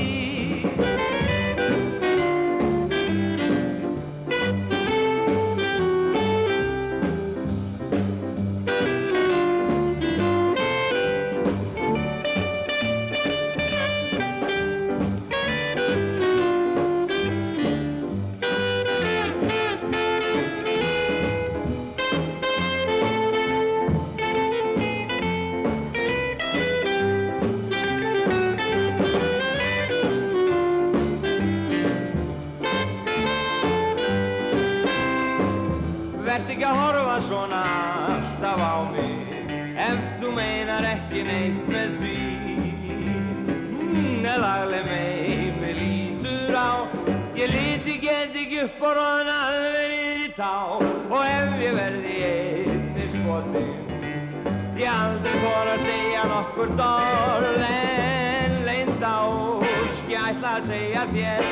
get 48.27 48.41
ekki 48.41 48.59
upp 48.63 48.81
róna 48.81 49.35
alveg 49.47 49.91
niður 49.91 50.23
í 50.25 50.29
tá. 50.35 50.53
Og 51.11 51.21
ef 51.23 51.53
ég 51.61 51.75
verði 51.77 52.15
einni 52.27 53.05
skotin 53.13 53.69
Ég 54.77 54.89
aldrei 54.91 55.37
fór 55.41 55.71
að 55.71 55.85
segja 55.85 56.25
nokkur 56.31 56.73
orð. 56.87 57.63
En 57.67 58.57
leynd 58.67 59.03
á 59.03 59.19
Ég 60.07 60.19
ætla 60.23 60.53
að 60.57 60.67
segja 60.71 61.05
þér 61.13 61.47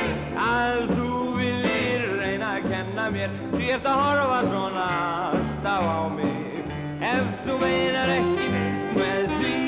að 0.46 0.92
þú 0.92 1.08
viljir 1.40 2.06
reyna 2.20 2.52
að 2.58 2.68
kenna 2.70 3.08
mér. 3.16 3.34
Því 3.56 3.72
ert 3.76 3.90
að 3.90 4.04
horfa 4.04 4.38
svona 4.50 4.86
alltaf 5.30 5.90
á 5.96 6.00
mig. 6.16 6.70
Ef 7.06 7.34
þú 7.44 7.58
meinar 7.60 8.14
ekki 8.20 8.48
með 8.96 9.36
því 9.36 9.58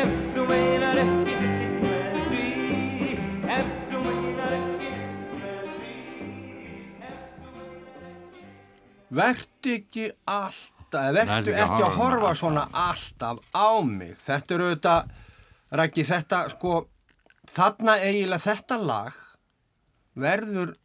Ef 0.00 0.18
þú 0.34 0.48
meinar 0.50 1.04
ekki 1.04 1.15
Vertu 9.16 9.76
ekki 9.78 10.10
alltaf, 10.28 11.12
Vertu 11.16 11.54
ekki 11.54 11.86
að 11.86 11.96
horfa 11.98 12.34
svona 12.38 12.66
alltaf 12.72 13.40
á 13.56 13.80
mig. 13.82 14.16
Þetta 14.26 14.58
eru 14.58 14.68
þetta 14.74 14.96
Rækki, 15.76 16.04
þetta 16.06 16.44
sko, 16.52 16.84
þarna 17.50 17.96
eiginlega 18.04 18.44
þetta 18.44 18.76
lag 18.78 19.16
verður 20.16 20.76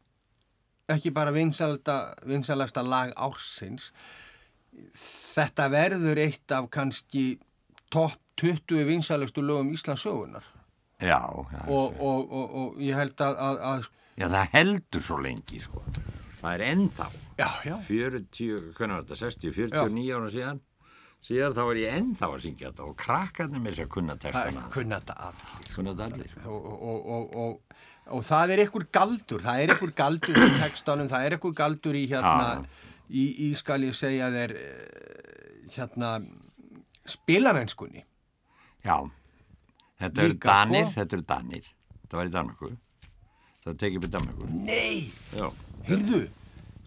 ekki 0.91 1.11
bara 1.15 1.31
vinsalasta, 1.31 2.83
lag 2.83 3.13
ársins. 3.15 3.91
Þetta 5.35 5.69
verður 5.71 6.19
eitt 6.25 6.51
af 6.55 6.67
kannski 6.73 7.37
topp 7.93 8.17
20 8.41 8.87
vinsalustu 8.87 9.43
lögum 9.45 9.73
Íslands 9.75 10.01
sögunar 10.01 10.45
Já, 11.01 11.19
já, 11.51 11.61
og, 11.67 11.99
og, 11.99 12.31
og, 12.31 12.55
og 12.55 12.81
ég 12.81 12.95
held 12.95 13.21
að, 13.21 13.37
að, 13.41 13.59
að 13.65 13.85
já, 14.21 14.25
það 14.29 14.51
heldur 14.53 15.03
svo 15.05 15.17
lengi, 15.21 15.61
sko. 15.63 15.81
Það 16.41 16.51
er 16.53 16.63
ennþá. 16.67 17.07
Já, 17.41 17.49
já, 17.67 17.75
40, 17.87 18.51
hvernig 18.77 18.97
var 18.97 19.05
þetta, 19.05 19.19
60, 19.25 19.55
49 19.57 20.17
ára 20.17 20.33
síðan? 20.35 20.61
Síðan 21.21 21.53
þá 21.53 21.61
er 21.67 21.79
ég 21.83 21.95
ennþá 21.99 22.27
að 22.31 22.43
syngja 22.47 22.69
þetta 22.71 22.85
og 22.89 22.95
krakkarnir 22.97 23.61
mér 23.61 23.75
sér 23.77 23.89
kunna 23.93 24.15
það 24.15 24.23
textana. 24.25 24.63
kunna 24.73 24.97
þetta 25.01 25.17
allir. 25.27 25.67
Kunna 25.75 25.91
og, 26.49 26.69
og, 26.71 27.11
og, 27.15 27.35
og, 27.43 27.81
og 28.17 28.23
það 28.25 28.53
er 28.55 28.63
einhver 28.65 28.85
galdur 28.97 29.43
það 29.43 29.63
er 29.63 29.73
einhver 29.75 29.93
galdur 29.97 30.39
í 30.41 30.49
textanum 30.57 31.11
það 31.11 31.27
er 31.27 31.35
einhver 31.37 31.55
galdur 31.57 31.97
í 31.97 32.03
hérna 32.09 32.63
í, 33.11 33.25
í 33.47 33.49
skal 33.59 33.85
ég 33.85 33.97
segja 33.97 34.31
þér 34.33 34.55
eh, 34.57 35.67
hérna 35.75 36.13
spilamennskunni 37.07 38.03
já, 38.85 38.97
þetta 40.01 40.25
eru 40.25 40.35
Líka, 40.35 40.55
danir 40.55 40.87
sko. 40.87 40.95
þetta 40.99 41.17
eru 41.17 41.27
danir, 41.33 41.71
þetta 42.01 42.19
var 42.21 42.29
í 42.29 42.35
Danmarku 42.35 42.71
það 43.61 43.81
tekið 43.83 43.99
upp 44.01 44.07
í 44.07 44.13
Danmarku 44.17 44.51
Nei, 44.65 45.01
já, 45.37 45.47
heyrðu 45.89 46.23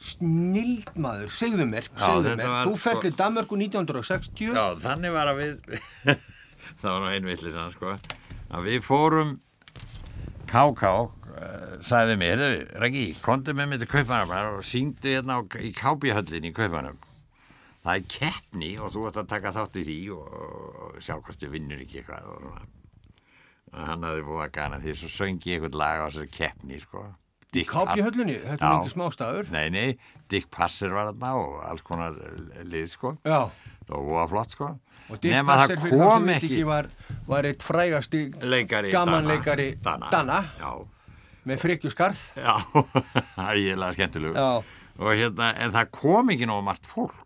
snild 0.01 0.91
maður, 1.01 1.33
segðu 1.35 1.67
mér, 1.71 1.89
Já, 1.91 2.03
segðu 2.03 2.29
þetta 2.31 2.43
mér 2.43 2.53
var 2.53 2.67
þú 2.67 2.75
sko- 2.75 2.83
fært 2.85 3.03
til 3.07 3.15
Danmarku 3.21 3.59
1960 3.61 4.55
já 4.59 4.65
þannig 4.85 5.15
var 5.15 5.33
að 5.33 5.41
við 5.41 5.81
það 6.83 6.89
var 6.91 7.01
nú 7.05 7.11
einvillis 7.13 7.59
sko, 7.77 7.97
að 8.51 8.69
við 8.69 8.85
fórum 8.85 9.35
KK 10.51 10.93
uh, 10.93 11.09
sagði 11.83 12.19
mér, 12.21 12.45
Raggi, 12.83 13.09
komdu 13.25 13.57
með 13.57 13.73
mér 13.73 13.83
til 13.83 13.91
Kaupanum 13.95 14.37
og 14.59 14.63
síngdu 14.67 15.17
hérna 15.17 15.41
á, 15.41 15.47
í 15.63 15.73
KB-höllin 15.75 16.51
í 16.51 16.55
Kaupanum 16.55 17.01
það 17.85 17.99
er 17.99 18.07
keppni 18.09 18.71
og 18.81 18.93
þú 18.95 19.09
ert 19.11 19.19
að 19.21 19.33
taka 19.35 19.53
þátt 19.53 19.77
í 19.83 19.85
því 19.89 19.99
og, 20.17 20.39
og 20.87 21.03
sjá 21.05 21.19
hvort 21.19 21.41
þið 21.41 21.53
vinnur 21.53 21.83
ekki 21.85 22.01
eitthvað. 22.01 22.31
Og 22.33 23.83
hann 23.85 24.07
hafði 24.07 24.25
búið 24.29 24.45
að 24.47 24.55
gana 24.57 24.81
því 24.81 24.95
svo 25.01 25.11
söngi 25.13 25.53
ég 25.53 25.59
eitthvað 25.59 25.79
lag 25.83 26.01
á 26.01 26.07
þessari 26.09 26.33
keppni 26.33 26.81
sko. 26.81 27.05
Dick 27.55 27.69
Kápi 27.71 27.93
Pass- 27.95 28.05
höllunni, 28.09 28.37
þetta 28.43 28.67
er 28.69 28.79
mikið 28.81 28.93
smástaður 28.95 29.51
Nei, 29.55 29.67
nei, 29.71 29.87
Dick 30.33 30.49
Passer 30.53 30.91
var 30.95 31.13
þarna 31.13 31.35
og 31.41 31.61
alls 31.69 31.85
konar 31.87 32.17
eh, 32.19 32.65
lið 32.67 32.89
sko. 32.95 33.15
Já, 33.27 33.41
og 33.95 34.09
var 34.11 34.31
flott 34.33 34.55
sko. 34.57 34.71
Og 35.13 35.21
Dick 35.21 35.37
Passer 35.47 35.77
það 35.77 35.85
fyrir 35.85 36.01
þá 36.01 36.09
sem 36.15 36.29
veit 36.31 36.37
ekki 36.39 36.51
ekki 36.51 36.69
var, 36.71 36.89
var 37.29 37.49
eitt 37.51 37.65
frægasti 37.67 38.23
leikari 38.43 38.93
gamanleikari 38.95 39.69
Dana, 39.85 40.09
Dana. 40.15 40.39
Já, 40.61 40.73
með 41.45 41.61
frikjuskarð 41.67 42.23
já, 42.41 42.55
það 43.37 43.51
er 43.51 43.61
íðlega 43.61 43.99
skemmtilegu 43.99 44.39
Já, 44.41 44.49
og 44.95 45.13
hérna, 45.13 45.51
en 45.61 45.75
það 45.77 45.93
kom 46.01 46.33
ekki 46.35 46.49
nóg 46.49 46.65
margt 46.65 46.89
fólk. 46.89 47.21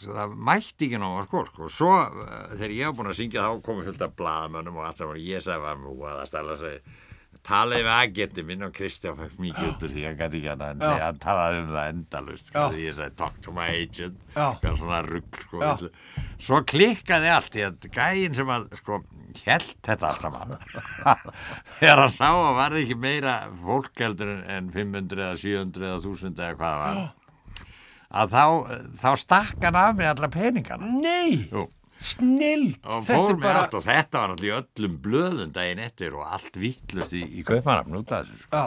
Svo 0.00 0.14
það 0.16 0.34
mætti 0.48 0.86
ekki 0.88 1.00
nóg 1.02 1.16
margt 1.18 1.32
fólk. 1.34 1.56
Og 1.66 1.72
svo 1.74 1.90
uh, 1.92 2.26
þegar 2.54 2.74
ég 2.76 2.88
var 2.88 2.96
búin 2.96 3.10
að 3.10 3.18
syngja 3.18 3.42
þá 3.44 3.62
komið 3.66 3.88
fullt 3.90 4.04
af 4.06 4.12
blaðamönnum 4.16 4.78
og 4.78 4.86
allt 4.86 5.00
saman. 5.00 5.18
Og 5.18 5.26
ég 5.26 5.42
sagði 5.44 5.64
var 5.66 5.80
mú 5.82 5.96
að 6.06 6.20
það 6.22 6.30
stæla 6.30 6.56
sig 6.62 6.92
talaði 7.46 7.84
við 7.86 7.92
agenti 7.96 8.42
minn 8.46 8.62
og 8.66 8.72
Kristján 8.76 9.16
fæk 9.18 9.38
mikið 9.40 9.68
út 9.70 9.84
úr 9.86 9.92
því 9.94 10.02
hann 10.06 10.18
gæti 10.20 10.40
ekki 10.40 10.50
hann 10.52 10.82
hann 11.00 11.20
talaði 11.22 11.62
um 11.62 11.70
það 11.72 11.92
endalust 11.94 12.50
Já. 12.54 12.64
ég 12.76 12.96
sagði 12.98 13.16
talk 13.16 13.38
to 13.42 13.54
my 13.56 13.68
agent. 13.72 14.18
Svona 14.60 15.00
rugg 15.06 15.40
sko, 15.46 15.70
svo 16.40 16.60
klikkaði 16.68 17.30
allt 17.32 17.50
því 17.56 17.64
að 17.68 17.88
gæinn 17.96 18.36
sem 18.36 18.52
að 18.56 18.68
sko 18.80 19.00
held 19.46 19.70
þetta 19.86 20.08
allt 20.10 20.24
saman. 20.26 20.54
Þegar 21.78 22.04
hann 22.04 22.14
sá 22.16 22.28
að 22.28 22.54
var 22.58 22.76
ekki 22.80 22.96
meira 22.98 23.34
fólk 23.64 23.92
heldur 24.04 24.32
en- 24.36 24.44
en 24.58 24.70
500 24.74 25.20
eða 25.24 25.40
700 25.40 25.86
eða 25.90 26.00
1000 26.04 26.34
eða 26.36 26.56
hvað 26.60 26.78
var 26.84 27.00
að 28.10 28.32
þá, 28.34 28.44
þá 28.98 29.10
stakk 29.22 29.60
hann 29.62 29.76
af 29.78 29.92
með 29.98 30.08
alla 30.16 30.28
peningana. 30.34 30.88
Nei, 30.98 31.46
Jú. 31.52 31.68
Snild 32.00 32.78
og 32.84 33.04
Þetta 33.08 33.34
með 33.40 33.42
þetta 33.88 34.22
var 34.24 34.32
í 34.48 34.52
öllum 34.56 34.94
blöðum 35.04 35.50
daginn 35.56 35.82
eftir 35.84 36.14
og 36.16 36.24
allt 36.26 36.56
vittlust 36.60 37.12
í, 37.16 37.24
í 37.40 37.44
kaupmannafn 37.46 37.98
út 38.00 38.14
af 38.16 38.24
þessu 38.28 38.40
sko. 38.46 38.62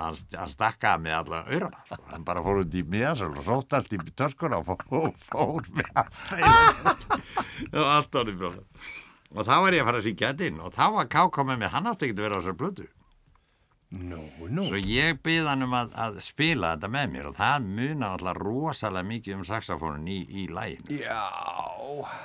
Hann, 0.00 0.16
hann 0.38 0.48
stakka 0.54 0.94
af 0.96 1.02
með 1.04 1.14
alla 1.18 1.42
öyrana 1.52 1.82
sko. 1.84 1.98
hann 2.14 2.22
bara 2.24 2.40
fór 2.46 2.62
út 2.62 2.74
í 2.80 2.82
miðasöld 2.88 3.36
og 3.42 3.44
sótt 3.44 3.76
allt 3.76 3.92
í 3.92 4.00
törskuna 4.16 4.62
og 4.62 4.70
fór, 4.88 5.10
fór 5.28 5.66
með 5.76 5.90
allt. 6.00 6.20
Í- 6.38 7.76
og 7.76 7.86
allt 7.86 8.18
blöðum 8.40 8.64
og 9.32 9.46
þá 9.48 9.54
var 9.64 9.72
ég 9.76 9.80
að 9.84 9.86
fara 9.88 10.00
að 10.02 10.06
syngja 10.08 10.30
þetta 10.32 10.48
inn 10.50 10.58
og 10.60 10.74
þá 10.76 10.82
var 10.96 11.06
Káká 11.12 11.44
með 11.48 11.60
mér, 11.62 11.70
hann 11.72 11.86
átti 11.88 12.08
ekki 12.08 12.18
að 12.18 12.24
vera 12.26 12.36
á 12.36 12.40
þessar 12.42 12.58
blödu 12.60 12.88
nú, 13.92 14.20
nú. 14.48 14.64
Svo 14.70 14.80
ég 14.80 15.18
byrð 15.24 15.50
hann 15.50 15.66
um 15.66 15.74
að, 15.76 15.92
að 16.00 16.18
spila 16.24 16.72
þetta 16.74 16.90
með 16.92 17.12
mér 17.12 17.28
og 17.30 17.36
það 17.36 17.68
muna 17.78 18.10
alltaf 18.16 18.40
rosalega 18.40 19.08
mikið 19.10 19.36
um 19.36 19.44
saxofónin 19.48 20.08
í, 20.08 20.18
í 20.42 20.46
læginu. 20.52 20.98
Já, 21.02 21.20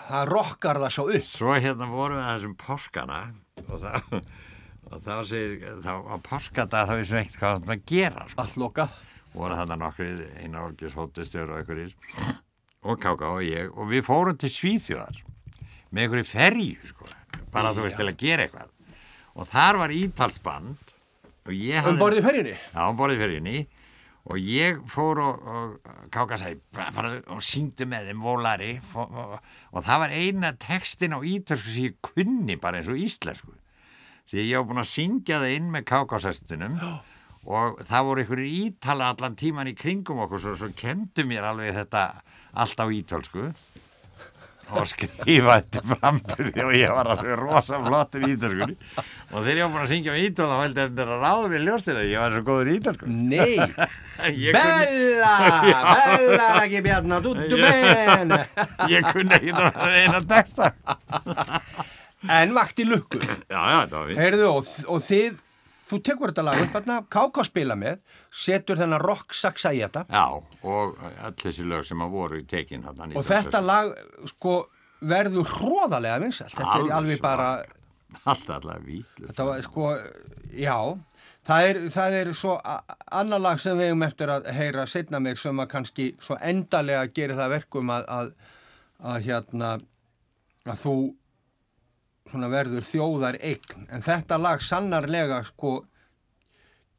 það 0.08 0.32
rokkar 0.32 0.82
það 0.84 0.96
svo 0.96 1.08
upp. 1.12 1.28
Svo 1.30 1.58
hérna 1.58 1.90
vorum 1.92 2.22
við 2.22 2.30
þessum 2.32 2.56
páskana 2.62 3.20
og 3.68 3.84
þá, 3.84 3.92
og 4.88 5.04
þá 5.04 5.14
segir, 5.28 5.78
þá 5.84 5.94
á 6.08 6.16
páskadag 6.24 6.90
þá 6.90 6.96
er 6.98 7.08
svo 7.12 7.22
ekkert 7.22 7.40
hvað 7.44 7.62
það 7.68 7.76
að 7.76 7.86
gera, 7.94 8.28
sko. 8.32 8.42
Allt 8.46 8.60
lokað. 8.64 8.98
Voru 9.38 9.60
þarna 9.60 9.80
nokkri, 9.84 10.12
einar 10.42 10.70
orgis 10.72 10.96
hóttistjóður 10.98 11.54
og 11.54 11.62
einhverjir. 11.62 11.96
Og 12.88 13.00
Káka 13.02 13.34
og 13.36 13.44
ég. 13.46 13.70
Og 13.76 13.92
við 13.92 14.06
fórum 14.08 14.38
til 14.40 14.50
Svíþjóðar 14.54 15.20
með 15.92 16.04
einhverju 16.06 16.28
ferju, 16.32 16.92
sko, 16.94 17.10
bara 17.54 17.74
þú 17.76 17.86
veist 17.86 18.00
til 18.00 18.08
að 18.08 18.22
gera 18.22 18.48
eitthvað. 18.48 18.72
Og 19.38 19.46
þar 19.46 19.78
var 19.84 19.94
ítalsband 19.94 20.96
Um 21.88 22.00
borðið 22.02 22.26
ferjunni? 22.28 22.56
Já, 22.58 22.80
hún 22.84 22.98
borðið 23.00 23.24
fyrir 23.24 23.40
henni 23.40 23.68
og 24.28 24.40
ég 24.44 24.80
fór 24.92 25.22
og, 25.24 25.46
og 25.48 25.94
káka 26.12 26.36
sæ 26.40 26.50
bara, 26.76 27.14
og 27.32 27.40
syngdi 27.46 27.88
með 27.88 28.10
þeim 28.10 28.26
volari. 28.26 28.74
Og, 28.92 29.14
og, 29.22 29.38
og 29.72 29.86
það 29.88 30.02
var 30.04 30.16
eina 30.18 30.52
textin 30.60 31.16
á 31.16 31.20
ítölsku 31.24 31.72
sem 31.72 31.88
ég 31.88 31.98
kunni 32.04 32.58
bara 32.60 32.82
eins 32.82 32.92
og 32.92 33.00
íslensku. 33.00 33.56
Því 34.28 34.44
ég 34.50 34.60
var 34.60 34.68
búin 34.68 34.84
að 34.84 34.92
syngja 34.92 35.40
það 35.40 35.56
inn 35.56 35.72
með 35.72 35.88
kákasestinum 35.88 36.80
og 37.48 37.78
það 37.88 38.08
voru 38.10 38.24
einhverjir 38.26 38.56
ítala 38.66 39.12
allan 39.14 39.38
tíman 39.40 39.72
í 39.72 39.76
kringum 39.78 40.20
okkur 40.26 40.42
svo, 40.44 40.56
svo 40.60 40.74
kendu 40.76 41.24
mér 41.30 41.48
alveg 41.48 41.78
þetta 41.78 42.08
allt 42.60 42.84
á 42.84 42.86
ítölsku. 42.92 43.52
Og 44.68 44.84
skrifa 44.92 45.62
þetta 45.62 45.86
frambyrði 45.94 46.66
og 46.66 46.74
ég 46.76 46.92
var 46.92 47.14
alveg 47.14 47.40
rosa 47.40 47.80
flottur 47.80 48.28
í 48.28 48.34
ítölskunni 48.36 48.76
og 49.28 49.44
þegar 49.44 49.58
ég 49.60 49.64
var 49.66 49.74
búin 49.74 49.84
að 49.84 49.92
syngja 49.92 50.16
á 50.16 50.18
ítöl 50.24 50.48
þá 50.48 50.58
veldi 50.62 50.84
þetta 50.86 51.08
að 51.08 51.24
ráða 51.26 51.50
við 51.52 51.66
ljóstir 51.68 52.00
að 52.00 52.10
ég 52.12 52.24
var 52.24 52.36
svo 52.38 52.44
góður 52.48 52.72
í 52.72 52.76
ítölsku 52.80 53.10
Nei, 53.12 53.58
ég 54.46 54.58
Bella, 54.58 55.34
Bella 55.68 56.48
Raggi 56.62 56.82
Bjarnar, 56.86 57.26
tuttu 57.26 57.62
ben 57.62 58.36
ég 58.94 59.12
kunni 59.12 59.40
ekki 59.40 59.56
það 59.58 59.98
eina 60.02 60.24
texta 60.32 60.72
En 62.34 62.54
vakti 62.56 62.82
lukku. 62.88 63.20
Já, 63.22 63.60
já, 63.62 63.78
það 63.86 63.94
var 63.94 64.08
við 64.10 64.18
Heyrðu, 64.24 64.48
og, 64.50 64.72
og 64.90 65.04
þið 65.06 65.44
Þú 65.88 65.98
tekur 66.04 66.32
þetta 66.34 66.44
lag 66.44 66.62
upp 66.66 66.74
hérna, 66.76 66.96
Káká 67.14 67.44
spila 67.48 67.76
með 67.80 68.02
setur 68.36 68.80
þennan 68.82 69.00
rock 69.00 69.32
saxa 69.38 69.72
í 69.72 69.80
þetta. 69.80 70.02
Já, 70.12 70.26
og 70.68 70.98
öll 71.00 71.38
þessi 71.40 71.64
lög 71.64 71.86
sem 71.88 72.02
að 72.04 72.18
voru 72.18 72.42
í 72.42 72.44
tekin 72.44 72.84
og 72.90 73.24
þetta 73.24 73.62
lag 73.64 73.94
sko 74.34 74.58
verður 75.08 75.48
hróðalega 75.48 76.20
vinsælt. 76.26 76.58
Þetta 76.58 76.82
er 76.82 76.92
alveg 76.98 77.24
bara 77.24 77.48
allt 78.26 78.50
allar 78.50 78.82
vítlust 78.86 79.30
þetta 79.32 79.46
var 79.48 79.62
sko, 79.66 79.92
já 80.58 80.78
það 81.48 81.68
er, 81.70 81.80
það 81.94 82.18
er 82.22 82.32
svo 82.36 82.56
a- 82.64 82.82
annað 83.22 83.42
lag 83.46 83.60
sem 83.64 83.78
við 83.80 83.92
hefum 83.92 84.04
eftir 84.08 84.34
að 84.34 84.50
heyra 84.58 84.88
setna 84.88 85.20
mér 85.24 85.38
sem 85.40 85.60
að 85.64 85.70
kannski 85.76 86.10
svo 86.24 86.38
endalega 86.42 87.08
gerir 87.14 87.38
það 87.40 87.54
verkum 87.58 87.90
að, 87.94 88.10
að, 88.18 88.34
að 89.14 89.22
hérna 89.30 89.72
að 90.68 90.82
þú 90.84 90.96
verður 92.52 92.84
þjóðar 92.84 93.38
eign 93.40 93.88
en 93.90 94.04
þetta 94.04 94.38
lag 94.42 94.62
sannarlega 94.62 95.44
sko 95.48 95.78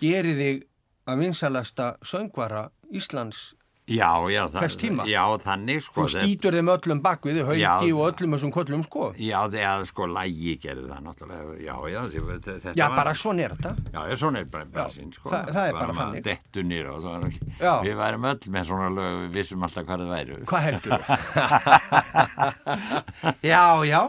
gerir 0.01 0.39
þig 0.39 0.62
að 1.09 1.19
vinsalasta 1.24 1.90
söngvara 2.05 2.69
Íslands 2.97 3.51
já, 3.89 4.12
já, 4.31 4.43
það- 4.52 5.06
já, 5.09 5.23
þannig 5.44 5.81
sko 5.86 6.02
þú 6.05 6.09
skýtur 6.15 6.52
þeim 6.59 6.69
öllum 6.74 7.01
bakvið 7.02 7.40
haugi 7.48 7.60
Já. 7.62 7.73
og 7.81 8.05
öllum 8.12 8.31
þessum 8.36 8.52
köllum 8.52 8.82
sko 8.85 9.02
já, 9.16 9.40
þegar 9.48 9.86
sko 9.89 10.02
lægi 10.12 10.59
gerði 10.62 10.89
það 10.93 11.01
náttúrulega 11.09 11.52
já, 11.65 11.74
já, 11.94 12.01
þe- 12.12 12.40
þetta 12.44 12.73
já 12.77 12.85
var 12.89 12.97
bara 13.01 13.12
svona 13.15 13.40
er 13.48 13.52
þetta 13.56 13.73
Já, 13.94 14.01
svona 14.20 14.39
er 14.39 14.44
bara 14.44 14.65
Já, 14.65 14.69
basinn, 14.77 15.12
sko. 15.12 15.31
það- 15.32 15.48
það 15.55 15.69
er 15.69 15.73
bara 15.73 15.93
að 15.93 15.97
þannig. 15.98 16.23
Dettu 16.28 16.62
nýra 16.69 16.90
og 16.93 17.02
það. 17.02 17.23
Já. 17.60 17.74
Við 17.82 17.97
værum 17.98 18.24
öll 18.28 18.39
með 18.55 18.65
svona 18.69 18.89
lög, 18.94 19.12
við 19.24 19.31
vissum 19.39 19.62
alltaf 19.66 19.85
hvað 19.89 19.98
það 20.05 20.10
væru. 20.12 20.36
Hvað 20.44 20.62
heldur 20.69 20.93
já, 23.43 23.85
já. 23.89 24.01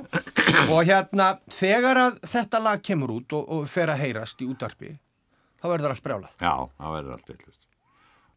Og 0.70 0.84
hérna, 0.90 1.30
þegar 1.54 1.98
að 2.04 2.20
þetta 2.30 2.62
lag 2.64 2.82
kemur 2.86 3.10
út 3.20 3.34
og, 3.38 3.44
og 3.50 3.68
fer 3.72 3.90
að 3.94 4.02
heyrast 4.04 4.42
í 4.44 4.46
útarpi, 4.52 4.92
þá 5.62 5.66
verður 5.72 5.90
það 5.94 6.02
sprjálað. 6.04 6.34
Já, 6.44 6.54
það 6.80 6.96
verður 6.98 7.16
allt 7.18 7.30
villust. 7.34 7.64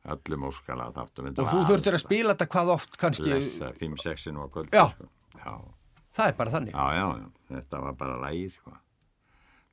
Öllum 0.02 0.48
óskala 0.48 0.88
þáttum. 0.96 1.28
Og 1.30 1.46
þú 1.46 1.60
þurftir 1.68 1.94
að 1.94 2.02
spila 2.02 2.34
þetta 2.34 2.46
hvað 2.50 2.70
oft 2.74 2.96
kannski. 2.98 3.28
Lessa 3.30 3.68
5-6 3.78 4.32
og 4.34 4.48
kvöld. 4.54 4.72
Já. 4.74 4.88
Sko. 4.90 5.10
Já. 5.38 5.52
það 6.18 6.30
er 6.30 6.34
bara 6.38 6.52
þannig 6.52 6.74
Já, 6.74 6.86
já, 6.96 7.04
já, 7.22 7.28
þetta 7.52 7.82
var 7.84 7.94
bara 8.00 8.16
lægið, 8.26 8.56
sko. 8.58 8.74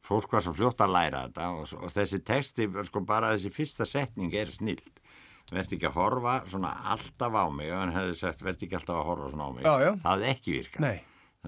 Fólk 0.09 0.31
var 0.31 0.45
svo 0.45 0.53
fljótt 0.55 0.83
að 0.85 0.93
læra 0.95 1.23
þetta 1.27 1.47
og, 1.57 1.73
og 1.83 1.91
þessi 1.91 2.21
texti, 2.25 2.69
sko, 2.87 3.01
bara 3.05 3.33
þessi 3.33 3.51
fyrsta 3.51 3.87
setning 3.89 4.37
er 4.37 4.53
snild. 4.53 5.01
Verðst 5.49 5.73
ekki 5.75 5.89
að 5.89 5.97
horfa 5.97 6.35
svona 6.47 6.71
alltaf 6.93 7.33
á 7.33 7.45
mig, 7.49 7.71
ef 7.73 7.81
hann 7.81 7.95
hefði 7.95 8.15
sagt, 8.21 8.43
verðst 8.45 8.63
ekki 8.67 8.77
alltaf 8.77 9.01
að 9.01 9.07
horfa 9.09 9.31
svona 9.33 9.49
á 9.49 9.51
mig. 9.57 9.65
Já, 9.65 9.73
já. 9.81 9.91
Það 10.05 10.13
hefði 10.13 10.29
ekki 10.35 10.55
virkað. 10.55 10.99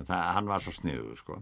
Hann 0.09 0.49
var 0.49 0.65
svo 0.65 0.73
sniður, 0.75 1.17
sko. 1.21 1.37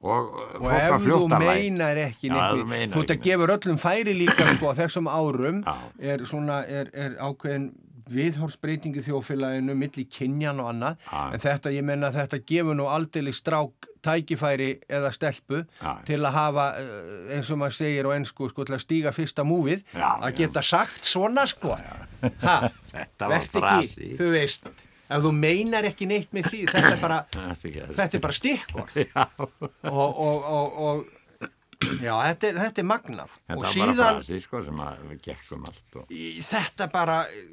Og, 0.00 0.30
uh, 0.32 0.54
og 0.62 0.70
ef 0.72 1.02
þú 1.04 1.16
meinar 1.28 1.98
ekki 2.06 2.30
ef 2.30 2.38
þú 2.38 2.56
neitt 2.56 2.68
meinar 2.70 2.94
þú 2.94 3.02
ert 3.04 3.10
að 3.12 3.24
gefur 3.26 3.50
öllum 3.58 3.80
færi 3.82 4.14
líka 4.16 4.46
sko, 4.54 4.72
þessum 4.78 5.10
árum 5.12 5.58
Já. 5.66 5.74
er, 6.14 6.24
svona, 6.30 6.62
er, 6.64 6.88
er 6.96 7.18
ákveðin 7.20 7.66
viðhórsbreytingi 8.10 9.02
þjófélaginu 9.04 9.74
milli 9.78 10.06
kynjan 10.10 10.58
og 10.64 10.70
annað 10.72 10.96
Já. 11.04 11.20
en 11.36 11.42
þetta, 11.44 11.72
ég 11.76 11.84
menna 11.86 12.10
þetta 12.14 12.40
gefur 12.48 12.78
nú 12.80 12.88
aldrei 12.90 13.30
strák 13.36 13.90
tækifæri 14.00 14.70
eða 14.88 15.12
stelpu 15.12 15.60
Já. 15.82 15.92
til 16.08 16.20
að 16.24 16.32
hafa 16.38 16.66
eh, 16.80 17.36
eins 17.36 17.52
og 17.52 17.60
maður 17.60 17.76
segir 17.82 18.08
á 18.08 18.16
ennsku 18.16 18.48
sko, 18.50 18.64
til 18.64 18.78
að 18.78 18.84
stíga 18.86 19.12
fyrsta 19.14 19.44
múfið 19.46 19.84
Já, 19.92 20.14
að 20.16 20.38
geta 20.40 20.64
sagt 20.64 21.04
svona 21.06 21.44
sko 21.50 21.76
ha, 21.76 22.56
Þetta 22.94 23.28
var 23.28 23.36
vertu 23.36 23.60
frasi. 23.60 23.90
ekki, 23.92 24.16
þú 24.16 24.30
veist 24.32 24.72
ef 25.10 25.24
þú 25.24 25.30
meinar 25.36 25.88
ekki 25.88 26.06
neitt 26.10 26.34
með 26.36 26.50
því 26.52 26.60
þetta 26.70 26.92
er 26.94 27.00
bara, 27.02 27.22
að- 27.50 27.64
þetta 27.96 28.18
er 28.18 28.22
bara 28.26 28.36
stikkorð 28.36 29.00
Já, 29.02 29.24
og, 29.40 30.20
og, 30.20 30.44
og, 30.50 30.78
og 30.86 31.96
já, 32.00 32.12
þetta 32.28 32.50
er, 32.50 32.60
þetta 32.66 32.82
er 32.84 32.88
magnaf 32.90 33.34
þetta 33.40 33.56
og 33.56 33.64
var 33.64 33.74
síðan 33.74 33.96
bara 33.96 34.20
frasi, 34.20 34.40
sko, 34.44 34.62
sem 34.68 34.84
að 34.84 35.02
við 35.10 35.24
gekkum 35.30 35.66
allt 35.70 35.98
og... 36.02 36.14
þetta 36.50 36.88
bara 36.92 37.18
eh, 37.32 37.50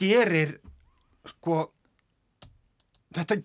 gerir 0.00 0.56
sko 1.34 1.60
þetta 3.16 3.40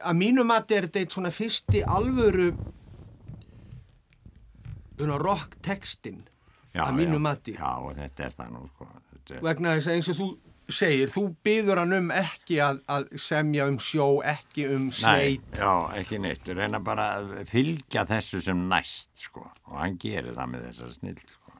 að 0.00 0.16
mínu 0.16 0.46
mati 0.48 0.76
er 0.78 0.88
þetta 0.88 1.02
eitt 1.04 1.14
svona 1.14 1.32
fyrsti 1.34 1.82
alvöru 1.84 2.50
una, 5.00 5.16
rock 5.20 5.56
textin 5.64 6.22
að 6.74 6.92
mínu 7.00 7.18
já, 7.18 7.22
mati. 7.24 7.54
Já, 7.56 7.70
og 7.82 7.96
þetta 7.98 8.26
er 8.26 8.34
það 8.36 8.50
nú, 8.54 8.60
sko. 8.74 8.86
Þetta 9.16 9.40
vegna 9.42 9.72
þess 9.76 9.88
að 9.90 9.96
eins 9.96 10.10
og 10.12 10.18
þú 10.20 10.28
segir 10.74 11.10
þú 11.12 11.24
byður 11.46 11.82
hann 11.82 11.96
um 11.96 12.12
ekki 12.14 12.60
að, 12.64 12.82
að 12.90 13.08
semja 13.20 13.66
um 13.70 13.78
sjó, 13.82 14.06
ekki 14.26 14.66
um 14.70 14.88
Nei, 14.90 14.96
sveit 14.96 15.60
já, 15.60 15.72
ekki 16.00 16.20
neitt, 16.22 16.48
reyna 16.56 16.80
bara 16.84 17.10
að 17.18 17.34
fylgja 17.50 18.06
þessu 18.08 18.42
sem 18.44 18.64
næst, 18.70 19.12
sko, 19.26 19.44
og 19.68 19.76
hann 19.80 19.98
gerir 20.00 20.34
það 20.36 20.54
með 20.54 20.66
þessari 20.68 20.96
snill, 20.98 21.20
sko, 21.34 21.58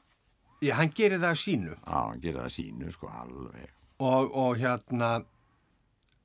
já, 0.61 0.73
hann 0.79 0.95
gerir 0.97 1.21
það 1.21 1.35
að 1.35 1.43
sínu. 1.43 1.77
Já, 1.77 1.99
hann 1.99 2.23
gerir 2.23 2.41
það 2.41 2.55
sínu, 2.57 2.91
sko, 2.95 3.13
alveg, 3.21 3.77
og, 4.01 4.35
og 4.43 4.59
hérna 4.61 5.13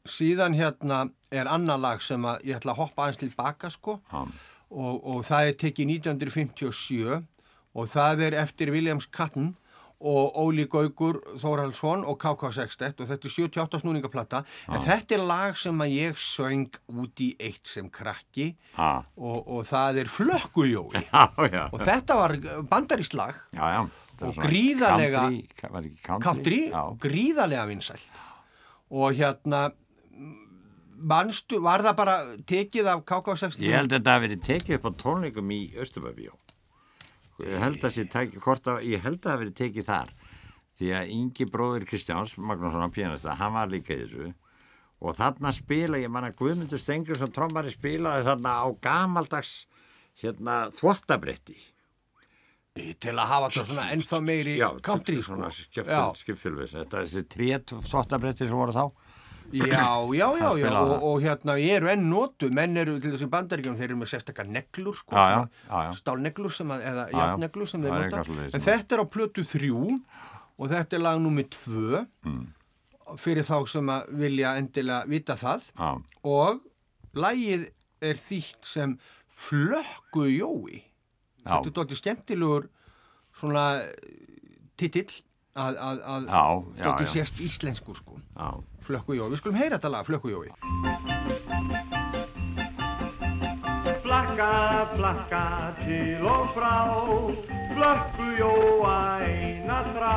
síðan 0.06 0.54
hérna 0.54 1.06
er 1.34 1.48
annar 1.50 1.80
lag 1.82 2.02
sem 2.04 2.22
að 2.26 2.44
ég 2.46 2.60
ætla 2.60 2.76
að 2.76 2.84
hoppa 2.84 3.06
aðeins 3.06 3.22
til 3.22 3.32
baka 3.36 3.70
sko. 3.74 3.98
Já, 4.12 4.22
og, 4.70 4.94
og 5.06 5.22
það 5.26 5.50
er 5.50 5.58
tekið 5.62 5.92
1957 6.00 7.22
og 7.76 7.88
það 7.92 8.22
er 8.28 8.36
eftir 8.42 8.72
Williams 8.74 9.06
Catton 9.12 9.54
og 10.01 10.36
Óli 10.36 10.66
Gaugur 10.68 11.18
Þórhalsson 11.40 12.02
og 12.05 12.18
KK 12.20 12.51
Sextet 12.52 13.01
og 13.01 13.09
þetta 13.09 13.28
er 13.31 13.35
78 13.48 13.81
snúningaplata. 13.82 14.43
En 14.68 14.82
þetta 14.85 15.16
er 15.16 15.24
lag 15.28 15.56
sem 15.56 15.81
að 15.81 15.94
ég 15.97 16.18
söng 16.20 16.66
út 16.93 17.23
í 17.24 17.31
eitt 17.40 17.64
sem 17.70 17.89
krakki 17.90 18.51
og, 19.16 19.39
og 19.47 19.64
það 19.68 20.02
er 20.05 20.12
Flökkujói 20.12 21.01
já, 21.09 21.24
já, 21.48 21.62
og 21.73 21.81
þetta 21.81 22.18
var 22.20 22.36
lag. 23.16 23.40
Já, 23.56 23.62
það 23.62 23.81
var 24.20 24.28
og 24.28 24.36
svona 24.36 24.47
gríðarlega- 24.51 25.24
country, 26.24 26.60
gríðarlega 27.01 27.66
vinsælt. 27.68 28.23
Og 28.93 29.16
hérna 29.18 29.66
manstu, 30.97 31.59
var 31.60 31.82
það 31.85 31.97
bara 31.98 32.16
tekið 32.48 32.89
af 32.93 33.02
KK60 33.09 33.60
ég 33.64 33.74
held 33.77 33.90
að 33.93 33.98
þetta 33.98 34.14
hafi 34.16 34.27
verið 34.28 34.44
tekið 34.47 34.78
upp 34.78 34.86
á 34.89 34.93
tónleikum 35.02 35.51
í 35.52 35.60
Östubabíó, 35.82 36.36
ég 37.44 37.60
held 37.60 37.84
að 37.84 37.98
að, 38.00 38.82
ég 38.86 39.04
held 39.04 39.20
að 39.20 39.30
það 39.30 39.38
verið 39.42 39.54
tekið 39.60 39.86
þar, 39.90 40.12
því 40.76 40.90
að 40.96 41.12
Ingi 41.16 41.46
bróðir 41.52 41.86
Kristjáns, 41.88 42.36
Magnússon 42.38 42.84
á 42.84 42.90
pianista, 42.92 43.36
hann 43.36 43.56
var 43.56 43.70
líka 43.72 43.94
í 43.94 44.02
þessu, 44.04 44.32
og 45.04 45.16
þarna 45.18 45.52
spila, 45.52 46.00
ég 46.00 46.12
manna 46.12 46.32
Guðmundur 46.36 46.80
Stengriðsson 46.80 47.32
trommari 47.36 47.72
spilaði 47.72 48.26
þarna 48.30 48.54
á 48.64 48.66
gamaldags 48.80 49.54
hérna 50.22 50.66
þvottabretti. 50.72 51.56
Til 52.76 53.14
að 53.16 53.28
hafa 53.30 53.48
þetta 53.48 53.66
svona 53.70 53.84
ennþá 53.94 54.18
meiri 54.20 54.56
country 54.84 55.22
sko. 55.24 55.36
skipfylvis 56.20 56.74
þetta 56.76 56.98
er 56.98 57.06
þessi 57.06 57.28
trét 57.32 57.72
þvottabretti 57.72 58.44
sem 58.44 58.56
voru 58.56 58.74
þá 58.76 59.05
já, 59.52 59.85
já, 60.14 60.27
já, 60.40 60.48
já 60.59 60.70
og, 60.81 61.02
og 61.06 61.20
hérna 61.23 61.55
eru 61.60 61.89
enn 61.93 62.09
notu 62.10 62.48
menn 62.51 62.77
eru 62.77 62.98
til 63.01 63.12
þessi 63.14 63.28
bandaríkjum 63.31 63.77
þeir 63.78 63.90
eru 63.90 63.98
með 64.01 64.10
sérstakar 64.14 64.48
neglur 64.51 64.97
sko, 64.98 65.14
stálneglur 66.01 66.52
sem 66.52 66.70
að, 66.74 66.82
eða 66.90 67.05
já. 67.12 67.16
jafneglur 67.20 67.70
sem 67.70 67.82
þeir 67.86 67.97
nota. 68.02 68.24
en 68.52 68.60
þetta 68.66 68.97
er 68.98 69.02
á 69.02 69.06
plötu 69.06 69.44
þrjú 69.47 69.82
og 70.59 70.70
þetta 70.73 70.97
er 70.98 71.05
lag 71.06 71.20
nummið 71.23 71.51
tvö 71.56 72.06
Mm. 72.27 72.47
fyrir 73.23 73.44
þá 73.47 73.59
sem 73.70 73.86
að 73.86 74.09
vilja 74.18 74.56
endilega 74.59 75.06
vita 75.06 75.36
það. 75.39 75.68
Já, 75.78 75.90
og 76.27 76.60
lagið 77.14 77.68
er 78.02 78.18
þýtt 78.18 78.66
sem 78.66 78.97
flökku 79.31 80.24
jói. 80.27 80.81
Þetta 81.44 81.70
er 81.70 81.74
dóttir 81.77 82.01
skemmtilegur 82.01 82.66
svona 83.36 83.82
titill 84.77 85.12
að, 85.56 85.78
að, 85.80 86.00
að 86.14 86.26
já, 86.28 86.44
já, 86.76 86.84
dóttir 86.84 87.06
já, 87.06 87.12
sést 87.12 87.40
íslenskur 87.40 87.96
sko. 87.98 88.18
Já. 88.36 88.48
flökku 88.86 89.16
jói, 89.16 89.26
við 89.32 89.40
skulum 89.40 89.58
heyra 89.58 89.78
þetta 89.78 89.90
lag 89.90 90.06
flökku 90.06 90.30
jói. 90.30 90.48
Flakka, 94.06 94.50
flakka 94.94 95.42
til 95.80 96.28
og 96.30 96.52
frá, 96.54 96.76
flökku 97.74 98.28
jóa 98.38 98.94
eina 99.26 99.80
þrá, 99.90 100.14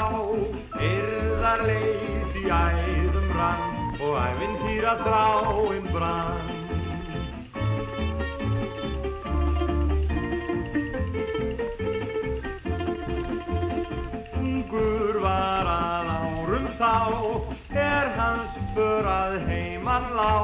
yrðar 0.92 1.66
leys 1.66 2.38
í 2.38 2.46
æðum 2.46 3.34
rann 3.34 3.98
og 3.98 4.16
æfintýra 4.28 4.96
þráinn 5.02 5.92
brann. 5.96 6.59
För 18.80 19.08
að 19.12 19.34
heiman 19.50 20.06
lá, 20.16 20.36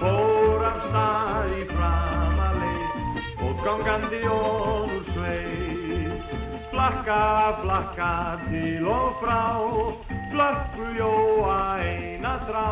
fór 0.00 0.62
af 0.66 0.78
stað 0.88 1.52
í 1.54 1.66
framaleit, 1.68 3.20
og 3.46 3.60
gangandi 3.66 4.22
ón 4.26 4.94
úr 4.96 5.04
sveit. 5.12 6.32
Flakka, 6.72 7.20
flakka 7.60 8.10
til 8.48 8.88
og 8.90 9.22
frá, 9.22 9.44
flökku 10.32 10.88
jóa 10.98 11.60
eina 11.84 12.34
þrá, 12.48 12.66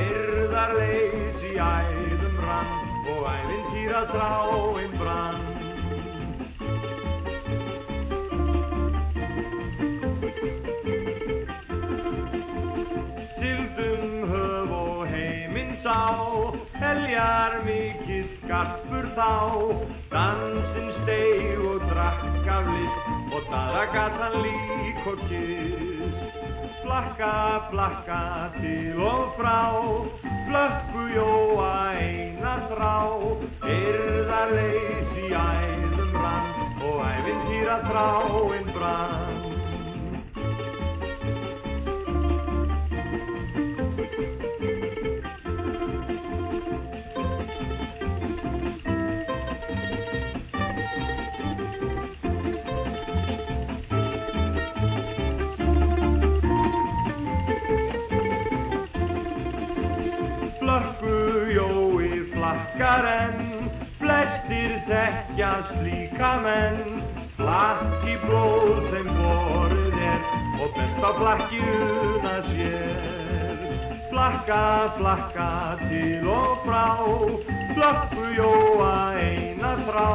erðar 0.00 0.74
leys 0.80 1.46
í 1.52 1.54
æðum 1.68 2.42
rann, 2.48 2.74
og 3.14 3.30
æfintýra 3.36 4.04
þráinn 4.10 4.98
brann. 4.98 5.49
Skarpur 18.60 19.06
þá, 19.16 19.28
dansinn 20.12 20.90
steig 21.00 21.60
og 21.64 21.84
drakk 21.88 22.48
af 22.52 22.66
list, 22.68 23.06
og 23.32 23.46
þaða 23.48 23.84
gat 23.94 24.18
hann 24.20 24.36
lík 24.44 25.06
og 25.08 25.22
kist. 25.30 26.18
Flakka, 26.82 27.32
flakka 27.70 28.20
til 28.58 29.00
og 29.00 29.32
frá, 29.38 29.60
flökku 30.48 31.06
jóa 31.14 31.72
eina 31.96 32.56
þrá, 32.72 32.96
yrða 33.76 34.42
leys 34.52 35.14
í 35.16 35.30
æðum 35.30 36.18
rann, 36.20 36.50
og 36.84 37.00
æfintýra 37.06 37.80
þráinn 37.86 38.74
brann. 38.76 39.49
Þekkja 64.90 65.52
slíka 65.70 66.32
menn. 66.44 67.00
Flakk 67.38 68.04
í 68.10 68.16
blóð 68.26 68.90
þeim 68.92 69.10
borið 69.16 70.00
er 70.10 70.24
og 70.60 70.74
bent 70.76 71.04
á 71.06 71.10
flakkjuna 71.20 72.36
sér. 72.50 73.00
flakka, 74.10 74.92
flakka 74.98 75.78
til 75.88 76.28
og 76.28 76.58
frá 76.66 76.86
Flökku 77.74 78.26
jóa 78.36 79.14
eina 79.16 79.72
þrá 79.86 80.10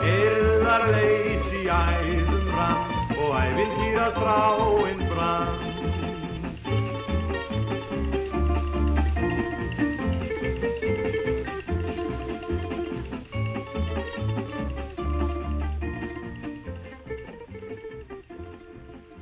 Erðar 0.00 0.86
leys 0.94 1.48
í 1.52 1.64
æðum 1.68 2.52
rann 2.56 3.16
Og 3.16 3.32
æfintýra 3.42 4.10
þráinn 4.16 5.08
brann 5.10 5.75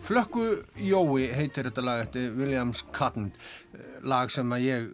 Flökku 0.04 0.44
Jói 0.84 1.28
heitir 1.32 1.70
þetta 1.70 1.84
lag 1.84 2.02
eftir 2.04 2.32
Williams 2.36 2.82
Cotton 2.92 3.30
eh, 3.72 4.00
lag 4.04 4.32
sem 4.32 4.50
að 4.52 4.66
ég 4.66 4.90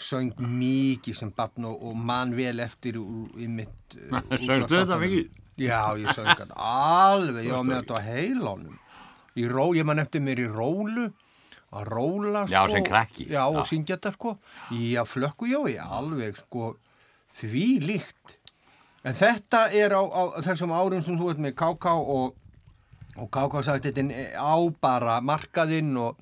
söng 0.00 0.32
mikið 0.40 1.18
sem 1.18 1.32
barn 1.36 1.68
og, 1.68 1.82
og 1.90 1.98
man 1.98 2.32
vel 2.36 2.56
eftir 2.64 2.96
í 2.98 3.48
mitt 3.50 3.98
eh, 3.98 4.14
Söngstu 4.46 4.80
þetta 4.80 5.00
mikið? 5.02 5.42
Já, 5.60 5.82
ég 6.00 6.16
söng 6.16 6.30
þetta 6.32 6.56
alveg, 6.58 7.44
ég 7.46 7.54
var 7.54 7.68
með 7.68 7.82
þetta 7.82 8.00
á 8.00 8.06
heilónum 8.08 8.80
ró, 9.50 9.66
ég 9.74 9.86
man 9.86 10.02
eftir 10.02 10.22
mér 10.22 10.40
í 10.44 10.48
rólu 10.50 11.10
að 11.74 11.88
róla 11.90 12.44
sko, 12.46 12.54
Já, 12.54 12.60
sem 12.70 12.86
krakki. 12.86 13.26
Já, 13.34 13.42
og 13.50 13.66
syngja 13.66 13.96
þetta 13.96 14.12
sko. 14.14 14.36
Já, 14.78 15.02
Flökku 15.10 15.48
Jói, 15.50 15.74
alveg 15.82 16.38
sko 16.38 16.76
því 17.34 17.66
líkt 17.82 18.36
en 19.04 19.16
þetta 19.18 19.66
er 19.74 19.94
á, 19.98 20.02
á 20.06 20.22
þessum 20.46 20.72
árum 20.74 21.02
sem 21.04 21.18
þú 21.18 21.32
ert 21.32 21.42
með 21.42 21.56
KK 21.58 21.96
og 22.14 22.38
og 23.20 23.30
KK 23.34 23.64
sagt 23.66 23.88
þetta 23.88 24.04
á 24.38 24.56
bara 24.82 25.18
markaðinn 25.24 25.92
og, 26.02 26.20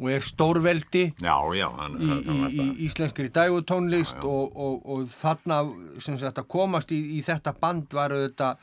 og 0.00 0.10
er 0.12 0.24
stórveldi 0.24 1.04
Já, 1.22 1.36
já, 1.56 1.68
hann, 1.78 1.96
í, 2.00 2.10
hann, 2.28 2.44
í, 2.48 2.60
í 2.60 2.86
íslenskri 2.88 3.28
dægutónlist 3.34 4.20
og, 4.22 4.52
og, 4.56 4.78
og 4.86 5.08
þarna 5.12 5.62
sem 6.02 6.20
sagt 6.20 6.40
að 6.42 6.50
komast 6.54 6.94
í, 6.94 7.00
í 7.18 7.24
þetta 7.26 7.54
band 7.58 7.92
var 7.96 8.14
þetta 8.16 8.54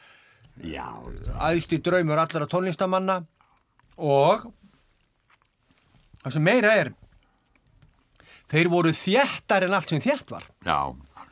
Já, 0.60 0.88
aðst 1.40 1.76
í 1.78 1.80
draumur 1.84 2.20
allra 2.20 2.50
tónlistamanna 2.52 3.22
og 4.00 4.50
það 6.24 6.36
sem 6.36 6.44
meira 6.44 6.74
er 6.76 6.92
þeir 8.50 8.70
voru 8.72 8.94
þjættar 8.96 9.68
en 9.68 9.76
allt 9.78 9.94
sem 9.94 10.02
þjætt 10.04 10.34
var. 10.34 10.48
Já, 10.66 10.80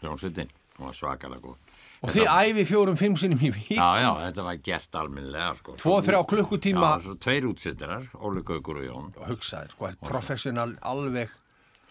hljómsveitin, 0.02 0.52
hún 0.78 0.90
var 0.90 0.98
svakalega 0.98 1.44
góð. 1.44 1.67
Og 2.04 2.14
þið 2.14 2.30
æfi 2.30 2.68
fjórum, 2.70 3.00
fimm 3.00 3.18
sinnum 3.20 3.42
í 3.42 3.50
vík 3.56 3.74
Já, 3.78 3.88
já, 4.04 4.12
þetta 4.28 4.46
var 4.46 4.62
gert 4.68 5.00
alminlega, 5.02 5.50
sko. 5.62 5.76
Tvo, 5.82 5.98
þrjá 6.06 6.22
klukkutíma. 6.30 6.94
Já, 6.94 7.04
svo 7.08 7.18
tveir 7.26 7.50
útsittirar, 7.50 8.08
Óli 8.22 8.44
Gaukur 8.46 8.84
og 8.84 8.88
Jón. 8.88 9.12
hugsaðir, 9.28 9.74
sko, 9.74 9.92
professional 10.06 10.76
alveg 10.86 11.34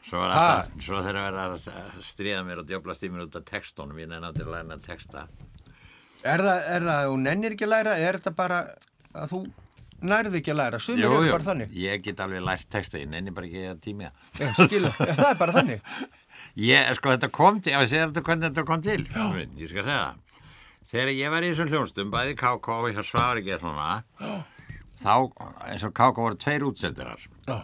Svo, 0.06 0.20
alltaf, 0.22 0.70
svo 0.86 1.00
þegar 1.02 1.34
verið 1.34 1.68
að 1.72 2.02
stríða 2.06 2.42
mér 2.46 2.60
og 2.62 2.66
djöflast 2.68 3.02
í 3.02 3.08
mér 3.10 3.24
út 3.24 3.38
af 3.40 3.46
textónum, 3.48 3.98
ég 3.98 4.06
nenni 4.12 4.28
til 4.36 4.44
að 4.46 4.52
læna 4.54 4.76
texta. 4.84 5.24
Er 6.22 6.42
það, 6.46 6.60
er 6.76 6.84
það 6.86 6.98
að 7.00 7.06
þú 7.10 7.16
nennir 7.24 7.56
ekki 7.56 7.66
að 7.66 7.72
læra 7.72 7.94
eða 7.96 8.10
er 8.12 8.18
þetta 8.20 8.32
bara 8.38 8.60
að 9.16 9.32
þú 9.32 9.40
nærði 10.06 10.40
ekki 10.40 10.52
að 10.52 10.58
læra 10.60 10.80
sumir 10.82 11.02
Jú, 11.02 11.10
jú, 11.26 11.66
ég 11.80 12.04
get 12.04 12.22
alveg 12.22 12.44
lært 12.46 12.70
texta, 12.70 13.00
ég 13.02 13.10
nenni 13.10 13.34
bara 13.34 13.48
ekki 13.50 13.64
að 13.72 13.82
tímja. 13.82 14.12
Ég 14.38 14.54
skil, 14.60 14.86
ja, 14.86 14.94
það 15.18 15.30
er 15.32 15.40
bara 15.42 15.56
þannig 15.58 15.98
Ég, 16.56 16.88
sko, 16.96 17.12
þetta 17.12 17.28
kom 17.36 17.58
til, 17.60 17.74
ég 17.74 17.90
segir 17.90 18.06
þetta 18.08 18.22
hvernig 18.24 18.48
þetta 18.48 18.62
kom 18.68 18.84
til, 18.84 19.02
Minn, 19.34 19.56
ég 19.60 19.68
skal 19.68 19.84
segja 19.84 19.98
það. 20.06 20.22
Þegar 20.86 21.10
ég 21.12 21.32
var 21.34 21.44
í 21.44 21.48
þessum 21.50 21.70
hljónstum, 21.72 22.10
bæði 22.14 22.36
KK 22.40 22.68
og 22.76 22.86
ég 22.88 23.00
svar 23.04 23.40
ekki 23.40 23.58
svona, 23.60 23.88
þá, 25.02 25.14
eins 25.66 25.84
og 25.84 25.94
KK 25.98 26.22
voru 26.22 26.38
tveir 26.40 26.64
útsendirar 26.68 27.24
Já, 27.48 27.56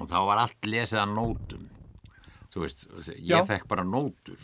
og 0.00 0.08
þá 0.10 0.16
var 0.26 0.40
allt 0.42 0.66
lesið 0.66 1.02
að 1.04 1.12
nótum. 1.14 1.66
Þú 2.50 2.64
veist, 2.64 2.86
ég 3.12 3.34
Já. 3.36 3.44
fekk 3.46 3.68
bara 3.70 3.84
nótur 3.86 4.40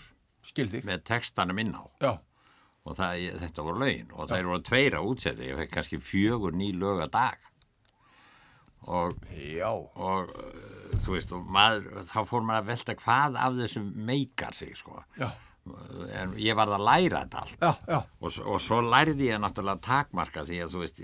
skil 0.46 0.68
þig 0.68 0.84
með 0.86 1.02
textanum 1.08 1.58
inn 1.62 1.72
á. 1.74 1.82
Já, 2.04 2.12
og 2.84 2.98
það, 2.98 3.16
ég, 3.24 3.40
þetta 3.42 3.64
voru 3.66 3.82
lögin. 3.82 4.12
Og 4.14 4.30
þeir 4.30 4.50
voru 4.52 4.64
tveir 4.68 4.98
að 4.98 5.08
útsetja, 5.10 5.48
ég 5.48 5.58
fekk 5.62 5.74
kannski 5.78 6.00
fjögur 6.02 6.54
ný 6.58 6.70
lög 6.76 7.02
að 7.06 7.12
dag 7.16 7.50
og 8.86 9.14
og 9.94 10.32
uh, 10.34 10.98
þú 11.02 11.14
veist, 11.16 11.32
og 11.36 11.46
maður, 11.54 11.86
þá 12.08 12.18
fór 12.28 12.42
maður 12.46 12.62
að 12.64 12.70
velta 12.72 12.94
hvað 12.98 13.38
af 13.46 13.56
þessu 13.60 13.82
meikar 14.10 14.54
sig, 14.58 14.74
sko. 14.76 15.02
já, 15.18 15.30
En 16.18 16.32
ég 16.42 16.56
varð 16.58 16.74
að 16.74 16.82
læra 16.88 17.20
þetta 17.22 17.40
allt. 17.44 17.58
já, 17.62 17.72
já 17.86 17.98
Og, 18.18 18.38
og 18.50 18.56
svo 18.60 18.80
lærði 18.82 19.28
ég 19.30 19.38
náttúrulega 19.44 19.78
takmarka 19.86 20.42
því 20.48 20.58
að 20.64 20.72
þú 20.74 20.80
veist, 20.82 20.98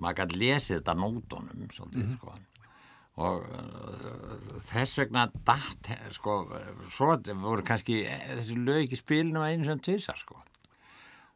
maður 0.00 0.16
gæti 0.22 0.38
lesið 0.40 0.78
þetta 0.78 0.94
nótunum, 0.96 1.66
svolítið, 1.76 2.14
sko. 2.16 2.36
Og 3.18 3.44
uh, 3.50 4.58
þess 4.62 4.98
vegna 5.02 5.26
datt, 5.44 5.90
he- 5.92 6.12
sko, 6.16 6.38
svo 6.94 7.16
voru 7.42 7.64
kannski 7.66 8.00
eh, 8.06 8.28
þessi 8.38 8.56
lög 8.62 8.84
ekki 8.86 8.96
spilinu 9.00 9.42
einu 9.44 9.66
sem 9.68 9.80
tvisar, 9.82 10.16
sko. 10.22 10.38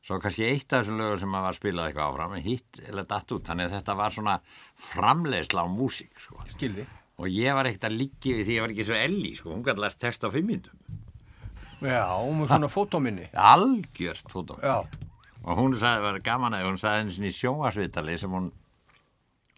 Svo 0.02 0.18
kannski 0.18 0.42
eitt 0.48 0.72
af 0.74 0.82
þessum 0.82 0.98
lögur 0.98 1.20
sem 1.22 1.30
maður 1.30 1.44
var 1.46 1.52
að 1.54 1.58
spila 1.60 1.84
eitthvað 1.86 2.08
áfram, 2.10 2.32
en 2.34 2.42
hitt 2.42 2.80
eða 2.88 3.04
datt 3.12 3.34
út, 3.36 3.44
þannig 3.46 3.68
að 3.68 3.74
þetta 3.76 3.94
var 4.00 4.14
svona 4.16 4.34
framleiðsla 4.90 5.62
á 5.62 5.66
músík, 5.70 6.10
sko. 6.18 6.40
skil 6.50 6.72
þig 6.80 6.98
Og 7.22 7.28
ég 7.30 7.54
var 7.54 7.68
ekkert 7.68 7.84
að 7.86 7.98
liggja 8.00 8.34
við 8.38 8.46
því 8.48 8.54
ég 8.56 8.64
var 8.64 8.72
ekki 8.74 8.86
svo 8.88 8.96
elli, 8.98 9.30
sko, 9.38 9.52
hún 9.52 9.62
gæti 9.62 9.82
lært 9.84 9.98
text 10.02 10.24
á 10.26 10.28
fimm 10.32 10.48
myndum. 10.48 10.98
Já, 11.82 12.06
með 12.34 12.48
svona 12.50 12.70
fótóminni 12.72 13.28
Algjört 13.52 14.30
fótó. 14.32 14.58
Já, 14.62 14.82
Og 15.42 15.58
hún 15.58 15.72
sagði, 15.78 16.02
var 16.06 16.18
gaman 16.22 16.54
að 16.54 16.66
hún 16.68 16.76
sagði 16.78 17.00
henni 17.02 17.14
sinni 17.16 17.30
í 17.32 17.34
sjónvarsvitali 17.38 18.18
sem 18.18 18.30
hún, 18.30 18.50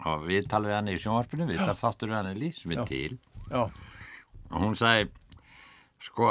og 0.08 0.22
viðtal 0.28 0.62
við 0.64 0.76
hann 0.76 0.88
í 0.92 0.94
sjónvarpinu, 1.00 1.48
viðtal 1.48 1.76
þáttur 1.76 2.12
við 2.12 2.16
hann 2.20 2.44
í 2.44 2.52
sem 2.56 2.72
er 2.76 2.84
til. 2.88 3.18
já, 3.50 3.62
Og 4.54 4.60
hún 4.60 4.76
sagði, 4.76 5.08
sko, 6.04 6.28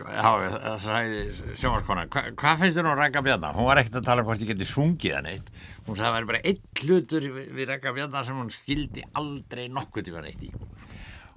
það 0.00 0.76
sagði 0.82 1.22
sjónvarskonan, 1.60 2.10
hva, 2.12 2.24
hvað 2.40 2.60
finnst 2.62 2.78
þér 2.78 2.86
nú 2.86 2.92
um 2.92 2.98
Ragga 2.98 3.22
Bjarnar? 3.24 3.56
Hún 3.56 3.68
var 3.68 3.80
ekkert 3.80 4.00
að 4.00 4.08
tala 4.08 4.24
um 4.24 4.28
hvort 4.28 4.42
ég 4.42 4.50
geti 4.50 4.68
sungið 4.68 5.16
hann 5.18 5.30
eitt. 5.30 5.50
Hún 5.86 5.96
sagði, 5.96 6.04
það 6.04 6.16
væri 6.16 6.30
bara 6.30 6.42
einn 6.50 6.62
hlutur 6.82 7.28
við, 7.38 7.64
Ragga 7.70 7.94
Bjarnar 7.96 8.28
sem 8.28 8.40
hún 8.40 8.52
skildi 8.52 9.04
aldrei 9.20 9.66
nokkuð 9.72 10.08
til 10.08 10.16
hann 10.18 10.30
eitt 10.30 10.46
í. 10.46 10.52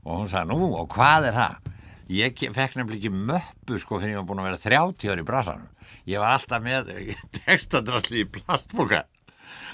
Og 0.08 0.24
hún 0.24 0.32
sagði, 0.32 0.56
nú, 0.56 0.72
og 0.80 0.90
hvað 0.96 1.30
er 1.30 1.38
það? 1.38 1.74
Ég 2.18 2.44
fekk 2.56 2.78
nefnilega 2.80 3.02
ekki 3.02 3.12
möppu 3.12 3.80
sko 3.84 4.00
fyrir 4.00 4.16
ég 4.16 4.22
var 4.22 4.28
búin 4.30 4.42
að 4.42 4.50
vera 4.50 4.62
30 4.64 5.12
ári 5.12 5.24
í 5.24 5.28
brasanum. 5.28 5.72
Ég 6.08 6.24
var 6.24 6.38
alltaf 6.38 6.64
með 6.64 6.94
textadrasli 7.42 8.24
í 8.24 8.30
plastboka. 8.32 9.04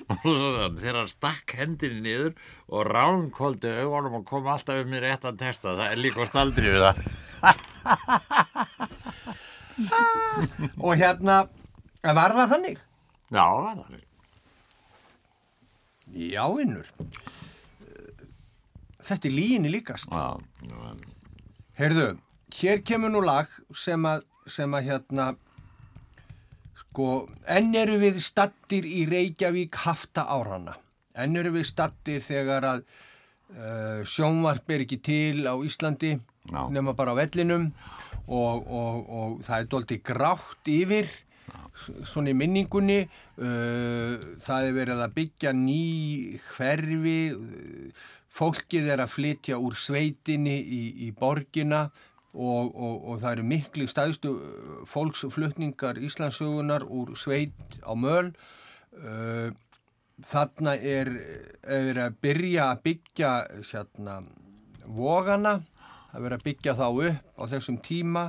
Og 0.09 0.23
svo 0.25 0.49
þannig, 0.57 0.79
þegar 0.81 0.97
hann 0.97 1.11
stakk 1.11 1.53
hendinni 1.59 2.01
niður 2.03 2.33
og 2.73 2.89
ránkóldi 2.89 3.69
augunum 3.83 4.17
og 4.19 4.25
kom 4.27 4.49
alltaf 4.51 4.81
um 4.81 4.89
mér 4.91 5.05
rétt 5.05 5.27
að 5.29 5.37
texta. 5.45 5.77
Það 5.77 5.93
er 5.93 6.01
líka 6.01 6.25
staldri 6.27 6.73
við 6.73 6.83
það. 6.87 7.05
Og 10.85 10.93
hérna 10.99 11.37
var 12.03 12.31
það 12.37 12.51
þannig? 12.55 12.77
Já, 13.33 13.45
var 13.47 13.75
það. 13.83 14.01
Já, 16.13 16.45
innur 16.61 16.87
Þetta 19.03 19.27
er 19.27 19.33
líginni 19.33 19.71
líkast 19.73 20.11
Já, 20.11 20.37
það 20.61 20.77
var... 20.77 20.97
Heyrðu, 21.73 22.05
hér 22.53 22.83
kemur 22.85 23.09
nú 23.09 23.23
lag 23.25 23.49
sem 23.75 24.03
að, 24.05 24.21
sem 24.45 24.75
að 24.77 24.85
hérna, 24.91 25.25
sko, 26.83 27.07
enn 27.49 27.73
eru 27.75 27.97
við 28.03 28.19
stattir 28.21 28.85
í 28.85 29.07
Reykjavík 29.09 29.79
hafta 29.87 30.27
árana. 30.29 30.75
Enn 31.17 31.33
eru 31.41 31.55
við 31.55 31.65
stattir 31.71 32.21
þegar 32.21 32.67
að 32.75 32.83
uh, 32.85 34.05
sjónvarp 34.05 34.69
er 34.69 34.85
ekki 34.85 34.99
til 35.01 35.49
á 35.49 35.57
Íslandi, 35.65 36.13
Já. 36.51 36.67
nema 36.75 36.91
bara 36.93 37.13
á 37.15 37.19
vellinum 37.21 37.69
og, 38.27 38.65
og, 38.67 38.97
og 39.09 39.37
það 39.47 39.59
er 39.61 39.67
doldi 39.71 39.97
grátt 40.03 40.67
yfir, 40.67 41.07
s- 41.71 41.93
svona 42.11 42.33
í 42.33 42.35
minningunni. 42.35 42.97
Uh, 43.39 44.17
það 44.43 44.67
er 44.67 44.75
verið 44.75 45.03
að 45.05 45.13
byggja 45.17 45.53
ný 45.55 45.79
hverfi, 46.53 47.15
fólkið 48.33 48.89
er 48.95 49.03
að 49.05 49.13
flytja 49.15 49.59
úr 49.61 49.75
sveitinni 49.77 50.57
í, 50.59 50.81
í 51.07 51.11
borgina 51.15 51.85
og, 52.33 52.71
og, 52.73 53.19
það 53.21 53.31
eru 53.37 53.43
miklu 53.49 53.87
staðstu 53.89 54.31
uh, 54.35 54.77
fólksflutningar 54.89 55.99
Íslandsögunar 56.01 56.83
úr 56.89 57.13
sveit 57.19 57.53
á 57.85 57.93
möl. 57.95 58.33
Uh, 58.93 59.51
þarna 60.23 60.75
er, 60.77 61.09
er 61.65 61.97
að 62.07 62.17
byrja 62.21 62.71
að 62.73 62.81
byggja 62.87 63.31
hérna, 63.71 64.19
vogana, 64.85 65.61
það 66.13 66.19
er 66.19 66.25
verið 66.27 66.37
að 66.37 66.45
byggja 66.45 66.73
þá 66.77 66.87
upp 66.87 67.41
á 67.41 67.43
þessum 67.49 67.77
tíma 67.81 68.23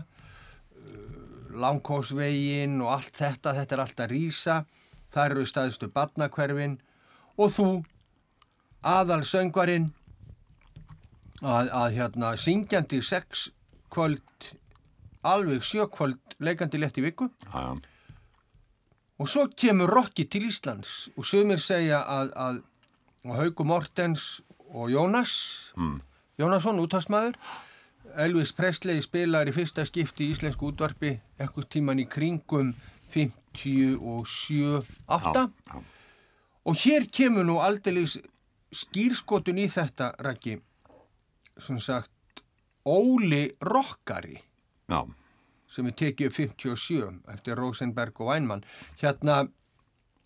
langkósvegin 1.55 2.81
og 2.83 2.95
allt 2.97 3.19
þetta, 3.19 3.53
þetta 3.59 3.77
er 3.77 3.83
allt 3.85 4.01
að 4.01 4.15
rýsa, 4.15 4.55
þar 5.15 5.35
eru 5.37 5.45
staðstu 5.47 5.89
barnakverfin 5.93 6.79
og 7.39 7.53
þú, 7.53 7.69
aðal 8.83 9.21
söngvarinn, 9.29 9.91
að, 11.45 11.69
að 11.69 11.99
hérna 11.99 12.33
syngjandi 12.41 13.03
sex 13.05 13.49
kvöld, 13.93 14.49
alveg 15.23 15.63
sjö 15.63 15.87
kvöld 15.93 16.39
leikandi 16.43 16.81
létt 16.81 16.99
í 16.99 17.05
viku 17.05 17.29
já. 17.45 17.77
og 19.21 19.31
svo 19.31 19.45
kemur 19.53 19.93
Rokki 19.93 20.25
til 20.27 20.49
Íslands 20.49 21.11
og 21.15 21.29
sögumir 21.29 21.63
segja 21.63 22.01
að, 22.01 22.33
að 22.35 22.63
og 23.25 23.39
Hauku 23.39 23.69
Mortens 23.69 24.41
og 24.73 24.91
Jónas 24.91 25.37
Mm. 25.77 26.01
Jónasson, 26.39 26.81
útastmaður 26.83 27.37
Elvis 28.17 28.53
Presley 28.55 29.01
spilar 29.03 29.49
í 29.51 29.53
fyrsta 29.55 29.85
skipti 29.89 30.29
í 30.29 30.35
íslensku 30.35 30.69
útvarpi 30.71 31.15
ekkert 31.41 31.71
tíman 31.75 31.99
í 32.03 32.07
kringum 32.11 32.75
57-8 33.15 34.55
Já, 35.09 35.51
já. 35.69 35.83
og 36.65 36.77
hér 36.85 37.07
kemur 37.13 37.45
nú 37.47 37.59
aldeilis 37.63 38.17
skýrskotun 38.75 39.59
í 39.63 39.67
þetta 39.71 40.13
Raggi. 40.25 40.57
Sem 41.59 41.79
sagt 41.79 42.43
Óli 42.85 43.45
Rokkari. 43.63 44.39
Já, 44.91 45.05
sem 45.71 45.87
er 45.87 45.95
tekið 45.99 46.31
upp 46.31 46.39
57 46.39 47.21
eftir 47.35 47.59
Rosenberg 47.59 48.19
og 48.21 48.33
Weinmann. 48.33 48.65
Hérna 49.01 49.45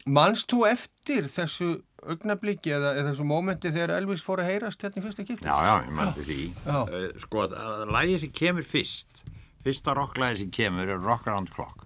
manst 0.06 0.48
þú 0.51 0.65
eftir 0.70 1.28
þessu 1.28 1.74
augnabliki 2.07 2.70
eða, 2.77 2.93
eða 3.01 3.11
þessu 3.12 3.27
mómenti 3.27 3.73
þegar 3.75 3.97
Elvis 3.99 4.23
fór 4.23 4.43
að 4.45 4.51
heyrast 4.53 4.83
hérna 4.85 5.01
í 5.01 5.05
fyrsta 5.07 5.25
skipti? 5.27 5.45
já, 5.49 5.57
já, 5.66 5.75
ég 5.85 5.93
mætti 5.99 6.25
því. 6.29 6.39
Já. 6.66 6.79
Uh, 6.87 7.09
sko, 7.25 7.45
lagið 7.91 8.20
sem 8.25 8.33
kemur 8.33 8.62
fyrst, 8.69 9.25
fyrsta 9.66 9.95
rocklagið 9.99 10.45
sem 10.45 10.51
kemur 10.61 10.89
er 10.95 10.99
Rock 11.03 11.27
Around 11.29 11.49
the 11.51 11.55
Clock 11.59 11.85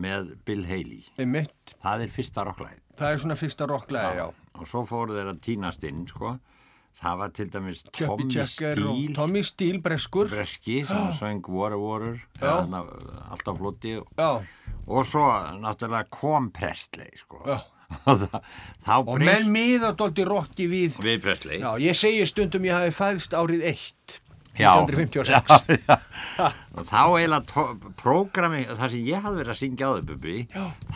með 0.00 0.34
Bill 0.46 0.64
Haley. 0.66 1.04
Einmitt, 1.18 1.74
Það 1.82 2.04
er 2.06 2.12
fyrsta 2.14 2.44
rocklagið. 2.46 2.82
það 3.00 3.12
er 3.14 3.18
svona 3.24 3.36
fyrsta 3.40 3.66
rocklæði, 3.70 4.16
já. 4.20 4.28
Og 4.60 4.66
svo 4.68 4.82
fóru 4.88 5.14
þeir 5.16 5.30
að 5.32 5.38
tínast 5.46 5.84
inn, 5.88 6.06
sko. 6.10 6.38
Það 7.00 7.18
var 7.20 7.28
til 7.38 7.44
dæmis 7.54 7.84
Tommy 7.94 8.44
Steele, 8.50 9.12
Tommy 9.14 9.42
Steele, 9.46 9.78
breskur. 9.80 10.26
breski, 10.28 10.80
sem 10.88 11.12
söng 11.14 11.46
Water 11.48 11.78
Water, 11.78 12.16
Já. 12.40 12.64
þarna, 12.66 12.80
alltaf 13.30 13.58
flotti. 13.60 13.92
Já, 14.18 14.42
Og 14.90 15.06
svo 15.06 15.22
náttúrulega 15.62 16.08
kom 16.10 16.50
Presley, 16.50 17.10
sko. 17.16 17.44
já. 17.46 17.60
Og 18.06 19.08
Og 19.10 19.18
menn 19.18 19.26
breyst 19.26 19.50
miða 19.54 19.92
dólti 19.98 20.24
rocki 20.26 20.66
við, 20.70 20.98
við 21.02 21.22
Presley. 21.24 21.60
já, 21.60 21.70
ég 21.82 21.96
segi 21.98 22.26
stundum 22.28 22.66
ég 22.68 22.76
hafi 22.76 22.94
fæðst 22.94 23.34
árið 23.36 23.64
eitt, 23.72 24.20
Já. 24.58 24.72
1956. 24.82 25.86
Já, 25.86 26.46
þá 26.86 27.02
eiginlega 27.16 27.64
prógrami, 27.98 28.62
það 28.68 28.94
sem 28.94 29.04
ég 29.06 29.22
hafði 29.24 29.40
verið 29.42 29.52
að 29.54 29.60
syngja 29.60 29.90
á 29.90 29.90
þau 29.94 30.06
Bubi, 30.10 30.36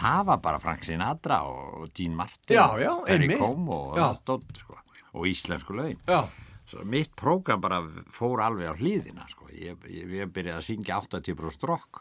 það 0.01 0.25
var 0.31 0.41
bara 0.47 0.63
Frank 0.63 0.87
Sinatra 0.87 1.43
og 1.49 1.91
Dean 1.97 2.17
Martin 2.19 2.57
Já, 2.57 2.67
já, 2.83 2.93
Perry 3.07 3.29
einmitt. 3.29 3.43
Como 3.43 3.79
og, 3.95 4.49
sko, 4.59 4.81
og 5.15 5.29
íslensku 5.31 5.79
Svo 6.65 6.81
mitt 6.89 7.13
prógram 7.13 7.61
bara 7.61 7.83
fór 8.15 8.41
alveg 8.41 8.73
á 8.73 8.75
hlýðina 8.79 9.27
sko. 9.29 9.51
ég, 9.53 9.77
ég, 9.85 10.09
ég 10.23 10.31
byrjaði 10.33 10.59
að 10.59 10.65
syngja 10.65 10.97
80% 11.05 11.67
rock 11.69 12.01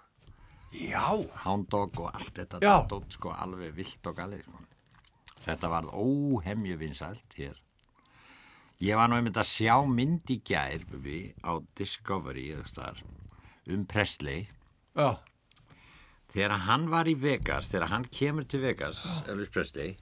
já, 0.73 1.03
Hound 1.43 1.67
Dog 1.69 1.99
og 1.99 2.09
allt 2.15 2.33
þetta 2.39 2.61
dót, 2.89 3.11
sko, 3.13 3.33
alveg 3.35 3.75
vilt 3.75 4.07
og 4.09 4.15
galið 4.17 4.45
sko. 4.47 4.63
Þetta 5.43 5.69
var 5.71 5.89
óhemju 5.91 6.77
vinsælt 6.79 7.37
hér. 7.39 7.59
Ég 8.83 8.97
var 8.99 9.07
nú 9.07 9.15
einmitt 9.19 9.37
að 9.39 9.51
sjá 9.51 9.75
mynd 9.87 10.27
í 10.33 10.39
gær 10.43 10.83
Bubi, 10.89 11.29
á 11.45 11.59
Discovery 11.77 12.49
staðar, 12.67 13.03
um 13.71 13.85
Presley. 13.87 14.47
Já, 14.97 15.19
þegar 16.33 16.57
hann 16.67 16.87
var 16.91 17.09
í 17.09 17.13
Vegas 17.19 17.69
þegar 17.71 17.91
hann 17.91 18.05
kemur 18.13 18.45
til 18.49 18.63
Vegas 18.63 19.03
Elvis 19.29 19.51
Presley 19.53 19.93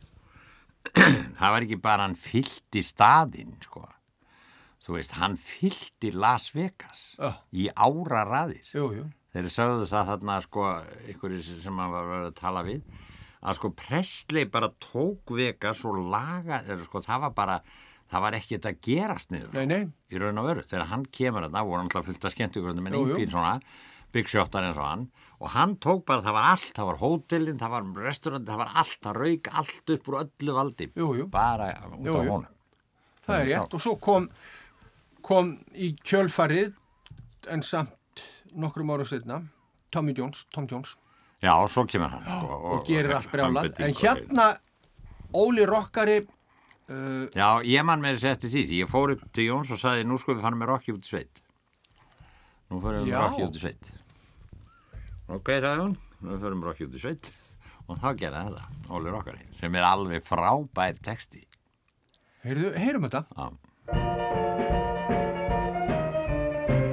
það 1.38 1.52
var 1.54 1.66
ekki 1.66 1.78
bara 1.84 2.08
hann 2.08 2.16
fyllti 2.18 2.82
staðinn 2.84 3.58
sko. 3.62 3.84
Þú 4.82 4.96
veist, 4.96 5.14
hann 5.20 5.36
fyllti 5.38 6.10
Las 6.16 6.48
Vegas 6.56 7.12
Já. 7.20 7.36
í 7.54 7.68
ára 7.76 8.24
raðir 8.26 8.72
jú, 8.74 8.88
jú. 8.98 9.04
þeir 9.36 9.52
sögðu 9.54 9.86
það 9.92 10.10
þarna 10.14 10.38
sko 10.48 10.68
ykkur 11.14 11.36
sem 11.46 11.84
hann 11.84 11.94
var 11.94 12.16
að 12.18 12.34
tala 12.40 12.64
við 12.66 12.82
að 13.42 13.58
sko 13.58 13.72
Presley 13.78 14.46
bara 14.50 14.70
tók 14.84 15.34
Vegas 15.38 15.82
og 15.90 15.98
laga 16.12 16.62
eða 16.66 16.86
sko 16.86 17.02
það 17.06 17.24
var 17.26 17.34
bara 17.38 17.62
það 18.12 18.26
var 18.26 18.38
ekkert 18.38 18.68
að 18.68 18.82
gerast 18.86 19.32
niður. 19.32 19.54
Nei, 19.56 19.66
nei, 19.70 19.82
í 20.12 20.20
raun 20.20 20.42
og 20.42 20.50
veru 20.50 20.66
þegar 20.68 20.90
hann 20.92 21.06
kemur 21.16 21.48
þarna 21.48 21.64
voru 21.68 21.86
hann 21.86 22.06
fullt 22.10 22.28
að 22.28 22.36
skemmtugröndum 22.36 22.90
en 22.92 22.98
engin 23.00 23.32
svona 23.32 23.54
Big 24.12 24.28
Shotar 24.28 24.66
eins 24.68 24.80
og 24.80 24.86
hann 24.86 25.06
og 25.42 25.54
hann 25.56 25.78
tók 25.82 26.04
bara, 26.06 26.22
það 26.22 26.36
var 26.36 26.50
allt, 26.52 26.74
það 26.78 26.90
var 26.92 27.00
hótelin 27.02 27.62
það 27.62 27.72
var 27.74 27.86
restaurant, 28.06 28.50
það 28.50 28.60
var 28.62 28.74
allt, 28.84 28.98
það 29.02 29.20
rauk 29.24 29.48
allt 29.62 29.94
upp 29.96 30.10
úr 30.12 30.18
öllu 30.20 30.58
valdi. 30.58 30.90
Jú, 31.00 31.08
jú. 31.18 31.28
bara 31.32 31.72
út 31.96 32.06
Jú, 32.06 32.14
á 32.14 32.22
honum. 32.22 32.50
Það 33.26 33.40
er 33.40 33.50
rétt 33.50 33.74
og 33.78 33.82
svo 33.82 33.96
kom, 34.02 34.28
kom 35.26 35.56
í 35.74 35.94
kjölfarið 36.06 36.76
en 37.50 37.66
samt 37.66 38.26
nokkrum 38.54 38.92
ára 38.94 39.08
setna 39.08 39.40
Tommy 39.92 40.14
Jones, 40.18 40.46
Tom 40.54 40.68
Jones 40.70 40.94
já, 41.42 41.54
og 41.58 41.70
svo 41.74 41.86
kemur 41.90 42.12
hann 42.14 42.26
sko, 42.28 42.60
og, 42.76 42.84
gerir 42.88 43.16
allt 43.18 43.32
brjálað 43.32 43.72
en 43.82 43.96
og- 43.96 44.02
hérna 44.04 44.46
Óli 45.34 45.64
Rokkari 45.66 46.18
uh, 46.22 47.28
Já, 47.34 47.48
ég 47.64 47.86
man 47.88 48.02
með 48.04 48.18
þessi 48.20 48.32
eftir 48.34 48.52
því, 48.52 48.64
því 48.70 48.80
ég 48.84 48.90
fór 48.92 49.14
upp 49.16 49.22
til 49.34 49.46
Jóns 49.48 49.72
og 49.72 49.80
sagði, 49.80 50.04
nú 50.10 50.18
sko 50.20 50.36
við 50.36 50.44
fannum 50.44 50.60
með 50.64 50.72
Rokki 50.74 50.92
út 50.98 51.08
í 51.08 51.12
sveit. 51.14 51.42
Nú 52.72 52.82
fyrir 52.84 53.06
við 53.08 53.16
Rokki 53.16 53.46
út 53.48 53.56
í 53.56 53.62
sveit. 53.64 53.92
Ok, 55.32 55.54
sagði 55.64 55.86
hún, 55.86 55.96
nú 56.20 56.36
fyrir 56.36 56.52
við 56.52 56.60
með 56.60 56.68
Rokki 56.70 56.90
út 56.90 56.98
í 57.00 57.04
sveit. 57.06 57.32
Og 57.88 57.98
þá 58.00 58.10
gerði 58.20 58.44
þetta, 58.50 58.66
Óli 58.92 59.16
Rokkari, 59.16 59.48
sem 59.60 59.76
er 59.80 59.88
alveg 59.88 60.28
frábær 60.28 61.00
texti. 61.04 61.46
heyrðu, 62.44 62.72
heyrum 62.76 63.08
þetta 63.08 63.24
Já, 63.38 63.46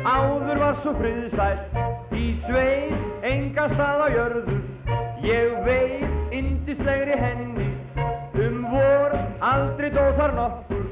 Áður 0.08 0.58
var 0.62 0.74
svo 0.78 0.92
friðsælt 0.98 2.07
í 2.18 2.30
sveið 2.34 3.24
enga 3.26 3.66
stað 3.70 4.02
á 4.02 4.08
jörðu. 4.10 4.56
Ég 5.22 5.54
veið 5.66 6.34
indislegri 6.34 7.18
henni. 7.18 7.68
Um 8.38 8.64
vor 8.72 9.14
aldrei 9.44 9.90
dó 9.94 10.04
þar 10.18 10.34
nokkur. 10.38 10.86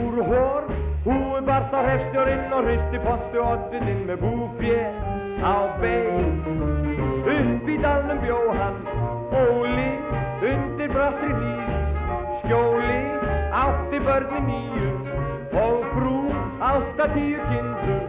Úr 0.00 0.20
hór 0.28 0.68
húu 1.06 1.40
bar 1.46 1.68
þá 1.72 1.78
hefstjórinn 1.86 2.52
og 2.56 2.66
hristi 2.66 3.00
pottu 3.04 3.40
oddininn 3.44 4.04
með 4.08 4.24
búfjö 4.24 4.82
á 5.40 5.56
bein 5.80 6.28
Upp 7.30 7.70
í 7.70 7.76
dalnum 7.80 8.20
bjó 8.20 8.40
hann 8.58 8.78
Óli 9.40 9.88
undir 10.50 10.92
brattri 10.92 11.32
hlýð. 11.32 11.72
Skjóli 12.40 13.00
átti 13.62 14.02
börni 14.04 14.44
nýju 14.50 14.92
og 15.64 15.88
frú 15.94 16.16
átta 16.60 17.08
tíu 17.14 17.40
kú 17.48 17.99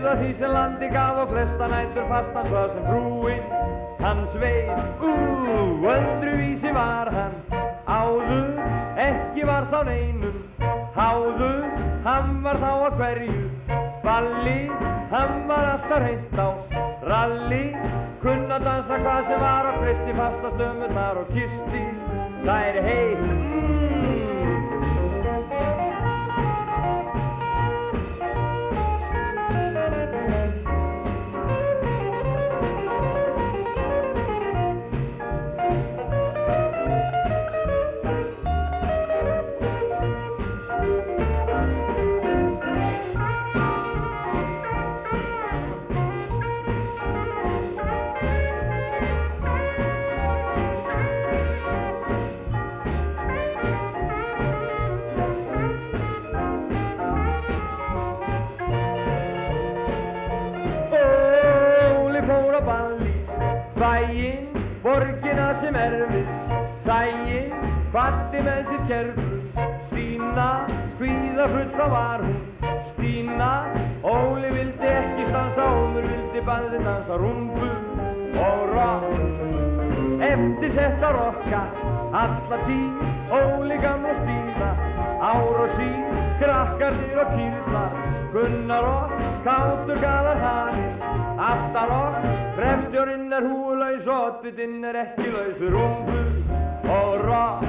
lifða 0.00 0.14
því 0.16 0.28
sem 0.32 0.52
landi 0.54 0.88
gaf 0.88 1.18
og 1.20 1.28
flesta 1.28 1.66
nætur 1.68 2.06
fastan 2.08 2.46
svo 2.48 2.60
sem 2.72 2.84
frúinn 2.86 3.42
hans 4.00 4.32
veit 4.40 4.70
Ú, 5.04 5.10
öðruvísi 5.84 6.72
var 6.72 7.10
hann. 7.12 7.34
Áður, 7.84 8.62
ekki 8.96 9.44
var 9.44 9.66
þá 9.68 9.82
neinum. 9.90 10.38
Háður, 10.96 11.66
hann 12.06 12.32
var 12.44 12.60
þá 12.62 12.70
að 12.70 12.96
hverju. 13.00 13.44
Balli, 14.06 14.58
hann 15.12 15.36
var 15.50 15.68
alltaf 15.74 16.04
reynt 16.06 16.40
á. 16.40 16.48
Ralli, 17.10 17.62
kunna 18.24 18.60
dansa 18.62 19.00
hvað 19.04 19.22
sem 19.28 19.44
var 19.44 19.72
og 19.74 19.80
kristi 19.84 20.16
fasta 20.16 20.56
stömmunar 20.56 21.20
og 21.20 21.32
kisti. 21.36 21.84
Það 22.40 22.68
er 22.70 22.82
heit 22.88 23.89
borgina 65.30 65.54
sem 65.54 65.74
erfið 65.76 66.26
Sæinn, 66.70 67.52
fatti 67.92 68.42
með 68.42 68.62
sér 68.66 68.82
kerfu 68.88 69.38
Sína, 69.80 70.66
hvíða 70.98 71.46
fulla 71.50 71.86
var 71.90 72.24
hún. 72.24 72.36
Stína, 72.80 73.66
Óli 74.02 74.50
vildi 74.52 74.88
ekki 74.88 75.26
stansa 75.28 75.64
Ómur 75.68 76.04
vildi 76.04 76.42
bæði 76.44 76.80
dansa 76.84 77.16
rúmbu 77.20 77.70
og 78.40 78.62
rock. 78.74 79.10
Eftir 80.24 80.74
þetta 80.76 81.12
rokka 81.16 81.64
Alla 82.22 82.62
tíð, 82.66 83.04
Óli 83.30 83.78
gamla 83.80 84.14
stíla 84.16 84.72
Ár 85.20 85.60
og 85.64 85.68
síð, 85.76 86.16
krakkarnir 86.40 87.22
og 87.24 87.36
kýrla 87.36 87.84
Gunnar 88.32 88.88
og 88.88 89.14
kátur 89.44 90.00
gaðar 90.00 90.42
hann 90.44 90.99
Alltaf 91.40 91.88
rokk, 91.88 92.24
refstjórinn 92.60 93.32
er 93.32 93.46
húlaus 93.48 94.04
og 94.12 94.24
oddvitinn 94.26 94.84
er 94.84 94.98
ekki 95.06 95.30
lausur 95.32 95.72
rúmbu 95.72 96.18
og 96.92 97.22
rock 97.24 97.68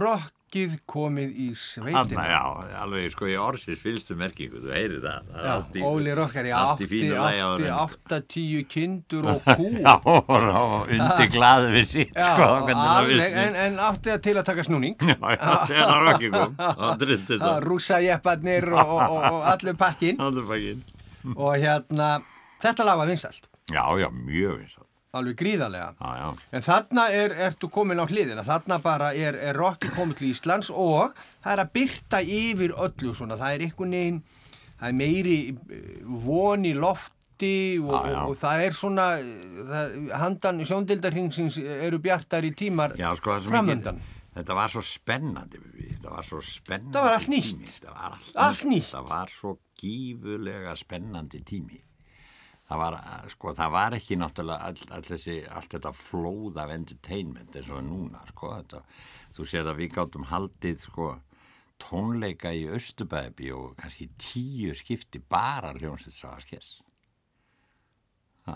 Rock, 0.00 0.30
rockið 0.50 0.72
komið 0.90 1.30
í 1.38 1.44
sveitina. 1.54 2.24
já, 2.26 2.42
alveg 2.82 3.12
sko 3.12 3.26
í 3.30 3.36
orðsins 3.38 3.78
fylgstu 3.78 4.16
merkingu, 4.18 4.58
þú 4.64 4.72
heyrir 4.74 5.00
það. 5.04 5.28
það 5.30 5.38
er 5.38 5.46
Já, 5.46 5.52
allt 5.54 5.74
í- 5.78 5.82
Óli 5.86 6.14
Rokkari 6.18 6.50
allt 6.52 6.80
í 6.80 6.84
átti, 6.84 6.88
fínu 6.90 7.14
lagi 7.14 7.38
áður 7.38 7.60
átti, 7.60 7.68
en- 7.70 7.78
átta, 7.78 8.18
tíu 8.26 8.64
kindur 8.66 9.28
og 9.30 9.42
kú. 9.56 9.68
Já, 9.78 9.94
og 10.04 10.90
undir 10.90 11.30
glaði 11.30 11.70
við 11.76 11.86
sitt, 11.86 12.10
sko, 12.18 12.48
en, 12.66 13.54
en 13.54 13.78
átti 13.78 14.10
það 14.10 14.20
til 14.26 14.34
að 14.40 14.44
taka 14.50 14.62
snúning. 14.66 14.96
Já, 15.10 15.16
já, 15.70 15.86
það 15.86 16.02
rokki 16.08 16.30
kom, 16.34 16.54
það 16.58 16.98
drindist 17.04 17.42
það. 17.44 17.62
Rússajepparnir 17.70 18.68
og, 18.74 18.94
og, 18.98 19.16
og, 19.30 19.40
allur 19.54 19.76
pakkin. 19.78 20.18
Andurfækin. 20.20 20.82
Og 21.36 21.54
hérna, 21.62 22.10
þetta 22.62 22.84
lag 22.90 22.98
var 22.98 23.06
vinsalt, 23.10 23.46
Já, 23.70 23.84
já, 24.02 24.08
mjög 24.10 24.58
vinsalt. 24.64 24.86
Alveg 25.16 25.38
gríðarlega. 25.40 25.94
Já. 25.98 26.28
En 26.54 26.64
þarna 26.66 27.06
er, 27.14 27.34
ertu 27.48 27.70
komin 27.72 27.98
á 27.98 28.06
hliðina, 28.06 28.44
þarna 28.46 28.78
bara 28.82 29.12
er, 29.16 29.38
er 29.50 29.58
rockið 29.58 29.94
komið 29.96 30.20
til 30.20 30.28
Íslands 30.30 30.70
og 30.70 31.16
það 31.42 31.54
er 31.56 31.62
að 31.64 31.72
byrta 31.78 32.20
yfir 32.22 32.76
öllu 32.76 33.14
svona, 33.18 33.38
það 33.40 33.56
er 33.56 33.64
einhvern 33.66 33.96
veginn, 33.96 34.20
það 34.78 34.92
er 34.92 34.98
meiri 35.00 35.38
eh, 35.50 35.90
von 36.26 36.68
í 36.68 36.72
lofti 36.78 37.52
og, 37.80 37.90
já. 37.90 38.20
og, 38.20 38.30
og 38.30 38.38
það 38.38 38.64
er 38.68 38.78
svona, 38.78 39.08
það, 39.72 39.98
handan 40.22 40.62
sjóndildarhingsins 40.70 41.58
eru 41.64 41.98
bjartari 42.04 42.54
tímar 42.54 42.94
Já, 43.00 43.10
sko, 43.18 43.40
framöndan. 43.48 44.00
Þetta 44.30 44.54
var 44.54 44.70
svo 44.70 44.80
spennandi, 44.86 45.58
þetta 45.98 46.10
var 46.14 46.22
svo 46.24 46.38
spennandi 46.46 46.94
Það 46.94 47.06
var 47.08 47.16
allt 47.16 47.30
nýtt. 47.32 47.48
tími. 47.50 47.72
Var 47.82 48.04
allt, 48.12 48.28
Allt 48.38 48.66
nýtt. 48.70 48.90
Það 48.94 49.08
var 49.10 49.32
svo 49.34 49.56
gífulega 49.80 50.74
spennandi 50.78 51.40
tími. 51.42 51.80
Það 52.70 52.78
var, 52.78 52.96
sko, 53.32 53.52
það 53.58 53.72
var 53.74 53.94
ekki 53.96 54.16
náttúrulega 54.20 54.68
all, 54.70 54.84
all 54.94 55.02
þessi, 55.02 55.40
allt 55.50 55.72
þetta 55.74 55.90
flóð 55.98 56.60
af 56.62 56.70
entertainment 56.70 57.56
eins 57.58 57.70
og 57.74 57.80
núna, 57.82 58.20
sko. 58.30 58.52
Þetta, 58.60 58.82
þú 59.34 59.46
sér 59.50 59.70
að 59.72 59.80
við 59.80 59.96
gáttum 59.96 60.28
haldið, 60.30 60.84
sko, 60.86 61.08
tónleika 61.82 62.52
í 62.54 62.68
Östubæði 62.70 63.50
og 63.56 63.72
kannski 63.80 64.06
tíu 64.22 64.76
skipti 64.78 65.18
bara 65.18 65.72
hljómsveitsagarskess. 65.74 66.76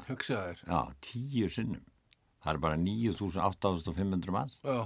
Hugsaður. 0.06 0.62
Já, 0.62 0.78
tíu 1.04 1.48
sinnum. 1.50 1.82
Það 2.44 2.52
er 2.52 2.60
bara 2.60 2.78
9.000-8.500 2.78 4.34
manns. 4.34 4.60
Já. 4.62 4.84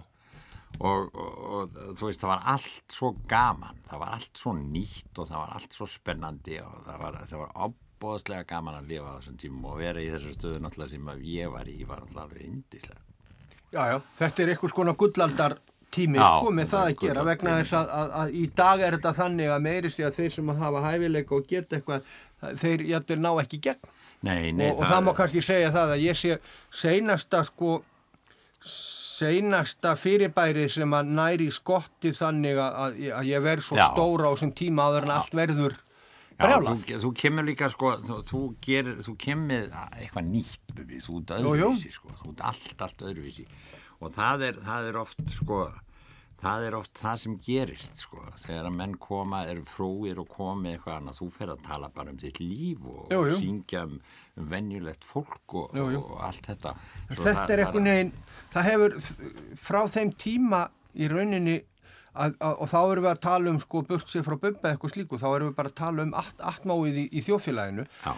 og, 0.85 1.15
og, 1.17 1.37
og 1.49 1.77
þú 1.97 2.09
veist 2.09 2.23
það 2.23 2.33
var 2.35 2.43
allt 2.53 2.93
svo 2.93 3.09
gaman 3.31 3.79
það 3.89 4.03
var 4.03 4.11
allt 4.19 4.41
svo 4.43 4.53
nýtt 4.59 5.17
og 5.17 5.31
það 5.31 5.41
var 5.41 5.55
allt 5.57 5.77
svo 5.79 5.87
spennandi 5.89 6.59
og 6.61 6.75
það 6.85 6.99
var, 7.03 7.17
það 7.31 7.41
var 7.41 7.55
opbóðslega 7.99 8.47
gaman 8.47 8.79
að 8.79 8.93
lifa 8.95 9.11
á 9.11 9.17
þessum 9.19 9.39
tímum 9.43 9.65
og 9.73 9.79
vera 9.83 10.01
í 10.03 10.09
þessu 10.15 10.35
stöðu 10.39 10.61
náttúrulega 10.63 10.95
sem 10.95 11.09
að 11.11 11.25
ég 11.27 11.51
var 11.53 11.67
í 11.69 11.79
var 11.89 12.05
náttúrulega 12.05 12.29
alveg 12.29 12.45
indislega 12.47 13.05
Já, 13.69 13.83
já, 13.93 13.99
þetta 14.23 14.43
er 14.47 14.51
einhvers 14.55 14.73
konar 14.73 14.95
gullaldar 14.97 15.55
tími 15.93 16.17
sko 16.21 16.53
með 16.57 16.71
það 16.71 16.87
að 16.87 16.95
gera 17.03 17.25
vegna 17.27 17.57
þess 17.59 17.75
að, 17.77 17.91
að, 17.99 18.11
að 18.23 18.31
í 18.39 18.45
dag 18.57 18.81
er 18.87 18.97
þetta 18.97 19.13
þannig 19.19 19.51
að 19.53 19.63
meiri 19.67 19.91
sé 19.93 20.05
að 20.09 20.17
þeir 20.21 20.33
sem 20.39 20.53
hafa 20.63 20.83
hæfileika 20.87 21.37
og 21.37 21.47
geta 21.51 21.77
eitthvað, 21.79 22.09
þeir 22.63 22.85
jættir 22.93 23.21
ná 23.25 23.29
ekki 23.43 23.61
gegn. 23.67 23.91
Nei, 24.25 24.53
nei, 24.53 24.71
og, 24.71 24.81
og 24.83 24.89
það 24.91 25.05
má 25.07 25.13
kannski 25.17 25.43
segja 25.45 25.71
það 25.75 25.93
að 25.95 26.03
ég 26.07 26.19
sé 26.21 26.39
seinasta 26.81 27.43
sko 27.49 27.75
seinasta 28.69 29.93
fyrirbæri 29.99 30.65
sem 30.73 30.93
að 30.95 31.13
næri 31.19 31.49
skotti 31.55 32.13
þannig 32.17 32.59
að, 32.63 32.79
að, 32.85 32.99
ég- 33.05 33.17
að 33.39 33.45
verð 33.49 33.67
svo 33.69 33.79
Já. 33.79 33.87
stóra 33.93 34.29
á 34.29 34.33
þessum 34.35 34.53
tíma 34.59 34.89
áður 34.89 35.07
en 35.09 35.15
allt 35.17 35.37
verður 35.39 35.77
brjála. 36.39 36.77
þú, 36.79 37.01
þú 37.05 37.11
kemur 37.23 37.45
líka 37.49 37.69
sko, 37.73 37.93
þú, 38.07 38.21
þú 38.31 38.43
gerir, 38.65 38.97
þú 39.07 39.17
kemur 39.25 39.69
eitthvað 39.99 40.31
nýtt, 40.31 40.73
Bubi, 40.79 41.01
þú 41.03 41.19
ert 41.23 41.35
öðruvísi 41.41 41.93
sko, 41.97 42.15
þú 42.23 42.33
ert 42.37 42.47
allt, 42.53 42.83
allt 42.87 43.05
öðruvísi 43.11 43.47
og 44.01 44.13
það 44.15 44.43
er, 44.49 44.59
það 44.63 44.89
er 44.93 44.99
oft 45.01 45.23
sko, 45.35 45.57
það 46.39 46.67
er 46.69 46.75
oft 46.79 47.01
það 47.03 47.17
sem 47.25 47.33
gerist 47.43 47.99
sko, 48.05 48.21
þegar 48.45 48.69
að 48.69 48.77
menn 48.79 48.93
koma, 49.03 49.41
eru 49.51 49.65
fróir 49.67 50.21
og 50.23 50.29
komi 50.31 50.71
eitthvað 50.77 51.01
annað, 51.01 51.19
þú 51.19 51.31
fer 51.35 51.51
að 51.57 51.65
tala 51.67 51.89
bara 51.97 52.13
um 52.15 52.21
þitt 52.23 52.39
líf 52.39 52.85
og, 52.87 53.09
Jú, 53.11 53.25
jú. 53.27 53.33
og 53.35 53.41
syngja 53.43 53.83
um, 53.89 53.97
um 54.39 54.47
venjulegt 54.53 55.03
fólk 55.09 55.57
og, 55.59 55.75
Jú, 55.75 55.89
og 55.99 56.21
allt 56.29 56.47
þetta. 56.47 56.77
Svo 57.11 57.25
þetta 57.27 57.35
það- 57.35 57.51
er 57.51 57.59
það 57.59 57.65
einhvern 57.65 57.91
veginn 57.91 58.13
það 58.55 58.69
hefur 58.71 58.97
frá 59.67 59.81
þeim 59.97 60.15
tíma 60.23 60.63
í 60.95 61.11
rauninni 61.11 61.57
að, 62.15 62.35
að, 62.41 62.57
og 62.57 62.73
þá 62.73 62.79
erum 62.81 63.05
við 63.07 63.13
að 63.13 63.23
tala 63.29 63.53
um 63.53 63.61
sko 63.63 63.85
burt 63.89 64.11
sér 64.11 64.27
frá 64.27 64.37
bubba 64.37 64.73
eitthvað 64.73 64.95
slíku, 64.95 65.21
þá 65.21 65.29
erum 65.35 65.53
við 65.53 65.57
bara 65.61 65.73
að 65.73 65.79
tala 65.83 66.07
um 66.07 66.15
allt, 66.19 66.41
allt 66.41 66.69
í, 66.89 67.09
í 67.13 67.25
þjófélaginu 67.27 67.87
Já, 67.89 68.13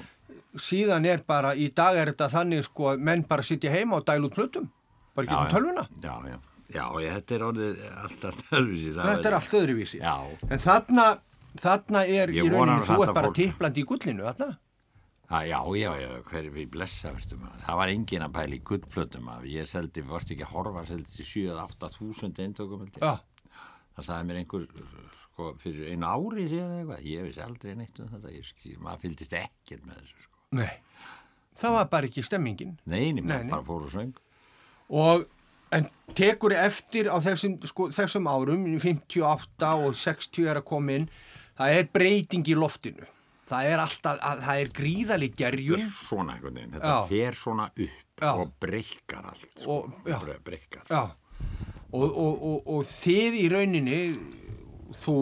síðan 0.59 1.07
er 1.07 1.25
bara, 1.27 1.55
í 1.55 1.71
dag 1.75 1.99
er 1.99 2.11
þetta 2.13 2.31
þannig 2.33 2.67
sko 2.67 2.93
að 2.93 3.03
menn 3.07 3.25
bara 3.29 3.47
sitja 3.47 3.73
heima 3.73 4.01
og 4.01 4.07
dælu 4.09 4.31
út 4.31 4.37
plötum 4.37 4.71
bara 5.15 5.27
já. 5.27 5.51
tölvuna. 5.51 5.87
Já, 6.03 6.15
já, 6.27 6.39
já, 6.75 6.85
ég, 7.03 7.13
þetta 7.19 7.37
er 7.37 7.45
orðið 7.49 7.85
allt, 7.91 8.25
allt 8.31 8.43
öðruvísi. 8.51 8.95
þetta 8.97 9.31
er 9.31 9.37
allt 9.39 9.55
öðruvísi. 9.61 10.01
En 10.03 10.65
þarna, 10.65 11.07
þarna 11.61 12.03
er 12.07 12.35
Ég 12.35 12.49
í 12.49 12.53
rauninni, 12.53 12.87
þú 12.87 13.07
ert 13.07 13.17
bara 13.17 13.33
tiplandi 13.37 13.83
í 13.83 13.89
gullinu 13.89 14.27
þarna. 14.29 14.51
Ha, 15.31 15.45
já, 15.47 15.61
já, 15.79 15.91
já, 15.95 16.09
hver 16.27 16.47
við 16.51 16.71
blessa, 16.75 17.13
verðstu 17.15 17.37
maður. 17.39 17.61
Það 17.63 17.77
var 17.79 17.91
engin 17.93 18.25
að 18.27 18.33
pæla 18.35 18.57
í 18.57 18.63
gullplötum 18.67 19.29
að 19.31 19.45
ég 19.53 19.69
seldi, 19.71 20.03
vorst 20.03 20.33
ekki 20.35 20.43
að 20.43 20.55
horfa, 20.57 20.83
seldi 20.89 21.13
til 21.13 21.27
7-8 21.29 21.91
þúsund 21.95 22.41
eintökum, 22.43 22.81
held 22.83 22.97
ég. 22.99 23.05
já, 23.05 23.40
Það 24.01 24.07
sagði 24.09 24.27
mér 24.31 24.39
einhver, 24.41 24.63
sko, 25.27 25.49
fyrir 25.61 25.91
einu 25.93 26.09
ári 26.09 26.47
síðan 26.49 26.77
eitthvað, 26.79 27.03
ég 27.11 27.27
vissi 27.29 27.43
aldrei 27.45 27.75
neitt 27.77 28.01
um 28.01 28.09
þetta, 28.15 28.33
ég, 28.33 28.47
skil- 28.49 28.79
maður 28.81 29.03
fylgdist 29.05 29.35
ekkert 29.37 29.85
með 29.85 30.01
þessu, 30.01 30.23
sko. 30.25 30.39
nei 30.57 30.71
það 31.61 31.75
var 31.77 31.89
bara 31.93 32.09
ekki 32.09 32.23
stemmingin 32.25 32.77
Neini, 32.89 33.21
Nei, 33.21 33.29
maður 33.29 33.45
nei. 33.45 33.51
bara 33.53 33.67
fór 33.67 33.85
og 33.85 33.93
söng. 33.93 34.13
og 34.89 35.27
en 35.77 35.89
tekur 36.17 36.55
eftir 36.57 37.11
á 37.13 37.17
þessum, 37.21 37.59
sko, 37.69 37.91
þessum 37.93 38.27
árum 38.31 38.65
58 38.81 39.75
og 39.85 39.95
60 39.95 40.49
er 40.49 40.61
að 40.63 40.65
koma 40.71 40.97
inn 40.97 41.09
það 41.59 41.77
er 41.77 41.91
breyting 41.93 42.49
í 42.49 42.57
loftinu 42.57 43.05
það 43.51 43.69
er 43.75 43.83
alltaf, 43.85 44.19
að, 44.23 44.41
það 44.47 44.63
er 44.65 44.73
gríðalig 44.81 45.33
Þetta 45.35 45.45
gerjun 45.45 45.81
er 45.85 45.93
svona 45.93 46.35
einhvern 46.39 46.55
veginn, 46.63 46.73
þetta 46.79 46.95
Já. 46.97 47.09
fer 47.13 47.39
svona 47.45 47.69
upp 47.75 48.25
Já. 48.25 48.33
og 48.37 48.51
breykar 48.61 49.25
allt, 49.31 49.47
sko. 49.59 49.77
Og- 49.81 50.43
breykar. 50.45 50.85
Já, 50.91 51.03
og, 51.93 52.05
og, 52.11 52.43
og, 52.51 52.59
og 52.77 52.85
þið 52.89 53.39
í 53.41 53.47
rauninni, 53.53 54.01
þú, 55.03 55.17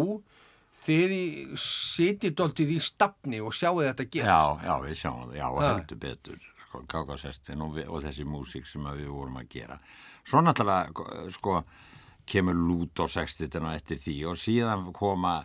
þið 0.87 1.15
sitið 1.63 2.35
doldið 2.39 2.75
í 2.77 2.79
stafni 2.83 3.41
og 3.45 3.53
sjáu 3.57 3.81
þetta 3.83 4.07
Já, 4.07 4.13
gerast. 4.15 4.65
já, 4.65 4.75
við 4.85 4.97
sjáum 5.03 5.23
það, 5.27 5.37
já, 5.41 5.49
Já. 5.49 5.69
heldur 5.75 6.01
betur, 6.05 6.41
sko, 6.69 6.83
kákasestin 6.95 7.65
og, 7.67 7.79
og 7.89 8.03
þessi 8.07 8.27
músík 8.29 8.69
sem 8.71 8.89
við 8.89 9.11
vorum 9.13 9.41
að 9.43 9.49
gera. 9.57 9.79
Svo 10.29 10.43
náttúrulega, 10.45 11.31
sko, 11.37 11.63
kemur 12.29 12.57
lút 12.61 13.01
á 13.01 13.07
60 13.09 13.57
og 13.63 13.73
eftir 13.73 14.01
því 14.05 14.17
og 14.29 14.37
síðan 14.41 14.83
koma, 14.97 15.39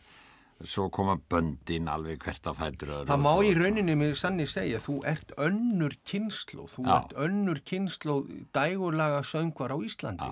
svo 0.64 0.90
koma 0.94 1.16
böndin 1.32 1.88
alveg 1.92 2.20
hvert 2.24 2.48
af 2.52 2.60
fætur 2.60 2.92
öðru. 2.98 3.08
Það 3.12 3.24
má 3.24 3.32
í 3.48 3.54
rauninni 3.56 3.96
með 4.00 4.16
sannig 4.20 4.52
segja, 4.52 4.80
þú 4.84 4.98
ert 5.08 5.32
önnur 5.40 5.96
kynslu, 6.08 6.68
þú 6.72 6.84
Já. 6.88 6.98
ert 6.98 7.16
önnur 7.24 7.62
kynslu 7.68 8.18
dægurlaga 8.56 9.24
söngvar 9.28 9.72
á 9.76 9.78
Íslandi. 9.80 10.32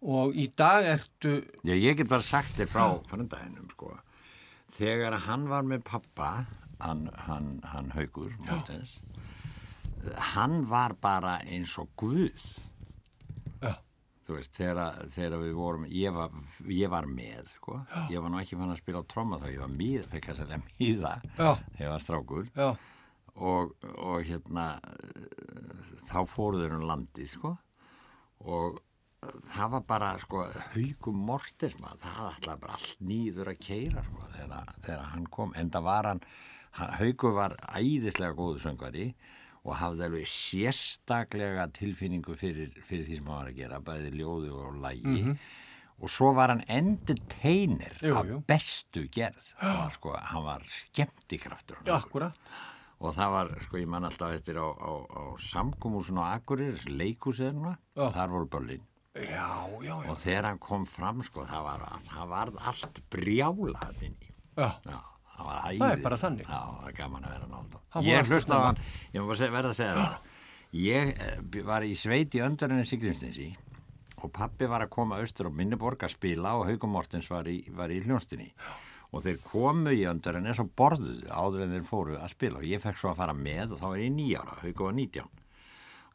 Og 0.00 0.32
í 0.38 0.46
dag 0.56 0.86
ertu, 0.94 1.34
Já, 1.66 1.74
ég 1.76 1.98
get 1.98 2.08
bara 2.08 2.24
sagt 2.24 2.56
þér 2.56 2.70
frá 2.72 2.84
fröndaðinum, 3.10 3.68
sko. 3.74 3.92
Þegar 4.72 5.18
hann 5.26 5.44
var 5.50 5.66
með 5.68 5.82
pappa, 5.84 6.30
hann, 6.80 7.08
hann, 7.26 7.50
hann 7.68 7.90
Haugur, 7.92 8.32
Mortens, 8.46 8.94
hann 10.32 10.62
var 10.70 10.94
bara 11.02 11.38
eins 11.44 11.74
og 11.82 11.90
Guð. 12.00 12.44
já, 13.60 13.74
þú 14.24 14.36
veist, 14.38 14.54
þegar, 14.56 15.02
þegar 15.12 15.42
við 15.42 15.52
vorum 15.58 15.84
ég 15.92 16.14
var, 16.16 16.30
ég 16.64 16.88
var 16.88 17.04
með 17.10 17.50
sko. 17.52 17.80
ég 18.08 18.22
var 18.22 18.30
nú 18.32 18.38
ekki 18.40 18.56
fann 18.56 18.72
að 18.72 18.80
spila 18.80 19.02
á 19.04 19.10
tromma 19.10 19.40
þá 19.42 19.50
ég 19.52 19.60
var 19.60 19.74
mið, 19.74 20.06
fekk 20.14 20.30
að 20.32 20.40
þegar 20.44 20.62
ég 21.82 21.90
var 21.92 22.00
strákur 22.06 22.46
og, 23.34 23.74
og 23.98 24.24
hérna 24.24 24.68
þá 26.08 26.18
fóru 26.30 26.62
þeir 26.62 26.78
um 26.78 26.86
landi 26.88 27.26
sko. 27.28 27.58
og 28.48 28.80
það 29.20 29.70
var 29.74 29.82
bara 29.88 30.10
sko, 30.22 30.44
haugum 30.74 31.18
mortis 31.28 31.74
maður, 31.82 32.00
það 32.06 32.28
ætlaði 32.34 32.60
bara 32.62 32.76
allt 32.78 33.02
nýður 33.04 33.50
að 33.52 33.58
keira 33.66 34.04
sko, 34.06 34.28
þegar, 34.36 34.70
þegar 34.86 35.02
hann 35.12 35.26
kom. 35.36 35.52
En 35.60 35.70
það 35.74 35.84
var 35.90 36.08
hann, 36.10 36.22
hann 36.78 36.94
haugur 37.00 37.34
var 37.36 37.56
æðislega 37.76 38.36
góðu 38.38 38.62
söngvari 38.64 39.10
og 39.60 39.74
hafði 39.76 40.06
alveg 40.06 40.30
sérstaklega 40.32 41.66
tilfinningu 41.76 42.36
fyrir, 42.40 42.70
fyrir 42.88 43.04
því 43.10 43.18
sem 43.18 43.28
hann 43.28 43.36
var 43.42 43.50
að 43.52 43.58
gera 43.60 43.80
bæði 43.84 44.12
ljóðu 44.16 44.54
og 44.56 44.78
lægi 44.80 45.34
og 46.00 46.08
svo 46.08 46.30
var 46.32 46.48
hann 46.54 46.62
entertainer 46.72 47.92
Jú, 48.00 48.14
jú. 48.24 48.38
bestu 48.48 49.02
gerð. 49.12 49.50
Hann 49.60 49.76
var, 49.82 49.90
sko, 49.98 50.14
hann 50.16 50.46
var 50.46 50.64
skemmtikraftur 50.72 51.76
hann 51.82 51.90
akkurat. 51.98 52.38
og 53.00 53.12
það 53.18 53.34
var, 53.36 53.50
sko, 53.66 53.76
ég 53.82 53.88
man 53.92 54.08
alltaf 54.08 54.32
eftir 54.38 54.56
á, 54.56 54.64
á, 54.64 54.92
á 55.12 55.22
samkomúsin 55.44 56.16
á 56.24 56.40
Akureyri, 56.40 56.78
þessi 56.78 56.96
leikhúsið 56.96 57.52
núna, 57.58 57.74
Já. 57.96 58.08
þar 58.16 58.32
voru 58.32 58.48
börlin 58.56 58.86
Já, 59.10 59.66
já, 59.82 59.94
já, 60.04 60.06
og 60.06 60.18
þegar 60.20 60.46
hann 60.46 60.58
kom 60.62 60.84
fram, 60.86 61.22
sko, 61.26 61.42
það 61.50 61.64
var, 61.66 61.86
það 62.06 62.28
var 62.30 62.50
allt 62.70 63.00
brjálað 63.10 64.04
inn 64.06 64.14
í 64.22 64.28
já, 64.54 64.68
Já, 64.86 64.98
það 65.34 65.48
var 65.48 65.64
æðið. 65.64 65.80
Það 65.80 65.94
er 65.94 66.04
bara 66.04 66.18
þannig. 66.22 66.44
Já, 66.46 66.60
það 66.60 66.84
var 66.84 66.94
gaman 67.00 67.26
að 67.26 67.32
vera 67.34 67.48
náttúrulega. 67.50 67.80
Hann 67.96 68.06
Ég 68.06 68.30
hlusta 68.30 68.54
á 68.54 68.60
hann, 68.68 68.78
ég 69.16 69.32
segja- 69.40 69.54
verða 69.56 69.72
að 69.72 69.80
segja 69.80 69.96
það. 69.98 70.30
Ég 70.70 71.10
eh, 71.26 71.64
var 71.66 71.82
í 71.82 71.96
sveit 71.98 72.36
í 72.38 72.44
öndurinn 72.46 72.86
Sigrinstinsi 72.86 73.48
og 74.22 74.30
pappi 74.36 74.68
var 74.70 74.84
að 74.84 74.92
koma 74.94 75.18
austur 75.18 75.48
á 75.50 75.52
Minniborg 75.58 76.04
að 76.06 76.14
spila 76.14 76.54
og 76.60 76.68
Haugum 76.68 76.94
Mortens 76.94 77.26
var 77.32 77.48
í, 77.50 77.64
var 77.74 77.90
í 77.90 77.98
hljónstinni 78.04 78.52
og 79.10 79.24
þeir 79.24 79.40
komu 79.42 79.90
í 79.96 80.04
öndarinn 80.06 80.46
eins 80.46 80.60
og 80.62 80.70
borðuðu 80.78 81.26
áður 81.34 81.64
en 81.64 81.74
þeir 81.74 81.88
fóru 81.88 82.18
að 82.20 82.30
spila 82.36 82.60
og 82.60 82.68
ég 82.68 82.82
fekk 82.84 83.00
svo 83.00 83.10
að 83.10 83.22
fara 83.24 83.34
með 83.34 83.74
og 83.74 83.80
þá 83.80 83.86
var 83.88 84.02
ég 84.04 84.12
nýjára, 84.14 84.58
Haugum 84.60 84.86
var 84.86 84.94
nítján 85.00 85.39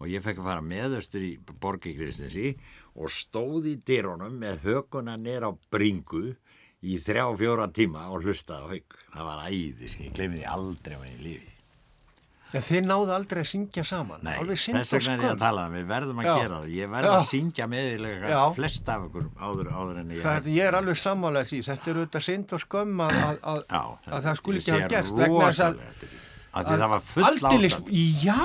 og 0.05 0.11
ég 0.13 0.23
fekk 0.23 0.41
að 0.43 0.49
fara 0.51 0.65
með 0.65 0.99
austur 0.99 1.25
í 1.25 1.33
borgi 1.61 1.95
Kristinsi 1.97 2.53
og 2.95 3.11
stóð 3.11 3.71
í 3.73 3.75
dyrunum 3.85 4.37
með 4.39 4.61
höguna 4.67 5.17
nýr 5.19 5.49
á 5.49 5.51
bringu 5.73 6.35
í 6.85 6.99
þrjá 7.01 7.25
fjóra 7.39 7.65
tíma 7.73 8.05
og 8.13 8.23
hlustaði 8.23 8.61
á 8.61 8.67
Haug 8.69 8.95
það 9.15 9.27
var 9.31 9.43
æði, 9.49 9.89
skil, 9.89 10.07
ég 10.07 10.15
gleymi 10.15 10.39
því 10.39 10.47
aldrei 10.53 10.95
hann 10.95 11.11
í 11.11 11.19
lífi. 11.23 11.51
En 12.55 12.63
þið 12.63 12.85
náðu 12.87 13.11
aldrei 13.11 13.41
að 13.41 13.47
syngja 13.49 13.83
saman, 13.83 14.21
Nei, 14.23 14.35
þess 14.47 14.93
vegna 14.93 15.15
er 15.15 15.23
ég 15.25 15.31
að 15.33 15.41
tala 15.41 15.63
um, 15.67 15.73
við 15.75 15.87
verðum 15.89 16.21
að 16.21 16.27
Já. 16.27 16.35
gera 16.37 16.59
það. 16.61 16.67
Ég 16.75 16.91
verð 16.93 17.09
Já. 17.09 17.15
að 17.15 17.25
syngja 17.31 17.67
meðilega 17.71 18.43
flest 18.55 18.91
af 18.93 19.07
ykkur 19.09 19.25
áður, 19.41 19.71
áður 19.75 19.99
en 20.03 20.13
ég 20.13 20.21
Það, 20.23 20.47
ég 20.53 20.69
er 20.69 20.77
alveg 20.79 20.99
sammálaðið 21.01 21.51
því, 21.51 21.59
þetta 21.67 21.91
er 21.91 21.99
auðvitað 21.99 22.25
synd 22.29 22.55
og 22.55 22.63
skömm 22.63 23.03
að, 23.03 23.17
að, 23.25 23.41
að, 23.51 23.59
Já, 23.65 23.81
að 24.13 24.29
það 24.29 24.39
skuli 24.39 24.61
ekki 24.61 24.71
sé 24.71 24.89
gerst 24.93 25.19
vegna 25.19 25.49
þess 25.49 25.65
að, 25.65 25.83
eftir 25.89 26.13
því. 26.13 26.21
Það 26.55 26.87
var 26.93 27.05
full 27.09 27.27
ástand. 27.27 27.91
Já, 28.23 28.39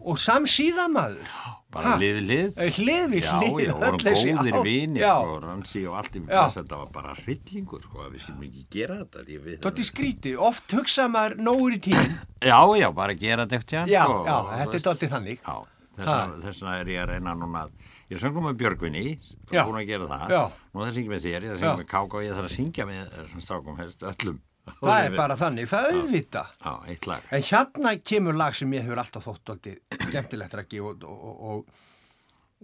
og 0.00 0.18
samsíðamaður, 0.22 1.30
bara 1.74 1.96
lið 2.00 2.18
lið. 2.28 2.52
Eh, 2.58 2.70
hlið 2.78 3.08
við 3.12 3.72
öll 3.74 3.98
þessi 4.02 4.32
góðir 4.38 4.58
vinir 4.64 5.04
og 5.10 5.34
ransi 5.44 5.82
og 5.88 5.96
allt 6.00 6.16
í 6.16 6.22
þetta 6.28 6.78
var 6.78 6.92
bara 6.94 7.14
hryllingur 7.18 7.82
sko, 7.84 8.06
við 8.12 8.22
skulum 8.24 8.44
ekki 8.48 8.64
gera 8.76 9.00
þetta 9.02 9.24
því 9.26 9.38
við, 9.44 9.58
Tótti 9.64 9.84
skrítið, 9.88 10.38
oft 10.48 10.70
hugsa 10.78 11.08
maður 11.12 11.36
nógur 11.42 11.76
í 11.76 11.80
tíminn. 11.88 12.16
já, 12.40 12.60
já, 12.78 12.88
bara 12.94 13.14
gera 13.14 13.46
þetta 13.46 13.60
eftir 13.62 13.92
Já, 13.92 14.06
já, 14.06 14.38
þetta 14.62 14.74
er 14.80 14.86
dóttið 14.88 15.12
þannig. 15.16 15.38
já, 15.42 15.56
þess 15.98 16.62
vegna- 16.62 16.78
er 16.80 16.86
ég 16.94 17.02
að 17.02 17.08
reyna 17.12 17.34
núna 17.34 17.66
að 17.66 17.70
ég 18.08 18.20
söngum 18.22 18.46
með 18.48 18.56
Björgvinni 18.62 19.18
Já. 19.52 19.64
búin 19.66 19.82
að 19.82 19.86
gera 19.90 20.06
það. 20.08 20.28
Já. 20.30 20.42
nú 20.72 20.80
það 20.86 20.92
syngjum 20.96 21.12
með 21.12 21.24
þér, 21.26 21.42
það 21.48 21.58
syngjum 21.58 21.80
með 21.82 21.88
Káka 21.92 22.16
og 22.16 22.22
ég 22.24 22.32
þarf 22.38 22.48
að 22.48 22.54
syngja 22.56 22.86
með 22.88 23.10
þessum 23.18 23.42
strákum 23.44 23.76
helst 23.82 24.00
öllum 24.08 24.38
Það 24.80 25.04
er 25.04 25.16
bara 25.16 25.36
þannig, 25.38 25.68
það 25.70 25.92
auðvita. 25.92 26.42
eitt 26.88 27.06
lag. 27.10 27.28
En 27.34 27.46
hérna 27.50 27.94
kemur 28.12 28.38
lag 28.38 28.56
sem 28.56 28.72
ég 28.76 28.84
hefur 28.86 29.02
alltaf 29.02 29.28
þótt 29.28 29.44
dóttið 29.50 29.78
skemmtilegt 30.08 30.58
rækki 30.58 30.82
og, 30.84 31.04
og, 31.04 31.40
og, 31.52 31.86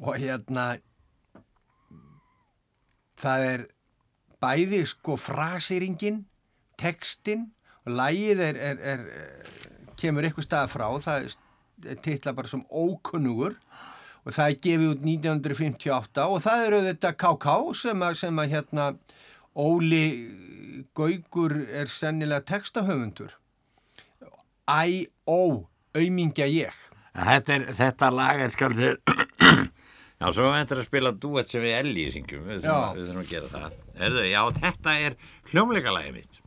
og 0.03 0.19
hérna 0.21 0.67
það 3.21 3.49
er 3.49 3.67
bæði 4.45 4.83
sko 4.89 5.17
frasiringin, 5.21 6.25
textin 6.81 7.49
og 7.85 7.97
lagið 7.99 8.43
er, 8.45 8.61
er, 8.71 8.85
er, 8.95 9.05
kemur 10.01 10.27
eitthvað 10.27 10.49
staða 10.49 10.71
frá, 10.73 10.87
það 11.05 11.29
titla 12.05 12.35
bara 12.37 12.51
sem 12.51 12.65
ókunnugur 12.71 13.57
og 14.25 14.33
það 14.33 14.47
er 14.47 14.61
gefið 14.67 14.91
út 14.95 15.05
1958 15.05 16.27
og 16.33 16.43
það 16.45 16.67
eru 16.69 16.81
þetta 16.87 17.13
KK 17.21 17.55
sem 17.81 18.05
að, 18.07 18.19
sem 18.21 18.41
að 18.41 18.55
hérna 18.55 18.89
Óli 19.55 20.07
Gaugur 20.97 21.55
er 21.71 21.91
sennilega 21.93 22.43
textahöfundur 22.49 23.35
Æ, 24.65 25.07
ó, 25.29 25.67
aumingja 25.95 26.49
ég 26.51 26.75
Þetta, 27.15 27.55
er, 27.55 27.69
þetta 27.77 28.11
lag 28.11 28.43
er 28.43 28.55
skal 28.55 28.75
þér 28.79 28.99
Já, 30.25 30.31
svo 30.33 30.47
þetta 30.55 30.79
að 30.79 30.87
spila 30.87 31.11
duett 31.21 31.51
sem 31.53 31.61
við 31.61 31.75
Elli 31.77 32.05
syngjum, 32.15 32.45
við 32.49 32.63
þurfum, 32.65 33.19
að 33.21 33.27
gera 33.29 33.49
það. 33.51 33.75
Erðu, 34.07 34.23
já, 34.31 34.41
þetta 34.57 34.95
er 35.05 35.17
hljómleikalagið 35.51 36.15
mitt. 36.15 36.39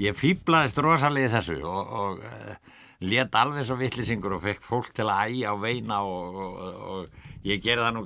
Ég 0.00 0.18
fýblaðist 0.18 0.80
rosalega 0.84 1.30
í 1.30 1.32
þessu 1.32 1.56
og, 1.64 1.94
og 2.02 2.20
uh, 2.26 2.74
let 3.00 3.38
alveg 3.40 3.64
svo 3.68 3.78
vittlisingur 3.80 4.36
og 4.36 4.44
fekk 4.44 4.66
fólk 4.66 4.90
til 4.96 5.06
að 5.08 5.32
æja 5.32 5.54
á 5.54 5.56
veina 5.62 6.02
og, 6.04 6.40
og, 6.44 6.60
og 6.92 7.29
ég 7.44 7.60
gerði 7.64 7.84
það 7.86 7.94
nú, 7.96 8.02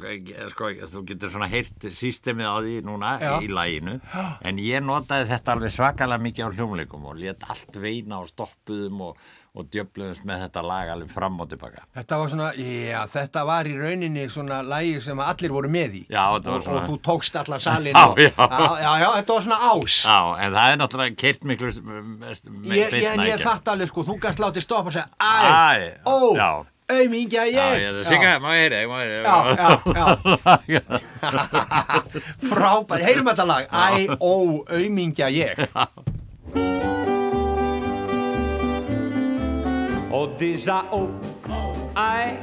sko, 0.53 0.69
þú 0.95 1.05
getur 1.11 1.33
svona 1.33 1.49
heyrt 1.51 1.89
sístemið 1.91 2.47
á 2.51 2.57
því 2.63 2.75
núna 2.87 3.15
Já. 3.23 3.33
í 3.43 3.49
laginu, 3.51 3.97
en 4.47 4.61
ég 4.63 4.85
notaði 4.87 5.31
þetta 5.33 5.57
alveg 5.57 5.73
svakalega 5.75 6.23
mikið 6.23 6.45
á 6.47 6.55
hljómleikum 6.55 7.09
og 7.11 7.17
let 7.19 7.43
allt 7.51 7.81
veina 7.83 8.21
og 8.23 8.29
stoppuðum 8.31 9.01
og, 9.09 9.17
og 9.55 9.67
djöfluðumst 9.71 10.25
með 10.27 10.41
þetta 10.49 10.63
lag 10.67 10.89
alveg 10.95 11.11
fram 11.15 11.37
og 11.43 11.47
tilbaka. 11.51 11.85
Þetta 11.95 12.17
var 12.19 12.31
svona, 12.33 12.49
já, 12.59 13.01
þetta 13.13 13.45
var 13.47 13.69
í 13.71 13.75
rauninni 13.79 14.25
svona 14.35 14.61
lagi 14.67 14.97
sem 15.03 15.21
allir 15.23 15.55
voru 15.55 15.71
með 15.71 15.95
í 16.01 16.03
Já, 16.11 16.25
þetta 16.35 16.51
var 16.51 16.59
og, 16.59 16.65
svona- 16.67 16.81
og 16.81 16.89
þú 16.91 16.97
tókst 17.11 17.39
allan 17.43 17.63
salin 17.63 17.95
Já, 17.99 18.05
og, 18.11 18.19
já. 18.19 18.33
já, 18.35 18.93
já, 19.05 19.09
þetta 19.21 19.37
var 19.39 19.47
svona 19.49 19.61
ás 19.71 19.99
Já, 20.03 20.19
en 20.47 20.59
það 20.59 20.73
er 20.75 20.81
náttúrulega 20.83 21.19
keirt 21.23 21.47
miklu 21.51 21.71
mest, 22.23 22.51
me, 22.51 22.75
ég, 22.75 22.99
ég, 22.99 23.11
en 23.15 23.27
ég 23.31 23.43
fatt 23.47 23.71
alveg 23.75 23.91
sko, 23.95 24.07
þú 24.11 24.19
gæst 24.27 24.43
látið 24.43 24.67
stoppa 24.67 24.91
og 24.91 24.97
segja 24.99 25.11
Æ, 25.23 26.03
ó, 26.03 26.67
já. 26.89 26.95
aumingja 26.95 27.45
Já, 27.47 27.75
ég 27.81 27.89
að 27.91 28.05
syngja, 28.09 28.39
má 28.41 28.51
ég 28.57 28.61
heyra, 28.69 28.89
má 28.89 28.99
ég 29.05 29.11
Já, 29.25 29.37
heyra 29.45 29.69
já, 30.69 30.81
Frábæri, 32.49 33.03
heyrum 33.05 33.27
þetta 33.33 33.45
lag. 33.49 33.65
Æ, 33.73 34.09
ó, 34.21 34.65
aumingja 34.69 35.29
ég. 35.33 35.57
Odísa 40.15 40.85
ó, 40.95 41.09
æ, 41.99 42.39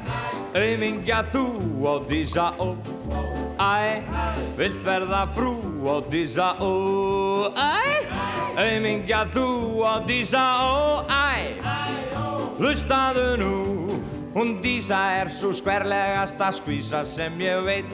aumingja 0.59 1.22
þú, 1.31 1.43
Odísa 1.88 2.49
ó, 2.59 2.76
æ, 3.63 4.03
vilt 4.57 4.84
verða 4.84 5.22
frú, 5.31 5.53
Odísa 5.88 6.49
ó, 6.59 6.73
æ, 7.55 8.03
aumingja 8.59 9.23
þú, 9.31 9.45
Odísa 9.88 10.43
ó, 10.59 11.07
æ, 11.07 11.55
hlustaðu 12.59 13.39
nú, 13.39 13.53
hún 14.33 14.61
Dísa 14.61 15.21
er 15.21 15.29
svo 15.31 15.53
skverlegasta 15.53 16.51
skvísa 16.51 17.05
sem 17.05 17.39
ég 17.39 17.63
veit, 17.65 17.85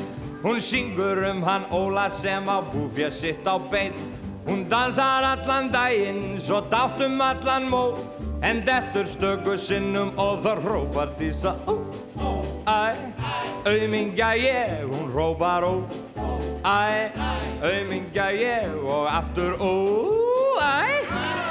hún 0.43 0.61
syngur 0.61 1.23
um 1.31 1.43
hann 1.43 1.65
Óla 1.71 2.09
sem 2.09 2.45
á 2.45 2.61
búfja 2.61 3.11
sitt 3.11 3.47
á 3.47 3.57
beit, 3.57 3.95
Hún 4.47 4.69
dansar 4.69 5.23
allan 5.23 5.67
daginn, 5.71 6.39
svo 6.39 6.61
dátt 6.71 7.01
um 7.03 7.19
allan 7.21 7.67
mó. 7.69 7.99
En 8.41 8.63
dettur 8.65 9.03
stöku 9.03 9.57
sinnum 9.57 10.13
og 10.15 10.39
það 10.45 10.61
hrópar 10.63 11.09
dísa 11.19 11.51
ó, 11.67 11.75
æ 12.63 12.95
Aumingja 13.67 14.29
ég, 14.39 14.85
hún 14.87 15.11
hrópar 15.11 15.67
ó, 15.67 15.83
æ 16.63 17.11
Aumingja 17.59 18.31
ég. 18.31 18.71
Og 18.87 19.11
aftur 19.11 19.59
ó, 19.59 19.73
æ 20.63 21.03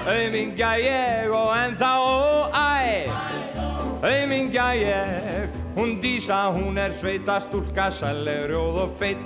Aumingja 0.09 0.73
ég. 0.81 1.29
Og 1.29 1.53
ennþá 1.53 1.93
ó, 2.01 2.49
æ 2.49 3.56
Aumingja 4.07 4.69
ég, 4.79 5.51
hún 5.75 6.01
dísa, 6.01 6.53
hún 6.55 6.79
er 6.79 6.93
sveita 6.95 7.41
stúlka, 7.43 7.89
sæleg, 7.91 8.47
rjóð 8.53 8.77
og 8.85 8.93
feitt 9.01 9.25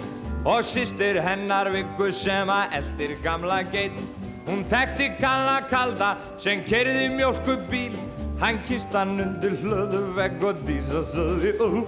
Og 0.48 0.64
sýstir 0.64 1.18
hennar 1.20 1.68
vikku 1.68 2.08
sem 2.16 2.48
að 2.48 2.78
eldir 2.78 3.18
gamla 3.20 3.58
geit. 3.68 3.98
Hún 4.46 4.62
þekkti 4.70 5.10
kalla 5.20 5.58
kalda 5.68 6.14
sem 6.40 6.62
kerði 6.64 7.10
mjölkubíl 7.12 7.98
Hann 8.40 8.56
kist 8.64 8.94
hann 8.96 9.20
undir 9.20 9.52
hlöðu 9.60 10.00
vegg 10.16 10.44
og 10.48 10.62
dísa 10.64 11.02
söði 11.04 11.50
ó, 11.60 11.84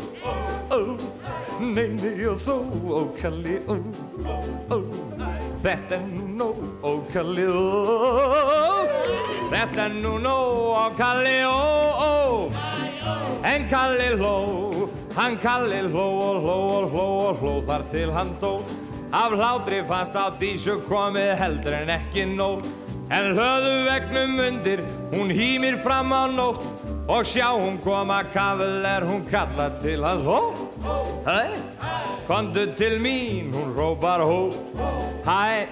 ó, 0.69 0.81
nei, 1.65 1.95
nei 1.97 2.27
og 2.29 2.43
þó, 2.45 2.59
ó, 2.93 3.01
kalli, 3.17 3.57
ó, 3.73 3.79
ó 4.69 4.83
Þetta 5.65 5.97
er 5.97 6.05
nú 6.11 6.27
nóg, 6.43 6.61
ó, 6.85 6.93
kalli, 7.15 7.49
ó 7.49 8.85
Þetta 9.49 9.87
er 9.87 9.97
nú 9.97 10.19
nóg, 10.21 10.61
ó, 10.77 10.85
kalli, 11.01 11.39
ó, 11.49 11.57
ó 11.97 12.62
En 13.45 13.69
Kalli 13.69 14.17
hló, 14.17 14.89
hann 15.17 15.39
Kalli 15.39 15.83
hló 15.89 16.07
og 16.29 16.43
hló 16.45 16.59
og 16.77 16.93
hló 16.93 17.09
og 17.29 17.43
hló 17.43 17.55
þar 17.67 17.85
til 17.91 18.13
hann 18.13 18.37
dó. 18.41 18.61
Af 19.13 19.35
hlátri 19.37 19.83
fannst 19.85 20.15
á 20.17 20.33
dísu 20.41 20.79
komið 20.89 21.35
heldur 21.37 21.75
en 21.83 21.91
ekki 21.93 22.25
nóg. 22.33 22.63
En 23.13 23.35
hlöðu 23.37 23.73
vegnum 23.91 24.39
undir, 24.41 24.81
hún 25.13 25.29
hýmir 25.29 25.77
fram 25.85 26.15
á 26.17 26.25
nótt. 26.33 26.63
Og 27.09 27.27
sjá 27.27 27.51
hún 27.53 27.77
koma 27.85 28.23
kafel 28.33 28.87
er 28.87 29.03
hún 29.05 29.27
kalla 29.29 29.69
til 29.83 30.05
hans 30.07 30.25
hó. 30.25 30.55
Hæ, 31.27 31.59
kondu 32.29 32.67
til 32.77 33.01
mín, 33.03 33.53
hún 33.53 33.75
rópar 33.77 34.23
hó. 34.23 34.49
Hæ, 35.27 35.67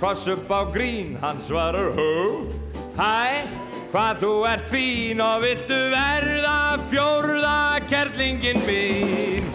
koss 0.00 0.26
upp 0.26 0.50
á 0.50 0.64
grín, 0.72 1.14
hann 1.20 1.38
svarar 1.38 1.94
hó. 1.94 2.42
Hæ, 2.96 3.46
hvað 3.90 4.20
þú 4.22 4.32
ert 4.46 4.68
fín 4.70 5.20
og 5.24 5.42
viltu 5.42 5.78
verða 5.90 6.78
fjórða 6.90 7.56
kerlingin 7.90 8.62
mín. 8.62 9.48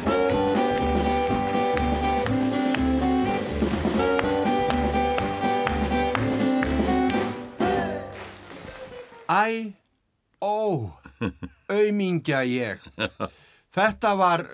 Æ, 9.25 9.73
ó, 10.43 10.91
aumingja 11.71 12.43
ég. 12.45 12.83
Þetta 13.75 14.13
var 14.19 14.45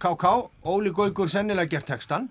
KK, 0.00 0.34
Óli 0.64 0.90
Gaugur 0.96 1.28
sennilega 1.30 1.76
gert 1.76 1.92
textan. 1.92 2.30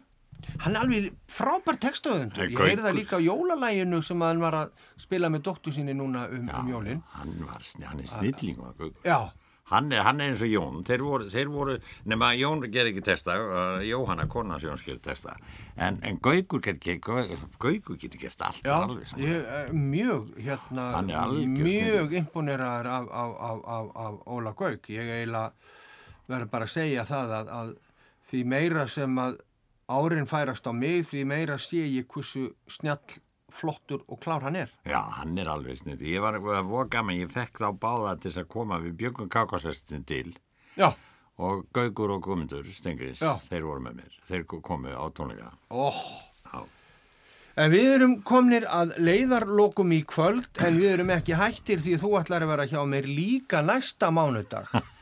Hann 0.60 0.76
er 0.76 0.82
alveg 0.84 1.10
frábær 1.32 1.78
textaðundur. 1.82 2.46
Hey, 2.46 2.54
Ég 2.54 2.64
heyrði 2.64 2.86
það 2.88 2.98
líka 3.00 3.20
á 3.20 3.22
jólalæginu 3.24 4.02
sem 4.06 4.24
hann 4.26 4.42
var 4.44 4.58
að 4.64 4.88
spila 5.00 5.30
með 5.32 5.46
dóttu 5.50 5.74
sinni 5.76 5.96
núna 5.98 6.26
um, 6.30 6.50
um 6.50 6.72
jólin. 6.72 7.04
Hann 7.18 7.36
hann 7.46 8.04
er 8.04 8.10
snilling 8.10 8.60
og 8.60 8.74
Gaukur. 8.80 9.06
Já, 9.06 9.32
Hann 9.70 9.92
er, 9.94 10.02
hann 10.02 10.18
er 10.18 10.32
eins 10.32 10.42
og 10.42 10.50
Jón, 10.50 10.80
þeir 10.86 11.02
voru, 11.06 11.26
þeir 11.30 11.50
voru 11.54 11.76
nema 12.10 12.32
Jón 12.34 12.64
ger 12.74 12.88
ekki 12.90 13.04
testa, 13.06 13.36
uh, 13.38 13.84
Jóhanna 13.86 14.26
konans 14.32 14.64
Jóns 14.66 14.82
ger 14.82 14.98
testa, 15.06 15.36
en, 15.78 16.00
en 16.02 16.18
Gaukur 16.18 16.64
getur 16.64 16.88
gert 16.90 18.42
allt 18.48 18.66
Já, 18.66 18.80
alveg 18.80 19.14
ég 19.22 19.52
er 19.60 19.70
mjög, 19.74 20.32
hérna, 20.42 20.88
mjög 21.54 22.18
imponeraður 22.18 22.90
af, 22.96 23.12
af, 23.14 23.36
af, 23.50 23.62
af, 23.76 23.92
af 24.08 24.18
Óla 24.26 24.56
Gauk. 24.58 24.90
Ég 24.90 25.14
eiginlega 25.20 25.54
verður 26.30 26.50
bara 26.56 26.66
að 26.66 26.74
segja 26.74 27.06
það 27.10 27.36
að, 27.38 27.54
að 27.60 27.72
því 28.32 28.44
meira 28.50 28.88
sem 28.90 29.22
að 29.22 29.38
árin 29.90 30.30
færast 30.30 30.70
á 30.70 30.74
mig, 30.76 31.08
því 31.10 31.26
meira 31.28 31.58
sé 31.62 31.82
ég 31.88 32.08
hversu 32.12 32.50
snjall, 32.70 33.18
flottur 33.50 34.04
og 34.08 34.20
klár 34.22 34.44
hann 34.46 34.56
er. 34.62 34.72
Já, 34.86 35.02
hann 35.18 35.38
er 35.42 35.50
alveg 35.50 35.80
snitt. 35.82 36.04
Ég 36.06 36.22
var 36.22 36.38
voru 36.40 36.88
gaman, 36.90 37.18
ég 37.18 37.32
fekk 37.34 37.58
þá 37.64 37.70
báða 37.82 38.16
til 38.22 38.30
þess 38.32 38.44
að 38.44 38.52
koma 38.54 38.78
við 38.84 38.98
bjöngum 39.02 39.30
kákasestin 39.34 40.06
til 40.06 40.36
Já, 40.78 40.92
og 41.42 41.66
Gaukur 41.74 42.14
og 42.14 42.22
Guðmundur 42.28 42.68
Stengris, 42.70 43.24
Já. 43.24 43.40
þeir 43.50 43.66
voru 43.66 43.82
með 43.88 44.02
mér. 44.04 44.20
Þeir 44.30 44.46
komu 44.62 44.94
á 44.94 45.06
tónleika. 45.16 45.54
Já. 45.74 46.62
En 47.60 47.74
við 47.74 47.90
erum 47.98 48.14
komnir 48.24 48.64
að 48.72 48.94
leiðarlokum 49.04 49.90
í 49.92 50.04
kvöld 50.08 50.62
en 50.64 50.78
við 50.80 50.94
erum 50.94 51.10
ekki 51.12 51.36
hættir 51.36 51.82
því 51.84 51.98
þú 52.00 52.14
ætlar 52.22 52.46
að 52.46 52.54
vera 52.54 52.68
hjá 52.72 52.80
mér 52.88 53.10
líka 53.10 53.60
næsta 53.66 54.12
mánudag. 54.16 54.70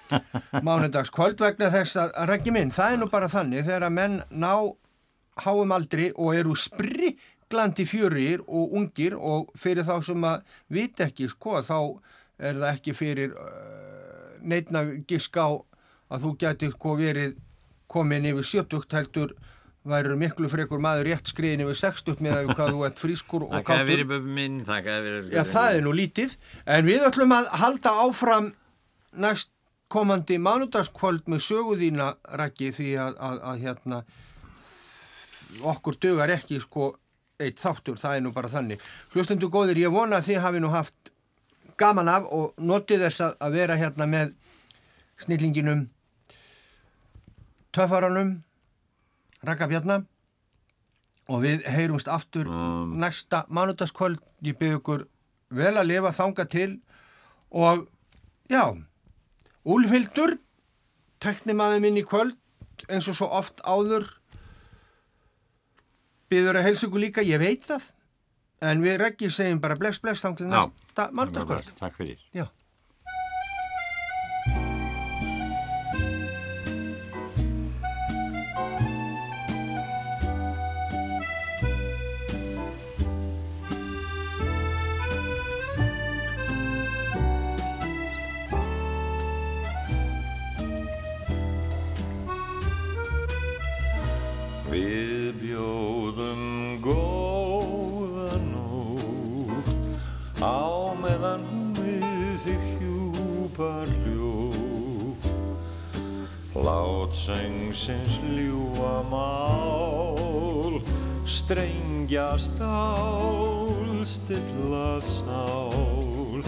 Mánudags. 0.65 1.11
Kvöld 1.13 1.41
vegna 1.41 1.71
þess 1.73 1.99
að, 2.01 2.13
að 2.17 2.29
reggi 2.33 2.53
minn, 2.55 2.73
það 2.75 2.93
er 2.93 3.01
nú 3.01 3.09
bara 3.11 3.31
þannig 3.31 3.65
þegar 3.67 3.87
að 3.87 3.97
menn 3.97 4.19
ná 4.29 4.53
háum 5.43 5.73
aldri 5.75 6.11
og 6.15 6.35
eru 6.35 6.55
spriglandi 6.57 7.85
fjörir 7.89 8.43
og 8.47 8.77
ungir 8.79 9.17
og 9.17 9.51
fyrir 9.57 9.85
þá 9.87 9.97
sem 10.05 10.29
að 10.29 10.55
vita 10.73 11.07
ekki 11.07 11.29
sko 11.31 11.61
þá 11.65 11.77
er 12.37 12.57
það 12.57 12.71
ekki 12.71 12.95
fyrir 12.97 13.35
uh, 13.37 14.37
neitna 14.41 14.83
gisk 15.09 15.37
á 15.37 15.49
að 16.07 16.23
þú 16.25 16.33
gæti 16.41 16.71
sko 16.73 16.95
verið 16.99 17.37
komin 17.91 18.25
yfir 18.29 18.45
sjötugt 18.45 18.93
heldur 18.95 19.33
værið 19.87 20.17
miklu 20.19 20.49
frekur 20.51 20.81
maður 20.83 21.07
rétt 21.11 21.29
skriðin 21.31 21.63
yfir 21.63 21.77
sextugt 21.79 22.23
með 22.23 22.41
að 22.41 22.49
hvað 22.57 22.73
þú 22.73 22.81
ert 22.87 23.01
frískur 23.01 23.45
og 23.47 23.53
bubbi 23.55 24.19
minn. 24.25 24.57
Já, 25.31 25.43
það 25.47 25.77
er 25.77 25.85
nú 25.85 25.93
lítið, 25.95 26.33
en 26.75 26.89
við 26.89 27.05
ætlum 27.07 27.35
að 27.37 27.47
halda 27.61 27.93
áfram 28.03 28.49
næst 29.15 29.53
komandi 29.91 30.37
mánudagskvöld 30.41 31.27
með 31.31 31.43
söguðína 31.47 32.07
rækki 32.39 32.71
því 32.75 32.89
að, 33.01 33.19
að, 33.23 33.37
að 33.51 33.61
hérna 33.65 33.99
okkur 35.63 35.95
dögar 36.03 36.33
ekki 36.35 36.59
sko 36.63 36.91
eitt 37.39 37.59
þáttur, 37.61 37.99
það 38.01 38.15
er 38.17 38.23
nú 38.25 38.31
bara 38.33 38.49
þannig. 38.49 38.81
Hlustundu 39.13 39.47
góðir, 39.53 39.77
ég 39.77 39.93
vona 39.93 40.17
að 40.17 40.31
þið 40.31 40.41
hafi 40.43 40.61
nú 40.63 40.71
haft 40.73 41.11
gaman 41.77 42.09
af 42.09 42.25
og 42.33 42.57
notið 42.57 43.05
þess 43.05 43.21
að, 43.27 43.35
að 43.45 43.57
vera 43.59 43.77
hérna 43.77 44.07
með 44.09 44.33
snillinginum 45.21 45.85
töffaranum 47.77 48.31
Raka 49.45 49.67
Bjarnar 49.69 50.05
og 51.27 51.43
við 51.43 51.65
heyrumst 51.69 52.07
aftur 52.09 52.47
Mm. 52.47 52.97
næsta 52.97 53.45
mánudagskvöld 53.49 54.19
ég 54.41 54.57
byrð 54.57 54.79
ykkur 54.79 55.07
vel 55.51 55.75
að 55.77 55.89
lifa 55.91 56.11
þanga 56.15 56.45
til 56.49 56.79
og 57.51 57.87
já 58.49 58.63
Úlfildur 59.67 60.37
teknimaður 61.23 61.81
minn 61.83 61.99
í 61.99 62.05
kvöld 62.07 62.37
eins 62.87 63.07
og 63.11 63.17
svo 63.17 63.27
oft 63.35 63.59
áður. 63.67 64.05
Byrður 66.31 66.59
að 66.59 66.67
helsa 66.69 66.87
ykkur 66.87 67.03
líka, 67.03 67.23
ég 67.25 67.39
veit 67.41 67.65
það. 67.67 67.85
En 68.67 68.81
við 68.83 68.97
reggið 69.03 69.33
segjum 69.35 69.59
bara 69.63 69.77
bless 69.79 70.01
bless 70.01 70.23
þá 70.23 70.31
til 70.39 70.47
næsta 70.49 71.09
mánudagskvöld 71.13 71.73
Takk 71.77 71.97
fyrir. 71.99 72.17
já 72.33 72.47
Við 94.77 95.31
bjóðum 95.41 96.41
góða 96.85 98.35
nótt 98.43 99.71
á 100.37 100.93
meðan 101.01 101.45
við 101.79 102.35
þig 102.43 102.67
hjúpar 102.77 103.89
hljótt. 104.03 105.25
Lát 106.53 107.17
söngsins 107.17 108.19
ljúa 108.21 109.01
mál 109.09 110.77
strengja 111.25 112.37
stál 112.37 114.05
stilla 114.05 115.01
sál. 115.01 116.45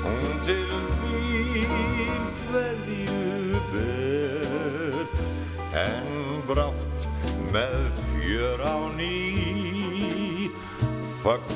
Hún 0.01 0.33
til 0.49 0.73
þín 1.03 2.24
hverju 2.49 3.61
ber. 3.74 5.05
En 5.85 6.09
brátt 6.49 7.01
með 7.53 7.93
fjör 8.09 8.59
á 8.65 8.89
ný 8.97 9.20
Fagnum 11.20 11.56